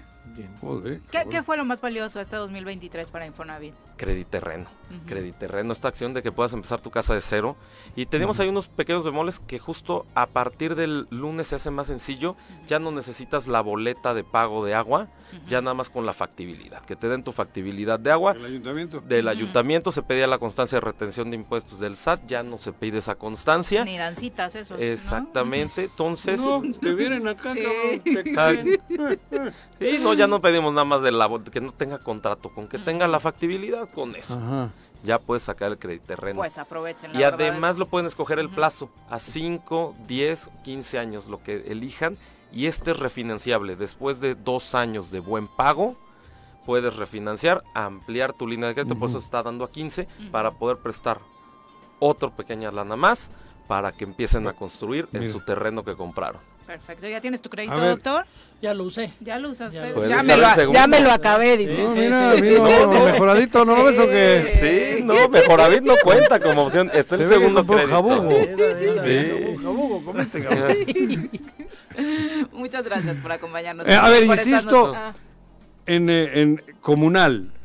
¿Qué, 1.10 1.42
fue 1.42 1.56
lo 1.56 1.64
más 1.64 1.80
valioso 1.80 2.20
este 2.20 2.36
2023 2.36 3.10
para 3.10 3.26
Infonavit? 3.26 3.74
Crediterreno. 3.96 4.64
Uh 4.90 5.06
Crediterreno, 5.06 5.72
esta 5.72 5.88
acción 5.88 6.14
de 6.14 6.22
que 6.22 6.32
puedas 6.32 6.52
empezar 6.52 6.80
tu 6.80 6.90
casa 6.90 7.14
de 7.14 7.20
cero. 7.20 7.56
Y 7.94 8.06
tenemos 8.06 8.38
ahí 8.40 8.48
unos 8.48 8.68
pequeños 8.68 9.04
bemoles 9.04 9.40
que 9.40 9.58
justo 9.58 10.06
a 10.14 10.26
partir 10.26 10.74
del 10.74 11.06
lunes 11.10 11.48
se 11.48 11.56
hace 11.56 11.70
más 11.70 11.86
sencillo. 11.86 12.36
Ya 12.66 12.78
no 12.78 12.90
necesitas 12.90 13.48
la 13.48 13.60
boleta 13.60 14.14
de 14.14 14.24
pago 14.24 14.64
de 14.64 14.74
agua, 14.74 15.08
ya 15.48 15.60
nada 15.60 15.74
más 15.74 15.90
con 15.90 16.06
la 16.06 16.12
factibilidad. 16.12 16.84
Que 16.84 16.96
te 16.96 17.08
den 17.08 17.22
tu 17.22 17.32
factibilidad 17.32 17.98
de 17.98 18.12
agua. 18.12 18.34
¿Del 18.34 18.44
ayuntamiento? 18.44 19.00
Del 19.00 19.28
ayuntamiento 19.28 19.92
se 19.92 20.02
pedía 20.02 20.26
la 20.26 20.38
constancia 20.38 20.76
de 20.76 20.84
retención 20.84 21.30
de 21.30 21.36
impuestos 21.36 21.80
del 21.80 21.96
SAT, 21.96 22.26
ya 22.26 22.42
no 22.42 22.58
se 22.58 22.72
pide 22.72 22.98
esa 22.98 23.14
constancia. 23.14 23.84
Ni 23.84 23.96
dan 23.96 24.16
citas 24.16 24.54
esos. 24.54 24.80
Exactamente, 24.80 25.84
entonces... 25.84 26.40
No, 26.40 26.62
te 26.80 26.94
vienen 26.94 27.26
acá, 27.26 27.54
sí. 27.54 27.60
sí, 29.80 29.98
no, 30.00 30.14
ya 30.14 30.25
no 30.28 30.40
pedimos 30.40 30.72
nada 30.72 30.84
más 30.84 31.02
de 31.02 31.12
la 31.12 31.28
que 31.52 31.60
no 31.60 31.72
tenga 31.72 31.98
contrato, 31.98 32.50
con 32.50 32.68
que 32.68 32.78
tenga 32.78 33.06
la 33.08 33.20
factibilidad 33.20 33.88
con 33.88 34.14
eso. 34.16 34.70
Ya 35.02 35.18
puedes 35.18 35.42
sacar 35.42 35.70
el 35.70 35.78
crédito 35.78 36.06
terreno. 36.06 36.38
Pues 36.38 36.58
aprovechen. 36.58 37.14
Y 37.14 37.22
además 37.22 37.76
lo 37.76 37.86
pueden 37.86 38.06
escoger 38.06 38.38
el 38.38 38.48
plazo 38.48 38.90
a 39.08 39.18
5, 39.18 39.94
10, 40.06 40.48
15 40.64 40.98
años, 40.98 41.26
lo 41.26 41.42
que 41.42 41.64
elijan. 41.68 42.16
Y 42.52 42.66
este 42.66 42.92
es 42.92 42.98
refinanciable. 42.98 43.76
Después 43.76 44.20
de 44.20 44.34
dos 44.34 44.74
años 44.74 45.10
de 45.10 45.20
buen 45.20 45.46
pago, 45.46 45.96
puedes 46.64 46.96
refinanciar, 46.96 47.62
ampliar 47.74 48.32
tu 48.32 48.46
línea 48.46 48.68
de 48.68 48.74
crédito, 48.74 48.98
por 48.98 49.10
eso 49.10 49.18
está 49.18 49.42
dando 49.42 49.64
a 49.64 49.70
15, 49.70 50.08
para 50.32 50.52
poder 50.52 50.78
prestar 50.78 51.20
otro 51.98 52.30
pequeña 52.30 52.70
lana 52.70 52.96
más 52.96 53.30
para 53.68 53.92
que 53.92 54.04
empiecen 54.04 54.46
a 54.46 54.52
construir 54.52 55.08
en 55.12 55.28
su 55.28 55.40
terreno 55.44 55.84
que 55.84 55.96
compraron. 55.96 56.40
Perfecto, 56.66 57.08
¿ya 57.08 57.20
tienes 57.20 57.40
tu 57.40 57.48
crédito, 57.48 57.78
doctor? 57.78 58.26
Ya 58.60 58.74
lo 58.74 58.84
usé. 58.84 59.12
Ya 59.20 59.38
lo 59.38 59.50
usas. 59.50 59.72
Ya, 59.72 59.82
me, 60.22 60.36
lo, 60.36 60.72
ya 60.72 60.86
me 60.88 61.00
lo 61.00 61.12
acabé, 61.12 61.56
dice. 61.56 61.80
No, 61.80 61.90
mira, 61.90 62.30
no, 62.86 63.04
mejoradito, 63.12 63.64
¿no 63.64 63.76
lo 63.76 63.84
ves 63.84 63.98
o 63.98 64.08
qué? 64.08 64.96
Sí, 64.98 65.04
no, 65.04 65.28
mejoradito 65.28 65.84
no 65.84 65.94
cuenta 66.02 66.40
como 66.40 66.64
opción. 66.64 66.90
Está 66.92 67.14
en 67.14 67.22
el 67.22 67.28
segundo 67.28 67.64
crédito. 67.64 67.88
Jabugo. 67.88 68.30
Sí. 69.04 69.56
Jabugo, 69.62 70.04
comete, 70.04 70.42
cabrón. 70.42 71.30
Muchas 72.52 72.84
gracias 72.84 73.16
por 73.18 73.30
acompañarnos. 73.30 73.86
Eh, 73.86 73.94
a 73.94 74.08
ver, 74.08 74.24
insisto, 74.24 74.92
ah. 74.94 75.14
en, 75.86 76.10
eh, 76.10 76.56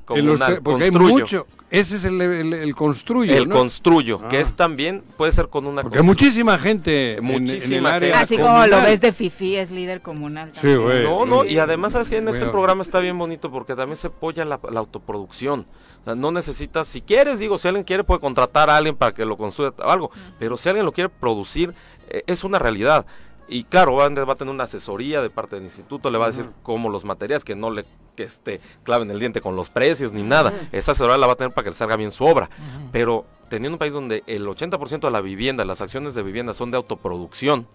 porque 0.06 0.84
hay 0.84 0.92
mucho. 0.92 1.48
Ese 1.70 1.96
es 1.96 2.04
el, 2.04 2.20
el, 2.22 2.76
construyo. 2.76 3.34
El 3.34 3.48
construyo, 3.48 4.28
que 4.28 4.38
ah. 4.38 4.42
es 4.42 4.54
también, 4.54 5.04
puede 5.16 5.32
ser 5.32 5.48
con 5.48 5.66
una. 5.66 5.82
Porque 5.84 6.02
muchísima 6.02 6.60
gente 6.60 7.18
muchísima 7.22 7.66
en, 7.66 7.74
el 7.74 7.86
área. 7.86 8.20
Así 8.20 8.38
como 8.38 8.68
lo 8.68 8.82
ves 8.82 9.00
de 9.00 9.14
Fifi, 9.14 9.56
es 9.56 9.72
líder 9.72 10.02
comunal. 10.02 10.52
Sí, 10.60 10.76
güey. 10.76 11.04
No, 11.04 11.26
no, 11.26 11.46
y 11.46 11.58
además, 11.60 11.94
¿sabes 11.94 12.10
que 12.10 12.18
En 12.18 12.28
este 12.28 12.46
programa 12.48 12.82
está 12.82 13.00
bien 13.00 13.18
bonito 13.18 13.50
porque 13.52 13.76
también 13.76 13.96
se 13.96 14.08
apoya 14.08 14.44
la, 14.44 14.60
autoproducción. 14.76 15.66
no 16.06 16.32
necesitas, 16.32 16.88
si 16.88 17.02
quieres, 17.02 17.40
digo, 17.40 17.58
si 17.58 17.70
alguien 17.70 17.86
quiere, 17.86 18.04
puede 18.04 18.20
contratar 18.20 18.70
a 18.70 18.78
alguien 18.78 18.96
para 18.96 19.14
que 19.14 19.26
lo 19.26 19.38
construya 19.38 19.74
o 19.78 19.90
algo. 19.90 20.12
Pero 20.40 20.58
si 20.58 20.68
alguien 20.68 20.86
lo 20.86 20.92
quiere 20.92 21.10
producir, 21.10 21.74
eh, 22.10 22.24
es 22.28 22.44
una 22.44 22.60
realidad. 22.60 23.06
Y 23.48 23.66
claro, 23.66 23.96
va, 23.96 24.06
a 24.06 24.36
tener 24.36 24.54
una 24.54 24.64
asesoría 24.64 25.22
de 25.22 25.30
parte 25.30 25.58
del 25.58 25.66
instituto, 25.66 26.10
le 26.10 26.18
va 26.18 26.26
a 26.26 26.30
decir 26.30 26.46
cómo 26.64 26.90
los 26.90 27.04
materiales, 27.04 27.44
que 27.44 27.54
no 27.54 27.70
le 27.70 27.86
que 28.16 28.24
esté 28.24 28.62
claven 28.84 29.10
el 29.12 29.20
diente 29.20 29.42
con 29.42 29.56
los 29.56 29.70
precios 29.70 30.14
ni 30.14 30.24
nada. 30.24 30.54
Esa 30.72 30.92
asesoría 30.92 31.18
la 31.18 31.28
va 31.28 31.34
a 31.34 31.36
tener 31.36 31.54
para 31.54 31.64
que 31.64 31.70
le 31.72 31.76
salga 31.76 31.96
bien 31.96 32.12
su 32.12 32.26
obra. 32.26 32.50
Pero 32.92 33.26
teniendo 33.50 33.76
un 33.76 33.80
país 33.80 33.94
donde 33.94 34.24
el 34.28 34.46
80% 34.46 35.02
de 35.02 35.12
la 35.12 35.22
vivienda, 35.22 35.66
las 35.66 35.82
acciones 35.82 36.14
de 36.14 36.24
vivienda 36.24 36.54
son 36.54 36.72
de 36.72 36.78
autoproducción, 36.78 37.68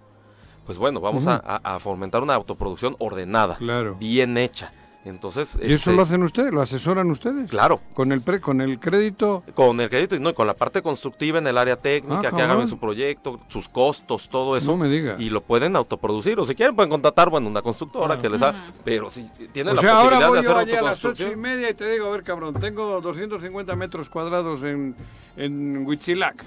pues 0.64 0.78
bueno, 0.78 1.01
vamos 1.01 1.26
a, 1.26 1.37
a, 1.37 1.78
fomentar 1.78 2.22
una 2.22 2.34
autoproducción 2.34 2.97
ordenada, 2.99 3.57
bien 3.99 4.37
hecha. 4.37 4.72
Entonces, 5.07 5.57
¿Y 5.62 5.72
eso 5.72 5.92
lo 5.92 6.02
este, 6.02 6.14
hacen 6.14 6.22
ustedes? 6.24 6.52
¿Lo 6.52 6.61
asesoran 6.61 7.09
ustedes? 7.11 7.48
Claro. 7.48 7.80
¿Con 7.94 8.11
el 8.11 8.22
pre, 8.22 8.40
con 8.40 8.61
el 8.61 8.80
crédito? 8.80 9.44
Con 9.54 9.80
el 9.80 9.88
crédito 9.88 10.16
y 10.16 10.20
no, 10.20 10.34
con 10.34 10.48
la 10.48 10.54
parte 10.54 10.82
constructiva 10.82 11.38
en 11.38 11.46
el 11.46 11.57
área 11.57 11.76
técnica, 11.76 12.28
ah, 12.28 12.36
que 12.36 12.42
hagan 12.42 12.66
su 12.66 12.78
proyecto, 12.78 13.38
sus 13.46 13.68
costos, 13.68 14.28
todo 14.28 14.57
eso. 14.57 14.72
No 14.72 14.76
me 14.76 14.88
diga. 14.88 15.14
Y 15.18 15.30
lo 15.30 15.42
pueden 15.42 15.76
autoproducir. 15.76 16.40
O 16.40 16.44
si 16.44 16.57
quieren, 16.57 16.74
pueden 16.74 16.90
contratar, 16.90 17.30
bueno, 17.30 17.48
una 17.48 17.62
constructora 17.62 18.18
que 18.18 18.28
les 18.28 18.42
haga. 18.42 18.72
Pero 18.84 19.09
si 19.09 19.22
tienen 19.52 19.76
la 19.76 19.82
posibilidad 19.82 20.32
de 20.32 20.38
hacer 20.40 20.68
yo 20.68 20.78
a 20.78 20.82
las 20.82 21.04
ocho 21.04 21.30
y 21.30 21.36
media 21.36 21.70
y 21.70 21.74
te 21.74 21.88
digo, 21.88 22.09
a 22.09 22.11
ver, 22.11 22.24
cabrón, 22.24 22.54
tengo 22.54 23.00
250 23.00 23.76
metros 23.76 24.11
cuadrados 24.11 24.64
en, 24.64 24.96
en 25.36 25.86
Huitzilac. 25.86 26.44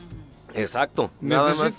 Exacto. 0.53 1.11
Nada 1.21 1.55
más 1.55 1.77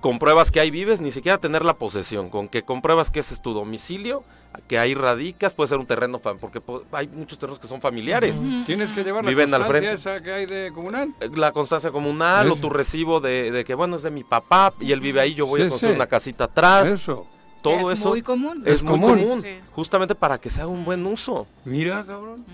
compruebas 0.00 0.50
que 0.50 0.60
ahí 0.60 0.70
vives, 0.70 1.02
ni 1.02 1.10
siquiera 1.10 1.36
tener 1.36 1.64
la 1.64 1.74
posesión. 1.74 2.30
Con 2.30 2.48
que 2.48 2.62
compruebas 2.62 3.10
que 3.10 3.20
ese 3.20 3.34
es 3.34 3.42
tu 3.42 3.52
domicilio 3.52 4.24
que 4.66 4.78
ahí 4.78 4.94
radicas, 4.94 5.52
puede 5.52 5.68
ser 5.68 5.78
un 5.78 5.86
terreno, 5.86 6.18
porque 6.18 6.62
hay 6.92 7.08
muchos 7.08 7.38
terrenos 7.38 7.58
que 7.58 7.66
son 7.66 7.80
familiares. 7.80 8.42
Tienes 8.66 8.92
que 8.92 9.02
llevar 9.02 9.24
la 9.24 9.34
constancia 9.34 9.92
esa 9.92 10.18
que 10.20 10.32
hay 10.32 10.46
de 10.46 10.70
comunal. 10.74 11.14
Eh, 11.20 11.30
la 11.34 11.52
constancia 11.52 11.90
comunal 11.90 12.50
o 12.50 12.56
tu 12.56 12.70
recibo 12.70 13.20
de, 13.20 13.64
que, 13.66 13.74
bueno, 13.74 13.96
es 13.96 14.02
de 14.02 14.10
mi 14.10 14.24
papá 14.24 14.72
y 14.80 14.92
él 14.92 15.00
vive 15.00 15.20
ahí, 15.20 15.34
yo 15.34 15.46
voy 15.46 15.62
a 15.62 15.68
construir 15.68 15.96
una 15.96 16.06
casita 16.06 16.44
atrás. 16.44 16.88
Eso. 16.88 17.26
Todo 17.62 17.90
es 17.90 17.98
eso 17.98 18.10
muy 18.10 18.22
común. 18.22 18.62
Es, 18.66 18.82
muy 18.82 19.00
común, 19.00 19.42
justamente 19.72 20.14
para 20.14 20.38
que 20.38 20.50
sea 20.50 20.66
un 20.66 20.84
buen 20.84 21.04
uso. 21.06 21.46
Mira, 21.64 22.04
cabrón. 22.04 22.44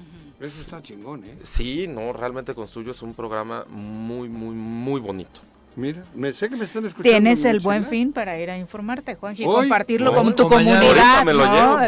Eso 0.41 0.63
está 0.63 0.81
chingón, 0.81 1.23
¿eh? 1.25 1.37
Sí, 1.43 1.87
no, 1.87 2.15
realmente 2.15 2.55
Construyo 2.55 2.93
es 2.93 3.03
un 3.03 3.13
programa 3.13 3.67
muy, 3.69 4.29
muy, 4.29 4.55
muy 4.55 4.99
bonito. 4.99 5.41
Mira, 5.77 6.03
me, 6.15 6.33
sé 6.33 6.49
que 6.49 6.57
me 6.57 6.65
están 6.65 6.85
escuchando. 6.85 7.09
Tienes 7.09 7.45
el 7.45 7.61
buen 7.61 7.87
fin 7.87 8.13
para 8.13 8.41
ir 8.41 8.51
a 8.51 8.59
informarte, 8.59 9.15
Juan, 9.15 9.37
y 9.39 9.45
compartirlo 9.45 10.13
con 10.13 10.35
tu 10.35 10.49
comunidad. 10.49 11.25
Me 11.25 11.33
lo 11.33 11.47
no, 11.47 11.79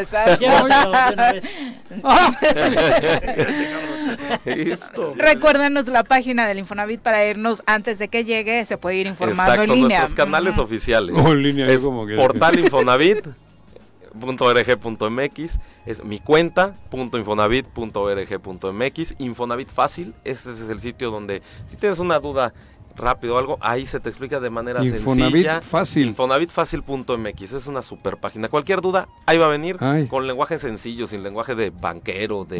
Recuérdanos 5.16 5.88
la 5.88 6.04
página 6.04 6.46
del 6.46 6.60
Infonavit 6.60 7.00
para 7.00 7.26
irnos 7.26 7.64
antes 7.66 7.98
de 7.98 8.06
que 8.08 8.24
llegue, 8.24 8.64
se 8.66 8.78
puede 8.78 8.94
ir 8.96 9.08
informando 9.08 9.64
en 9.64 9.70
línea. 9.70 9.98
nuestros 9.98 10.14
canales 10.14 10.58
oficiales. 10.58 11.16
Oh, 11.18 11.32
en 11.32 11.42
línea, 11.42 11.66
es 11.66 11.80
como 11.80 12.06
que 12.06 12.14
portal 12.14 12.60
Infonavit.org.mx 12.60 15.58
es 15.86 16.04
mi 16.04 16.20
cuenta 16.20 16.76
.infonavit.org.mx 16.92 19.14
Infonavit 19.18 19.68
fácil, 19.68 20.14
este 20.22 20.52
es 20.52 20.68
el 20.68 20.78
sitio 20.78 21.10
donde 21.10 21.42
si 21.66 21.76
tienes 21.76 21.98
una 21.98 22.20
duda 22.20 22.54
rápido 22.96 23.38
algo, 23.38 23.58
ahí 23.60 23.86
se 23.86 24.00
te 24.00 24.08
explica 24.08 24.40
de 24.40 24.50
manera 24.50 24.84
Infonavit 24.84 25.32
sencilla. 25.32 25.60
Fácil. 25.60 26.08
Infonavitfácil.mx, 26.08 27.52
es 27.52 27.66
una 27.66 27.82
super 27.82 28.16
página. 28.16 28.48
Cualquier 28.48 28.80
duda, 28.80 29.08
ahí 29.26 29.38
va 29.38 29.46
a 29.46 29.48
venir 29.48 29.76
con 30.08 30.26
lenguaje 30.26 30.58
sencillo, 30.58 31.06
sin 31.06 31.22
lenguaje 31.22 31.54
de 31.54 31.70
banquero, 31.70 32.44
de 32.44 32.58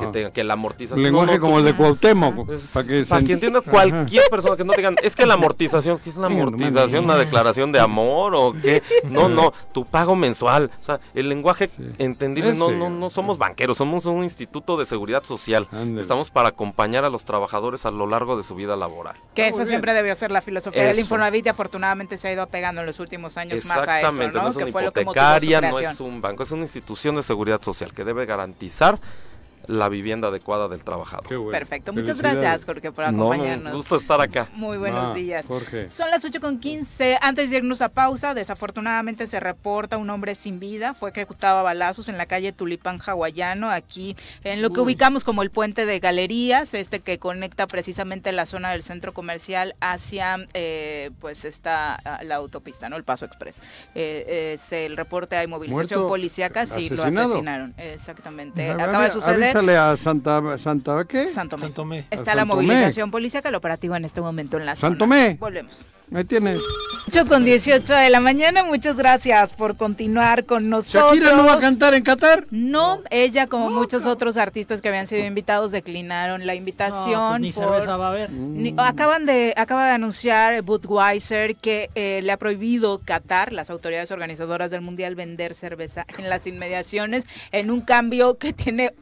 que, 0.00 0.06
tenga, 0.12 0.30
que 0.32 0.44
la 0.44 0.54
amortización. 0.54 1.02
Lenguaje 1.02 1.38
como 1.38 1.58
el 1.58 1.64
de 1.64 1.76
Cuauhtémoc. 1.76 2.46
para 2.72 2.86
que, 2.86 3.04
para 3.04 3.24
que 3.24 3.32
entienda 3.32 3.60
cualquier 3.60 4.24
persona 4.30 4.56
que 4.56 4.64
no 4.64 4.72
digan, 4.74 4.96
es 5.02 5.14
que 5.16 5.26
la 5.26 5.34
amortización, 5.34 5.98
¿qué 5.98 6.10
es 6.10 6.16
la 6.16 6.26
amortización? 6.26 7.04
¿Una 7.04 7.16
declaración 7.16 7.72
de 7.72 7.80
amor 7.80 8.34
o 8.34 8.52
qué? 8.52 8.82
No, 9.04 9.28
no, 9.28 9.52
tu 9.72 9.84
pago 9.84 10.16
mensual. 10.16 10.70
O 10.80 10.82
sea, 10.82 11.00
el 11.14 11.28
lenguaje 11.28 11.70
entendible, 11.98 12.54
no, 12.54 12.70
no, 12.70 12.90
no 12.90 13.10
somos 13.10 13.38
banqueros, 13.38 13.78
somos 13.78 14.06
un 14.06 14.24
instituto 14.24 14.76
de 14.76 14.84
seguridad 14.84 15.24
social. 15.24 15.68
Estamos 15.98 16.30
para 16.30 16.48
acompañar 16.50 17.04
a 17.04 17.10
los 17.10 17.24
trabajadores 17.24 17.86
a 17.86 17.90
lo 17.90 18.06
largo 18.06 18.36
de 18.36 18.42
su 18.42 18.54
vida 18.54 18.76
laboral. 18.76 19.16
Que 19.34 19.48
eso 19.48 19.62
siempre 19.74 19.94
debió 19.94 20.14
ser 20.14 20.30
la 20.30 20.40
filosofía 20.40 20.84
del 20.84 20.98
Infonavit 20.98 21.46
y 21.46 21.48
afortunadamente 21.48 22.16
se 22.16 22.28
ha 22.28 22.32
ido 22.32 22.42
apegando 22.42 22.80
en 22.80 22.86
los 22.86 23.00
últimos 23.00 23.36
años 23.36 23.64
más 23.66 23.88
a 23.88 24.00
eso, 24.00 24.12
¿no? 24.12 24.42
no 24.42 24.48
es 24.48 24.56
una 24.56 24.68
hipotecaria, 24.68 25.60
no 25.60 25.78
es 25.78 26.00
un 26.00 26.20
banco, 26.20 26.42
es 26.42 26.50
una 26.50 26.62
institución 26.62 27.16
de 27.16 27.22
seguridad 27.22 27.62
social 27.62 27.92
que 27.92 28.04
debe 28.04 28.26
garantizar 28.26 28.98
la 29.66 29.88
vivienda 29.88 30.28
adecuada 30.28 30.68
del 30.68 30.82
trabajador. 30.82 31.50
Perfecto, 31.50 31.92
muchas 31.92 32.18
gracias 32.18 32.64
Jorge 32.64 32.92
por 32.92 33.04
acompañarnos. 33.04 33.72
No, 33.72 33.78
gusto 33.78 33.96
estar 33.96 34.20
acá. 34.20 34.48
Muy 34.54 34.78
buenos 34.78 35.10
ah, 35.10 35.14
días. 35.14 35.46
Son 35.46 36.10
las 36.10 36.24
8 36.24 36.40
con 36.40 36.58
15. 36.58 37.18
Antes 37.20 37.50
de 37.50 37.56
irnos 37.56 37.82
a 37.82 37.88
pausa, 37.88 38.34
desafortunadamente 38.34 39.26
se 39.26 39.40
reporta 39.40 39.96
un 39.96 40.10
hombre 40.10 40.34
sin 40.34 40.60
vida. 40.60 40.94
Fue 40.94 41.10
ejecutado 41.10 41.58
a 41.58 41.62
balazos 41.62 42.08
en 42.08 42.18
la 42.18 42.26
calle 42.26 42.52
Tulipán 42.52 43.00
Hawaiano, 43.04 43.70
aquí 43.70 44.16
en 44.42 44.62
lo 44.62 44.70
que 44.70 44.80
ubicamos 44.80 45.24
como 45.24 45.42
el 45.42 45.50
puente 45.50 45.86
de 45.86 45.98
galerías, 45.98 46.74
este 46.74 47.00
que 47.00 47.18
conecta 47.18 47.66
precisamente 47.66 48.32
la 48.32 48.46
zona 48.46 48.70
del 48.70 48.82
centro 48.82 49.12
comercial 49.12 49.74
hacia 49.80 50.46
eh, 50.54 51.10
pues 51.20 51.44
esta 51.44 52.00
la 52.22 52.36
autopista, 52.36 52.88
¿no? 52.88 52.96
El 52.96 53.04
Paso 53.04 53.24
Express. 53.24 53.60
Eh, 53.94 54.56
el 54.70 54.96
reporte 54.96 55.36
hay 55.36 55.46
movilización 55.46 56.08
policíaca, 56.08 56.66
sí, 56.66 56.90
lo 56.90 57.04
asesinaron. 57.04 57.74
Exactamente. 57.76 58.70
Acaba 58.70 59.04
de 59.04 59.10
suceder 59.10 59.53
sale 59.54 59.76
a 59.76 59.96
Santa, 59.96 60.58
Santa 60.58 61.04
¿qué? 61.04 61.28
Santo 61.28 61.56
Está 62.10 62.34
la 62.34 62.44
movilización 62.44 63.12
policial 63.12 63.40
el 63.46 63.54
operativo 63.54 63.94
en 63.94 64.04
este 64.04 64.20
momento 64.20 64.56
en 64.56 64.66
la 64.66 64.74
Santo 64.74 65.04
zona. 65.04 65.36
Volvemos. 65.38 65.86
Ahí 66.12 66.24
tienes. 66.24 66.60
8 67.08 67.26
con 67.28 67.44
18 67.44 67.92
de 67.94 68.10
la 68.10 68.20
mañana. 68.20 68.64
Muchas 68.64 68.96
gracias 68.96 69.52
por 69.52 69.76
continuar 69.76 70.44
con 70.44 70.70
nosotros. 70.70 71.14
¿Shakira 71.14 71.36
no 71.36 71.44
va 71.44 71.54
a 71.54 71.58
cantar 71.58 71.94
en 71.94 72.02
Qatar? 72.02 72.46
No, 72.50 73.00
ella, 73.10 73.46
como 73.46 73.70
muchos 73.70 74.06
otros 74.06 74.36
artistas 74.36 74.80
que 74.80 74.88
habían 74.88 75.06
sido 75.06 75.24
invitados, 75.24 75.70
declinaron 75.70 76.46
la 76.46 76.54
invitación. 76.54 77.12
No, 77.12 77.28
pues 77.30 77.40
ni 77.40 77.52
cerveza 77.52 77.96
va 77.96 78.06
a 78.06 78.10
haber. 78.10 78.30
acaban 78.78 79.26
de, 79.26 79.54
acaba 79.56 79.86
de 79.86 79.92
anunciar 79.92 80.62
Budweiser 80.62 81.56
que 81.56 81.90
eh, 81.94 82.20
le 82.22 82.32
ha 82.32 82.36
prohibido 82.38 83.00
Qatar, 83.04 83.52
las 83.52 83.70
autoridades 83.70 84.10
organizadoras 84.10 84.70
del 84.70 84.80
Mundial, 84.80 85.14
vender 85.14 85.54
cerveza 85.54 86.06
en 86.18 86.30
las 86.30 86.46
inmediaciones, 86.46 87.26
en 87.52 87.70
un 87.70 87.80
cambio 87.82 88.38
que 88.38 88.52
tiene 88.52 88.92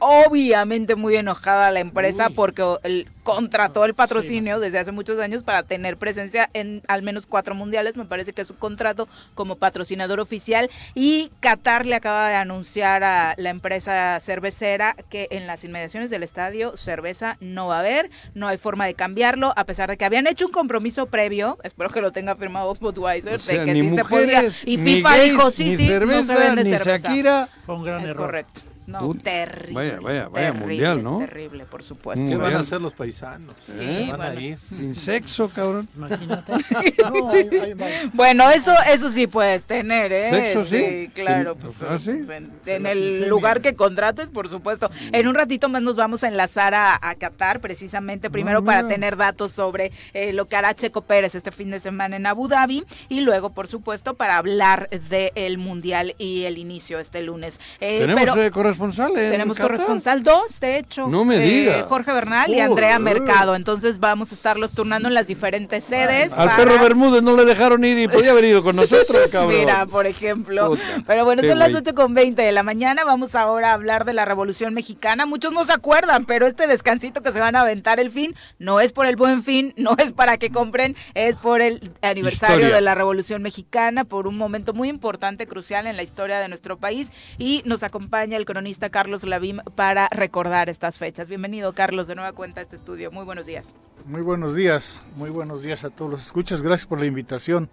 obviamente 0.43 0.95
muy 0.95 1.15
enojada 1.15 1.67
a 1.67 1.71
la 1.71 1.79
empresa 1.79 2.29
porque 2.29 2.63
el 2.83 3.07
contrató 3.23 3.85
el 3.85 3.93
patrocinio 3.93 4.59
desde 4.59 4.79
hace 4.79 4.91
muchos 4.91 5.19
años 5.19 5.43
para 5.43 5.63
tener 5.63 5.97
presencia 5.97 6.49
en 6.53 6.81
al 6.87 7.01
menos 7.01 7.25
cuatro 7.25 7.55
mundiales, 7.55 7.95
me 7.95 8.05
parece 8.05 8.33
que 8.33 8.41
es 8.41 8.47
su 8.47 8.57
contrato 8.57 9.07
como 9.33 9.55
patrocinador 9.55 10.19
oficial. 10.19 10.69
Y 10.93 11.31
Qatar 11.39 11.85
le 11.85 11.95
acaba 11.95 12.29
de 12.29 12.35
anunciar 12.35 13.03
a 13.03 13.33
la 13.37 13.49
empresa 13.49 14.19
cervecera 14.19 14.95
que 15.09 15.27
en 15.31 15.47
las 15.47 15.63
inmediaciones 15.63 16.09
del 16.09 16.23
estadio 16.23 16.75
cerveza 16.75 17.37
no 17.39 17.67
va 17.67 17.77
a 17.77 17.79
haber, 17.79 18.11
no 18.35 18.47
hay 18.47 18.57
forma 18.57 18.85
de 18.85 18.93
cambiarlo, 18.93 19.53
a 19.55 19.63
pesar 19.63 19.89
de 19.89 19.97
que 19.97 20.05
habían 20.05 20.27
hecho 20.27 20.45
un 20.45 20.51
compromiso 20.51 21.07
previo, 21.07 21.57
espero 21.63 21.89
que 21.89 22.01
lo 22.01 22.11
tenga 22.11 22.35
firmado 22.35 22.75
Budweiser, 22.75 23.39
de 23.39 23.63
que 23.63 23.73
sí 23.73 23.89
se 23.89 24.03
podía, 24.03 24.43
y 24.65 24.77
FIFA 24.77 25.15
dijo 25.21 25.51
sí, 25.51 25.77
sí, 25.77 25.89
no 25.89 26.25
se 26.25 26.35
vende 26.35 26.63
cerveza. 26.63 27.07
Shakira, 27.07 27.49
un 27.67 27.83
gran 27.83 28.03
es 28.03 28.13
correcto. 28.13 28.72
No, 28.87 29.13
terrible. 29.15 29.73
Vaya, 29.73 29.99
vaya, 29.99 30.27
vaya 30.27 30.53
mundial, 30.53 31.03
¿no? 31.03 31.19
Terrible, 31.19 31.65
por 31.65 31.83
supuesto. 31.83 32.25
¿Qué 32.25 32.35
van 32.35 32.53
a 32.53 32.59
hacer 32.59 32.81
los 32.81 32.93
paisanos? 32.93 33.55
Sí, 33.61 34.09
van 34.09 34.21
a 34.21 34.33
ir. 34.35 34.57
Sin 34.59 34.95
sexo, 34.95 35.49
cabrón. 35.49 35.87
Imagínate. 35.95 36.53
bueno, 38.13 38.49
eso 38.49 38.71
eso 38.87 39.09
sí 39.09 39.27
puedes 39.27 39.63
tener, 39.63 40.11
¿eh? 40.11 40.29
¿Sexo 40.29 40.65
sí? 40.65 40.79
Sí, 40.79 41.11
claro. 41.13 41.55
Pues, 41.55 41.75
¿Ah, 41.87 41.97
sí? 41.97 42.25
En, 42.65 42.85
el 42.85 43.27
lugar 43.27 43.61
que 43.61 43.75
contrates, 43.75 44.29
por 44.29 44.49
supuesto. 44.49 44.89
En 45.11 45.27
un 45.27 45.35
ratito 45.35 45.69
más 45.69 45.81
nos 45.81 45.95
vamos 45.95 46.23
a 46.23 46.27
enlazar 46.27 46.73
a, 46.73 46.99
a 47.01 47.15
Qatar, 47.15 47.59
precisamente, 47.59 48.29
primero 48.29 48.63
para 48.63 48.87
tener 48.87 49.17
datos 49.17 49.51
sobre 49.51 49.91
eh, 50.13 50.33
lo 50.33 50.45
que 50.45 50.55
hará 50.55 50.73
Checo 50.73 51.01
Pérez 51.01 51.35
este 51.35 51.51
fin 51.51 51.71
de 51.71 51.79
semana 51.79 52.15
en 52.15 52.25
Abu 52.25 52.47
Dhabi 52.47 52.83
y 53.09 53.21
luego, 53.21 53.51
por 53.51 53.67
supuesto, 53.67 54.15
para 54.15 54.37
hablar 54.37 54.89
del 54.89 55.57
Mundial 55.57 56.15
y 56.17 56.43
el 56.43 56.57
inicio 56.57 56.99
este 56.99 57.21
lunes. 57.21 57.59
Eh, 57.79 57.99
Tenemos 57.99 58.23
pero, 58.23 58.72
corresponsal 58.77 59.13
Tenemos 59.13 59.57
corresponsal, 59.57 60.23
dos, 60.23 60.59
de 60.59 60.77
hecho. 60.77 61.07
No 61.07 61.25
me 61.25 61.39
diga. 61.39 61.83
Jorge 61.83 62.11
Bernal 62.11 62.53
y 62.53 62.59
Andrea 62.59 62.99
Mercado. 62.99 63.55
Entonces 63.55 63.99
vamos 63.99 64.31
a 64.31 64.35
estarlos 64.35 64.71
turnando 64.71 65.07
en 65.07 65.13
las 65.13 65.27
diferentes 65.27 65.83
sedes. 65.83 66.33
Al 66.33 66.55
perro 66.55 66.79
Bermúdez 66.79 67.21
no 67.21 67.35
le 67.35 67.45
dejaron 67.45 67.83
ir 67.85 67.97
y 67.97 68.07
podía 68.07 68.31
haber 68.31 68.45
ido 68.45 68.63
con 68.63 68.75
nosotros, 68.83 69.31
cabrón. 69.31 69.59
Mira, 69.59 69.85
por 69.85 70.07
ejemplo. 70.07 70.75
Pero 71.05 71.25
bueno, 71.25 71.43
son 71.43 71.59
las 71.59 71.73
8 71.73 71.93
con 71.93 72.13
20 72.13 72.41
de 72.41 72.51
la 72.51 72.63
mañana. 72.63 73.03
Vamos 73.03 73.35
ahora 73.35 73.71
a 73.71 73.73
hablar 73.73 74.05
de 74.05 74.13
la 74.13 74.25
Revolución 74.25 74.73
Mexicana. 74.73 75.25
Muchos 75.25 75.53
no 75.53 75.65
se 75.65 75.73
acuerdan, 75.73 76.25
pero 76.25 76.47
este 76.47 76.67
descansito 76.67 77.21
que 77.21 77.31
se 77.31 77.39
van 77.39 77.55
a 77.55 77.61
aventar 77.61 77.99
el 77.99 78.09
fin 78.09 78.35
no 78.59 78.79
es 78.79 78.91
por 78.91 79.05
el 79.05 79.15
buen 79.15 79.43
fin, 79.43 79.73
no 79.77 79.95
es 79.97 80.11
para 80.11 80.37
que 80.37 80.49
compren, 80.49 80.95
es 81.13 81.35
por 81.35 81.61
el 81.61 81.91
aniversario 82.01 82.73
de 82.73 82.81
la 82.81 82.95
Revolución 82.95 83.41
Mexicana, 83.41 84.03
por 84.03 84.27
un 84.27 84.37
momento 84.37 84.73
muy 84.73 84.89
importante, 84.89 85.47
crucial 85.47 85.87
en 85.87 85.97
la 85.97 86.03
historia 86.03 86.39
de 86.39 86.47
nuestro 86.47 86.77
país. 86.77 87.09
Y 87.37 87.61
nos 87.65 87.83
acompaña 87.83 88.37
el 88.37 88.45
cronista 88.63 88.89
Carlos 88.89 89.25
Lavim 89.25 89.57
para 89.75 90.07
recordar 90.07 90.69
estas 90.69 90.97
fechas. 90.97 91.27
Bienvenido, 91.27 91.73
Carlos, 91.73 92.07
de 92.07 92.15
nueva 92.15 92.31
cuenta 92.31 92.61
a 92.61 92.63
este 92.63 92.77
estudio. 92.77 93.11
Muy 93.11 93.25
buenos 93.25 93.45
días. 93.45 93.73
Muy 94.05 94.21
buenos 94.21 94.55
días, 94.55 95.01
muy 95.17 95.29
buenos 95.29 95.63
días 95.63 95.83
a 95.83 95.89
todos 95.89 96.09
los 96.09 96.25
escuchas. 96.25 96.63
Gracias 96.63 96.85
por 96.85 96.97
la 96.97 97.05
invitación. 97.05 97.69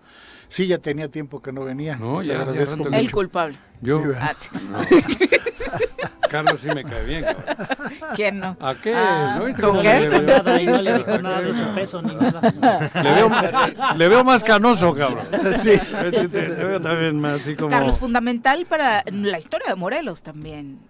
Sí, 0.49 0.67
ya 0.67 0.79
tenía 0.79 1.09
tiempo 1.09 1.41
que 1.41 1.53
no 1.53 1.63
venía. 1.63 1.95
No, 1.95 2.21
ya, 2.23 2.43
agradezco 2.43 2.89
El 2.89 3.13
culpable. 3.13 3.57
Yo. 3.81 4.03
Ah, 4.19 4.35
Carlos 6.29 6.61
sí 6.61 6.69
me 6.75 6.85
cae 6.85 7.05
bien. 7.05 7.25
¿Quién 8.17 8.39
no? 8.39 8.57
¿A 8.61 8.75
qué? 8.75 8.95
Ah, 8.95 9.39
¿No 9.39 9.55
¿Tú 9.55 9.81
qué? 9.81 10.09
Nada, 10.09 10.61
y 10.63 10.67
no 10.67 10.83
le 10.83 10.99
dijo 10.99 11.19
nada 11.19 11.43
de 11.43 11.55
su 11.55 11.65
peso 11.75 12.03
ni 12.03 12.15
nada. 12.15 12.41
Le 13.03 13.15
veo, 13.15 13.31
le 13.97 14.09
veo 14.09 14.25
más 14.25 14.43
canoso, 14.43 14.95
cabrón. 14.95 15.27
Sí. 15.63 15.73
Le 15.93 16.65
veo 16.65 16.81
también 16.81 17.21
más 17.21 17.41
así 17.41 17.55
como... 17.55 17.71
Carlos, 17.71 17.99
fundamental 17.99 18.67
para 18.67 19.05
la 19.11 19.39
historia 19.39 19.69
de 19.69 19.75
Morelos 19.77 20.23
también. 20.23 20.90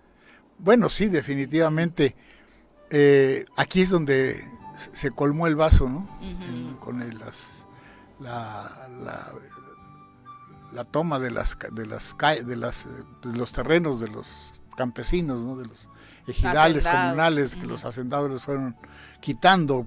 Bueno, 0.62 0.88
sí, 0.88 1.08
definitivamente. 1.08 2.14
Eh, 2.90 3.44
aquí 3.56 3.82
es 3.82 3.90
donde 3.90 4.44
se 4.92 5.10
colmó 5.10 5.46
el 5.46 5.56
vaso, 5.56 5.88
¿no? 5.88 6.08
con 6.80 7.02
el, 7.02 7.18
las, 7.18 7.66
la, 8.18 8.88
la, 9.02 9.32
la, 10.72 10.84
toma 10.84 11.18
de 11.18 11.30
las 11.30 11.56
de 11.72 11.86
las 11.86 12.16
de 12.18 12.56
las 12.56 12.88
de 13.22 13.36
los 13.36 13.52
terrenos 13.52 14.00
de 14.00 14.08
los 14.08 14.52
campesinos, 14.76 15.44
¿no? 15.44 15.56
de 15.56 15.66
los 15.66 15.88
ejidales 16.26 16.86
comunales 16.86 17.54
que 17.54 17.66
los 17.66 17.84
hacendados 17.84 18.30
les 18.30 18.42
fueron 18.42 18.76
quitando 19.20 19.86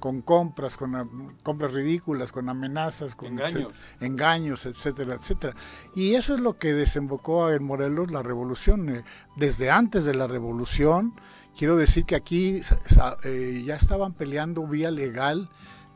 con 0.00 0.22
compras, 0.22 0.76
con 0.76 1.36
compras 1.42 1.72
ridículas, 1.72 2.32
con 2.32 2.48
amenazas, 2.48 3.14
con 3.14 3.28
engaños. 3.28 3.72
engaños, 4.00 4.66
etcétera, 4.66 5.14
etcétera. 5.14 5.54
Y 5.94 6.14
eso 6.14 6.34
es 6.34 6.40
lo 6.40 6.58
que 6.58 6.72
desembocó 6.72 7.50
en 7.50 7.62
Morelos 7.62 8.10
la 8.10 8.22
revolución. 8.22 8.88
Eh, 8.88 9.04
desde 9.36 9.70
antes 9.70 10.04
de 10.04 10.14
la 10.14 10.26
revolución, 10.26 11.14
quiero 11.56 11.76
decir 11.76 12.04
que 12.04 12.16
aquí 12.16 12.60
eh, 13.24 13.62
ya 13.64 13.76
estaban 13.76 14.14
peleando 14.14 14.66
vía 14.66 14.90
legal 14.90 15.48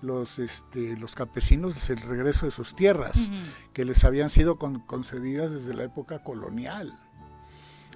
los, 0.03 0.39
este, 0.39 0.97
los 0.97 1.15
campesinos 1.15 1.91
el 1.91 1.99
regreso 1.99 2.47
de 2.47 2.53
sus 2.53 2.77
tierras, 2.77 3.31
que 3.73 3.85
les 3.85 4.05
habían 4.05 4.31
sido 4.31 4.59
concedidas 4.59 5.53
desde 5.53 5.75
la 5.75 5.85
época 5.85 6.23
colonial. 6.23 6.93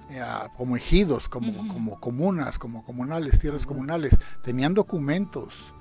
Eh, 0.09 0.23
como 0.57 0.75
ejidos, 0.75 1.29
como, 1.29 1.67
como 1.67 1.99
comunas, 1.99 2.57
como 2.57 2.83
comunales, 2.83 3.39
tierras 3.39 3.67
comunales, 3.67 4.17
tenían 4.43 4.73
documentos, 4.73 5.75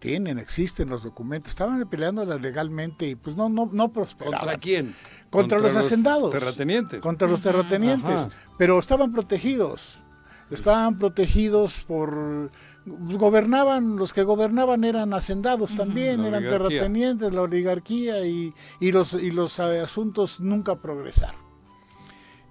tienen, 0.00 0.38
existen 0.38 0.88
los 0.88 1.02
documentos, 1.02 1.50
estaban 1.50 1.86
peleando 1.88 2.24
legalmente 2.38 3.06
y 3.06 3.14
pues 3.14 3.36
no, 3.36 3.48
no, 3.48 3.68
no 3.72 3.92
prosperaban. 3.92 4.40
¿Contra 4.40 4.58
quién? 4.58 4.94
Contra, 5.28 5.58
los, 5.58 5.76
hacendados. 5.76 6.32
Terratenientes. 6.32 7.00
Contra 7.00 7.28
los 7.28 7.42
terratenientes, 7.42 8.28
pero 8.58 8.78
estaban 8.78 9.12
protegidos, 9.12 9.98
estaban 10.50 10.98
protegidos 10.98 11.82
por 11.86 12.50
gobernaban, 12.86 13.96
los 13.96 14.12
que 14.12 14.22
gobernaban 14.22 14.84
eran 14.84 15.12
hacendados 15.12 15.74
también, 15.74 16.24
eran 16.24 16.42
terratenientes, 16.42 17.32
la 17.32 17.42
oligarquía 17.42 18.24
y, 18.24 18.52
y 18.80 18.90
los, 18.90 19.12
y 19.14 19.30
los 19.30 19.58
eh, 19.58 19.80
asuntos 19.80 20.40
nunca 20.40 20.76
progresaron. 20.76 21.40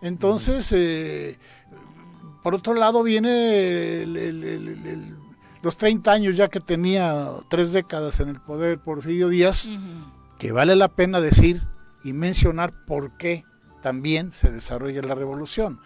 Entonces, 0.02 0.72
eh, 0.72 1.38
por 2.44 2.56
otro 2.56 2.74
lado 2.74 3.04
viene 3.04 4.06
los 5.62 5.78
30 5.78 6.12
años 6.12 6.36
ya 6.36 6.48
que 6.48 6.60
tenía 6.60 7.30
tres 7.50 7.72
décadas 7.72 8.20
en 8.20 8.30
el 8.30 8.40
poder 8.40 8.80
Porfirio 8.80 9.30
Díaz, 9.30 9.70
que 10.38 10.52
vale 10.52 10.76
la 10.76 10.88
pena 10.88 11.22
decir 11.22 11.62
y 12.04 12.14
mencionar 12.14 12.74
por 12.86 13.18
qué 13.18 13.44
también 13.82 14.32
se 14.32 14.52
desarrolla 14.52 15.02
la 15.02 15.16
revolución 15.16 15.80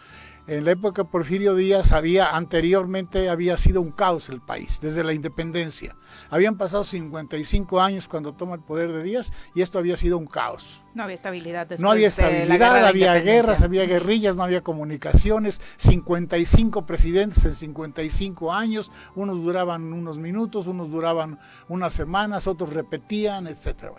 en 0.47 0.65
la 0.65 0.71
época 0.71 1.03
de 1.03 1.09
Porfirio 1.09 1.55
Díaz 1.55 1.91
había 1.91 2.35
anteriormente 2.35 3.29
había 3.29 3.57
sido 3.57 3.81
un 3.81 3.91
caos 3.91 4.29
el 4.29 4.41
país 4.41 4.79
desde 4.81 5.03
la 5.03 5.13
independencia. 5.13 5.95
Habían 6.29 6.57
pasado 6.57 6.83
55 6.83 7.79
años 7.79 8.07
cuando 8.07 8.33
toma 8.33 8.55
el 8.55 8.61
poder 8.61 8.91
de 8.91 9.03
Díaz 9.03 9.31
y 9.55 9.61
esto 9.61 9.79
había 9.79 9.95
sido 9.95 10.17
un 10.17 10.25
caos. 10.25 10.83
No 10.93 11.03
había 11.03 11.15
estabilidad. 11.15 11.67
No 11.79 11.91
había 11.91 12.09
estabilidad, 12.09 12.85
había 12.85 13.15
guerras, 13.15 13.61
había 13.61 13.85
guerrillas, 13.85 14.35
no 14.35 14.43
había 14.43 14.61
comunicaciones. 14.61 15.61
55 15.77 16.85
presidentes 16.85 17.45
en 17.45 17.53
55 17.53 18.53
años, 18.53 18.91
unos 19.15 19.41
duraban 19.41 19.93
unos 19.93 20.19
minutos, 20.19 20.67
unos 20.67 20.91
duraban 20.91 21.39
unas 21.69 21.93
semanas, 21.93 22.47
otros 22.47 22.73
repetían, 22.73 23.47
etcétera 23.47 23.93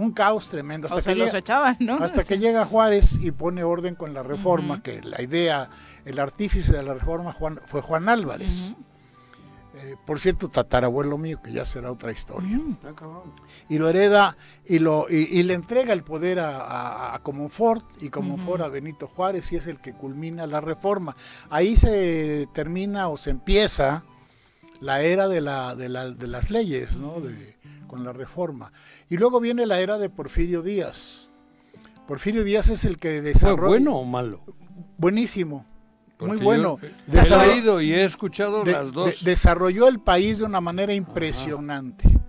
un 0.00 0.12
caos 0.12 0.48
tremendo. 0.48 0.86
Hasta 0.86 1.02
que 1.02 1.14
los 1.14 1.34
echaban, 1.34 1.76
¿no? 1.78 1.96
Hasta 1.96 2.24
que 2.24 2.38
llega 2.38 2.64
Juárez 2.64 3.18
y 3.20 3.30
pone 3.32 3.62
orden 3.62 3.94
con 3.94 4.14
la 4.14 4.22
reforma, 4.22 4.82
que 4.82 5.02
la 5.02 5.20
idea, 5.20 5.68
el 6.04 6.18
artífice 6.18 6.72
de 6.72 6.82
la 6.82 6.94
reforma 6.94 7.32
Juan, 7.32 7.60
fue 7.66 7.80
Juan 7.80 8.08
Álvarez. 8.08 8.74
Eh, 9.82 9.96
por 10.04 10.18
cierto, 10.18 10.48
tatarabuelo 10.48 11.16
mío, 11.16 11.40
que 11.42 11.52
ya 11.52 11.64
será 11.64 11.90
otra 11.90 12.12
historia. 12.12 12.60
Y 13.68 13.78
lo 13.78 13.88
hereda 13.88 14.36
y, 14.66 14.78
lo, 14.78 15.06
y, 15.08 15.42
le 15.42 15.54
entrega 15.54 15.92
el 15.92 16.02
poder 16.02 16.40
a, 16.40 17.14
a, 17.14 17.18
Comonfort 17.20 18.02
y 18.02 18.10
Comonfort 18.10 18.62
a 18.62 18.68
Benito 18.68 19.06
Juárez 19.06 19.50
y 19.52 19.56
es 19.56 19.66
el 19.66 19.80
que 19.80 19.94
culmina 19.94 20.46
la 20.46 20.60
reforma. 20.60 21.16
Ahí 21.48 21.76
se 21.76 22.48
termina 22.52 23.08
o 23.08 23.16
se 23.16 23.30
empieza 23.30 24.02
la 24.80 25.02
era 25.02 25.28
de, 25.28 25.40
la, 25.40 25.74
de, 25.76 25.88
la, 25.88 26.10
de 26.10 26.26
las 26.26 26.50
leyes, 26.50 26.96
¿no? 26.96 27.20
De, 27.20 27.56
con 27.86 28.04
la 28.04 28.12
reforma. 28.12 28.72
Y 29.08 29.16
luego 29.16 29.40
viene 29.40 29.66
la 29.66 29.80
era 29.80 29.98
de 29.98 30.10
Porfirio 30.10 30.62
Díaz. 30.62 31.30
Porfirio 32.06 32.44
Díaz 32.44 32.70
es 32.70 32.84
el 32.84 32.98
que 32.98 33.22
desarrolla... 33.22 33.68
bueno 33.68 33.96
o 33.96 34.04
malo? 34.04 34.42
Buenísimo. 34.98 35.64
Muy 36.20 36.38
bueno. 36.38 36.78
He 37.12 37.46
leído 37.46 37.80
y 37.80 37.92
he 37.92 38.04
escuchado 38.04 38.64
las 38.64 38.92
dos. 38.92 39.24
desarrolló 39.24 39.88
el 39.88 40.00
país 40.00 40.38
de 40.38 40.44
una 40.44 40.60
manera 40.60 40.94
impresionante. 40.94 42.20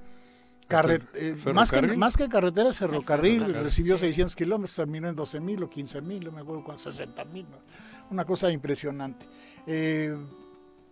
Eh, 1.16 1.36
más, 1.54 1.70
que, 1.70 1.82
más 1.82 2.16
que 2.16 2.30
carreteras, 2.30 2.78
ferrocarril, 2.78 3.54
recibió 3.56 3.98
600 3.98 4.36
kilómetros, 4.36 4.76
terminó 4.76 5.10
en 5.10 5.16
12 5.16 5.40
mil 5.42 5.64
o 5.64 5.70
15 5.70 6.02
mil, 6.02 6.24
no 6.24 6.32
me 6.32 6.42
acuerdo 6.42 6.64
con 6.64 6.80
60 6.80 7.26
mil, 7.26 7.46
una 8.10 8.24
cosa 8.24 8.50
impresionante. 8.50 9.26
Eh, 9.68 10.16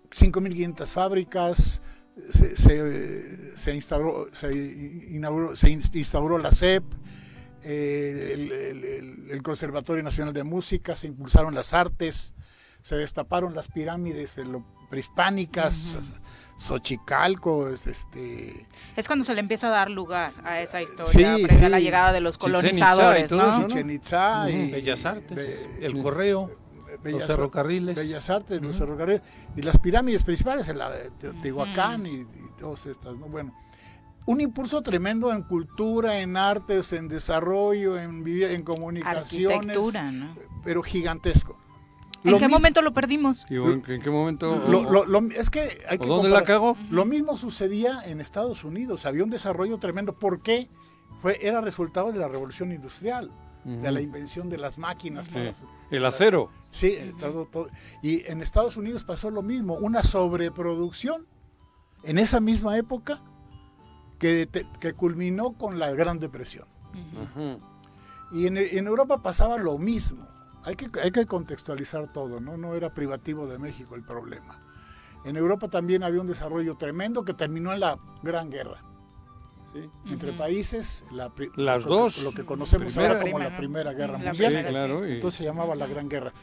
5.500 0.09 0.85
fábricas, 0.87 1.81
se, 2.29 2.57
se, 3.57 3.73
instauró, 3.73 4.27
se, 4.33 4.51
inauguró, 5.11 5.55
se 5.55 5.69
instauró 5.69 6.37
la 6.37 6.51
CEP, 6.51 6.83
eh, 7.63 9.27
el, 9.31 9.41
Conservatorio 9.43 10.03
Nacional 10.03 10.33
de 10.33 10.43
Música, 10.43 10.95
se 10.95 11.07
impulsaron 11.07 11.55
las 11.55 11.73
artes, 11.73 12.33
se 12.81 12.95
destaparon 12.95 13.55
las 13.55 13.67
pirámides 13.67 14.39
prehispánicas. 14.89 15.97
Xochicalco, 16.57 17.69
este... 17.69 18.67
Es 18.97 19.07
cuando 19.07 19.23
se 19.23 19.33
le 19.33 19.39
empieza 19.39 19.67
a 19.67 19.69
dar 19.69 19.89
lugar 19.89 20.33
a 20.43 20.59
esa 20.59 20.81
historia, 20.81 21.35
a 21.35 21.69
la 21.69 21.79
llegada 21.79 22.11
de 22.11 22.19
los 22.19 22.37
colonizadores, 22.37 23.31
¿no? 23.31 23.65
Bellas 23.69 25.05
Artes, 25.05 25.69
el 25.79 26.01
Correo 26.03 26.51
los 27.03 27.25
ferrocarriles. 27.25 27.95
Bellas 27.95 28.29
Artes, 28.29 28.61
los 28.61 28.75
ferrocarriles. 28.75 29.21
Y 29.55 29.61
las 29.61 29.77
pirámides 29.77 30.23
principales, 30.23 30.67
en 30.67 30.77
la 30.77 30.89
de 30.89 31.11
Teotihuacán 31.11 32.05
y, 32.05 32.25
todas 32.59 32.85
estas, 32.85 33.15
¿no? 33.15 33.27
Bueno, 33.27 33.53
un 34.25 34.41
impulso 34.41 34.81
tremendo 34.81 35.31
en 35.31 35.43
cultura, 35.43 36.19
en 36.19 36.37
artes, 36.37 36.93
en 36.93 37.07
desarrollo, 37.07 37.97
en, 37.97 38.23
en 38.27 38.63
comunicaciones. 38.63 39.77
¿no? 39.77 40.35
Pero 40.63 40.83
gigantesco. 40.83 41.57
¿En 42.23 42.37
qué 42.37 42.47
momento 42.47 42.81
lo 42.81 42.93
perdimos? 42.93 43.45
¿En 43.49 43.81
qué 43.81 44.09
momento? 44.09 44.57
Lo, 44.67 45.19
es 45.29 45.49
que 45.49 45.81
hay 45.87 45.97
que 45.97 46.07
¿Dónde 46.07 46.29
la 46.29 46.43
cago? 46.43 46.75
Lo 46.89 47.05
mismo 47.05 47.37
sucedía 47.37 48.01
en 48.05 48.21
Estados 48.21 48.63
Unidos. 48.63 49.05
Había 49.05 49.23
un 49.23 49.29
desarrollo 49.29 49.77
tremendo. 49.77 50.13
¿Por 50.13 50.41
qué? 50.41 50.69
Fue, 51.21 51.37
era 51.41 51.61
resultado 51.61 52.11
de 52.11 52.19
la 52.19 52.27
revolución 52.27 52.71
industrial, 52.71 53.31
de 53.63 53.91
la 53.91 54.01
invención 54.01 54.49
de 54.49 54.57
las 54.57 54.77
máquinas. 54.77 55.29
El 55.91 56.05
acero. 56.05 56.49
Sí, 56.71 56.97
todo, 57.19 57.45
todo. 57.45 57.67
Y 58.01 58.29
en 58.29 58.41
Estados 58.41 58.77
Unidos 58.77 59.03
pasó 59.03 59.29
lo 59.31 59.41
mismo, 59.41 59.75
una 59.75 60.03
sobreproducción 60.03 61.25
en 62.03 62.19
esa 62.19 62.39
misma 62.39 62.77
época 62.77 63.19
que, 64.17 64.47
que 64.79 64.93
culminó 64.93 65.53
con 65.53 65.79
la 65.79 65.91
Gran 65.91 66.19
Depresión. 66.19 66.67
Y 68.31 68.45
en, 68.45 68.57
en, 68.57 68.87
Europa 68.87 69.21
pasaba 69.23 69.57
lo 69.57 69.77
mismo. 69.77 70.27
Hay 70.69 70.75
que, 70.75 70.89
hay 71.01 71.11
que 71.11 71.25
contextualizar 71.25 72.13
todo, 72.13 72.39
¿no? 72.39 72.55
No 72.57 72.75
era 72.75 72.93
privativo 72.93 73.47
de 73.47 73.57
México 73.57 73.95
el 73.95 74.03
problema. 74.03 74.59
En 75.25 75.35
Europa 75.35 75.67
también 75.67 76.03
había 76.03 76.21
un 76.21 76.27
desarrollo 76.27 76.77
tremendo 76.77 77.25
que 77.25 77.33
terminó 77.33 77.73
en 77.73 77.79
la 77.79 77.97
Gran 78.21 78.49
Guerra. 78.51 78.83
Entre 80.05 80.33
países, 80.33 81.03
la, 81.11 81.31
las 81.55 81.83
dos. 81.83 82.23
Lo 82.23 82.31
que 82.33 82.43
conocemos 82.43 82.95
ahora 82.97 83.19
como 83.19 83.39
la 83.39 83.55
Primera 83.55 83.93
Guerra 83.93 84.17
Mundial. 84.17 84.65
claro, 84.67 85.05
Entonces 85.05 85.37
se 85.39 85.43
llamaba 85.43 85.75
la 85.75 85.87
Gran 85.87 86.07
Guerra. 86.07 86.33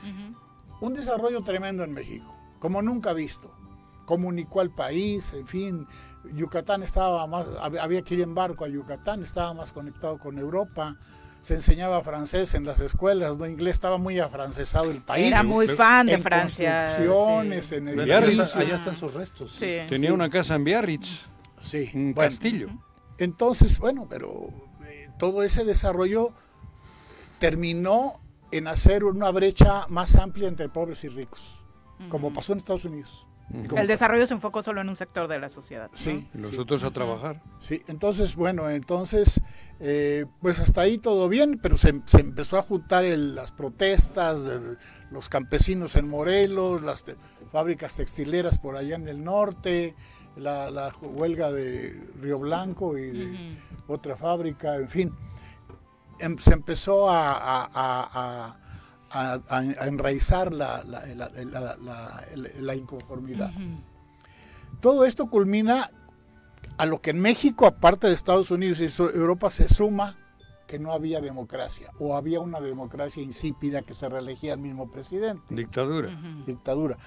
Un 0.81 0.95
desarrollo 0.95 1.43
tremendo 1.43 1.85
en 1.85 1.93
México, 1.93 2.35
como 2.61 2.83
nunca 2.83 3.13
visto. 3.13 3.51
Comunicó 4.05 4.61
al 4.61 4.71
país, 4.71 5.33
en 5.33 5.47
fin. 5.47 5.87
Yucatán 6.33 6.83
estaba 6.83 7.27
más, 7.27 7.47
había 7.61 8.03
que 8.03 8.15
ir 8.15 8.21
en 8.21 8.35
barco 8.35 8.65
a 8.65 8.69
Yucatán, 8.69 9.23
estaba 9.23 9.55
más 9.55 9.73
conectado 9.73 10.19
con 10.19 10.39
Europa 10.39 10.97
se 11.47 11.55
enseñaba 11.55 12.03
francés 12.03 12.55
en 12.55 12.65
las 12.65 12.81
escuelas, 12.81 13.39
no 13.39 13.47
inglés, 13.47 13.75
estaba 13.77 13.99
muy 13.99 14.19
afrancesado 14.19 14.91
el 14.91 15.01
país. 15.01 15.29
Era 15.29 15.45
muy 15.45 15.69
fan 15.69 16.09
de 16.09 16.19
Francia. 16.19 16.97
en 17.71 18.01
Allá 18.01 18.75
están 18.75 18.99
sus 18.99 19.15
restos. 19.15 19.57
Tenía 19.89 20.13
una 20.13 20.29
casa 20.29 20.57
en 20.57 20.65
Biarritz. 20.65 21.21
Sí. 21.61 21.89
Un 21.95 22.15
castillo. 22.15 22.71
Entonces, 23.19 23.79
bueno, 23.79 24.09
pero 24.11 24.49
eh, 24.89 25.09
todo 25.21 25.45
ese 25.45 25.65
desarrollo 25.65 26.33
terminó 27.39 28.21
en 28.51 28.67
hacer 28.67 29.05
una 29.05 29.31
brecha 29.31 29.87
más 29.89 30.17
amplia 30.17 30.49
entre 30.49 30.69
pobres 30.69 31.05
y 31.05 31.09
ricos, 31.11 31.61
como 32.09 32.33
pasó 32.33 32.55
en 32.55 32.59
Estados 32.59 32.87
Unidos. 32.87 33.25
El 33.53 33.87
desarrollo 33.87 34.27
se 34.27 34.35
enfocó 34.35 34.63
solo 34.63 34.81
en 34.81 34.89
un 34.89 34.97
sector 34.97 35.29
de 35.29 35.39
la 35.39 35.49
sociedad. 35.49 35.89
Sí. 35.95 36.29
Y 36.35 36.39
nosotros 36.39 36.83
a 36.83 36.91
trabajar. 36.91 37.43
Sí, 37.61 37.81
entonces, 37.87 38.35
bueno, 38.35 38.69
entonces, 38.69 39.41
eh, 39.79 40.27
pues 40.41 40.59
hasta 40.59 40.81
ahí 40.81 40.99
todo 40.99 41.29
bien, 41.29 41.59
pero 41.63 41.77
se, 41.77 41.91
empezó 41.91 42.59
a 42.59 42.63
juntar 42.63 43.05
las 43.05 43.53
protestas 43.53 44.45
de 44.45 44.77
los 45.11 45.29
campesinos 45.29 45.95
en 45.95 46.09
Morelos, 46.09 46.83
las 46.83 47.05
fábricas 47.53 47.95
textileras 47.95 48.59
por 48.59 48.77
allá 48.77 48.97
en 48.97 49.07
el 49.07 49.23
norte, 49.23 49.95
la, 50.37 50.93
huelga 51.01 51.53
de 51.53 52.03
Río 52.21 52.41
Blanco 52.41 52.99
y 52.99 53.11
de 53.13 53.59
otra 53.87 54.17
fábrica, 54.17 54.75
en 54.75 54.89
fin. 54.89 55.13
Em, 56.19 56.37
se 56.39 56.53
empezó 56.53 57.09
a 57.09 57.69
a, 57.73 58.57
enraizar 59.81 60.53
la, 60.53 60.85
la, 60.85 62.75
inconformidad. 62.75 63.51
Todo 64.81 65.05
esto 65.05 65.29
culmina 65.31 65.91
a 66.77 66.87
lo 66.87 67.01
que 67.01 67.11
en 67.11 67.21
México, 67.21 67.67
aparte 67.67 68.07
de 68.07 68.15
Estados 68.15 68.51
Unidos 68.51 68.81
y 68.81 69.03
Europa, 69.17 69.51
se 69.51 69.69
suma 69.69 70.17
que 70.67 70.79
no 70.79 70.93
había 70.93 71.21
democracia 71.21 71.91
o 71.99 72.17
había 72.17 72.41
una 72.41 72.61
democracia 72.61 73.23
insípida 73.23 73.83
que 73.83 73.95
se 73.95 74.09
reelegía 74.09 74.55
el 74.55 74.61
mismo 74.61 74.91
presidente. 74.91 75.43
Dictadura. 75.55 76.11
Dictadura. 76.47 76.99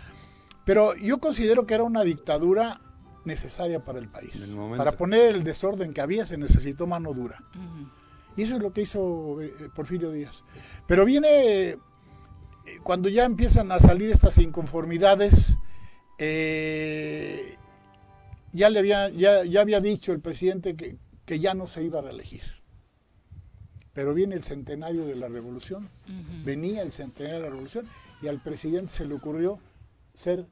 Pero 0.65 0.95
yo 0.95 1.19
considero 1.19 1.65
que 1.65 1.73
era 1.73 1.83
una 1.83 2.03
dictadura 2.03 2.79
necesaria 3.25 3.79
para 3.79 3.99
el 3.99 4.07
país. 4.07 4.49
Para 4.77 4.93
poner 4.93 5.35
el 5.35 5.43
desorden 5.43 5.93
que 5.93 6.01
había 6.01 6.25
se 6.25 6.37
necesitó 6.37 6.87
mano 6.87 7.13
dura. 7.13 7.39
Y 8.35 8.43
eso 8.43 8.55
es 8.55 8.61
lo 8.61 8.71
que 8.71 8.83
hizo 8.83 9.41
eh, 9.41 9.53
Porfirio 9.75 10.11
Díaz. 10.11 10.43
Pero 10.87 11.03
viene 11.03 11.77
cuando 12.83 13.09
ya 13.09 13.25
empiezan 13.25 13.71
a 13.71 13.79
salir 13.79 14.11
estas 14.11 14.37
inconformidades, 14.37 15.57
eh, 16.17 17.55
ya, 18.51 18.69
le 18.69 18.79
había, 18.79 19.09
ya, 19.09 19.61
había 19.61 19.79
dicho 19.79 20.11
el 20.11 20.19
presidente 20.19 20.75
que, 20.75 20.97
ya 21.39 21.53
no 21.53 21.67
se 21.67 21.83
iba 21.83 21.99
a 21.99 22.01
reelegir. 22.01 22.41
Pero 23.93 24.13
viene 24.13 24.35
el 24.35 24.43
centenario 24.43 25.05
de 25.05 25.15
la 25.15 25.27
revolución, 25.27 25.89
venía 26.43 26.81
el 26.81 26.91
centenario 26.91 27.37
de 27.37 27.43
la 27.43 27.49
revolución 27.49 27.87
y 28.21 28.27
al 28.27 28.39
presidente 28.39 28.91
se 28.93 29.05
le 29.05 29.13
ocurrió 29.15 29.59
ser 30.13 30.45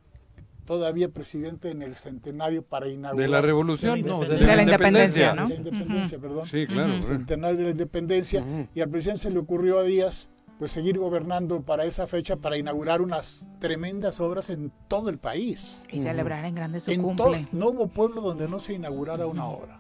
todavía 0.65 1.09
presidente 1.09 1.71
en 1.71 1.81
el 1.81 1.95
centenario 1.95 2.61
para 2.61 2.89
inaugurar. 2.89 3.25
¿De 3.25 3.31
la 3.31 3.41
revolución? 3.41 4.01
No, 4.05 4.19
de, 4.19 4.37
la, 4.45 4.61
independencia, 4.61 5.33
¿no? 5.33 5.47
De 5.47 5.53
la 5.53 5.59
independencia, 5.59 6.19
perdón. 6.19 6.47
Sí, 6.47 6.67
claro. 6.67 6.93
El 6.93 7.03
centenario 7.03 7.57
de 7.57 7.63
la 7.63 7.69
independencia. 7.71 8.43
Y 8.75 8.81
al 8.81 8.89
presidente 8.89 9.23
se 9.23 9.31
le 9.31 9.39
ocurrió 9.39 9.79
a 9.79 9.83
Díaz 9.83 10.29
pues 10.57 10.71
seguir 10.71 10.97
gobernando 10.97 11.61
para 11.61 11.85
esa 11.85 12.07
fecha 12.07 12.35
para 12.35 12.57
inaugurar 12.57 13.01
unas 13.01 13.47
tremendas 13.59 14.19
obras 14.19 14.49
en 14.49 14.71
todo 14.87 15.09
el 15.09 15.19
país. 15.19 15.83
Y 15.91 16.01
celebrar 16.01 16.45
en 16.45 16.55
grande 16.55 16.79
su 16.79 16.91
en 16.91 17.01
cumple. 17.01 17.47
no 17.51 17.69
hubo 17.69 17.87
pueblo 17.87 18.21
donde 18.21 18.47
no 18.47 18.59
se 18.59 18.73
inaugurara 18.73 19.27
una 19.27 19.45
obra. 19.45 19.79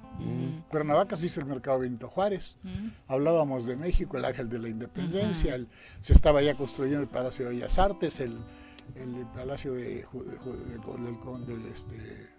Cuernavaca 0.69 1.15
se 1.15 1.27
hizo 1.27 1.39
el 1.39 1.45
mercado 1.45 1.79
Benito 1.79 2.09
Juárez, 2.09 2.57
hablábamos 3.07 3.65
de 3.65 3.75
México, 3.75 4.17
el 4.17 4.25
Ángel 4.25 4.49
de 4.49 4.59
la 4.59 4.69
Independencia, 4.69 5.59
se 5.99 6.13
estaba 6.13 6.41
ya 6.41 6.55
construyendo 6.55 7.01
el 7.01 7.07
Palacio 7.07 7.45
de 7.45 7.51
Bellas 7.51 7.77
Artes, 7.77 8.19
el, 8.19 8.35
Palacio 9.35 9.73
de, 9.73 9.83
de, 9.85 11.69
este, 11.71 12.29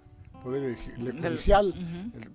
Poder 0.48 0.78
Judicial, 0.96 1.74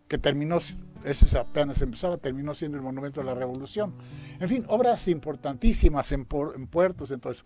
que 0.08 0.20
terminó, 0.20 0.60
ese 1.04 1.36
apenas 1.36 1.82
empezaba, 1.82 2.18
terminó 2.18 2.54
siendo 2.54 2.78
el 2.78 2.84
Monumento 2.84 3.22
de 3.22 3.26
la 3.26 3.34
Revolución. 3.34 3.96
En 4.40 4.48
fin, 4.48 4.64
obras 4.68 5.08
importantísimas 5.08 6.12
en, 6.12 6.26
puertos, 6.26 7.10
en 7.10 7.20
todo 7.20 7.34
eso. 7.34 7.44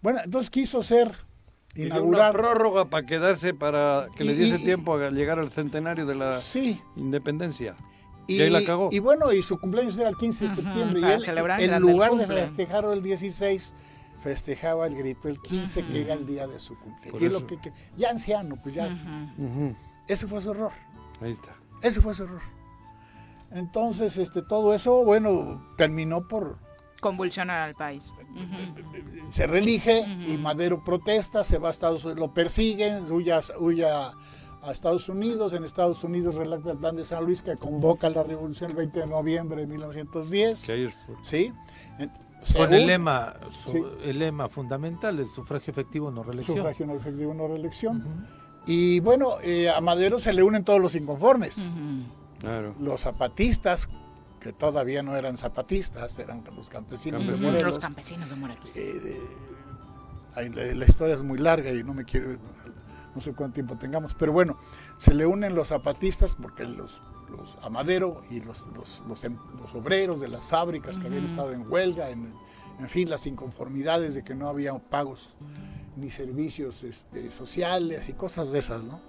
Bueno, 0.00 0.20
entonces 0.24 0.48
quiso 0.48 0.84
ser 0.84 1.10
inaugurar. 1.74 2.30
Una 2.36 2.40
prórroga 2.40 2.84
para 2.88 3.04
quedarse, 3.04 3.52
para 3.52 4.06
que 4.16 4.22
le 4.22 4.36
diese 4.36 4.60
tiempo 4.60 4.94
a 4.94 5.10
llegar 5.10 5.40
al 5.40 5.50
centenario 5.50 6.06
de 6.06 6.14
la 6.14 6.38
independencia. 6.94 7.74
Y, 8.28 8.40
ahí 8.40 8.50
la 8.50 8.62
cagó. 8.64 8.88
Y 8.92 9.00
bueno, 9.00 9.32
y 9.32 9.42
su 9.42 9.58
cumpleaños 9.58 9.98
era 9.98 10.08
el 10.08 10.16
15 10.16 10.44
de 10.44 10.54
septiembre. 10.54 11.00
y 11.00 11.04
él, 11.04 11.24
en 11.58 11.82
lugar 11.82 12.14
de 12.14 12.26
festejarlo 12.28 12.92
el 12.92 13.02
16, 13.02 13.74
festejaba 14.20 14.86
el 14.86 14.94
grito 14.94 15.28
el 15.28 15.40
15, 15.40 15.84
que 15.86 16.02
era 16.02 16.14
el 16.14 16.26
día 16.26 16.46
de 16.46 16.60
su 16.60 16.78
cumpleaños. 16.78 17.22
Y 17.22 17.28
lo 17.28 17.44
que, 17.44 17.58
ya 17.96 18.10
anciano, 18.10 18.54
pues 18.62 18.76
ya. 18.76 18.88
Ese 20.08 20.26
fue 20.26 20.40
su 20.40 20.50
error. 20.52 20.72
Ahí 21.20 21.32
está. 21.32 21.56
Ese 21.82 22.00
fue 22.00 22.14
su 22.14 22.24
error. 22.24 22.42
Entonces, 23.50 24.18
este, 24.18 24.42
todo 24.42 24.74
eso, 24.74 25.04
bueno, 25.04 25.62
terminó 25.76 26.26
por... 26.26 26.58
Convulsionar 27.00 27.60
al 27.60 27.74
país. 27.74 28.12
Se 29.30 29.46
relige 29.46 30.02
y 30.26 30.38
Madero 30.38 30.82
protesta, 30.82 31.44
se 31.44 31.58
va 31.58 31.68
a 31.68 31.70
Estados 31.70 32.04
Unidos, 32.04 32.20
lo 32.20 32.34
persiguen, 32.34 33.10
huye, 33.10 33.32
a, 33.32 34.14
Estados 34.70 35.08
Unidos. 35.08 35.52
En 35.52 35.62
Estados 35.62 36.02
Unidos 36.02 36.34
relata 36.34 36.72
el 36.72 36.78
plan 36.78 36.96
de 36.96 37.04
San 37.04 37.24
Luis 37.24 37.42
que 37.42 37.56
convoca 37.56 38.10
la 38.10 38.24
revolución 38.24 38.70
el 38.70 38.76
20 38.76 39.00
de 39.00 39.06
noviembre 39.06 39.60
de 39.60 39.66
1910. 39.68 40.72
¿Sí? 41.22 41.52
Con 42.56 42.74
el 42.74 42.86
lema, 42.86 43.34
el 44.02 44.18
lema 44.18 44.48
fundamental, 44.48 45.18
el 45.18 45.26
sufragio 45.26 45.70
efectivo 45.70 46.10
no 46.10 46.22
reelección. 46.22 46.56
Sufragio 46.56 46.86
no 46.86 46.94
efectivo 46.94 47.34
no 47.34 47.46
reelección. 47.46 48.26
Y 48.66 48.98
bueno, 49.00 49.36
eh, 49.42 49.70
a 49.70 49.80
Madero 49.80 50.18
se 50.18 50.32
le 50.32 50.42
unen 50.42 50.64
todos 50.64 50.80
los 50.80 50.94
inconformes. 50.94 51.62
Los 52.80 53.02
zapatistas, 53.02 53.88
que 54.40 54.52
todavía 54.52 55.02
no 55.02 55.16
eran 55.16 55.36
zapatistas, 55.36 56.18
eran 56.18 56.44
los 56.54 56.68
campesinos 56.68 57.26
de 57.26 57.36
Morelos. 57.36 57.74
Los 57.74 57.78
campesinos 57.78 58.28
de 58.28 58.36
Morelos. 58.36 58.76
Eh, 58.76 59.20
la, 60.74 60.84
historia 60.84 61.14
es 61.14 61.22
muy 61.22 61.38
larga 61.38 61.70
y 61.70 61.82
no 61.82 61.94
me 61.94 62.04
quiero, 62.04 62.36
no 63.14 63.20
sé 63.20 63.32
cuánto 63.32 63.54
tiempo 63.54 63.76
tengamos, 63.76 64.14
pero 64.14 64.32
bueno, 64.32 64.58
se 64.98 65.14
le 65.14 65.24
unen 65.24 65.54
los 65.54 65.68
zapatistas 65.68 66.34
porque 66.34 66.64
los, 66.64 67.00
los 67.30 67.56
a 67.62 67.70
Madero 67.70 68.22
y 68.30 68.40
los, 68.40 68.66
los, 69.08 69.24
em, 69.24 69.38
obreros 69.74 70.20
de 70.20 70.28
las 70.28 70.44
fábricas 70.44 70.98
que 70.98 71.06
habían 71.06 71.24
estado 71.24 71.52
en 71.52 71.70
huelga, 71.70 72.10
en, 72.10 72.34
en 72.78 72.88
fin, 72.88 73.08
las 73.08 73.26
inconformidades 73.26 74.14
de 74.14 74.24
que 74.24 74.34
no 74.34 74.48
había 74.48 74.74
pagos 74.78 75.36
ni 75.96 76.10
servicios 76.10 76.84
este, 76.84 77.30
sociales 77.30 78.08
y 78.08 78.12
cosas 78.12 78.52
de 78.52 78.58
esas, 78.58 78.84
¿no? 78.84 79.00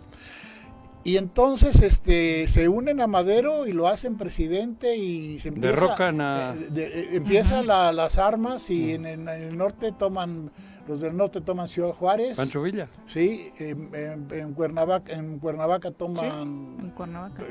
Y 1.07 1.15
entonces 1.15 1.81
este, 1.81 2.49
se 2.49 2.67
unen 2.67 2.99
a 2.99 3.07
Madero 3.07 3.65
y 3.65 3.71
lo 3.71 3.87
hacen 3.87 4.17
presidente 4.17 4.97
y 4.97 5.39
se 5.39 5.47
empieza, 5.47 5.75
Derrocan 5.75 6.19
a... 6.19 6.53
Eh, 6.53 6.69
eh, 6.75 7.09
empieza 7.13 7.63
las 7.63 8.17
armas 8.17 8.69
y 8.69 8.91
en, 8.91 9.05
el 9.05 9.57
norte 9.57 9.93
toman, 9.93 10.51
los 10.85 10.99
del 10.99 11.15
norte 11.15 11.39
toman 11.39 11.69
Ciudad 11.69 11.93
Juárez. 11.93 12.35
Pancho 12.35 12.61
Villa. 12.61 12.89
Sí, 13.05 13.53
en, 13.57 14.53
Cuernavaca, 14.53 15.13
en 15.13 15.39
Cuernavaca 15.39 15.91
toman... 15.91 16.77
en 16.77 16.89
Cuernavaca. 16.91 17.43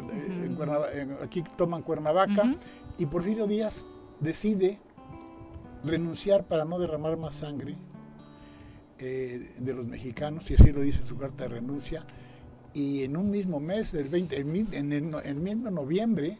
Eh, 0.92 1.16
aquí 1.24 1.42
toman 1.56 1.80
Cuernavaca 1.80 2.54
y 2.98 3.06
Porfirio 3.06 3.46
Díaz 3.46 3.86
decide 4.20 4.78
renunciar 5.82 6.44
para 6.44 6.66
no 6.66 6.78
derramar 6.78 7.16
más 7.16 7.36
sangre 7.36 7.78
eh, 8.98 9.52
de 9.58 9.74
los 9.74 9.86
mexicanos, 9.86 10.50
y 10.50 10.54
así 10.54 10.72
lo 10.72 10.80
dice 10.80 11.00
en 11.00 11.06
su 11.06 11.18
carta 11.18 11.44
de 11.44 11.50
renuncia, 11.50 12.04
y 12.72 13.04
en 13.04 13.16
un 13.16 13.30
mismo 13.30 13.60
mes, 13.60 13.92
del 13.92 14.08
20, 14.08 14.38
en, 14.38 14.92
el, 14.92 15.34
mismo 15.36 15.70
noviembre, 15.70 16.38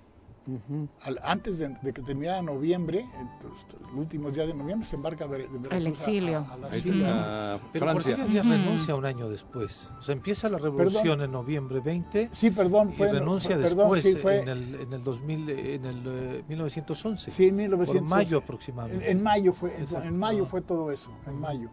antes 1.22 1.58
de, 1.58 1.74
que 1.82 2.02
terminara 2.02 2.40
noviembre, 2.40 3.06
los, 3.42 3.66
últimos 3.94 4.34
días 4.34 4.46
de 4.46 4.54
noviembre, 4.54 4.86
se 4.86 4.96
embarca 4.96 5.26
de, 5.26 5.48
El 5.70 5.86
exilio. 5.86 6.46
A, 6.50 6.56
la 6.56 7.60
Pero 7.72 7.92
¿por 7.92 8.04
qué 8.04 8.16
renuncia 8.16 8.94
un 8.94 9.06
año 9.06 9.28
después? 9.28 9.90
O 9.98 10.02
sea, 10.02 10.14
empieza 10.14 10.48
la 10.48 10.58
revolución 10.58 11.22
en 11.22 11.32
noviembre 11.32 11.80
20. 11.80 12.30
Sí, 12.32 12.50
perdón. 12.50 12.92
Fue, 12.92 13.08
y 13.08 13.12
renuncia 13.12 13.56
después, 13.56 14.04
en, 14.04 14.48
el, 14.48 14.74
en 14.80 14.92
el 14.92 15.02
2000, 15.02 15.50
en 15.50 15.84
el 15.84 16.44
1911. 16.48 17.30
Eh, 17.30 17.32
sí, 17.34 17.46
en 17.48 17.56
1911. 17.56 18.00
Por 18.00 18.18
mayo 18.18 18.38
aproximadamente. 18.38 19.10
En, 19.10 19.22
mayo 19.22 19.52
fue, 19.52 19.74
en 19.76 20.18
mayo 20.18 20.46
fue 20.46 20.60
todo 20.60 20.92
eso, 20.92 21.10
en 21.26 21.40
mayo. 21.40 21.70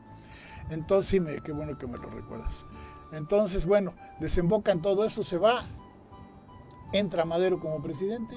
Entonces, 0.70 1.10
sí, 1.10 1.20
me, 1.20 1.42
qué 1.42 1.52
bueno 1.52 1.78
que 1.78 1.88
me 1.88 1.98
lo 1.98 2.10
recuerdas. 2.10 2.66
Entonces, 3.12 3.66
bueno, 3.66 3.94
desemboca 4.20 4.72
en 4.72 4.82
todo 4.82 5.06
eso, 5.06 5.24
se 5.24 5.38
va, 5.38 5.64
entra 6.92 7.26
Madero 7.26 7.60
como 7.60 7.82
presidente, 7.82 8.36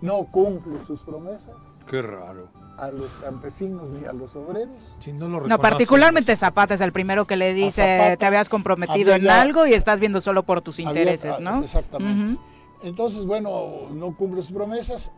no 0.00 0.24
cumple 0.30 0.82
sus 0.84 1.02
promesas. 1.02 1.82
Qué 1.88 2.00
raro. 2.00 2.48
A 2.78 2.88
los 2.88 3.12
campesinos 3.16 3.90
ni 3.90 4.06
a 4.06 4.12
los 4.12 4.34
obreros. 4.36 4.96
no, 5.12 5.58
particularmente 5.58 6.34
Zapata 6.36 6.74
es 6.74 6.80
el 6.80 6.92
primero 6.92 7.26
que 7.26 7.36
le 7.36 7.52
dice, 7.52 8.16
te 8.18 8.24
habías 8.24 8.48
comprometido 8.48 9.12
en 9.12 9.28
algo 9.28 9.66
y 9.66 9.74
estás 9.74 10.00
viendo 10.00 10.22
solo 10.22 10.44
por 10.44 10.62
tus 10.62 10.78
intereses, 10.78 11.38
¿no? 11.40 11.62
Exactamente. 11.62 12.40
Entonces, 12.82 13.26
bueno, 13.26 13.88
no 13.92 14.16
cumple 14.16 14.42
sus 14.42 14.52
promesas 14.52 15.12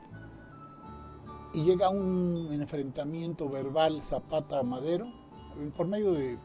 y 1.54 1.62
llega 1.62 1.90
un 1.90 2.48
enfrentamiento 2.50 3.48
verbal 3.48 4.02
Zapata-Madero 4.02 5.21
por 5.76 5.86
medio 5.86 6.12
de 6.12 6.38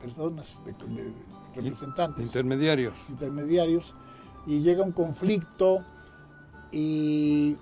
personas, 0.00 0.60
de, 0.64 1.12
representantes. 1.54 2.26
Intermediarios. 2.26 2.94
Intermediarios. 3.08 3.94
Y 4.46 4.60
llega 4.60 4.84
un 4.84 4.92
conflicto 4.92 5.80
y 6.72 7.56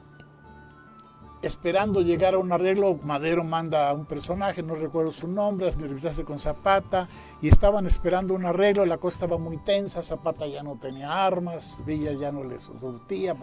esperando 1.42 2.02
llegar 2.02 2.34
a 2.34 2.38
un 2.38 2.52
arreglo, 2.52 2.98
Madero 3.02 3.44
manda 3.44 3.88
a 3.88 3.94
un 3.94 4.06
personaje, 4.06 4.62
no 4.62 4.74
recuerdo 4.74 5.12
su 5.12 5.28
nombre, 5.28 5.68
a 5.68 5.70
entrevistarse 5.70 6.24
con 6.24 6.38
Zapata, 6.38 7.08
y 7.40 7.48
estaban 7.48 7.86
esperando 7.86 8.34
un 8.34 8.44
arreglo, 8.44 8.84
la 8.84 8.98
cosa 8.98 9.16
estaba 9.16 9.38
muy 9.38 9.58
tensa, 9.58 10.02
Zapata 10.02 10.46
ya 10.46 10.62
no 10.62 10.78
tenía 10.80 11.24
armas, 11.24 11.80
Villa 11.86 12.12
ya 12.12 12.32
no 12.32 12.44
le 12.44 12.60
surtía. 12.60 13.36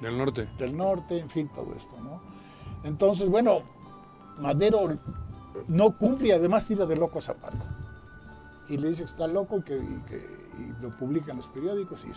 Del 0.00 0.18
norte. 0.18 0.48
Del 0.58 0.76
norte, 0.76 1.18
en 1.18 1.30
fin, 1.30 1.48
todo 1.54 1.74
esto, 1.74 1.94
¿no? 2.00 2.20
Entonces, 2.84 3.28
bueno, 3.28 3.62
Madero 4.38 4.88
no 5.68 5.96
cumple 5.96 6.32
además 6.32 6.66
tira 6.66 6.86
de 6.86 6.96
loco 6.96 7.18
a 7.18 7.22
Zapata. 7.22 7.64
Y 8.68 8.78
le 8.78 8.88
dice 8.88 9.02
que 9.02 9.10
está 9.10 9.26
loco 9.26 9.58
y 9.58 9.62
que, 9.62 10.42
lo 10.80 10.96
publica 10.98 11.32
en 11.32 11.38
los 11.38 11.48
periódicos 11.48 12.04
y 12.04 12.12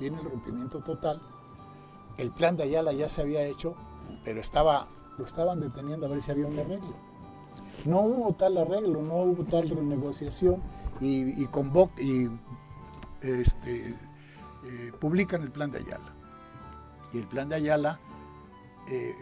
viene 0.00 0.18
el 0.20 0.30
rompimiento 0.30 0.80
total. 0.80 1.20
El 2.18 2.30
plan 2.30 2.56
de 2.56 2.64
Ayala 2.64 2.92
ya 2.92 3.08
se 3.08 3.22
había 3.22 3.42
hecho, 3.42 3.74
pero 4.24 4.40
estaba, 4.40 4.88
lo 5.18 5.24
estaban 5.24 5.60
deteniendo 5.60 6.06
a 6.06 6.08
ver 6.10 6.22
si 6.22 6.30
había 6.30 6.46
un 6.46 6.58
arreglo. 6.58 6.94
No 7.84 8.00
hubo 8.00 8.34
tal 8.34 8.58
arreglo, 8.58 9.02
no 9.02 9.16
hubo 9.22 9.44
tal 9.44 9.68
renegociación 9.68 10.62
y, 11.00 11.42
y, 11.42 11.48
y 11.98 12.30
este, 13.22 13.94
eh, 14.64 14.92
publican 14.98 15.42
el 15.42 15.50
plan 15.50 15.70
de 15.70 15.78
Ayala. 15.78 16.12
Y 17.12 17.18
el 17.18 17.26
plan 17.26 17.48
de 17.48 17.56
Ayala, 17.56 17.98
eh, 18.88 19.14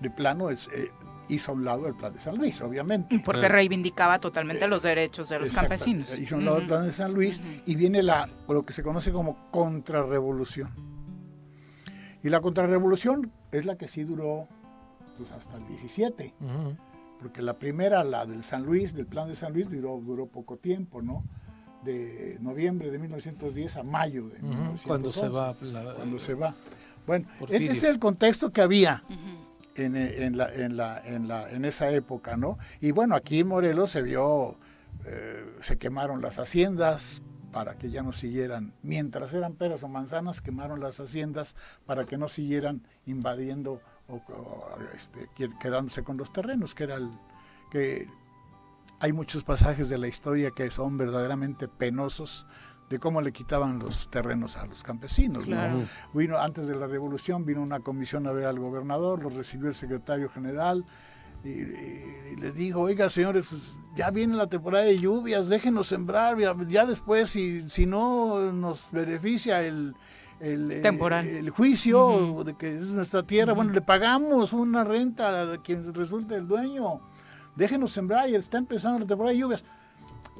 de 0.00 0.10
plano, 0.10 0.50
es, 0.50 0.68
eh, 0.74 0.90
hizo 1.30 1.52
a 1.52 1.54
un 1.54 1.64
lado 1.64 1.86
el 1.86 1.94
plan 1.94 2.12
de 2.12 2.20
San 2.20 2.36
Luis, 2.36 2.60
obviamente. 2.60 3.20
Porque 3.24 3.48
reivindicaba 3.48 4.18
totalmente 4.18 4.66
los 4.68 4.82
derechos 4.82 5.28
de 5.28 5.40
los 5.40 5.52
campesinos. 5.52 6.16
Hizo 6.18 6.34
a 6.34 6.38
un 6.38 6.44
lado 6.44 6.58
el 6.58 6.66
plan 6.66 6.86
de 6.86 6.92
San 6.92 7.12
Luis 7.12 7.42
y 7.66 7.76
viene 7.76 8.02
la, 8.02 8.28
lo 8.48 8.62
que 8.62 8.72
se 8.72 8.82
conoce 8.82 9.12
como 9.12 9.50
contrarrevolución. 9.50 10.70
Y 12.22 12.28
la 12.28 12.40
contrarrevolución 12.40 13.32
es 13.50 13.64
la 13.64 13.76
que 13.76 13.88
sí 13.88 14.04
duró 14.04 14.46
pues, 15.16 15.30
hasta 15.32 15.56
el 15.56 15.66
17. 15.66 16.34
Porque 17.18 17.42
la 17.42 17.58
primera, 17.58 18.02
la 18.04 18.26
del 18.26 18.42
San 18.42 18.64
Luis, 18.64 18.94
del 18.94 19.06
plan 19.06 19.28
de 19.28 19.34
San 19.34 19.52
Luis, 19.52 19.70
duró, 19.70 20.00
duró 20.00 20.26
poco 20.26 20.56
tiempo, 20.56 21.02
¿no? 21.02 21.24
De 21.84 22.36
noviembre 22.40 22.90
de 22.90 22.98
1910 22.98 23.76
a 23.76 23.82
mayo 23.82 24.28
de 24.28 24.40
1911. 24.40 24.86
Cuando 24.86 25.12
se 25.12 25.28
va. 25.28 25.54
cuando 25.54 26.18
se 26.18 26.34
va. 26.34 26.54
Bueno, 27.06 27.26
este 27.40 27.66
es 27.70 27.82
el 27.82 27.98
contexto 27.98 28.50
que 28.50 28.60
había 28.60 29.02
en, 29.80 29.96
en, 29.96 30.36
la, 30.36 30.52
en, 30.52 30.76
la, 30.76 31.00
en, 31.04 31.28
la, 31.28 31.50
en 31.50 31.64
esa 31.64 31.90
época, 31.90 32.36
¿no? 32.36 32.58
Y 32.80 32.90
bueno, 32.92 33.14
aquí 33.14 33.44
Morelos 33.44 33.90
se 33.90 34.02
vio, 34.02 34.56
eh, 35.04 35.44
se 35.62 35.78
quemaron 35.78 36.20
las 36.20 36.38
haciendas 36.38 37.22
para 37.52 37.76
que 37.76 37.90
ya 37.90 38.02
no 38.02 38.12
siguieran, 38.12 38.72
mientras 38.82 39.34
eran 39.34 39.54
peras 39.54 39.82
o 39.82 39.88
manzanas, 39.88 40.40
quemaron 40.40 40.80
las 40.80 41.00
haciendas 41.00 41.56
para 41.84 42.04
que 42.04 42.16
no 42.16 42.28
siguieran 42.28 42.82
invadiendo 43.06 43.80
o, 44.08 44.20
este, 44.94 45.28
quedándose 45.60 46.02
con 46.02 46.16
los 46.16 46.32
terrenos, 46.32 46.74
que 46.74 46.84
era 46.84 46.96
el, 46.96 47.10
que 47.70 48.08
hay 49.00 49.12
muchos 49.12 49.44
pasajes 49.44 49.88
de 49.88 49.98
la 49.98 50.08
historia 50.08 50.50
que 50.50 50.70
son 50.70 50.98
verdaderamente 50.98 51.68
penosos 51.68 52.46
de 52.90 52.98
cómo 52.98 53.22
le 53.22 53.32
quitaban 53.32 53.78
los 53.78 54.10
terrenos 54.10 54.56
a 54.56 54.66
los 54.66 54.82
campesinos. 54.82 55.44
Vino 56.12 56.38
antes 56.38 56.66
de 56.66 56.74
la 56.74 56.88
revolución, 56.88 57.46
vino 57.46 57.62
una 57.62 57.78
comisión 57.78 58.26
a 58.26 58.32
ver 58.32 58.46
al 58.46 58.58
gobernador, 58.58 59.22
lo 59.22 59.30
recibió 59.30 59.68
el 59.68 59.76
secretario 59.76 60.28
general 60.28 60.84
y, 61.44 62.36
le 62.36 62.50
dijo, 62.52 62.80
oiga 62.80 63.08
señores, 63.08 63.46
pues, 63.48 63.78
ya 63.94 64.10
viene 64.10 64.36
la 64.36 64.48
temporada 64.48 64.84
de 64.84 64.98
lluvias, 64.98 65.48
déjenos 65.48 65.86
sembrar, 65.86 66.36
ya, 66.68 66.84
después 66.84 67.30
si, 67.30 67.68
si 67.70 67.86
no 67.86 68.52
nos 68.52 68.88
beneficia 68.90 69.62
el, 69.62 69.94
el, 70.40 71.50
juicio 71.50 72.42
de 72.44 72.56
que 72.56 72.76
es 72.76 72.86
nuestra 72.86 73.22
tierra, 73.22 73.52
bueno, 73.52 73.72
le 73.72 73.82
pagamos 73.82 74.52
una 74.52 74.82
renta 74.82 75.52
a 75.52 75.58
quien 75.58 75.94
resulte 75.94 76.34
el 76.34 76.48
dueño, 76.48 77.00
déjenos 77.54 77.92
sembrar 77.92 78.28
y 78.28 78.34
está 78.34 78.58
empezando 78.58 78.98
la 78.98 79.06
temporada 79.06 79.32
de 79.32 79.38
lluvias 79.38 79.64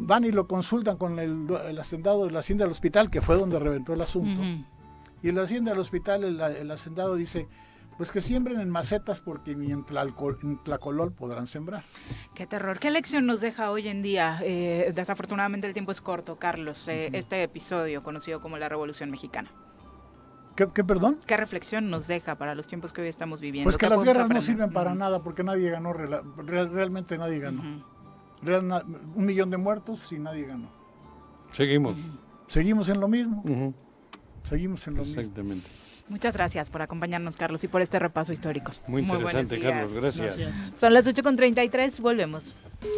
van 0.01 0.25
y 0.25 0.33
lo 0.33 0.47
consultan 0.47 0.97
con 0.97 1.19
el, 1.19 1.79
hacendado 1.79 2.27
de 2.27 2.33
la 2.33 2.41
hacienda 2.41 2.65
del 2.65 2.73
hospital, 2.73 3.11
que 3.11 3.21
fue 3.21 3.37
donde 3.37 3.59
reventó 3.59 3.93
el 3.93 4.01
asunto. 4.01 4.43
Y 5.23 5.33
la 5.33 5.43
hacienda 5.43 5.73
del 5.73 5.81
hospital 5.81 6.25
el, 6.25 6.71
hacendado 6.71 7.15
dice, 7.15 7.47
pues 7.97 8.11
que 8.11 8.21
siembren 8.21 8.61
en 8.61 8.71
macetas 8.71 9.21
porque 9.21 9.55
ni 9.55 9.71
en, 9.71 9.85
Tlacolol 9.85 11.13
podrán 11.13 11.47
sembrar. 11.47 11.85
Qué 12.35 12.47
terror. 12.47 12.79
¿Qué 12.79 12.91
lección 12.91 13.27
nos 13.27 13.41
deja 13.41 13.71
hoy 13.71 13.89
en 13.89 14.03
día? 14.03 14.41
Eh, 14.43 14.93
desafortunadamente 14.95 15.67
el 15.67 15.75
tiempo 15.75 15.93
es 15.93 16.01
corto, 16.01 16.37
Carlos, 16.37 16.89
eh, 16.89 17.11
este 17.13 17.43
episodio 17.43 18.03
conocido 18.03 18.41
como 18.41 18.57
la 18.57 18.69
Revolución 18.69 19.11
Mexicana. 19.11 19.51
¿Qué, 20.57 20.85
perdón? 20.85 21.19
¿Qué 21.25 21.39
reflexión 21.39 21.89
nos 21.89 22.07
deja 22.07 22.37
para 22.37 22.55
los 22.55 22.67
tiempos 22.67 22.93
que 22.93 23.01
hoy 23.01 23.09
estamos 23.09 23.41
viviendo? 23.41 23.65
Pues 23.65 23.79
que 23.79 23.89
las 23.89 24.05
guerras 24.05 24.29
no 24.29 24.43
sirven 24.43 24.71
para 24.71 24.95
nada 24.95 25.23
porque 25.23 25.43
nadie 25.43 25.71
ganó, 25.71 25.95
realmente 25.95 27.17
nadie 27.17 27.39
ganó 27.39 27.63
un 28.43 29.25
millón 29.27 29.51
de 29.51 29.57
muertos 29.57 30.11
y 30.13 30.19
nadie 30.19 30.47
ganó. 30.47 30.69
Seguimos. 31.53 31.99
Seguimos 32.49 32.89
en 32.89 33.01
lo 33.01 33.09
mismo. 33.09 33.43
Seguimos 34.49 34.87
en 34.87 34.95
lo 34.95 35.03
Exactamente. 35.03 35.69
Muchas 36.11 36.37
gracias 36.37 36.71
por 36.71 36.83
acompañarnos, 36.83 37.37
Carlos, 37.37 37.63
y 37.63 37.69
por 37.69 37.83
este 37.83 38.01
repaso 38.01 38.33
histórico. 38.33 38.73
Muy 38.89 39.03
interesante, 39.03 39.61
Carlos. 39.61 39.93
Gracias. 39.95 40.73
Son 40.79 40.93
las 40.93 41.07
8.33, 41.07 42.01
volvemos. 42.01 42.57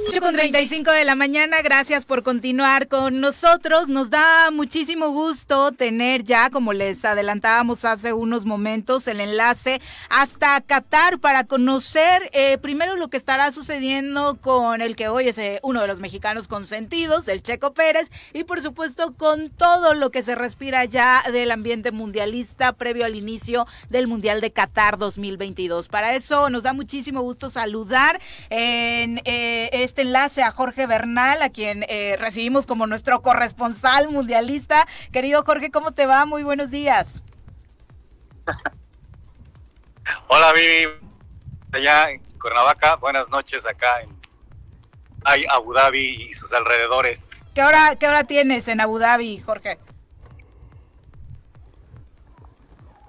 8 0.09 0.21
con 0.21 0.35
35 0.35 0.93
de 0.93 1.05
la 1.05 1.17
mañana, 1.17 1.61
gracias 1.61 2.07
por 2.07 2.23
continuar 2.23 2.87
con 2.87 3.21
nosotros. 3.21 3.89
Nos 3.89 4.11
da 4.11 4.51
muchísimo 4.53 5.11
gusto 5.11 5.73
tener 5.73 6.23
ya, 6.23 6.51
como 6.51 6.73
les 6.73 7.05
adelantábamos 7.05 7.85
hace 7.85 8.13
unos 8.13 8.47
momentos, 8.47 9.09
el 9.09 9.21
enlace 9.21 9.81
hasta 10.09 10.61
Qatar 10.61 11.19
para 11.19 11.45
conocer 11.45 12.31
eh, 12.33 12.59
primero 12.59 12.95
lo 12.97 13.09
que 13.09 13.17
estará 13.17 13.51
sucediendo 13.51 14.39
con 14.41 14.83
el 14.83 14.95
que 14.95 15.09
hoy 15.09 15.29
es 15.29 15.39
eh, 15.39 15.59
uno 15.65 15.81
de 15.81 15.89
los 15.89 15.99
mexicanos 15.99 16.47
consentidos, 16.47 17.27
el 17.27 17.43
Checo 17.43 17.75
Pérez, 17.75 18.11
y 18.33 18.45
por 18.45 18.63
supuesto 18.63 19.15
con 19.17 19.51
todo 19.51 19.95
lo 19.95 20.11
que 20.11 20.23
se 20.23 20.37
respira 20.37 20.85
ya 20.85 21.25
del 21.33 21.51
ambiente 21.51 21.91
mundialista 21.91 22.73
previo 22.73 23.02
al 23.05 23.17
inicio 23.17 23.67
del 23.91 24.07
Mundial 24.07 24.41
de 24.41 24.53
Qatar 24.53 24.99
2022. 24.99 25.89
Para 25.89 26.15
eso 26.15 26.51
nos 26.51 26.63
da 26.63 26.73
muchísimo 26.73 27.23
gusto 27.23 27.49
saludar 27.49 28.21
en... 28.51 29.21
Eh, 29.25 29.71
este 29.73 30.03
enlace 30.03 30.43
a 30.43 30.51
Jorge 30.53 30.87
Bernal, 30.87 31.43
a 31.43 31.51
quien 31.51 31.85
eh, 31.89 32.17
recibimos 32.19 32.67
como 32.67 32.87
nuestro 32.87 33.23
corresponsal 33.23 34.09
mundialista. 34.09 34.87
Querido 35.13 35.43
Jorge, 35.45 35.71
¿cómo 35.71 35.93
te 35.93 36.07
va? 36.07 36.27
Muy 36.27 36.43
buenos 36.43 36.71
días. 36.71 37.07
Hola, 40.29 40.53
Vivi. 40.53 40.93
Allá 41.73 42.11
en 42.11 42.23
Cuernavaca, 42.39 42.97
buenas 42.97 43.29
noches 43.31 43.65
acá 43.65 44.03
en 44.03 44.11
Abu 45.51 45.73
Dhabi 45.73 46.29
y 46.29 46.35
sus 46.35 46.53
alrededores. 46.53 47.21
¿Qué 47.55 47.63
hora, 47.63 47.97
¿Qué 47.97 48.09
hora 48.09 48.25
tienes 48.25 48.69
en 48.69 48.81
Abu 48.81 48.99
Dhabi, 48.99 49.39
Jorge? 49.39 49.79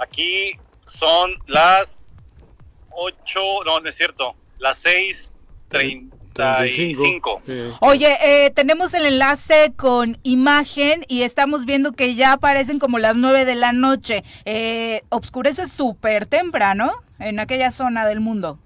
Aquí 0.04 0.52
son 1.00 1.32
las 1.48 2.08
8, 2.92 3.16
no, 3.66 3.80
no 3.80 3.90
es 3.90 3.96
cierto, 3.96 4.36
las 4.60 4.84
6.30 4.84 6.14
35. 6.34 7.42
Oye, 7.80 8.18
eh, 8.24 8.52
tenemos 8.52 8.94
el 8.94 9.06
enlace 9.06 9.74
con 9.76 10.18
imagen 10.24 11.06
y 11.08 11.22
estamos 11.22 11.66
viendo 11.66 11.94
que 11.94 12.16
ya 12.16 12.34
aparecen 12.34 12.80
como 12.80 13.00
las 13.00 13.16
9 13.16 13.46
de 13.46 13.56
la 13.56 13.72
noche. 13.72 14.24
Eh, 14.46 15.04
obscurece 15.10 15.70
súper 15.70 16.26
temprano 16.26 16.92
en 17.20 17.40
aquella 17.40 17.72
zona 17.72 18.08
del 18.08 18.20
mundo. 18.20 18.60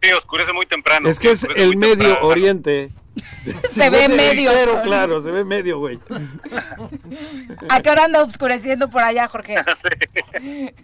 Sí, 0.00 0.12
oscurece 0.12 0.52
muy 0.52 0.66
temprano. 0.66 1.08
Es 1.08 1.18
que 1.18 1.32
es 1.32 1.44
el 1.56 1.76
Medio 1.76 2.20
Oriente. 2.22 2.92
se, 3.70 3.90
ve, 3.90 4.08
medio. 4.08 4.50
Pero 4.52 4.82
claro, 4.82 5.20
se 5.22 5.30
ve 5.30 5.44
medio, 5.44 5.78
güey. 5.78 5.98
¿A 7.68 7.80
qué 7.80 7.90
hora 7.90 8.04
anda 8.04 8.22
oscureciendo 8.22 8.88
por 8.88 9.02
allá, 9.02 9.28
Jorge? 9.28 9.56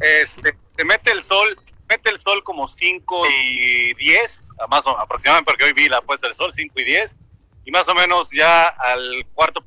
Este, 0.00 0.58
se 0.76 0.84
mete 0.84 1.12
el 1.12 1.22
sol, 1.22 1.56
mete 1.88 2.10
el 2.10 2.18
sol 2.18 2.42
como 2.42 2.66
5 2.66 3.26
y 3.28 3.94
10, 3.94 4.48
más 4.68 4.84
o, 4.86 4.98
aproximadamente 4.98 5.50
porque 5.50 5.64
hoy 5.66 5.72
vi 5.72 5.88
la 5.88 6.02
puesta 6.02 6.26
del 6.26 6.36
sol, 6.36 6.52
5 6.52 6.80
y 6.80 6.84
10, 6.84 7.16
y 7.64 7.70
más 7.70 7.88
o 7.88 7.94
menos 7.94 8.28
ya 8.30 8.66
al 8.66 9.24
cuarto 9.32 9.64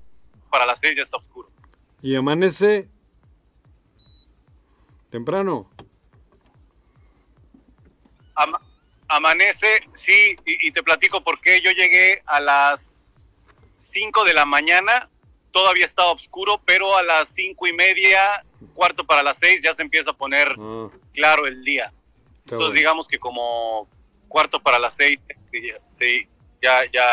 para 0.52 0.66
las 0.66 0.80
6 0.80 0.98
ya 0.98 1.04
está 1.04 1.18
oscuro. 1.18 1.50
¿Y 2.02 2.16
amanece 2.16 2.90
temprano? 5.10 5.72
Amanece, 9.08 9.68
sí, 9.94 10.36
y, 10.46 10.72
te 10.72 10.84
platico 10.84 11.24
por 11.24 11.40
qué 11.42 11.62
yo 11.62 11.72
llegué 11.72 12.22
a 12.26 12.40
las 12.40 12.98
5 13.92 14.24
de 14.24 14.34
la 14.34 14.46
mañana, 14.46 15.10
todavía 15.52 15.86
estaba 15.86 16.12
oscuro, 16.12 16.62
pero 16.66 16.96
a 16.98 17.04
las 17.04 17.30
cinco 17.34 17.68
y 17.68 17.74
media, 17.74 18.44
cuarto 18.74 19.06
para 19.06 19.24
las 19.24 19.38
6 19.40 19.62
ya 19.64 19.74
se 19.74 19.82
empieza 19.82 20.12
a 20.12 20.18
poner 20.18 20.56
ah. 20.60 20.90
claro 21.14 21.48
el 21.48 21.64
día. 21.64 21.92
Entonces 22.50 22.76
digamos 22.76 23.08
que 23.08 23.18
como 23.18 23.88
cuarto 24.28 24.62
para 24.62 24.80
las 24.80 24.94
6, 24.96 25.20
sí, 25.90 26.28
ya, 26.62 26.84
ya, 26.92 27.10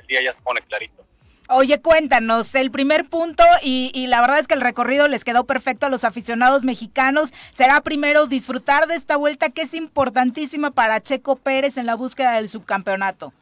el 0.00 0.06
día 0.06 0.22
ya 0.22 0.32
se 0.32 0.42
pone 0.42 0.62
clarito. 0.62 1.04
Oye, 1.52 1.80
cuéntanos, 1.80 2.54
el 2.54 2.70
primer 2.70 3.08
punto, 3.08 3.42
y, 3.60 4.06
la 4.06 4.20
verdad 4.20 4.38
es 4.38 4.46
que 4.46 4.54
el 4.54 4.60
recorrido 4.60 5.08
les 5.08 5.24
quedó 5.24 5.46
perfecto 5.46 5.86
a 5.86 5.88
los 5.88 6.04
aficionados 6.04 6.62
mexicanos, 6.62 7.32
será 7.52 7.80
primero 7.80 8.26
disfrutar 8.26 8.86
de 8.86 8.94
esta 8.94 9.16
vuelta 9.16 9.50
que 9.50 9.62
es 9.62 9.74
importantísima 9.74 10.70
para 10.70 11.02
Checo 11.02 11.34
Pérez 11.34 11.76
en 11.76 11.86
la 11.86 11.96
búsqueda 11.96 12.34
del 12.34 12.48
subcampeonato. 12.48 13.32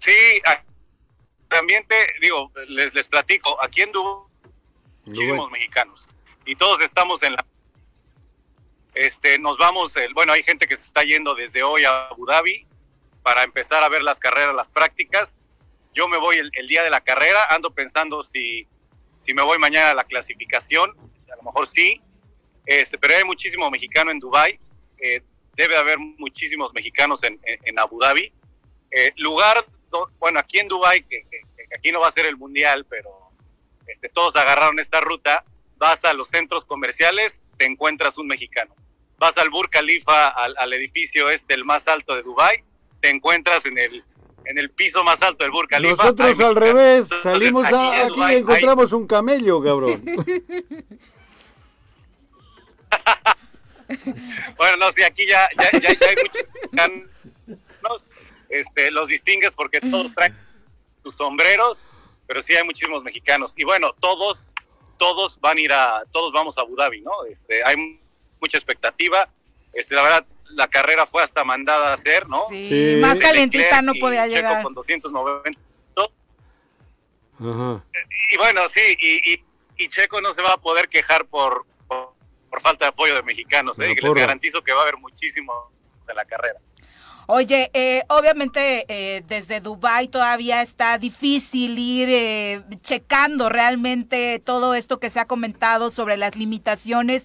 Sí, 0.00 0.42
también 1.46 1.86
te 1.86 1.94
digo, 2.20 2.50
les, 2.66 2.92
les 2.94 3.06
platico, 3.06 3.62
aquí 3.62 3.82
en 3.82 3.92
Dubái 3.92 4.24
muchísimos 5.04 5.50
mexicanos 5.52 6.08
y 6.44 6.56
todos 6.56 6.80
estamos 6.80 7.22
en 7.22 7.34
la... 7.34 7.44
Este, 8.94 9.38
nos 9.38 9.56
vamos, 9.56 9.94
el, 9.94 10.12
bueno, 10.14 10.32
hay 10.32 10.42
gente 10.42 10.66
que 10.66 10.74
se 10.74 10.82
está 10.82 11.04
yendo 11.04 11.36
desde 11.36 11.62
hoy 11.62 11.84
a 11.84 12.08
Abu 12.08 12.26
Dhabi, 12.26 12.66
para 13.22 13.44
empezar 13.44 13.82
a 13.82 13.88
ver 13.88 14.02
las 14.02 14.18
carreras, 14.18 14.54
las 14.54 14.68
prácticas. 14.68 15.36
Yo 15.94 16.08
me 16.08 16.18
voy 16.18 16.36
el, 16.36 16.66
día 16.66 16.82
de 16.82 16.90
la 16.90 17.00
carrera, 17.00 17.46
ando 17.50 17.72
pensando 17.72 18.22
si, 18.22 18.66
si 19.24 19.34
me 19.34 19.42
voy 19.42 19.58
mañana 19.58 19.90
a 19.90 19.94
la 19.94 20.04
clasificación, 20.04 20.90
a 21.32 21.36
lo 21.36 21.42
mejor 21.42 21.68
sí, 21.68 22.00
este, 22.66 22.98
pero 22.98 23.16
hay 23.16 23.24
muchísimo 23.24 23.70
mexicano 23.70 24.10
en 24.10 24.18
Dubai, 24.18 24.58
eh, 24.98 25.22
debe 25.54 25.76
haber 25.76 25.98
muchísimos 25.98 26.72
mexicanos 26.72 27.22
en, 27.22 27.38
en, 27.44 27.78
Abu 27.78 27.98
Dhabi. 28.00 28.32
Eh, 28.90 29.12
lugar, 29.16 29.66
bueno, 30.18 30.38
aquí 30.38 30.58
en 30.58 30.68
Dubai, 30.68 31.02
que, 31.02 31.24
aquí 31.76 31.92
no 31.92 32.00
va 32.00 32.08
a 32.08 32.12
ser 32.12 32.26
el 32.26 32.36
mundial, 32.36 32.86
pero 32.88 33.10
este, 33.86 34.08
todos 34.08 34.34
agarraron 34.36 34.78
esta 34.78 35.00
ruta, 35.00 35.44
vas 35.76 36.04
a 36.04 36.14
los 36.14 36.28
centros 36.28 36.64
comerciales, 36.64 37.42
te 37.58 37.66
encuentras 37.66 38.16
un 38.16 38.28
mexicano. 38.28 38.74
Vas 39.18 39.36
al 39.36 39.50
Burj 39.50 39.70
Khalifa, 39.70 40.28
al, 40.28 40.54
al 40.56 40.72
edificio 40.72 41.30
este, 41.30 41.54
el 41.54 41.64
más 41.64 41.86
alto 41.86 42.14
de 42.14 42.22
Dubai, 42.22 42.64
te 43.02 43.10
encuentras 43.10 43.66
en 43.66 43.76
el 43.76 44.02
en 44.44 44.58
el 44.58 44.70
piso 44.70 45.04
más 45.04 45.22
alto 45.22 45.44
del 45.44 45.52
Burj. 45.52 45.68
Nosotros 45.80 46.40
al 46.40 46.56
revés, 46.56 47.08
salimos 47.22 47.64
aquí, 47.66 48.20
y 48.30 48.34
encontramos 48.34 48.92
un 48.92 49.06
camello, 49.06 49.62
cabrón. 49.62 50.02
bueno, 54.56 54.76
no, 54.78 54.90
sí, 54.92 55.04
aquí 55.04 55.28
ya, 55.28 55.48
ya, 55.56 55.70
ya, 55.78 55.90
hay 55.90 56.16
muchos 56.16 56.48
este, 58.48 58.90
los 58.90 59.06
distingues 59.08 59.52
porque 59.52 59.80
todos 59.80 60.12
traen 60.14 60.34
sus 61.02 61.14
sombreros, 61.14 61.78
pero 62.26 62.42
sí 62.42 62.54
hay 62.54 62.64
muchísimos 62.64 63.04
mexicanos. 63.04 63.52
Y 63.56 63.64
bueno, 63.64 63.92
todos, 64.00 64.44
todos 64.98 65.38
van 65.40 65.58
a 65.58 65.60
ir 65.60 65.72
a, 65.72 66.02
todos 66.12 66.32
vamos 66.32 66.58
a 66.58 66.62
Abu 66.62 66.74
Dhabi, 66.76 67.00
¿no? 67.00 67.12
Este, 67.30 67.62
hay 67.64 68.00
mucha 68.40 68.58
expectativa. 68.58 69.28
Este, 69.72 69.94
la 69.94 70.02
verdad, 70.02 70.26
la 70.54 70.68
carrera 70.68 71.06
fue 71.06 71.22
hasta 71.22 71.44
mandada 71.44 71.90
a 71.90 71.94
hacer, 71.94 72.28
¿no? 72.28 72.46
Sí, 72.48 72.96
más 73.00 73.18
calentita 73.18 73.82
no 73.82 73.92
podía 73.94 74.26
llegar. 74.26 74.58
Checo 74.58 74.62
con 74.62 74.74
290. 74.74 75.60
Y 77.40 78.36
bueno, 78.36 78.68
sí, 78.68 78.80
y, 79.00 79.42
y, 79.78 79.88
Checo 79.88 80.20
no 80.20 80.32
se 80.32 80.42
va 80.42 80.52
a 80.52 80.56
poder 80.58 80.88
quejar 80.88 81.24
por, 81.26 81.66
por, 81.88 82.62
falta 82.62 82.84
de 82.84 82.90
apoyo 82.90 83.16
de 83.16 83.22
mexicanos, 83.22 83.76
¿eh? 83.80 83.96
les 84.00 84.14
garantizo 84.14 84.62
que 84.62 84.72
va 84.72 84.80
a 84.80 84.82
haber 84.82 84.96
muchísimo 84.98 85.52
en 86.08 86.16
la 86.16 86.24
carrera. 86.24 86.60
Oye, 87.28 87.70
eh, 87.72 88.02
obviamente 88.08 88.84
eh, 88.88 89.22
desde 89.28 89.60
Dubai 89.60 90.08
todavía 90.08 90.60
está 90.60 90.98
difícil 90.98 91.78
ir 91.78 92.08
eh, 92.10 92.62
checando 92.82 93.48
realmente 93.48 94.40
todo 94.44 94.74
esto 94.74 94.98
que 94.98 95.08
se 95.08 95.20
ha 95.20 95.26
comentado 95.26 95.90
sobre 95.90 96.16
las 96.16 96.34
limitaciones 96.34 97.24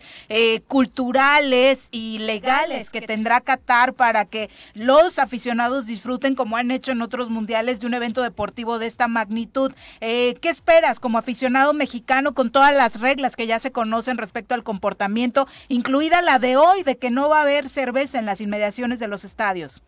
culturales 0.68 1.88
y 1.92 2.20
legales 2.20 2.90
que 2.90 3.02
tendrá 3.02 3.42
Qatar 3.42 3.94
para 3.94 4.26
que 4.26 4.50
los 4.74 5.20
aficionados 5.20 5.86
disfruten 5.86 6.36
como 6.36 6.58
han 6.58 6.70
hecho 6.70 6.92
en 6.92 7.02
otros 7.02 7.30
mundiales 7.30 7.80
de 7.80 7.88
un 7.88 7.94
evento 7.94 8.22
deportivo 8.22 8.78
de 8.78 8.86
esta 8.86 9.08
magnitud. 9.08 9.74
¿Qué 10.00 10.38
esperas 10.44 11.00
como 11.00 11.18
aficionado 11.18 11.74
mexicano 11.74 12.34
con 12.34 12.52
todas 12.52 12.74
las 12.74 13.00
reglas 13.00 13.36
que 13.36 13.48
ya 13.48 13.60
se 13.60 13.72
conocen 13.72 14.18
respecto 14.18 14.54
al 14.54 14.64
comportamiento, 14.64 15.48
incluida 15.70 16.22
la 16.22 16.40
de 16.40 16.58
hoy 16.58 16.84
de 16.84 16.98
que 16.98 17.10
no 17.10 17.30
va 17.30 17.40
a 17.40 17.44
haber 17.44 17.70
cerveza 17.70 18.20
en 18.20 18.26
las 18.26 18.42
inmediaciones 18.42 19.00
de 19.00 19.08
los 19.08 19.24
estadios? 19.24 19.82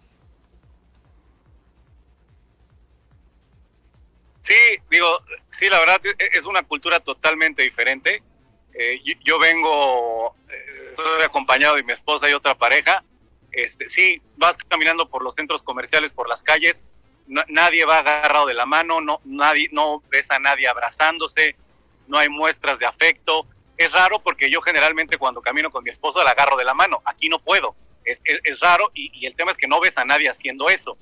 Sí, 4.49 4.81
digo, 4.89 5.21
sí, 5.59 5.69
la 5.69 5.80
verdad 5.80 6.01
e-, 6.03 6.38
es 6.38 6.43
una 6.43 6.63
cultura 6.63 6.99
totalmente 6.99 7.61
diferente. 7.61 8.23
Eh, 8.73 8.99
yo, 9.23 9.38
vengo, 9.38 10.35
eh, 10.49 11.23
acompañado 11.23 11.76
de 11.76 11.84
mi 11.84 11.93
esposa 11.93 12.27
y 12.27 12.34
otra 12.34 12.55
pareja. 12.55 13.03
Este, 13.51 13.88
sí, 13.88 14.19
vas 14.38 14.57
caminando 14.67 15.07
por 15.07 15.23
los 15.23 15.35
centros 15.35 15.61
comerciales, 15.61 16.11
por 16.11 16.27
las 16.27 16.41
calles, 16.41 16.84
nadie 17.47 17.85
va 17.85 17.99
agarrado 17.99 18.47
de 18.47 18.53
la 18.53 18.65
mano, 18.65 19.01
no, 19.01 19.21
nadie, 19.23 19.69
no 19.71 20.01
ves 20.09 20.30
a 20.31 20.39
nadie 20.39 20.67
abrazándose, 20.67 21.55
no 22.07 22.17
hay 22.17 22.30
muestras 22.30 22.80
de 22.80 22.88
afecto. 22.88 23.45
Es 23.77 23.91
raro 23.91 24.19
porque 24.19 24.49
yo 24.49 24.61
generalmente 24.61 25.17
cuando 25.17 25.41
camino 25.41 25.71
con 25.71 25.84
mi 25.84 25.91
esposa 25.91 26.23
la 26.23 26.31
agarro 26.31 26.57
de 26.57 26.65
la 26.65 26.73
mano, 26.73 27.01
aquí 27.05 27.30
no 27.30 27.39
puedo. 27.39 27.76
Es, 28.03 28.19
es, 28.23 28.59
raro 28.59 28.89
y, 28.95 29.26
el 29.26 29.35
tema 29.35 29.51
es 29.51 29.57
que 29.57 29.67
no 29.67 29.80
ves 29.80 29.95
a 29.97 30.05
nadie 30.05 30.30
haciendo 30.30 30.69
eso. 30.69 30.97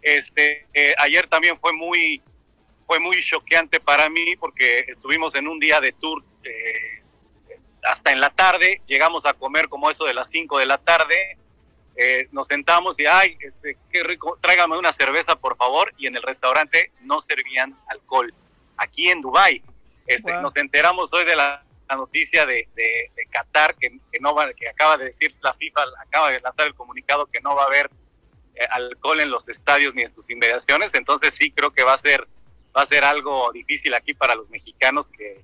Este, 0.00 0.66
eh, 0.72 0.94
ayer 0.98 1.26
también 1.28 1.58
fue 1.60 1.72
muy, 1.72 2.22
fue 2.86 3.00
muy 3.00 3.22
choqueante 3.22 3.80
para 3.80 4.08
mí 4.08 4.36
porque 4.36 4.80
estuvimos 4.88 5.34
en 5.34 5.48
un 5.48 5.58
día 5.58 5.80
de 5.80 5.92
tour 5.92 6.22
eh, 6.44 7.02
hasta 7.82 8.12
en 8.12 8.20
la 8.20 8.30
tarde, 8.30 8.80
llegamos 8.86 9.24
a 9.26 9.34
comer 9.34 9.68
como 9.68 9.90
eso 9.90 10.04
de 10.04 10.14
las 10.14 10.28
5 10.30 10.58
de 10.58 10.66
la 10.66 10.78
tarde, 10.78 11.38
eh, 11.96 12.28
nos 12.32 12.46
sentamos 12.46 12.98
y, 12.98 13.06
ay, 13.06 13.36
este, 13.40 13.78
qué 13.90 14.02
rico, 14.02 14.38
tráigame 14.40 14.76
una 14.76 14.92
cerveza 14.92 15.36
por 15.36 15.56
favor, 15.56 15.92
y 15.96 16.06
en 16.06 16.16
el 16.16 16.22
restaurante 16.22 16.92
no 17.02 17.20
servían 17.22 17.78
alcohol, 17.88 18.32
aquí 18.76 19.08
en 19.08 19.20
Dubai 19.20 19.62
este, 20.06 20.32
Nos 20.40 20.54
enteramos 20.56 21.12
hoy 21.12 21.24
de 21.24 21.36
la, 21.36 21.62
noticia 21.96 22.46
de, 22.46 22.68
de, 22.74 23.10
Qatar, 23.30 23.76
que, 23.76 23.98
que, 24.10 24.18
no 24.20 24.34
va, 24.34 24.52
que 24.52 24.68
acaba 24.68 24.96
de 24.96 25.06
decir 25.06 25.34
la 25.40 25.54
FIFA, 25.54 25.82
acaba 26.04 26.30
de 26.30 26.40
lanzar 26.40 26.66
el 26.66 26.74
comunicado 26.74 27.26
que 27.26 27.40
no 27.40 27.54
va 27.54 27.62
a 27.62 27.66
haber 27.66 27.90
eh, 28.54 28.66
alcohol 28.70 29.20
en 29.20 29.30
los 29.30 29.48
estadios 29.48 29.94
ni 29.94 30.02
en 30.02 30.12
sus 30.12 30.28
inmediaciones, 30.28 30.94
entonces 30.94 31.34
sí 31.34 31.50
creo 31.52 31.72
que 31.72 31.84
va 31.84 31.94
a 31.94 31.98
ser 31.98 32.26
va 32.76 32.82
a 32.82 32.86
ser 32.86 33.04
algo 33.04 33.50
difícil 33.52 33.94
aquí 33.94 34.12
para 34.14 34.34
los 34.34 34.50
mexicanos 34.50 35.06
que, 35.06 35.42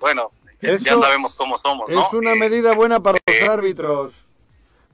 bueno, 0.00 0.32
ya, 0.60 0.78
sabemos 0.78 1.36
cómo 1.36 1.56
somos, 1.58 1.88
¿no? 1.88 2.06
Es 2.06 2.12
una 2.12 2.32
eh, 2.32 2.38
medida 2.38 2.74
buena 2.74 3.00
para 3.00 3.18
los 3.24 3.36
eh, 3.36 3.46
árbitros. 3.46 4.24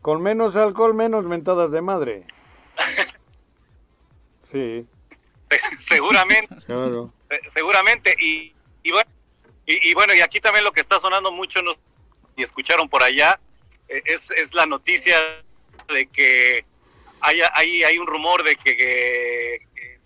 Con 0.03 0.23
menos 0.23 0.57
alcohol, 0.57 0.93
menos 0.93 1.25
mentadas 1.25 1.71
de 1.71 1.81
madre. 1.81 2.25
Sí. 4.53 4.87
seguramente. 5.81 6.55
Seguramente. 7.53 8.15
Y, 8.21 8.55
y 8.85 8.93
bueno, 8.93 9.11
y, 9.67 9.95
bueno, 9.95 10.15
y 10.15 10.21
aquí 10.21 10.39
también 10.39 10.63
lo 10.65 10.71
que 10.71 10.83
está 10.83 11.01
sonando 11.01 11.33
mucho, 11.33 11.61
nos, 11.61 11.77
y 12.37 12.45
escucharon 12.45 12.89
por 12.89 13.03
allá, 13.03 13.41
eh, 13.89 14.01
es, 14.05 14.31
es 14.31 14.55
la 14.55 14.65
noticia 14.67 15.17
de 15.89 16.07
que 16.07 16.65
hay, 17.21 17.41
hay, 17.53 17.83
hay 17.83 17.99
un 17.99 18.07
rumor 18.07 18.45
de 18.45 18.55
que, 18.55 19.59
que 19.75 19.99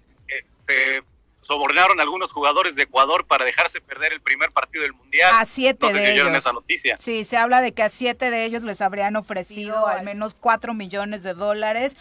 se 0.60 1.02
sobornaron 1.48 1.98
a 1.98 2.02
algunos 2.02 2.30
jugadores 2.30 2.76
de 2.76 2.82
Ecuador 2.82 3.24
para 3.26 3.46
dejarse 3.46 3.80
perder 3.80 4.12
el 4.12 4.20
primer 4.20 4.52
partido 4.52 4.82
del 4.82 4.92
Mundial. 4.92 5.30
A 5.32 5.46
siete 5.46 5.90
de 5.94 6.12
ellos. 6.12 6.28
esa 6.36 6.52
noticia. 6.52 6.98
Sí, 6.98 7.24
se 7.24 7.38
habla 7.38 7.62
de 7.62 7.72
que 7.72 7.82
a 7.82 7.88
siete 7.88 8.30
de 8.30 8.44
ellos 8.44 8.62
les 8.62 8.82
habrían 8.82 9.16
ofrecido 9.16 9.86
al 9.86 10.04
menos 10.04 10.34
cuatro 10.34 10.74
millones 10.74 11.22
de 11.22 11.32
dólares 11.32 11.96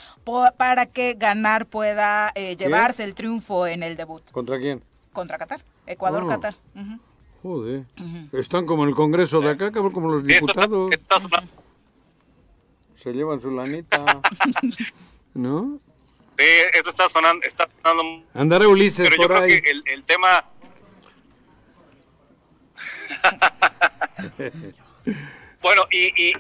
para 0.57 0.85
que 0.87 1.13
ganar 1.13 1.65
pueda 1.65 2.33
eh, 2.35 2.57
llevarse 2.57 3.05
el 3.05 3.15
triunfo 3.15 3.65
en 3.65 3.83
el 3.83 3.95
debut. 3.95 4.21
¿Contra 4.31 4.59
quién? 4.59 4.83
Contra 5.13 5.37
Qatar. 5.37 5.61
Ecuador-Qatar. 5.85 6.55
Joder. 7.41 7.85
Están 8.33 8.65
como 8.65 8.83
en 8.83 8.89
el 8.89 8.95
Congreso 8.95 9.39
de 9.39 9.51
acá, 9.51 9.71
como 9.71 10.11
los 10.11 10.25
diputados. 10.25 10.91
Se 12.95 13.13
llevan 13.13 13.39
su 13.39 13.49
lanita. 13.51 14.03
¿No? 15.33 15.79
Sí, 16.37 16.45
eso 16.73 16.89
está 16.91 17.09
sonando. 17.09 17.45
Está 17.45 17.67
sonando 17.81 18.25
Andará 18.33 18.67
Ulises 18.67 19.09
pero 19.09 19.21
yo 19.21 19.27
creo 19.27 19.47
Que 19.47 19.69
el, 19.69 19.83
el 19.87 20.03
tema. 20.03 20.45
bueno, 25.61 25.87
y, 25.91 26.13
y, 26.15 26.33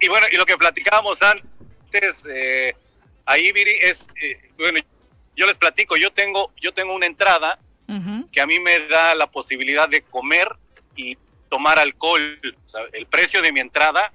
y, 0.00 0.08
bueno, 0.08 0.26
y 0.32 0.36
lo 0.36 0.46
que 0.46 0.56
platicábamos 0.56 1.18
antes, 1.20 2.22
eh, 2.28 2.74
ahí, 3.26 3.52
Viri, 3.52 3.72
es. 3.80 4.06
Eh, 4.20 4.50
bueno, 4.56 4.80
yo 5.36 5.46
les 5.46 5.56
platico, 5.56 5.96
yo 5.96 6.12
tengo, 6.12 6.52
yo 6.60 6.72
tengo 6.72 6.94
una 6.94 7.06
entrada 7.06 7.58
que 8.32 8.40
a 8.40 8.46
mí 8.46 8.58
me 8.58 8.88
da 8.88 9.14
la 9.14 9.28
posibilidad 9.28 9.88
de 9.88 10.02
comer 10.02 10.48
y 10.96 11.16
tomar 11.50 11.78
alcohol. 11.78 12.40
el 12.92 13.06
precio 13.06 13.40
de 13.42 13.52
mi 13.52 13.60
entrada, 13.60 14.10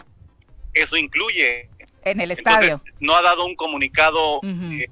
eso 0.74 0.98
incluye. 0.98 1.70
En 2.04 2.22
el 2.22 2.32
estadio. 2.32 2.82
no 3.00 3.16
ha 3.16 3.22
dado 3.22 3.46
un 3.46 3.56
comunicado. 3.56 4.40
Eh, 4.44 4.90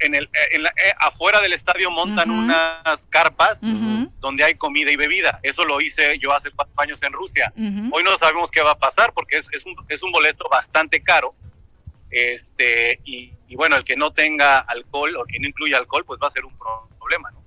en 0.00 0.14
el, 0.14 0.28
en 0.50 0.66
eh, 0.66 0.70
afuera 0.98 1.40
del 1.40 1.52
estadio 1.52 1.90
montan 1.90 2.30
unas 2.30 3.06
carpas 3.10 3.58
donde 3.60 4.44
hay 4.44 4.54
comida 4.54 4.90
y 4.90 4.96
bebida. 4.96 5.40
Eso 5.42 5.64
lo 5.64 5.80
hice 5.80 6.18
yo 6.18 6.32
hace 6.32 6.50
cuatro 6.50 6.74
años 6.78 6.98
en 7.02 7.12
Rusia. 7.12 7.52
Hoy 7.56 8.02
no 8.02 8.16
sabemos 8.18 8.50
qué 8.50 8.62
va 8.62 8.72
a 8.72 8.78
pasar 8.78 9.12
porque 9.12 9.38
es, 9.38 9.46
es, 9.52 9.64
un, 9.64 9.74
es 9.88 10.02
un 10.02 10.10
boleto 10.12 10.48
bastante 10.50 11.02
caro. 11.02 11.34
Este, 12.10 13.00
y, 13.04 13.32
y, 13.48 13.56
bueno, 13.56 13.76
el 13.76 13.84
que 13.84 13.96
no 13.96 14.12
tenga 14.12 14.60
alcohol 14.60 15.16
o 15.16 15.24
que 15.24 15.40
no 15.40 15.48
incluya 15.48 15.78
alcohol, 15.78 16.04
pues 16.04 16.20
va 16.22 16.28
a 16.28 16.30
ser 16.30 16.44
un 16.44 16.56
problema, 16.56 17.30
¿no? 17.32 17.43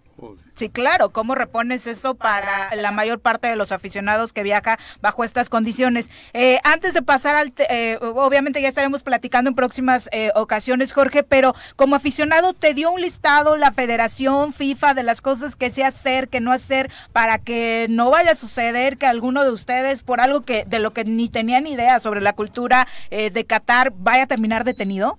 Sí, 0.56 0.70
claro, 0.70 1.12
¿cómo 1.12 1.36
repones 1.36 1.86
eso 1.86 2.16
para 2.16 2.76
la 2.76 2.92
mayor 2.92 3.20
parte 3.20 3.48
de 3.48 3.56
los 3.56 3.72
aficionados 3.72 4.34
que 4.34 4.42
viaja 4.42 4.80
bajo 5.02 5.24
estas 5.24 5.50
condiciones? 5.50 6.10
Eh, 6.34 6.60
antes 6.64 6.96
de 6.96 7.04
pasar 7.04 7.36
al, 7.36 7.54
eh, 7.70 8.00
obviamente 8.02 8.62
ya 8.62 8.68
estaremos 8.68 9.04
platicando 9.04 9.50
en 9.50 9.56
próximas 9.56 10.10
eh, 10.12 10.32
ocasiones, 10.34 10.94
Jorge, 10.94 11.22
pero 11.22 11.54
como 11.76 11.96
aficionado, 11.96 12.54
¿te 12.54 12.74
dio 12.74 12.90
un 12.92 13.02
listado 13.02 13.58
la 13.58 13.72
Federación 13.72 14.54
FIFA 14.54 14.96
de 14.96 15.04
las 15.04 15.22
cosas 15.22 15.56
que 15.56 15.70
se 15.70 15.84
hacer, 15.84 16.28
que 16.30 16.40
no 16.40 16.52
hacer, 16.52 16.90
para 17.14 17.38
que 17.38 17.86
no 17.90 18.10
vaya 18.10 18.32
a 18.32 18.36
suceder 18.36 18.98
que 18.98 19.06
alguno 19.06 19.44
de 19.44 19.52
ustedes, 19.52 20.02
por 20.02 20.20
algo 20.22 20.42
que 20.42 20.66
de 20.66 20.80
lo 20.80 20.92
que 20.92 21.06
ni 21.06 21.30
tenían 21.30 21.68
idea 21.68 22.00
sobre 22.00 22.22
la 22.22 22.34
cultura 22.34 22.88
de 23.12 23.46
Qatar, 23.46 23.94
vaya 23.96 24.24
a 24.24 24.28
terminar 24.28 24.64
detenido? 24.64 25.18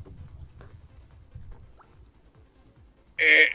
Eh, 3.19 3.49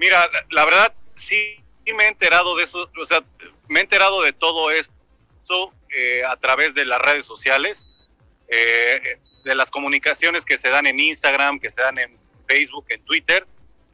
Mira, 0.00 0.30
la 0.48 0.64
verdad, 0.64 0.94
sí, 1.16 1.62
me 1.94 2.04
he 2.04 2.08
enterado 2.08 2.56
de 2.56 2.64
eso, 2.64 2.90
o 2.98 3.04
sea, 3.04 3.22
me 3.68 3.80
he 3.80 3.82
enterado 3.82 4.22
de 4.22 4.32
todo 4.32 4.70
esto 4.70 5.74
eh, 5.90 6.22
a 6.26 6.36
través 6.36 6.72
de 6.72 6.86
las 6.86 7.02
redes 7.02 7.26
sociales, 7.26 7.76
eh, 8.48 9.18
de 9.44 9.54
las 9.54 9.70
comunicaciones 9.70 10.42
que 10.46 10.56
se 10.56 10.70
dan 10.70 10.86
en 10.86 10.98
Instagram, 10.98 11.60
que 11.60 11.68
se 11.68 11.82
dan 11.82 11.98
en 11.98 12.16
Facebook, 12.48 12.86
en 12.88 13.04
Twitter. 13.04 13.46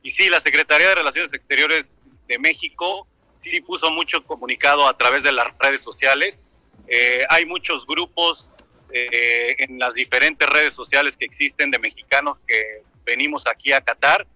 Y 0.04 0.12
sí, 0.12 0.28
la 0.28 0.40
Secretaría 0.40 0.90
de 0.90 0.94
Relaciones 0.94 1.32
Exteriores 1.32 1.90
de 2.28 2.38
México 2.38 3.08
sí 3.42 3.60
puso 3.62 3.90
mucho 3.90 4.22
comunicado 4.22 4.86
a 4.86 4.96
través 4.96 5.24
de 5.24 5.32
las 5.32 5.58
redes 5.58 5.82
sociales. 5.82 6.40
Eh, 6.86 7.26
hay 7.28 7.46
muchos 7.46 7.84
grupos 7.84 8.48
en 8.88 9.78
las 9.80 9.92
diferentes 9.92 10.48
redes 10.48 10.72
sociales 10.72 11.16
que 11.16 11.26
existen 11.26 11.70
de 11.70 11.78
mexicanos 11.80 12.38
que 12.46 12.82
venimos 13.04 13.44
aquí 13.46 13.72
a 13.72 13.80
Qatar 13.80 14.26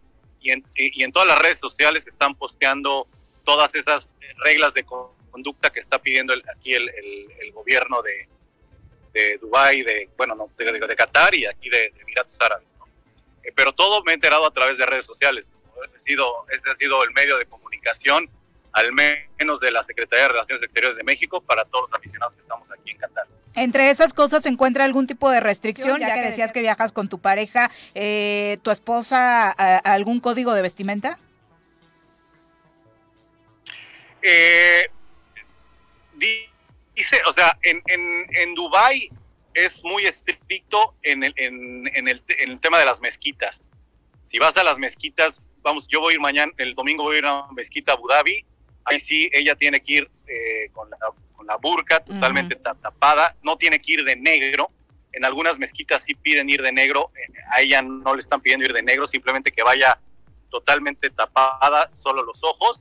y 0.40 0.50
en, 0.50 0.64
y 0.74 1.02
en 1.02 1.12
todas 1.12 1.28
las 1.28 1.38
redes 1.38 1.58
sociales 1.58 2.06
están 2.06 2.34
posteando 2.34 3.06
todas 3.44 3.74
esas 3.74 4.08
reglas 4.44 4.74
de 4.74 4.84
conducta 4.84 5.70
que 5.70 5.80
está 5.80 5.98
pidiendo 5.98 6.34
aquí 6.56 6.74
el, 6.74 6.88
el, 6.88 7.52
gobierno 7.52 8.00
de, 8.02 8.28
de 9.12 9.38
Dubái, 9.38 9.82
de, 9.82 10.08
bueno, 10.16 10.34
no, 10.34 10.50
de, 10.56 10.72
de, 10.72 10.96
Qatar 10.96 11.34
y 11.34 11.46
aquí 11.46 11.68
de, 11.68 11.92
Emiratos 12.00 12.34
Árabes. 12.40 12.66
Eh, 13.42 13.52
pero 13.54 13.72
todo 13.72 14.02
me 14.02 14.12
he 14.12 14.14
enterado 14.14 14.46
a 14.46 14.50
través 14.50 14.78
de 14.78 14.86
redes 14.86 15.06
sociales. 15.06 15.44
He 15.94 16.08
sido, 16.08 16.46
este 16.50 16.70
ha 16.70 16.76
sido 16.76 17.02
el 17.04 17.10
medio 17.12 17.36
de 17.38 17.46
comunicación, 17.46 18.28
al 18.72 18.92
menos 18.92 19.60
de 19.60 19.70
la 19.70 19.82
Secretaría 19.84 20.24
de 20.24 20.28
Relaciones 20.28 20.62
Exteriores 20.62 20.96
de 20.96 21.04
México, 21.04 21.40
para 21.40 21.64
todos 21.64 21.90
los 21.90 21.98
aficionados 21.98 22.34
que 22.34 22.42
estamos 22.42 22.70
aquí 22.70 22.90
en 22.90 22.98
Qatar. 22.98 23.26
Entre 23.56 23.90
esas 23.90 24.14
cosas 24.14 24.44
se 24.44 24.48
encuentra 24.48 24.84
algún 24.84 25.06
tipo 25.06 25.28
de 25.28 25.40
restricción, 25.40 25.98
ya, 25.98 26.14
que 26.14 26.20
decías 26.20 26.52
que 26.52 26.60
viajas 26.60 26.92
con 26.92 27.08
tu 27.08 27.18
pareja, 27.18 27.70
eh, 27.94 28.58
tu 28.62 28.70
esposa, 28.70 29.50
algún 29.50 30.20
código 30.20 30.54
de 30.54 30.62
vestimenta. 30.62 31.18
Eh, 34.22 34.88
dice, 36.14 37.20
o 37.26 37.32
sea, 37.32 37.58
en, 37.62 37.82
en, 37.86 38.26
en 38.36 38.54
Dubai 38.54 39.10
es 39.54 39.82
muy 39.82 40.06
estricto 40.06 40.94
en 41.02 41.24
el, 41.24 41.34
en, 41.36 41.90
en, 41.94 42.06
el, 42.06 42.22
en 42.28 42.50
el 42.50 42.60
tema 42.60 42.78
de 42.78 42.84
las 42.84 43.00
mezquitas. 43.00 43.66
Si 44.24 44.38
vas 44.38 44.56
a 44.56 44.62
las 44.62 44.78
mezquitas, 44.78 45.34
vamos, 45.62 45.88
yo 45.88 46.00
voy 46.00 46.12
a 46.12 46.14
ir 46.14 46.20
mañana, 46.20 46.52
el 46.58 46.74
domingo 46.76 47.02
voy 47.02 47.16
a 47.16 47.18
ir 47.18 47.26
a 47.26 47.42
una 47.42 47.52
mezquita 47.52 47.92
a 47.92 47.94
Abu 47.96 48.06
Dhabi, 48.06 48.44
ahí 48.84 49.00
sí 49.00 49.30
ella 49.32 49.54
tiene 49.54 49.80
que 49.80 49.92
ir 49.92 50.10
eh, 50.26 50.70
con 50.72 50.88
la 50.90 50.96
con 51.40 51.46
la 51.46 51.56
burka 51.56 52.00
totalmente 52.00 52.54
tapada, 52.56 53.34
no 53.42 53.56
tiene 53.56 53.80
que 53.80 53.92
ir 53.92 54.04
de 54.04 54.14
negro. 54.14 54.70
En 55.12 55.24
algunas 55.24 55.58
mezquitas 55.58 56.04
sí 56.04 56.14
piden 56.14 56.50
ir 56.50 56.60
de 56.60 56.70
negro, 56.70 57.10
eh, 57.16 57.32
a 57.50 57.62
ella 57.62 57.80
no 57.80 58.14
le 58.14 58.20
están 58.20 58.42
pidiendo 58.42 58.66
ir 58.66 58.74
de 58.74 58.82
negro, 58.82 59.06
simplemente 59.06 59.50
que 59.50 59.62
vaya 59.62 59.98
totalmente 60.50 61.08
tapada, 61.10 61.90
solo 62.02 62.22
los 62.22 62.38
ojos. 62.42 62.78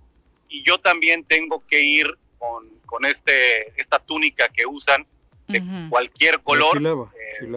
Y 0.50 0.62
yo 0.66 0.78
también 0.78 1.24
tengo 1.24 1.64
que 1.68 1.82
ir 1.82 2.18
con, 2.38 2.68
con 2.86 3.06
este 3.06 3.80
esta 3.80 4.00
túnica 4.00 4.50
que 4.50 4.66
usan 4.66 5.06
de 5.48 5.64
cualquier 5.90 6.42
color 6.42 6.78
eh, 6.78 7.48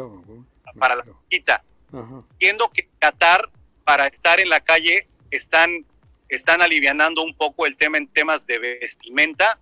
para 0.79 0.97
la 0.97 1.05
mezquita. 1.05 1.63
Entiendo 1.93 2.71
que 2.73 2.89
Qatar, 2.99 3.51
para 3.85 4.07
estar 4.07 4.41
en 4.41 4.49
la 4.49 4.61
calle, 4.61 5.09
están, 5.31 5.85
están 6.37 6.63
alivianando 6.63 7.23
un 7.23 7.35
poco 7.35 7.67
el 7.67 7.77
tema 7.77 7.99
en 7.99 8.09
temas 8.09 8.47
de 8.47 8.59
vestimenta, 8.59 9.59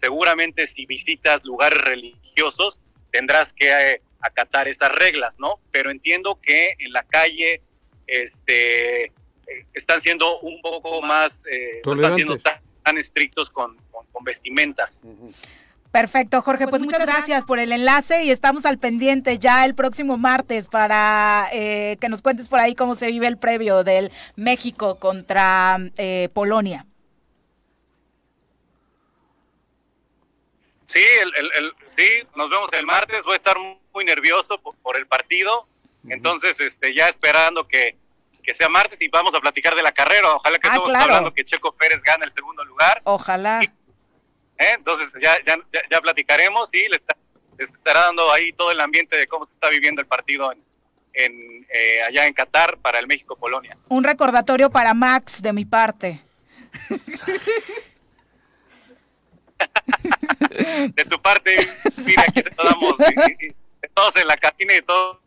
seguramente 0.00 0.66
si 0.66 0.86
visitas 0.86 1.44
lugares 1.44 1.78
religiosos 1.78 2.78
tendrás 3.10 3.52
que 3.52 3.70
eh, 3.70 4.02
acatar 4.20 4.68
esas 4.68 4.92
reglas, 4.92 5.34
¿no? 5.38 5.60
Pero 5.70 5.90
entiendo 5.90 6.38
que 6.40 6.74
en 6.78 6.92
la 6.92 7.02
calle 7.02 7.60
este, 8.06 9.04
eh, 9.04 9.10
están 9.74 10.00
siendo 10.00 10.38
un 10.40 10.60
poco 10.62 11.02
más, 11.02 11.32
eh, 11.50 11.82
no 11.84 11.94
están 11.94 12.14
siendo 12.14 12.38
tan, 12.38 12.98
estrictos 12.98 13.50
con, 13.50 13.76
vestimentas. 14.24 14.92
Perfecto, 15.92 16.42
Jorge. 16.42 16.64
Pues, 16.66 16.80
pues 16.80 16.82
muchas 16.82 17.06
gracias. 17.06 17.44
por 17.44 17.58
el 17.58 17.70
enlace 17.70 18.24
y 18.24 18.30
estamos 18.30 18.66
al 18.66 18.78
pendiente 18.78 19.38
ya 19.38 19.64
el 19.64 19.74
próximo 19.74 20.16
martes 20.18 20.66
para 20.66 21.48
que 21.52 22.08
nos 22.08 22.22
cuentes 22.22 22.48
por 22.48 22.60
ahí 22.60 22.74
cómo 22.74 22.96
se 22.96 23.06
vive 23.06 23.26
el 23.28 23.36
previo 23.36 23.84
del 23.84 24.10
México 24.34 24.98
contra 24.98 25.78
Polonia. 26.32 26.86
Sí, 30.92 31.04
el, 31.20 31.74
sí, 31.96 32.08
nos 32.36 32.50
vemos 32.50 32.68
el 32.72 32.84
martes. 32.84 33.22
Voy 33.22 33.34
a 33.34 33.36
estar 33.36 33.56
muy 33.92 34.04
nervioso 34.04 34.58
por, 34.58 34.96
el 34.96 35.06
partido. 35.06 35.66
Entonces, 36.08 36.58
este, 36.60 36.94
ya 36.94 37.08
esperando 37.08 37.66
que, 37.66 37.96
sea 38.58 38.68
martes 38.68 39.00
y 39.00 39.08
vamos 39.08 39.34
a 39.34 39.40
platicar 39.40 39.74
de 39.74 39.82
la 39.82 39.92
carrera. 39.92 40.34
Ojalá 40.34 40.58
que 40.58 40.68
ah, 40.68 40.76
estemos 40.76 40.94
hablando 40.94 41.32
que 41.32 41.44
Checo 41.44 41.72
Pérez 41.72 42.02
gane 42.02 42.26
el 42.26 42.32
segundo 42.32 42.64
lugar. 42.64 43.00
Ojalá. 43.04 43.60
¿Eh? 44.62 44.74
Entonces, 44.76 45.12
ya, 45.20 45.36
ya, 45.44 45.56
ya, 45.90 46.00
platicaremos 46.00 46.68
y 46.72 46.88
les, 46.88 47.00
estará 47.58 48.06
dando 48.06 48.32
ahí 48.32 48.52
todo 48.52 48.70
el 48.70 48.80
ambiente 48.80 49.16
de 49.16 49.26
cómo 49.26 49.44
se 49.44 49.52
está 49.52 49.68
viviendo 49.68 50.00
el 50.00 50.06
partido 50.06 50.52
en, 50.52 51.66
eh, 51.72 52.02
allá 52.02 52.26
en 52.26 52.34
Qatar 52.34 52.78
para 52.78 52.98
el 52.98 53.06
México-Polonia. 53.06 53.76
Un 53.88 54.04
recordatorio 54.04 54.70
para 54.70 54.94
Max 54.94 55.42
de 55.42 55.52
mi 55.52 55.64
parte. 55.64 56.22
de 60.94 61.04
tu 61.04 61.20
parte, 61.20 61.68
mira, 61.96 62.24
aquí 62.26 62.42
se 62.42 62.50
lo 62.56 62.64
damos, 62.64 62.96
todos 63.94 64.16
en 64.16 64.26
la 64.26 64.36
cabina 64.36 64.74
y 64.74 64.82
todos. 64.82 65.18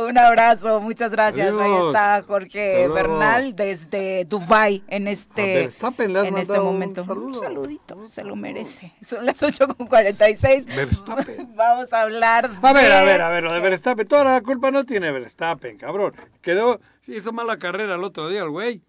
Un 0.00 0.16
abrazo, 0.16 0.80
muchas 0.80 1.10
gracias. 1.10 1.52
Ahí 1.58 1.72
está 1.88 2.22
Jorge 2.22 2.86
Bernal 2.86 3.56
desde 3.56 4.24
Dubai 4.26 4.84
en 4.86 5.08
este, 5.08 5.64
en 5.64 6.38
este 6.38 6.60
momento. 6.60 7.02
Un, 7.02 7.34
saludito, 7.34 8.06
se 8.06 8.22
lo 8.22 8.36
merece. 8.36 8.92
Son 9.02 9.26
las 9.26 9.42
8.46. 9.42 11.48
Vamos 11.56 11.92
a 11.92 12.02
hablar 12.02 12.48
A 12.62 12.72
ver, 12.72 12.92
a 12.92 13.02
ver, 13.02 13.22
a 13.22 13.30
ver, 13.30 13.42
lo 13.42 13.52
de 13.52 13.58
Verstappen. 13.58 14.06
Toda 14.06 14.22
la 14.22 14.40
culpa 14.40 14.70
no 14.70 14.84
tiene 14.84 15.10
Verstappen, 15.10 15.76
cabrón. 15.76 16.14
Quedó, 16.42 16.78
hizo 17.08 17.32
mala 17.32 17.58
carrera 17.58 17.96
el 17.96 18.04
otro 18.04 18.28
día 18.28 18.42
el 18.42 18.50
güey. 18.50 18.80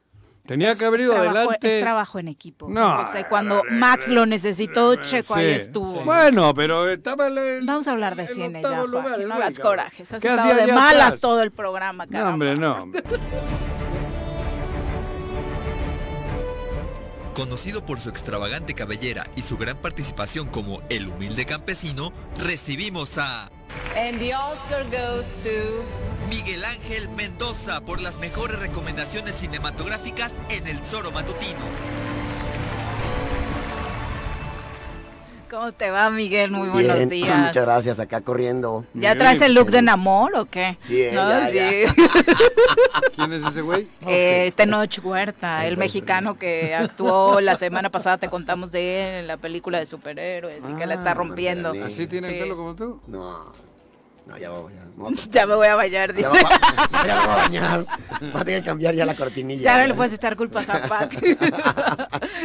Tenía 0.45 0.75
que 0.75 0.85
haber 0.85 1.01
ido 1.01 1.15
adelante. 1.15 1.77
Es 1.77 1.83
trabajo 1.83 2.19
en 2.19 2.27
equipo. 2.27 2.67
No. 2.69 3.03
cuando 3.29 3.63
Max 3.69 4.07
lo 4.07 4.25
necesitó, 4.25 4.95
Checo 4.95 5.35
ahí 5.35 5.51
estuvo. 5.51 6.03
Bueno, 6.03 6.53
pero 6.53 6.89
estaba 6.89 7.27
el, 7.27 7.65
Vamos 7.65 7.87
a 7.87 7.91
hablar 7.91 8.15
de 8.15 8.27
cine 8.27 8.61
ya, 8.61 8.83
lugar, 8.83 9.19
no 9.19 9.35
hagas 9.35 9.59
corajes. 9.59 10.11
Has 10.11 10.23
estado 10.23 10.55
de 10.55 10.73
malas 10.73 11.19
todo 11.19 11.41
el 11.41 11.51
programa, 11.51 12.07
caramba. 12.07 12.29
No, 12.29 12.33
hombre, 12.33 12.55
no. 12.55 12.91
Conocido 17.35 17.85
por 17.85 17.99
su 17.99 18.09
extravagante 18.09 18.73
cabellera 18.73 19.27
y 19.35 19.43
su 19.43 19.57
gran 19.57 19.77
participación 19.77 20.47
como 20.47 20.81
el 20.89 21.07
humilde 21.07 21.45
campesino, 21.45 22.11
recibimos 22.37 23.17
a... 23.17 23.49
And 23.95 24.19
the 24.19 24.33
Oscar 24.33 24.83
goes 24.91 25.37
to... 25.43 25.83
Miguel 26.29 26.63
Ángel 26.63 27.09
Mendoza 27.09 27.81
por 27.81 28.01
las 28.01 28.17
mejores 28.17 28.59
recomendaciones 28.59 29.35
cinematográficas 29.35 30.33
en 30.49 30.67
El 30.67 30.79
Zoro 30.85 31.11
Matutino. 31.11 31.59
¿Cómo 35.49 35.71
te 35.71 35.89
va, 35.89 36.11
Miguel? 36.11 36.51
Muy 36.51 36.69
buenos 36.69 37.09
días. 37.09 37.47
Muchas 37.47 37.65
gracias, 37.65 37.99
acá 37.99 38.21
corriendo. 38.21 38.85
¿Ya 38.93 39.15
traes 39.17 39.41
el 39.41 39.55
look 39.55 39.71
de 39.71 39.81
Namor 39.81 40.35
o 40.35 40.45
qué? 40.45 40.77
Sí, 40.79 41.05
ya, 41.11 41.49
¿Quién 43.15 43.33
es 43.33 43.43
ese 43.43 43.61
güey? 43.61 43.87
Eh, 44.05 44.51
Tenoch 44.55 44.99
Huerta, 45.03 45.65
el 45.65 45.77
mexicano 45.77 46.37
que 46.37 46.75
actuó 46.75 47.41
la 47.41 47.57
semana 47.57 47.89
pasada, 47.89 48.19
te 48.19 48.29
contamos 48.29 48.71
de 48.71 49.09
él 49.09 49.15
en 49.21 49.27
la 49.27 49.37
película 49.37 49.79
de 49.79 49.87
superhéroes 49.87 50.61
y 50.69 50.73
que 50.73 50.85
la 50.85 50.93
está 50.93 51.11
ah, 51.11 51.15
rompiendo. 51.15 51.73
¿Así 51.83 52.05
tiene 52.05 52.27
el 52.27 52.39
pelo 52.39 52.55
como 52.55 52.75
tú? 52.75 53.01
No. 53.07 53.51
No, 54.27 54.37
ya, 54.37 54.51
voy, 54.51 54.71
ya 55.31 55.45
me 55.47 55.55
voy 55.55 55.65
a 55.65 55.73
bañar, 55.73 56.13
dice. 56.13 56.29
Ya, 56.31 57.15
me 57.15 57.25
voy 57.25 57.33
a 57.33 57.35
bañar. 57.37 57.85
Va 58.35 58.41
a 58.41 58.45
tener 58.45 58.61
que 58.61 58.67
cambiar 58.67 58.93
ya 58.93 59.03
la 59.03 59.15
cortinilla. 59.15 59.63
Ya 59.63 59.81
no 59.81 59.87
le 59.87 59.95
puedes 59.95 60.13
echar 60.13 60.35
culpas 60.35 60.69
a 60.69 60.87
Pac. 60.87 61.19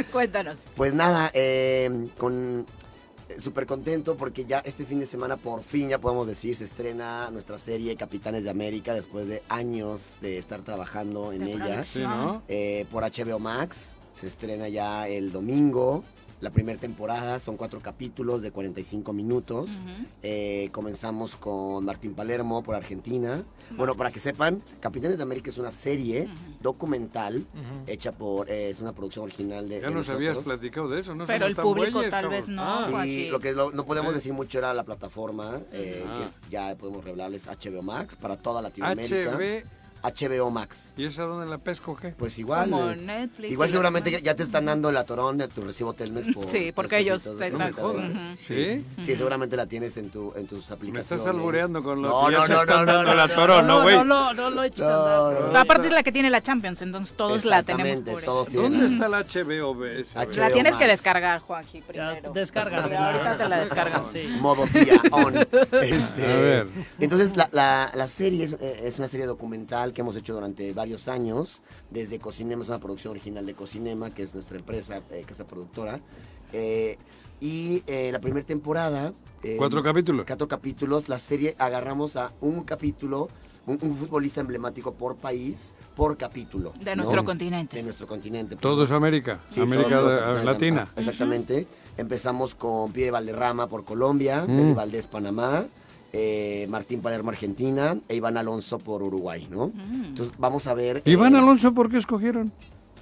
Cuéntanos. 0.12 0.56
Pues 0.74 0.94
nada, 0.94 1.30
eh, 1.34 2.08
con 2.16 2.64
súper 3.40 3.66
contento 3.66 4.16
porque 4.16 4.44
ya 4.44 4.58
este 4.60 4.84
fin 4.84 5.00
de 5.00 5.06
semana 5.06 5.36
por 5.36 5.62
fin 5.62 5.88
ya 5.88 5.98
podemos 5.98 6.26
decir 6.26 6.54
se 6.56 6.64
estrena 6.64 7.30
nuestra 7.30 7.58
serie 7.58 7.96
Capitanes 7.96 8.44
de 8.44 8.50
América 8.50 8.94
después 8.94 9.26
de 9.28 9.42
años 9.48 10.16
de 10.20 10.38
estar 10.38 10.62
trabajando 10.62 11.32
en 11.32 11.42
ella. 11.42 11.84
eh, 12.48 12.86
por 12.90 13.02
HBO 13.02 13.38
Max. 13.38 13.92
Se 14.14 14.26
estrena 14.28 14.68
ya 14.68 15.08
el 15.08 15.32
domingo 15.32 16.04
la 16.40 16.50
primera 16.50 16.78
temporada, 16.78 17.38
son 17.38 17.56
cuatro 17.56 17.80
capítulos 17.80 18.42
de 18.42 18.50
45 18.50 19.12
minutos. 19.12 19.70
Eh, 20.22 20.68
comenzamos 20.72 21.36
con 21.36 21.84
Martín 21.84 22.14
Palermo 22.14 22.62
por 22.62 22.74
Argentina. 22.74 23.44
Bueno, 23.76 23.94
para 23.94 24.10
que 24.10 24.20
sepan, 24.20 24.62
Capitanes 24.80 25.18
de 25.18 25.22
América 25.22 25.50
es 25.50 25.58
una 25.58 25.70
serie 25.70 26.28
documental 26.60 27.46
hecha 27.86 28.12
por, 28.12 28.50
eh, 28.50 28.70
es 28.70 28.80
una 28.80 28.92
producción 28.92 29.24
original 29.24 29.68
de... 29.68 29.80
Ya 29.80 29.90
nos 29.90 30.08
habías 30.08 30.38
platicado 30.38 30.88
de 30.88 31.00
eso, 31.00 31.14
¿no? 31.14 31.26
Pero 31.26 31.46
el 31.46 31.56
público 31.56 32.02
tal 32.10 32.28
vez 32.28 32.48
no. 32.48 33.02
sí, 33.02 33.28
lo 33.28 33.40
que 33.40 33.52
no 33.52 33.84
podemos 33.86 34.14
decir 34.14 34.32
mucho 34.32 34.58
era 34.58 34.74
la 34.74 34.84
plataforma, 34.84 35.60
eh, 35.72 36.04
que 36.18 36.24
es, 36.24 36.40
ya 36.50 36.74
podemos 36.76 37.04
revelarles 37.04 37.46
HBO 37.48 37.82
Max 37.82 38.16
para 38.16 38.36
toda 38.36 38.62
Latinoamérica. 38.62 39.38
HBO 40.04 40.50
Max. 40.50 40.92
¿Y 40.96 41.06
esa 41.06 41.22
dónde 41.22 41.50
la 41.50 41.58
pesco 41.58 41.96
qué? 41.96 42.10
Pues 42.10 42.38
igual. 42.38 42.70
Como 42.70 42.90
eh, 42.90 42.96
Netflix. 42.96 43.50
Igual 43.50 43.70
seguramente 43.70 44.20
ya, 44.22 44.34
te 44.34 44.42
están 44.42 44.66
dando 44.66 44.90
el 44.90 44.96
atorón 44.98 45.38
de 45.38 45.48
tu 45.48 45.62
recibo 45.62 45.94
Telmex 45.94 46.34
por 46.34 46.46
Sí, 46.50 46.72
porque 46.74 46.98
ellos 46.98 47.22
te 47.22 47.48
están 47.48 47.74
¿Sí? 48.38 48.84
¿Sí? 49.00 49.16
seguramente 49.16 49.56
la 49.56 49.66
tienes 49.66 49.96
en 49.96 50.10
tu 50.10 50.32
en 50.36 50.46
tus 50.46 50.70
aplicaciones. 50.70 51.10
Me 51.10 51.16
estás 51.16 51.26
albureando 51.26 51.82
con 51.82 52.02
lo 52.02 52.08
no, 52.08 52.30
no, 52.30 52.46
no, 52.46 52.64
no, 52.64 52.84
no, 52.84 53.02
no, 53.02 53.12
el 53.12 53.20
atorón, 53.20 53.66
¿no, 53.66 53.82
güey? 53.82 53.96
No, 53.96 54.04
no, 54.04 54.34
no, 54.34 54.50
lo 54.50 54.62
eches 54.62 54.84
andar. 54.84 55.56
Aparte 55.56 55.88
es 55.88 55.94
la 55.94 56.02
que 56.02 56.12
tiene 56.12 56.28
la 56.28 56.42
Champions, 56.42 56.82
entonces 56.82 57.16
todos 57.16 57.44
la 57.44 57.62
tenemos 57.62 58.00
por 58.04 58.22
todos 58.22 58.52
¿Dónde 58.52 58.86
está 58.86 59.08
la 59.08 59.22
HBO? 59.22 59.74
La 60.36 60.50
tienes 60.50 60.76
que 60.76 60.86
descargar, 60.86 61.40
Juanji, 61.40 61.80
primero. 61.80 62.32
Descárgasela, 62.32 63.06
ahorita 63.06 63.36
te 63.38 63.48
la 63.48 63.58
descargan, 63.58 64.06
sí. 64.06 64.26
Modo 64.40 64.66
día 64.66 65.00
on. 65.10 65.34
Este, 65.84 66.24
a 66.24 66.36
ver. 66.36 66.68
Entonces 66.98 67.36
la, 67.36 67.48
la, 67.52 67.90
la 67.94 68.08
serie 68.08 68.44
es, 68.44 68.52
es 68.52 68.98
una 68.98 69.08
serie 69.08 69.26
documental 69.26 69.93
que 69.94 70.02
hemos 70.02 70.16
hecho 70.16 70.34
durante 70.34 70.72
varios 70.72 71.08
años, 71.08 71.62
desde 71.90 72.18
Cocinema, 72.18 72.62
es 72.62 72.68
una 72.68 72.80
producción 72.80 73.12
original 73.12 73.46
de 73.46 73.54
Cocinema, 73.54 74.10
que 74.12 74.24
es 74.24 74.34
nuestra 74.34 74.58
empresa, 74.58 75.00
eh, 75.10 75.24
casa 75.26 75.46
productora. 75.46 76.00
Eh, 76.52 76.98
y 77.40 77.82
eh, 77.86 78.10
la 78.12 78.20
primera 78.20 78.46
temporada... 78.46 79.12
¿Cuatro 79.58 79.82
capítulos? 79.82 80.26
Cuatro 80.26 80.48
capítulos. 80.48 81.08
La 81.08 81.18
serie 81.18 81.54
agarramos 81.58 82.16
a 82.16 82.32
un 82.40 82.64
capítulo 82.64 83.28
un, 83.66 83.78
futbolista 83.78 84.40
emblemático 84.40 84.94
por 84.94 85.16
país, 85.16 85.72
por 85.96 86.16
capítulo. 86.16 86.72
De 86.80 86.96
nuestro 86.96 87.24
continente. 87.24 87.76
De 87.76 87.82
nuestro 87.82 88.06
continente. 88.06 88.56
Todo 88.56 88.84
es 88.84 88.90
América, 88.90 89.40
América 89.56 90.00
Latina. 90.44 90.88
Exactamente. 90.96 91.66
Empezamos 91.96 92.54
con 92.54 92.92
Pie 92.92 93.10
Valderrama 93.10 93.68
por 93.68 93.84
Colombia, 93.84 94.44
mm. 94.46 94.74
Valdés 94.74 95.06
Panamá, 95.06 95.64
eh, 96.16 96.66
Martín 96.68 97.00
Palermo 97.00 97.30
Argentina 97.30 97.98
e 98.08 98.14
Iván 98.14 98.36
Alonso 98.36 98.78
por 98.78 99.02
Uruguay, 99.02 99.48
¿no? 99.50 99.72
Mm. 99.74 100.04
Entonces 100.06 100.32
vamos 100.38 100.66
a 100.68 100.74
ver. 100.74 101.02
¿Iván 101.04 101.34
eh, 101.34 101.38
Alonso 101.38 101.74
por 101.74 101.90
qué 101.90 101.98
escogieron? 101.98 102.52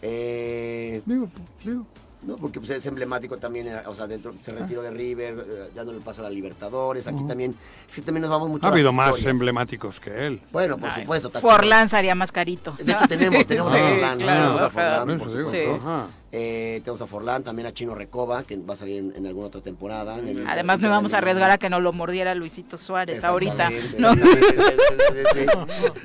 Eh, 0.01 1.03
digo, 1.05 1.29
digo. 1.63 1.87
No, 2.23 2.37
porque 2.37 2.61
pues, 2.61 2.71
es 2.71 2.87
emblemático 2.87 3.37
también, 3.37 3.67
eh, 3.67 3.81
o 3.85 3.95
sea, 3.95 4.07
dentro 4.07 4.33
se 4.43 4.53
retiró 4.53 4.81
de 4.81 4.93
River, 4.93 5.71
dándole 5.75 5.99
el 5.99 6.05
paso 6.05 6.23
a 6.23 6.25
la 6.25 6.31
Libertadores. 6.31 7.07
Aquí 7.07 7.25
también, 7.25 7.55
es 7.87 7.95
que 7.97 8.01
también 8.01 8.23
nos 8.23 8.31
vamos 8.31 8.49
mucho 8.49 8.67
Ha 8.67 8.71
habido 8.71 8.93
más 8.93 9.23
emblemáticos 9.25 10.01
que 10.01 10.27
él. 10.27 10.41
Bueno, 10.51 10.79
por 10.79 10.91
supuesto. 10.93 11.31
Forlán 11.33 11.91
sería 11.91 12.15
más 12.15 12.33
carito. 12.33 12.75
De 12.83 12.93
hecho, 12.93 13.07
tenemos, 13.09 13.47
tenemos 13.47 13.75
a 13.75 13.77
Forlán. 13.77 14.19
tenemos 14.19 14.61
a 14.61 14.71
Forlán, 14.71 15.19
por 15.19 15.29
supuesto. 15.29 16.09
Eh, 16.35 16.81
tenemos 16.83 17.03
a 17.03 17.07
Forlán, 17.07 17.45
también 17.45 17.67
a 17.67 17.75
Chino 17.75 17.95
Recoba, 17.95 18.43
que 18.45 18.57
va 18.57 18.73
a 18.73 18.77
salir 18.77 19.13
en, 19.15 19.27
alguna 19.27 19.49
otra 19.49 19.61
temporada. 19.61 20.19
Además, 20.49 20.81
no 20.81 20.89
vamos 20.89 21.13
a 21.13 21.19
arriesgar 21.19 21.51
a 21.51 21.59
que 21.59 21.69
no 21.69 21.79
lo 21.79 21.93
mordiera 21.93 22.35
Luisito 22.35 22.79
Suárez 22.79 23.23
ahorita. 23.23 23.71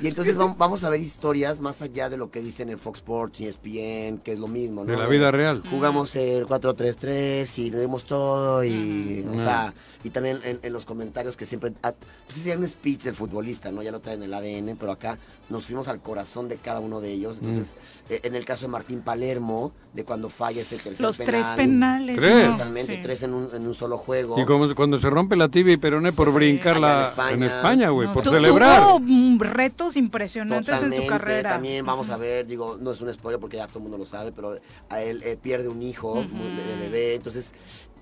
y 0.00 0.06
entonces 0.06 0.36
vamos 0.36 0.84
a 0.84 0.90
ver 0.90 1.00
historias 1.00 1.60
más 1.60 1.80
allá 1.80 2.10
de 2.10 2.18
lo 2.18 2.30
que 2.30 2.42
dicen 2.42 2.68
en 2.68 2.78
Fox 2.78 2.98
Sports 2.98 3.40
y 3.40 3.46
ESPN, 3.46 4.18
que 4.18 4.32
es 4.32 4.38
lo 4.38 4.48
mismo. 4.48 4.84
De 4.84 4.98
la 4.98 5.06
vida 5.06 5.30
real. 5.30 5.62
Jugamos 5.70 6.14
el 6.14 6.46
4-3-3 6.46 7.58
y 7.58 7.70
le 7.70 7.80
dimos 7.80 8.04
todo 8.04 8.62
y, 8.64 9.26
o 9.34 9.38
sea, 9.38 9.72
y 10.04 10.10
también 10.10 10.40
en, 10.44 10.72
los 10.74 10.84
comentarios 10.84 11.38
que 11.38 11.46
siempre, 11.46 11.72
ah, 11.82 11.94
pues 12.26 12.44
es 12.44 12.54
un 12.54 12.68
speech 12.68 13.04
del 13.04 13.14
futbolista, 13.14 13.72
¿no? 13.72 13.82
Ya 13.82 13.92
lo 13.92 14.00
traen 14.00 14.22
el 14.22 14.34
ADN, 14.34 14.76
pero 14.78 14.92
acá 14.92 15.18
nos 15.50 15.64
fuimos 15.64 15.88
al 15.88 16.00
corazón 16.00 16.48
de 16.48 16.56
cada 16.56 16.80
uno 16.80 17.00
de 17.00 17.12
ellos. 17.12 17.38
Entonces, 17.40 17.74
eh, 18.10 18.20
en 18.24 18.34
el 18.34 18.44
caso 18.44 18.66
de 18.66 18.68
Martín 18.68 19.00
Palermo, 19.00 19.72
de 19.94 20.04
cuando 20.04 20.28
falla 20.28 20.62
ese 20.62 20.76
tercer 20.76 21.04
Los 21.04 21.18
penal. 21.18 21.34
tres 21.34 21.46
penales. 21.56 22.16
Totalmente, 22.16 22.96
tres 22.98 23.22
en 23.22 23.34
un, 23.34 23.48
en 23.54 23.66
un, 23.66 23.74
solo 23.74 23.98
juego. 23.98 24.38
Y 24.38 24.44
como, 24.44 24.72
cuando 24.74 24.98
se 24.98 25.08
rompe 25.08 25.36
la 25.36 25.48
tibia 25.48 25.74
y 25.74 25.76
peroné 25.76 26.12
por 26.12 26.32
brincarla 26.32 27.14
en 27.30 27.42
España, 27.42 27.90
güey, 27.90 28.12
por 28.12 28.24
celebrar. 28.24 28.82
Tuvo 28.82 29.44
retos 29.44 29.96
impresionantes 29.96 30.82
en 30.82 30.92
su 30.92 31.06
carrera. 31.06 31.50
También 31.50 31.84
vamos 31.84 32.10
a 32.10 32.16
ver, 32.16 32.46
digo, 32.46 32.76
no 32.80 32.92
es 32.92 33.00
un 33.00 33.12
spoiler 33.12 33.40
porque 33.40 33.56
ya 33.56 33.66
todo 33.66 33.78
el 33.78 33.82
mundo 33.84 33.98
lo 33.98 34.06
sabe, 34.06 34.32
pero 34.32 34.58
a 34.88 35.00
él 35.00 35.22
eh, 35.24 35.38
pierde 35.40 35.68
un 35.68 35.82
hijo 35.82 36.14
de 36.22 36.76
bebé, 36.76 37.14
entonces 37.14 37.52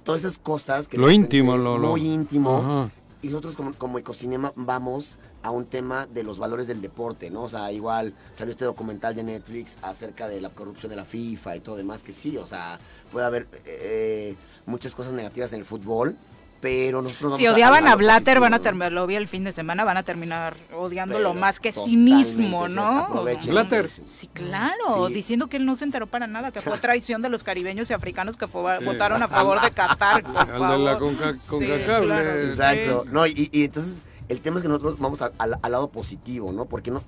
todas 0.04 0.20
esas 0.22 0.38
cosas 0.38 0.88
que 0.88 0.96
lo 0.96 1.10
íntimo, 1.10 1.56
lo, 1.56 1.78
muy 1.78 2.06
íntimo. 2.06 2.90
Y 3.22 3.28
nosotros 3.28 3.56
como, 3.56 3.72
como 3.72 3.98
Ecocinema 3.98 4.52
vamos 4.54 5.18
a 5.46 5.50
un 5.52 5.66
tema 5.66 6.06
de 6.06 6.24
los 6.24 6.38
valores 6.38 6.66
del 6.66 6.82
deporte, 6.82 7.30
¿no? 7.30 7.44
O 7.44 7.48
sea, 7.48 7.70
igual 7.70 8.12
salió 8.32 8.50
este 8.50 8.64
documental 8.64 9.14
de 9.14 9.22
Netflix 9.22 9.76
acerca 9.80 10.26
de 10.26 10.40
la 10.40 10.50
corrupción 10.50 10.90
de 10.90 10.96
la 10.96 11.04
FIFA 11.04 11.54
y 11.54 11.60
todo 11.60 11.76
demás, 11.76 12.02
que 12.02 12.10
sí, 12.10 12.36
o 12.36 12.48
sea, 12.48 12.80
puede 13.12 13.26
haber 13.26 13.46
eh, 13.64 14.34
muchas 14.66 14.96
cosas 14.96 15.12
negativas 15.12 15.52
en 15.52 15.60
el 15.60 15.64
fútbol, 15.64 16.16
pero 16.60 17.00
nosotros 17.00 17.36
si 17.36 17.46
odiaban 17.46 17.86
a, 17.86 17.94
Blatter 17.94 18.40
van 18.40 18.54
a 18.54 18.58
terminar 18.58 18.90
lo 18.90 19.06
vi 19.06 19.14
el 19.14 19.28
fin 19.28 19.44
de 19.44 19.52
semana 19.52 19.84
van 19.84 19.98
a 19.98 20.02
terminar 20.02 20.56
odiándolo 20.74 21.32
más 21.34 21.60
que 21.60 21.70
sí 21.70 21.96
mismo 21.96 22.66
no 22.66 23.24
Blatter. 23.46 23.90
Sí 24.04 24.26
claro 24.26 25.08
diciendo 25.08 25.48
que 25.48 25.58
él 25.58 25.66
no 25.66 25.76
se 25.76 25.84
enteró 25.84 26.08
para 26.08 26.26
nada 26.26 26.50
que 26.50 26.60
fue 26.60 26.76
traición 26.80 27.22
de 27.22 27.28
los 27.28 27.44
caribeños 27.44 27.90
y 27.90 27.92
africanos 27.92 28.36
que 28.36 28.46
votaron 28.46 29.22
a 29.22 29.28
favor 29.28 29.60
de 29.60 29.70
Qatar 29.70 30.22
por 30.24 30.58
favor. 30.58 30.98
Con, 31.46 31.62
exacto. 31.62 33.04
No 33.12 33.26
y, 33.26 33.48
y 33.52 33.64
entonces 33.64 34.00
el 34.28 34.40
tema 34.40 34.58
es 34.58 34.62
que 34.62 34.68
nosotros 34.68 34.98
vamos 34.98 35.20
al 35.22 35.58
lado 35.70 35.88
positivo, 35.88 36.52
¿no? 36.52 36.66
Porque 36.66 36.90
no, 36.90 37.02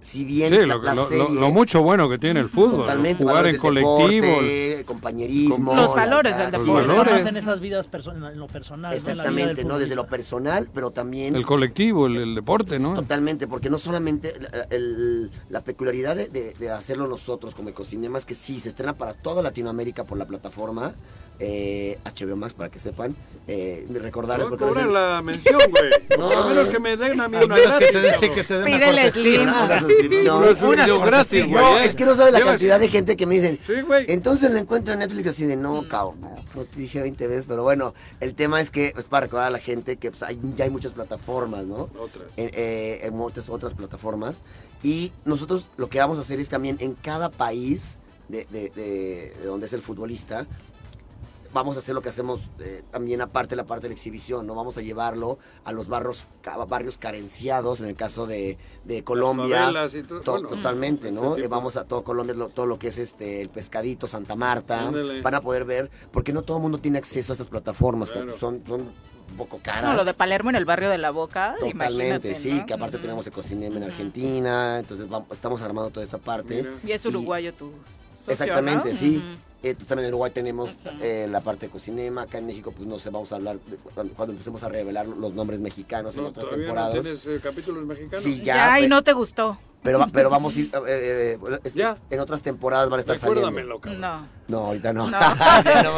si 0.00 0.24
bien 0.24 0.52
la, 0.66 0.76
lo, 0.76 1.50
mucho 1.50 1.82
bueno 1.82 2.08
que 2.08 2.18
tiene 2.18 2.40
el 2.40 2.48
fútbol, 2.48 2.86
jugar 3.18 3.46
en 3.46 3.58
colectivo, 3.58 4.26
compañerismo, 4.86 5.74
los 5.74 5.94
valores 5.94 6.36
del 6.36 6.50
deporte, 6.50 7.28
en 7.28 7.36
esas 7.36 7.60
vidas 7.60 7.88
en 8.06 8.38
lo 8.38 8.46
personal, 8.46 8.94
exactamente, 8.94 9.64
¿no? 9.64 9.78
Desde 9.78 9.94
lo 9.94 10.06
personal, 10.06 10.68
pero 10.72 10.90
también 10.90 11.36
el 11.36 11.44
colectivo, 11.44 12.06
el, 12.06 12.34
deporte, 12.34 12.78
¿no? 12.78 12.94
Totalmente, 12.94 13.46
porque 13.46 13.68
no 13.68 13.78
solamente 13.78 14.32
la 15.48 15.60
peculiaridad 15.62 16.16
de, 16.16 16.70
hacerlo 16.70 17.06
nosotros 17.06 17.54
como 17.54 17.68
Ecocinema 17.68 18.18
es 18.18 18.24
que 18.24 18.34
sí 18.34 18.58
se 18.60 18.68
estrena 18.68 18.94
para 18.94 19.12
toda 19.12 19.42
Latinoamérica 19.42 20.04
por 20.04 20.16
la 20.16 20.26
plataforma, 20.26 20.94
eh, 21.38 21.98
HBO 22.04 22.36
Max 22.36 22.54
para 22.54 22.70
que 22.70 22.78
sepan. 22.78 23.16
Eh, 23.48 23.86
recordarles 23.94 24.46
porque 24.46 24.64
cobrar 24.64 24.86
la 24.86 25.22
mención, 25.22 25.58
güey. 25.70 25.90
no, 26.18 26.30
a 26.30 26.48
menos 26.48 26.68
que 26.68 26.78
me 26.78 26.96
den 26.96 27.20
a 27.20 27.28
mí 27.28 27.36
una 27.38 27.58
gratis. 27.58 27.88
Que 27.88 27.92
te 27.92 28.02
dice 28.02 28.30
que 28.32 28.44
te 28.44 28.54
den 28.60 28.64
Pídele 28.64 29.40
una, 29.40 29.66
una 29.90 30.86
suscripción. 30.86 30.98
una 30.98 31.06
gratis, 31.06 31.46
güey. 31.46 31.52
No, 31.52 31.78
es 31.78 31.96
que 31.96 32.04
no 32.04 32.14
sabes 32.14 32.32
la 32.32 32.42
cantidad 32.42 32.80
de 32.80 32.88
gente 32.88 33.16
que 33.16 33.26
me 33.26 33.36
dicen. 33.36 33.58
Sí, 33.66 33.80
güey. 33.82 34.06
Entonces 34.08 34.50
la 34.50 34.60
encuentro 34.60 34.92
en 34.94 35.00
Netflix 35.00 35.28
así 35.28 35.44
de 35.44 35.56
no, 35.56 35.88
cabrón. 35.88 36.20
No 36.54 36.64
te 36.64 36.80
dije 36.80 37.00
20 37.00 37.26
veces, 37.26 37.46
pero 37.46 37.62
bueno, 37.62 37.94
el 38.20 38.34
tema 38.34 38.60
es 38.60 38.70
que 38.70 38.92
es 38.96 39.04
para 39.04 39.26
recordar 39.26 39.48
a 39.48 39.50
la 39.50 39.58
gente 39.58 39.96
que 39.96 40.10
pues, 40.10 40.22
hay, 40.22 40.38
ya 40.56 40.64
hay 40.64 40.70
muchas 40.70 40.92
plataformas, 40.92 41.64
¿no? 41.66 41.90
Otras. 41.98 42.24
Eh, 42.36 43.00
en 43.02 43.14
muchas 43.14 43.48
otras 43.48 43.74
plataformas. 43.74 44.42
Y 44.82 45.12
nosotros 45.24 45.68
lo 45.76 45.88
que 45.88 45.98
vamos 45.98 46.18
a 46.18 46.22
hacer 46.22 46.40
es 46.40 46.48
también 46.48 46.76
en 46.80 46.94
cada 46.94 47.30
país 47.30 47.98
de, 48.28 48.46
de, 48.50 48.70
de, 48.70 49.32
de 49.38 49.44
donde 49.44 49.66
es 49.66 49.72
el 49.72 49.82
futbolista, 49.82 50.46
vamos 51.52 51.76
a 51.76 51.80
hacer 51.80 51.94
lo 51.94 52.02
que 52.02 52.08
hacemos 52.08 52.40
eh, 52.60 52.82
también 52.90 53.20
aparte 53.20 53.50
de 53.50 53.56
la 53.56 53.64
parte 53.64 53.84
de 53.84 53.88
la 53.90 53.94
exhibición, 53.94 54.46
¿no? 54.46 54.54
Vamos 54.54 54.76
a 54.76 54.80
llevarlo 54.80 55.38
a 55.64 55.72
los 55.72 55.88
barrios, 55.88 56.26
barrios 56.68 56.98
carenciados, 56.98 57.80
en 57.80 57.86
el 57.86 57.94
caso 57.94 58.26
de, 58.26 58.58
Colombia. 59.04 59.72
totalmente, 60.24 61.12
¿no? 61.12 61.36
Eh, 61.36 61.48
vamos 61.48 61.76
a 61.76 61.84
todo 61.84 62.04
Colombia, 62.04 62.34
todo 62.54 62.66
lo 62.66 62.78
que 62.78 62.88
es 62.88 62.98
este 62.98 63.42
el 63.42 63.48
pescadito, 63.48 64.06
Santa 64.06 64.36
Marta, 64.36 64.90
van 65.22 65.34
a 65.34 65.40
poder 65.40 65.64
ver, 65.64 65.90
porque 66.12 66.32
no 66.32 66.42
todo 66.42 66.58
el 66.58 66.62
mundo 66.62 66.78
tiene 66.78 66.98
acceso 66.98 67.32
a 67.32 67.34
estas 67.34 67.48
plataformas, 67.48 68.10
son, 68.10 68.62
son 68.68 68.82
un 69.30 69.36
poco 69.36 69.58
caras. 69.62 69.90
No, 69.90 69.94
lo 69.94 70.04
de 70.04 70.14
Palermo 70.14 70.50
en 70.50 70.56
el 70.56 70.64
barrio 70.64 70.90
de 70.90 70.98
la 70.98 71.10
Boca. 71.10 71.54
Totalmente, 71.60 72.34
sí, 72.34 72.62
que 72.66 72.74
aparte 72.74 72.98
tenemos 72.98 73.26
Ecocinema 73.26 73.76
en 73.76 73.84
Argentina, 73.84 74.78
entonces 74.78 75.06
estamos 75.30 75.62
armando 75.62 75.90
toda 75.90 76.04
esta 76.04 76.18
parte. 76.18 76.68
Y 76.84 76.92
es 76.92 77.04
uruguayo 77.06 77.54
tú. 77.54 77.72
Exactamente, 78.26 78.94
sí. 78.94 79.22
Eh, 79.62 79.74
también 79.74 80.06
en 80.06 80.14
Uruguay 80.14 80.30
tenemos 80.30 80.78
eh, 81.02 81.28
la 81.30 81.40
parte 81.40 81.66
de 81.66 81.72
Cocinema. 81.72 82.22
Acá 82.22 82.38
en 82.38 82.46
México, 82.46 82.72
pues 82.74 82.88
no 82.88 82.98
sé, 82.98 83.10
vamos 83.10 83.30
a 83.32 83.36
hablar 83.36 83.58
cuando, 83.94 84.32
empecemos 84.32 84.62
a 84.62 84.70
revelar 84.70 85.06
los 85.06 85.34
nombres 85.34 85.60
mexicanos 85.60 86.16
en 86.16 86.24
otras 86.24 86.48
temporadas. 86.48 86.94
No 86.94 87.02
¿Tienes 87.02 87.26
eh, 87.26 87.40
capítulos 87.42 87.84
mexicanos? 87.84 88.22
Sí, 88.22 88.40
ya. 88.40 88.54
Ya, 88.54 88.80
y 88.80 88.88
no 88.88 89.02
te 89.02 89.12
gustó. 89.12 89.58
Pero, 89.82 90.06
pero 90.12 90.28
vamos 90.28 90.56
a 90.56 90.60
ir. 90.60 90.70
¿Ya? 91.74 91.96
En 92.10 92.20
otras 92.20 92.42
temporadas 92.42 92.90
van 92.90 92.98
a 92.98 93.00
estar 93.00 93.16
saliendo. 93.16 93.50
No. 93.50 94.26
No, 94.48 94.58
ahorita 94.58 94.92
no. 94.92 95.10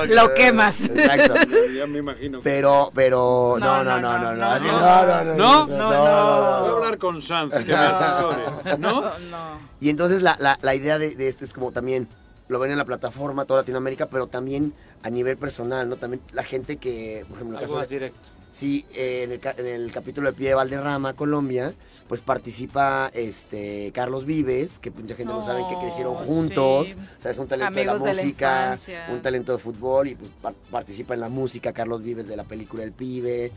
Lo 0.06 0.34
quemas. 0.34 0.80
Exacto. 0.80 1.34
Ya 1.76 1.86
me 1.86 1.98
imagino. 1.98 2.40
Pero, 2.42 2.92
pero. 2.94 3.56
No, 3.58 3.82
no, 3.82 4.00
no, 4.00 4.18
no. 4.18 4.34
No, 4.34 4.56
no, 4.58 5.24
no. 5.24 5.36
No, 5.36 5.66
no. 5.66 6.60
Voy 6.60 6.68
a 6.68 6.76
hablar 6.76 6.98
con 6.98 7.20
Sanz, 7.22 7.54
que 7.54 7.64
me 7.64 8.78
¿No? 8.78 9.18
No. 9.18 9.72
Y 9.80 9.88
entonces 9.90 10.22
la, 10.22 10.36
la, 10.38 10.58
la 10.62 10.74
idea 10.76 10.98
de, 10.98 11.16
de 11.16 11.26
esto 11.26 11.44
es 11.44 11.52
como 11.52 11.72
también 11.72 12.08
lo 12.52 12.58
ven 12.58 12.70
en 12.70 12.78
la 12.78 12.84
plataforma, 12.84 13.44
toda 13.44 13.60
Latinoamérica, 13.60 14.06
pero 14.06 14.26
también 14.26 14.72
a 15.02 15.10
nivel 15.10 15.36
personal, 15.36 15.88
¿no? 15.88 15.96
También 15.96 16.22
la 16.32 16.44
gente 16.44 16.76
que, 16.76 17.24
por 17.28 17.38
ejemplo, 17.38 17.58
en 17.58 17.64
el 17.64 17.70
caso 17.70 17.86
directo. 17.86 18.20
Sí, 18.52 18.84
eh, 18.94 19.22
en, 19.24 19.32
el, 19.32 19.40
en, 19.56 19.66
el, 19.66 19.90
capítulo 19.90 20.30
de 20.30 20.36
Pie 20.36 20.48
de 20.50 20.54
Valderrama, 20.54 21.14
Colombia, 21.14 21.72
pues 22.06 22.20
participa 22.20 23.10
este 23.14 23.90
Carlos 23.94 24.26
Vives, 24.26 24.78
que 24.78 24.90
mucha 24.90 25.14
gente 25.14 25.32
no 25.32 25.42
sabe 25.42 25.62
que 25.70 25.78
crecieron 25.78 26.14
juntos, 26.14 26.88
o 27.18 27.20
sea, 27.20 27.30
es 27.30 27.38
un 27.38 27.48
talento 27.48 27.78
de 27.78 27.84
la 27.86 27.94
música, 27.96 28.78
un 29.10 29.22
talento 29.22 29.52
de 29.52 29.58
fútbol 29.58 30.08
y 30.08 30.14
pues 30.16 30.30
participa 30.70 31.14
en 31.14 31.20
la 31.20 31.30
música 31.30 31.72
Carlos 31.72 32.02
Vives 32.02 32.28
de 32.28 32.36
la 32.36 32.44
película 32.44 32.82
El 32.82 32.92
Pibe, 32.92 33.50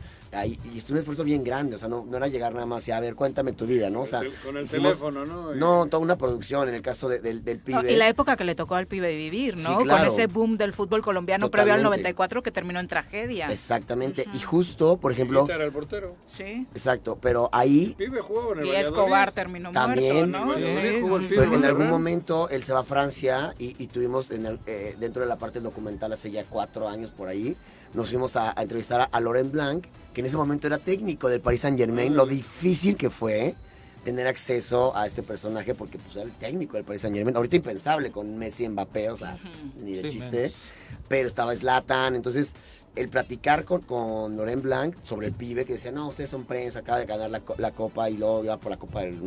y 0.44 0.58
es 0.76 0.88
un 0.90 0.98
esfuerzo 0.98 1.24
bien 1.24 1.44
grande, 1.44 1.76
o 1.76 1.78
sea, 1.78 1.88
no, 1.88 2.04
no, 2.08 2.16
era 2.16 2.28
llegar 2.28 2.52
nada 2.52 2.66
más 2.66 2.86
y 2.88 2.92
a 2.92 3.00
ver, 3.00 3.14
cuéntame 3.14 3.52
tu 3.52 3.66
vida, 3.66 3.90
¿no? 3.90 4.02
O 4.02 4.06
sea, 4.06 4.20
con 4.44 4.56
el 4.56 4.68
teléfono, 4.68 5.24
¿no? 5.24 5.54
No, 5.54 5.86
toda 5.86 6.02
una 6.02 6.16
producción 6.16 6.68
en 6.68 6.74
el 6.74 6.82
caso 6.82 7.08
del, 7.08 7.44
del 7.44 7.58
pibe. 7.60 7.92
y 7.92 7.96
la 7.96 8.08
época 8.08 8.36
que 8.36 8.44
le 8.44 8.54
tocó 8.54 8.74
al 8.74 8.86
pibe 8.86 9.16
vivir, 9.16 9.58
¿no? 9.58 9.78
Con 9.78 10.06
ese 10.06 10.26
boom 10.26 10.56
del 10.56 10.72
fútbol 10.72 11.02
colombiano 11.02 11.50
previo 11.50 11.74
al 11.74 11.82
94 11.82 12.42
que 12.42 12.50
terminó 12.50 12.80
en 12.80 12.88
tragedia. 12.88 13.46
Exactamente, 13.46 14.26
y 14.32 14.40
justo, 14.40 14.96
por 14.98 15.12
ejemplo... 15.12 15.46
Era 15.48 15.64
el 15.64 15.72
portero. 15.72 16.16
Sí. 16.26 16.66
Exacto, 16.74 17.18
pero 17.20 17.48
ahí... 17.52 17.94
El 17.98 18.06
pibe 18.06 18.20
jugaba 18.20 18.52
en 18.52 18.58
el 18.58 18.66
Y 18.66 18.70
Escobar 18.76 19.32
terminó 19.32 19.70
también, 19.72 20.30
muerto, 20.30 20.46
¿no? 20.46 20.50
Sí, 20.54 21.28
pero 21.28 21.54
en 21.54 21.64
algún 21.64 21.88
momento 21.88 22.48
él 22.50 22.62
se 22.62 22.72
va 22.72 22.80
a 22.80 22.84
Francia 22.84 23.54
y, 23.58 23.82
y 23.82 23.86
tuvimos 23.86 24.30
en 24.30 24.46
el, 24.46 24.58
eh, 24.66 24.96
dentro 24.98 25.22
de 25.22 25.28
la 25.28 25.38
parte 25.38 25.54
del 25.54 25.64
documental 25.64 26.12
hace 26.12 26.30
ya 26.30 26.44
cuatro 26.44 26.88
años 26.88 27.10
por 27.10 27.28
ahí, 27.28 27.56
nos 27.94 28.10
fuimos 28.10 28.36
a, 28.36 28.54
entrevistar 28.58 29.00
a, 29.00 29.04
a 29.04 29.20
Laurent 29.20 29.52
Blanc, 29.52 29.86
que 30.16 30.20
en 30.22 30.26
ese 30.28 30.38
momento 30.38 30.66
era 30.66 30.78
técnico 30.78 31.28
del 31.28 31.42
Paris 31.42 31.60
Saint 31.60 31.76
Germain, 31.76 32.16
lo 32.16 32.24
difícil 32.24 32.96
que 32.96 33.10
fue 33.10 33.54
tener 34.02 34.26
acceso 34.26 34.96
a 34.96 35.06
este 35.06 35.22
personaje 35.22 35.74
porque 35.74 35.98
pues, 35.98 36.16
era 36.16 36.24
el 36.24 36.32
técnico 36.32 36.78
del 36.78 36.84
Paris 36.86 37.02
Saint 37.02 37.14
Germain. 37.14 37.36
Ahorita 37.36 37.56
impensable 37.56 38.10
con 38.10 38.38
Messi 38.38 38.64
y 38.64 38.70
Mbappé, 38.70 39.10
o 39.10 39.16
sea, 39.18 39.38
ni 39.78 39.92
de 39.92 40.08
chiste. 40.08 40.50
Pero 41.06 41.28
estaba 41.28 41.54
Zlatan, 41.54 42.14
entonces 42.14 42.54
el 42.94 43.10
platicar 43.10 43.66
con, 43.66 43.82
con 43.82 44.34
Laurent 44.36 44.62
Blanc 44.62 44.96
sobre 45.02 45.26
el 45.26 45.34
pibe 45.34 45.66
que 45.66 45.74
decía, 45.74 45.92
no, 45.92 46.08
ustedes 46.08 46.30
son 46.30 46.46
prensa, 46.46 46.78
acaba 46.78 46.98
de 46.98 47.04
ganar 47.04 47.28
la, 47.58 47.70
copa 47.72 48.08
y 48.08 48.16
luego 48.16 48.42
iba 48.42 48.56
por 48.56 48.70
la 48.70 48.78
copa 48.78 49.02
del... 49.02 49.20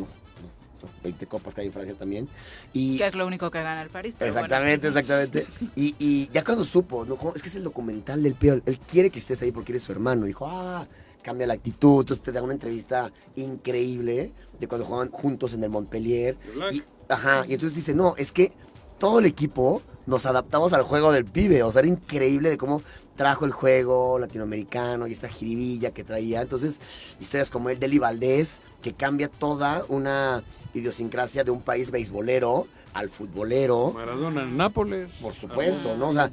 20 1.02 1.26
copas 1.26 1.54
que 1.54 1.62
hay 1.62 1.66
en 1.68 1.72
Francia 1.72 1.94
también. 1.98 2.28
Y, 2.72 2.98
que 2.98 3.06
es 3.06 3.14
lo 3.14 3.26
único 3.26 3.50
que 3.50 3.62
gana 3.62 3.82
el 3.82 3.90
París. 3.90 4.14
Exactamente, 4.20 4.88
exactamente. 4.88 5.46
Y, 5.74 5.94
y, 5.98 6.28
ya 6.32 6.44
cuando 6.44 6.64
supo, 6.64 7.04
¿no? 7.04 7.16
es 7.34 7.42
que 7.42 7.48
es 7.48 7.56
el 7.56 7.64
documental 7.64 8.22
del 8.22 8.34
Pío, 8.34 8.54
él 8.64 8.78
quiere 8.78 9.10
que 9.10 9.18
estés 9.18 9.40
ahí 9.42 9.52
porque 9.52 9.72
eres 9.72 9.82
su 9.82 9.92
hermano. 9.92 10.26
Dijo, 10.26 10.46
ah, 10.48 10.86
cambia 11.22 11.46
la 11.46 11.54
actitud. 11.54 12.00
Entonces 12.00 12.24
te 12.24 12.32
da 12.32 12.42
una 12.42 12.52
entrevista 12.52 13.12
increíble 13.36 14.32
de 14.58 14.68
cuando 14.68 14.86
jugaban 14.86 15.10
juntos 15.10 15.54
en 15.54 15.62
el 15.64 15.70
Montpellier. 15.70 16.36
Y, 16.72 16.82
ajá, 17.08 17.44
y 17.48 17.54
entonces 17.54 17.74
dice, 17.76 17.94
no, 17.94 18.14
es 18.16 18.32
que 18.32 18.52
todo 18.98 19.18
el 19.18 19.26
equipo 19.26 19.82
nos 20.06 20.26
adaptamos 20.26 20.72
al 20.72 20.82
juego 20.82 21.12
del 21.12 21.24
pibe. 21.24 21.62
O 21.62 21.72
sea, 21.72 21.80
era 21.80 21.88
increíble 21.88 22.50
de 22.50 22.58
cómo 22.58 22.82
trajo 23.20 23.44
el 23.44 23.52
juego 23.52 24.18
latinoamericano 24.18 25.06
y 25.06 25.12
esta 25.12 25.28
jiribilla 25.28 25.90
que 25.90 26.04
traía. 26.04 26.40
Entonces, 26.40 26.78
historias 27.20 27.50
como 27.50 27.68
el 27.68 27.78
de 27.78 27.98
Valdés, 27.98 28.62
que 28.80 28.94
cambia 28.94 29.28
toda 29.28 29.84
una 29.88 30.42
idiosincrasia 30.72 31.44
de 31.44 31.50
un 31.50 31.60
país 31.60 31.90
beisbolero 31.90 32.66
al 32.94 33.10
futbolero. 33.10 33.92
Maradona 33.92 34.44
en 34.44 34.56
Nápoles. 34.56 35.10
Por 35.20 35.34
supuesto, 35.34 35.98
¿no? 35.98 36.08
O 36.08 36.14
sea, 36.14 36.30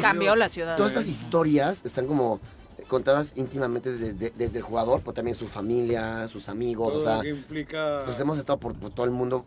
cambió 0.00 0.34
la 0.34 0.48
ciudad. 0.48 0.78
Todas 0.78 0.92
estas 0.92 1.08
historias 1.08 1.84
están 1.84 2.06
como 2.06 2.40
contadas 2.88 3.32
íntimamente 3.36 3.92
desde, 3.92 4.56
el 4.56 4.62
jugador, 4.62 5.00
pero 5.00 5.12
también 5.12 5.36
su 5.36 5.46
familia, 5.46 6.26
sus 6.28 6.48
amigos, 6.48 6.90
o 6.94 7.00
sea, 7.02 7.22
implica... 7.28 8.00
pues 8.06 8.18
hemos 8.18 8.38
estado 8.38 8.58
por, 8.58 8.74
todo 8.74 9.04
el 9.04 9.12
mundo 9.12 9.44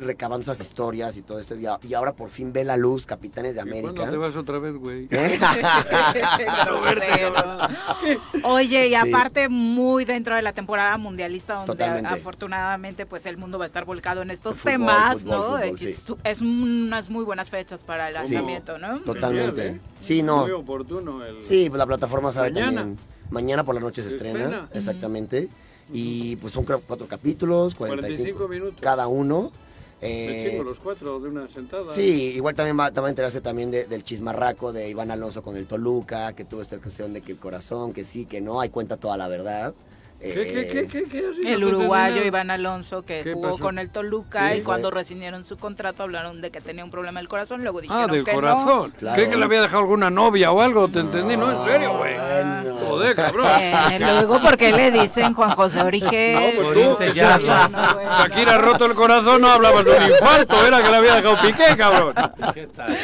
recabando 0.00 0.42
esas 0.42 0.60
historias 0.60 1.16
y 1.16 1.22
todo 1.22 1.38
esto. 1.38 1.54
Y, 1.56 1.94
ahora 1.94 2.14
por 2.14 2.30
fin 2.30 2.52
ve 2.52 2.64
la 2.64 2.76
luz, 2.76 3.06
Capitanes 3.06 3.54
de 3.54 3.60
América. 3.60 3.94
¿Cuándo 3.94 4.12
te 4.12 4.18
vas 4.18 4.36
otra 4.36 4.58
vez, 4.58 4.74
güey? 4.76 5.08
Oye, 8.44 8.88
y 8.88 8.94
aparte 8.94 9.48
muy 9.48 10.04
dentro 10.04 10.36
de 10.36 10.42
la 10.42 10.52
temporada 10.52 10.96
mundialista, 10.98 11.64
donde 11.64 11.84
afortunadamente 11.84 13.06
pues 13.06 13.26
el 13.26 13.36
mundo 13.36 13.58
va 13.58 13.64
a 13.64 13.66
estar 13.66 13.84
volcado 13.84 14.22
en 14.22 14.30
estos 14.30 14.58
temas, 14.58 15.24
¿no? 15.24 15.58
Es 15.58 16.40
unas 16.40 17.10
muy 17.10 17.24
buenas 17.24 17.50
fechas 17.50 17.82
para 17.82 18.08
el 18.08 18.14
lanzamiento, 18.14 18.78
¿no? 18.78 19.00
Totalmente. 19.00 19.66
¿eh? 19.66 19.80
Sí, 20.00 20.22
no. 20.22 20.42
Muy 20.42 20.52
oportuno. 20.52 21.24
El... 21.24 21.42
Sí, 21.42 21.68
pues 21.68 21.78
la 21.78 21.86
plataforma 21.86 22.32
sabe 22.32 22.50
Mañana. 22.50 22.82
también. 22.82 22.98
Mañana 23.30 23.64
por 23.64 23.74
la 23.74 23.80
noche 23.80 24.02
se, 24.02 24.10
estrena, 24.10 24.68
exactamente. 24.72 25.48
Y 25.92 26.36
pues 26.36 26.52
son 26.52 26.64
cuatro 26.64 27.06
capítulos, 27.06 27.74
45, 27.74 28.48
minutos. 28.48 28.80
cada 28.80 29.06
uno. 29.06 29.52
Eh, 30.06 30.60
los 30.62 30.80
cuatro 30.80 31.18
de 31.18 31.28
una 31.28 31.48
sentada. 31.48 31.94
Sí, 31.94 32.32
igual 32.36 32.54
también 32.54 32.78
va, 32.78 32.86
a 32.86 33.08
enterarse 33.08 33.40
también 33.40 33.70
del 33.70 34.04
chismarraco 34.04 34.72
de 34.72 34.90
Iván 34.90 35.10
Alonso 35.10 35.42
con 35.42 35.56
el 35.56 35.66
Toluca, 35.66 36.34
que 36.34 36.44
tuvo 36.44 36.60
esta 36.62 36.78
cuestión 36.78 37.12
de 37.12 37.22
que 37.22 37.32
el 37.32 37.38
corazón, 37.38 37.92
que 37.92 38.04
sí, 38.04 38.26
que 38.26 38.40
no, 38.40 38.60
hay 38.60 38.68
cuenta 38.68 38.96
toda 38.96 39.16
la 39.16 39.28
verdad. 39.28 39.74
¿Qué, 40.20 40.88
qué, 40.88 41.06
qué, 41.06 41.52
el 41.52 41.64
uruguayo 41.64 42.24
Iván 42.24 42.50
Alonso 42.50 43.02
que 43.02 43.30
jugó 43.34 43.58
con 43.58 43.78
el 43.78 43.90
Toluca 43.90 44.56
y 44.56 44.62
cuando 44.62 44.90
rescindieron 44.90 45.44
su 45.44 45.58
contrato 45.58 46.02
hablaron 46.02 46.40
de 46.40 46.50
que 46.50 46.60
tenía 46.60 46.82
un 46.82 46.90
problema 46.90 47.20
del 47.20 47.28
corazón, 47.28 47.62
luego 47.62 47.78
ah, 47.78 47.82
dijeron 47.82 48.10
ah, 48.10 48.12
del 48.12 48.24
que 48.24 48.32
corazón. 48.32 48.94
No. 49.00 49.14
¿Cree 49.14 49.28
que 49.28 49.36
le 49.36 49.44
había 49.44 49.60
dejado 49.60 49.80
alguna 49.80 50.10
novia 50.10 50.50
o 50.50 50.62
algo? 50.62 50.88
¿Te 50.88 51.00
entendí? 51.00 51.36
No, 51.36 51.50
en 51.50 51.70
serio, 51.70 51.98
güey. 51.98 52.14
Joder, 52.86 53.14
cabrón. 53.14 53.46
Eh, 53.60 53.98
luego, 53.98 54.40
¿por 54.40 54.56
qué 54.56 54.72
le 54.72 54.90
dicen 54.90 55.34
Juan 55.34 55.50
José 55.50 55.82
Origen? 55.82 56.56
No, 56.56 56.62
pues 56.62 56.98
tú, 56.98 57.14
ya, 57.14 57.38
Shakira 57.38 58.54
ha 58.54 58.58
roto 58.58 58.86
el 58.86 58.94
corazón, 58.94 59.42
no 59.42 59.48
hablabas 59.48 59.84
de 59.84 59.90
un 59.90 60.02
infarto, 60.02 60.66
era 60.66 60.82
que 60.82 60.90
le 60.90 60.96
había 60.96 61.14
dejado 61.16 61.36
piqué, 61.42 61.76
cabrón. 61.76 62.14
¿Qué 62.54 62.66
tal? 62.68 62.96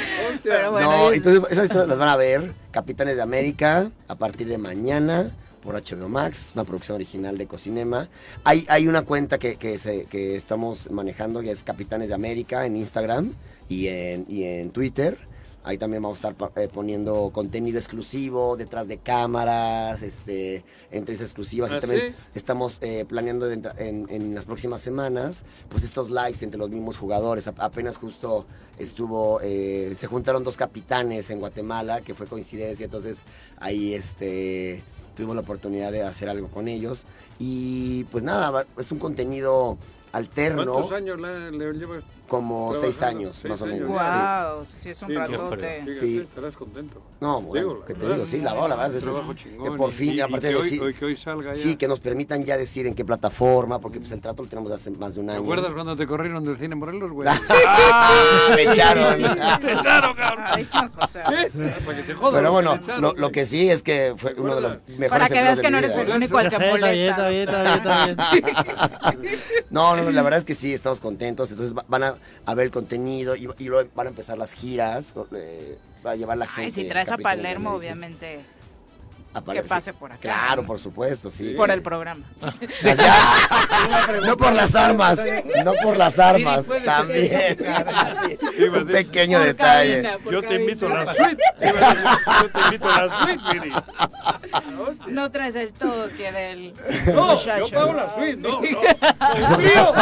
Pero 0.42 0.70
bueno, 0.72 0.90
no, 0.90 1.12
entonces 1.12 1.42
esas 1.50 1.64
historias 1.64 1.88
las 1.88 1.98
van 1.98 2.08
a 2.08 2.16
ver 2.16 2.52
Capitanes 2.70 3.16
de 3.16 3.22
América 3.22 3.90
a 4.08 4.14
partir 4.14 4.46
de 4.48 4.58
mañana 4.58 5.30
por 5.62 5.74
HBO 5.74 6.08
Max, 6.08 6.52
una 6.54 6.64
producción 6.64 6.96
original 6.96 7.38
de 7.38 7.46
Cocinema. 7.46 8.08
Hay, 8.44 8.66
hay 8.68 8.88
una 8.88 9.02
cuenta 9.02 9.38
que, 9.38 9.56
que, 9.56 9.78
se, 9.78 10.04
que 10.04 10.36
estamos 10.36 10.90
manejando, 10.90 11.40
que 11.40 11.50
es 11.50 11.62
Capitanes 11.62 12.08
de 12.08 12.14
América 12.14 12.66
en 12.66 12.76
Instagram 12.76 13.34
y 13.68 13.88
en, 13.88 14.26
y 14.28 14.44
en 14.44 14.70
Twitter 14.70 15.18
Ahí 15.62 15.76
también 15.76 16.02
vamos 16.02 16.24
a 16.24 16.30
estar 16.30 16.52
eh, 16.56 16.68
poniendo 16.72 17.30
contenido 17.34 17.78
exclusivo, 17.78 18.56
detrás 18.56 18.88
de 18.88 18.96
cámaras, 18.96 20.00
este, 20.00 20.64
entrevistas 20.90 21.28
exclusivas. 21.28 21.70
y 21.70 21.74
¿Ah, 21.74 21.80
también 21.80 22.14
estamos 22.34 22.78
eh, 22.80 23.04
planeando 23.06 23.46
en, 23.50 24.34
las 24.34 24.46
próximas 24.46 24.80
semanas, 24.80 25.42
pues 25.68 25.84
estos 25.84 26.10
lives 26.10 26.42
entre 26.42 26.58
los 26.58 26.70
mismos 26.70 26.96
jugadores. 26.96 27.46
apenas 27.46 27.98
justo 27.98 28.46
estuvo, 28.78 29.40
eh, 29.42 29.94
se 29.98 30.06
juntaron 30.06 30.44
dos 30.44 30.56
capitanes 30.56 31.28
en 31.28 31.40
Guatemala, 31.40 32.00
que 32.00 32.14
fue 32.14 32.26
coincidencia. 32.26 32.84
Entonces 32.84 33.18
ahí 33.58 33.92
este, 33.92 34.82
tuvimos 35.20 35.36
la 35.36 35.42
oportunidad 35.42 35.92
de 35.92 36.02
hacer 36.02 36.30
algo 36.30 36.48
con 36.48 36.66
ellos. 36.66 37.04
Y 37.38 38.04
pues 38.04 38.24
nada, 38.24 38.64
es 38.78 38.90
un 38.90 38.98
contenido 38.98 39.76
alterno. 40.12 40.72
¿Cuántos 40.72 40.92
años 40.92 41.20
le, 41.20 41.52
le 41.52 41.66
como 42.30 42.72
seis 42.80 43.02
años, 43.02 43.44
más 43.44 43.60
o 43.60 43.66
menos. 43.66 43.88
Wow, 43.88 44.64
sí, 44.64 44.90
es 44.90 45.02
un 45.02 45.16
ratote. 45.16 45.92
Sí. 45.92 46.18
Estarás 46.18 46.56
contento. 46.56 47.02
No, 47.20 47.42
bueno, 47.42 47.84
que 47.84 47.92
te 47.92 48.08
digo, 48.08 48.24
sí, 48.24 48.40
la, 48.40 48.54
la 48.54 48.76
verdad 48.76 48.94
es, 48.94 49.04
que 49.04 49.70
por 49.72 49.90
fin, 49.90 50.20
aparte 50.20 50.46
de 50.46 50.54
decir, 50.54 50.94
que 50.94 51.04
hoy 51.06 51.16
salga 51.16 51.54
ya. 51.54 51.60
sí, 51.60 51.74
que 51.74 51.88
nos 51.88 51.98
permitan 51.98 52.44
ya 52.44 52.56
decir 52.56 52.86
en 52.86 52.94
qué 52.94 53.04
plataforma, 53.04 53.80
porque 53.80 53.98
pues 53.98 54.12
el 54.12 54.20
trato 54.20 54.44
lo 54.44 54.48
tenemos 54.48 54.70
hace 54.70 54.92
más 54.92 55.14
de 55.14 55.22
un 55.22 55.30
año. 55.30 55.40
¿Te 55.40 55.44
acuerdas 55.44 55.72
cuando 55.74 55.96
te 55.96 56.06
corrieron 56.06 56.44
del 56.44 56.56
cine 56.56 56.76
Morelos, 56.76 57.10
güey? 57.10 57.28
¡Ah! 57.66 58.52
me 58.54 58.62
echaron. 58.62 59.20
me 59.20 59.72
echaron, 59.72 60.14
cabrón. 60.14 60.44
Ay, 60.46 60.64
Para 60.66 61.96
que 61.96 62.04
se 62.04 62.14
jodan. 62.14 62.34
Pero 62.34 62.52
bueno, 62.52 62.78
lo, 63.00 63.12
lo, 63.12 63.32
que 63.32 63.44
sí 63.44 63.68
es 63.68 63.82
que 63.82 64.14
fue 64.16 64.34
uno 64.34 64.54
de 64.54 64.60
los 64.60 64.76
mejores 64.86 65.10
Para 65.10 65.26
que 65.26 65.42
veas 65.42 65.58
que 65.58 65.68
no 65.68 65.78
eres 65.78 65.96
el 65.96 66.10
único 66.10 66.38
al 66.38 66.48
que 66.48 66.58
molesta. 66.58 67.08
Está 67.08 67.28
bien, 67.28 67.48
está 67.48 67.62
bien, 67.62 68.16
está 68.18 69.10
bien. 69.10 69.26
No, 69.70 69.96
no, 69.96 70.10
la 70.10 70.22
verdad 70.22 70.38
es 70.38 70.44
que 70.44 70.54
sí, 70.54 70.74
estamos 70.74 70.98
contentos, 70.98 71.50
entonces 71.50 71.74
van 71.86 72.02
a 72.02 72.14
a 72.46 72.54
ver 72.54 72.66
el 72.66 72.70
contenido 72.70 73.36
y, 73.36 73.48
y 73.58 73.64
luego 73.64 73.88
van 73.94 74.06
a 74.06 74.10
empezar 74.10 74.38
las 74.38 74.52
giras, 74.52 75.14
eh, 75.34 75.78
va 76.04 76.12
a 76.12 76.16
llevar 76.16 76.38
la 76.38 76.46
gente. 76.46 76.62
Ay, 76.62 76.70
si 76.70 76.88
traes 76.88 77.08
a 77.08 77.18
Palermo, 77.18 77.74
obviamente. 77.74 78.40
Que 79.52 79.62
pase 79.62 79.92
por 79.92 80.10
acá. 80.10 80.20
Claro, 80.20 80.64
por 80.64 80.78
supuesto, 80.78 81.30
sí. 81.30 81.54
Por 81.54 81.70
el 81.70 81.82
programa. 81.82 82.24
no 84.26 84.36
por 84.36 84.52
las 84.52 84.74
armas, 84.74 85.20
no 85.64 85.72
por 85.82 85.96
las 85.96 86.18
armas, 86.18 86.68
también. 86.84 87.56
Un 88.74 88.86
pequeño 88.86 89.40
detalle. 89.40 90.18
Yo 90.30 90.42
te 90.42 90.54
invito 90.56 90.88
a 90.88 91.04
la 91.04 91.14
suite. 91.14 91.42
Yo 91.60 92.50
te 92.50 92.60
invito 92.60 92.90
a 92.90 93.06
la 93.06 93.24
suite, 93.24 93.42
Miri. 93.54 93.72
No 95.06 95.30
traes 95.30 95.54
el 95.54 95.72
todo 95.72 96.08
que 96.16 96.32
del 96.32 96.74
No, 97.14 97.40
yo 97.42 97.70
pago 97.70 97.92
la 97.92 98.12
suite, 98.14 98.36
no, 98.36 98.48
no. 98.50 98.56
Un 98.58 98.62
trío, 98.62 98.80
un 99.52 99.56
trío. 99.56 99.92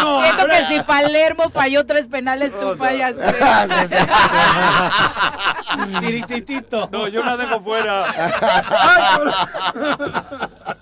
No, 0.00 0.22
Siento 0.22 0.46
que 0.46 0.64
si 0.68 0.80
Palermo 0.80 1.50
falló 1.50 1.84
tres 1.84 2.06
penales, 2.06 2.52
tú 2.58 2.74
fallas 2.76 3.14
Tirititito. 6.00 6.88
No, 6.90 7.08
yo 7.08 7.22
la 7.24 7.36
dejo 7.36 7.60
fuera. 7.60 8.13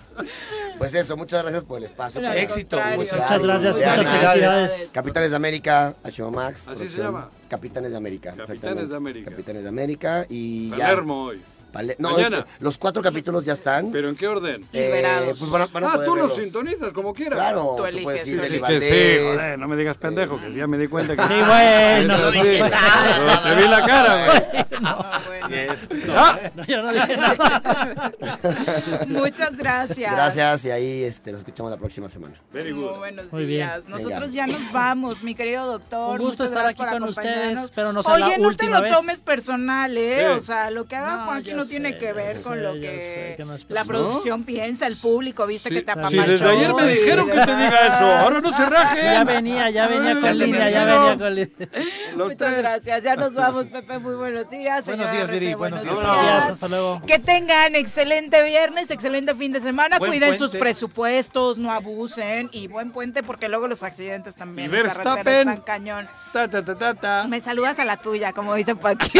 Pues 0.77 0.93
eso, 0.95 1.15
muchas 1.15 1.43
gracias 1.43 1.63
por 1.63 1.77
el 1.77 1.85
espacio. 1.85 2.21
No, 2.21 2.33
Éxito. 2.33 2.77
Muchas 2.95 3.41
gracias, 3.41 3.77
muchas 3.77 3.95
felicidades. 3.95 4.89
Capitanes 4.91 5.29
de 5.29 5.35
América, 5.35 5.95
HBO 6.03 6.31
Max. 6.31 6.67
Así 6.67 6.89
se 6.89 7.01
llama. 7.01 7.29
Capitanes 7.47 7.91
de 7.91 7.97
América. 7.97 8.35
Capitanes 8.35 8.89
de 8.89 8.95
América. 8.95 9.31
Capitanes 9.31 9.63
de 9.63 9.69
América 9.69 10.25
y 10.29 10.71
Palermo 10.71 11.25
hoy. 11.25 11.41
Vale. 11.73 11.95
No, 11.97 12.11
Mañana. 12.11 12.45
los 12.59 12.77
cuatro 12.77 13.01
capítulos 13.01 13.43
ya 13.43 13.53
están. 13.53 13.91
¿Pero 13.91 14.07
en 14.07 14.15
qué 14.15 14.27
orden? 14.27 14.61
Eh, 14.71 14.85
Liberados. 14.85 15.39
pues 15.39 15.51
van 15.51 15.63
a- 15.63 15.65
van 15.67 15.83
a 15.85 15.93
Ah, 15.93 15.99
tú 16.05 16.15
los 16.15 16.35
sintonizas 16.35 16.93
como 16.93 17.13
quieras. 17.13 17.37
Claro, 17.39 17.73
Tú 17.75 17.81
tú, 17.83 17.85
eliges. 17.87 18.03
puedes 18.03 18.27
ir 18.27 18.41
Sí, 18.43 18.59
joder, 18.59 19.57
no 19.59 19.67
me 19.67 19.75
digas 19.75 19.97
pendejo, 19.97 20.39
que 20.39 20.53
ya 20.53 20.67
me 20.67 20.77
di 20.77 20.87
cuenta 20.87 21.15
que... 21.15 21.21
Sí, 21.23 21.33
bueno. 21.33 22.17
No 22.19 22.31
dije 22.31 22.59
nada. 22.61 23.43
Te 23.43 23.55
vi 23.55 23.67
la 23.67 23.85
cara, 23.85 24.25
güey. 24.25 24.65
No, 24.81 25.05
bueno. 25.27 25.73
Ah, 26.15 26.39
No, 26.55 26.63
yo 26.65 26.81
no 26.83 26.93
dije 26.93 27.17
nada. 27.17 28.11
Muchas 29.07 29.57
gracias. 29.57 30.11
Gracias 30.11 30.65
y 30.65 30.71
ahí 30.71 31.03
este, 31.03 31.31
nos 31.31 31.39
escuchamos 31.39 31.71
la 31.71 31.77
próxima 31.77 32.09
semana. 32.09 32.35
Very 32.51 32.73
Muy 32.73 32.83
buenos 32.97 33.31
Muy 33.31 33.45
bien. 33.45 33.67
días. 33.67 33.87
Nosotros 33.87 34.31
Venga. 34.31 34.33
ya 34.33 34.47
nos 34.47 34.71
vamos, 34.71 35.23
mi 35.23 35.35
querido 35.35 35.65
doctor. 35.65 36.19
Un 36.19 36.25
gusto 36.27 36.43
estar 36.43 36.65
aquí 36.65 36.83
con 36.85 37.03
ustedes, 37.03 37.71
pero 37.73 37.93
no 37.93 38.03
sea 38.03 38.13
Oye, 38.15 38.29
la 38.29 38.37
no 38.37 38.47
última 38.47 38.77
te 38.77 38.77
lo 38.77 38.81
vez. 38.83 38.93
tomes 38.93 39.19
personal, 39.21 39.97
¿eh? 39.97 40.29
O 40.29 40.39
sea, 40.39 40.69
lo 40.69 40.85
que 40.85 40.95
haga 40.95 41.17
No, 41.17 41.25
Juanqui 41.25 41.53
tiene 41.65 41.91
sé, 41.93 41.97
que 41.97 42.13
ver 42.13 42.41
con 42.41 42.53
sé, 42.55 42.61
lo 42.61 42.73
que, 42.73 42.99
sé 42.99 43.33
que 43.37 43.73
la 43.73 43.83
producción 43.85 44.43
piensa, 44.43 44.87
el 44.87 44.95
público, 44.97 45.45
viste 45.47 45.69
Sí, 45.69 45.75
que 45.75 45.81
te 45.81 45.93
sí, 45.93 45.99
apapachó. 45.99 46.21
desde 46.27 46.49
ayer 46.49 46.73
me 46.73 46.87
dijeron 46.87 47.25
que 47.27 47.33
te 47.33 47.39
diga 47.55 47.87
eso. 47.87 48.15
Ahora 48.15 48.41
no 48.41 48.55
se 48.57 48.65
rajen. 48.65 49.03
Ya 49.03 49.23
venía, 49.23 49.69
ya 49.69 49.87
venía 49.87 50.19
con 50.19 50.37
línea, 50.37 50.69
ya 50.69 50.85
venía 50.85 51.17
con 51.17 51.35
línea. 51.35 51.69
Muchas 52.15 52.57
gracias. 52.57 53.03
Ya 53.03 53.15
nos 53.15 53.33
vamos, 53.33 53.67
Pepe. 53.67 53.99
Muy 53.99 54.15
buenos 54.15 54.49
días. 54.49 54.85
Buenos 54.85 55.11
días, 55.11 55.27
Viri, 55.29 55.53
buenos 55.53 55.83
días. 55.83 56.49
Hasta 56.49 56.67
luego. 56.67 57.01
Que 57.07 57.19
tengan 57.19 57.75
excelente 57.75 58.43
viernes, 58.43 58.89
excelente 58.91 59.33
fin 59.35 59.51
de 59.51 59.61
semana. 59.61 59.97
Buen 59.99 60.11
Cuiden 60.11 60.29
puente. 60.37 60.45
sus 60.51 60.59
presupuestos, 60.59 61.57
no 61.57 61.71
abusen. 61.71 62.49
Y 62.51 62.67
buen 62.67 62.91
puente, 62.91 63.23
porque 63.23 63.47
luego 63.49 63.67
los 63.67 63.83
accidentes 63.83 64.35
también. 64.35 64.67
Y 64.69 64.71
Verstappen. 64.71 65.49
están 65.49 65.61
cañón. 65.61 66.09
Ta, 66.31 66.47
ta, 66.47 66.63
ta, 66.63 66.75
ta, 66.75 66.93
ta. 66.93 67.27
Me 67.27 67.41
saludas 67.41 67.79
a 67.79 67.85
la 67.85 67.97
tuya, 67.97 68.33
como 68.33 68.53
dice 68.55 68.75
Paqui. 68.83 69.11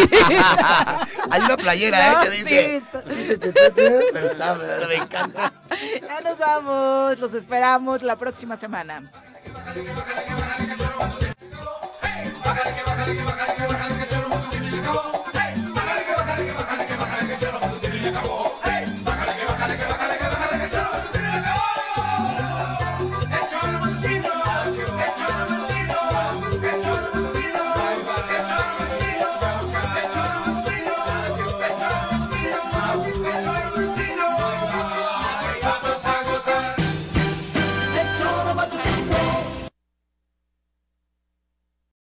Hay 1.30 1.42
una 1.42 1.58
playera 1.58 2.12
¿eh? 2.12 2.16
dice. 2.34 2.82
Pero 4.14 4.28
está, 4.28 4.56
me 4.88 4.96
encanta. 4.96 5.52
Ya 6.02 6.22
nos 6.22 6.38
vamos, 6.38 7.20
los 7.20 7.34
esperamos 7.34 8.04
la 8.04 8.16
próxima 8.16 8.56
semana. 8.58 9.04
Bájale, 9.54 9.84
que 9.84 9.92
bájale, 12.84 13.16
que 13.16 13.24
bájale, 13.24 13.56
que 13.56 13.64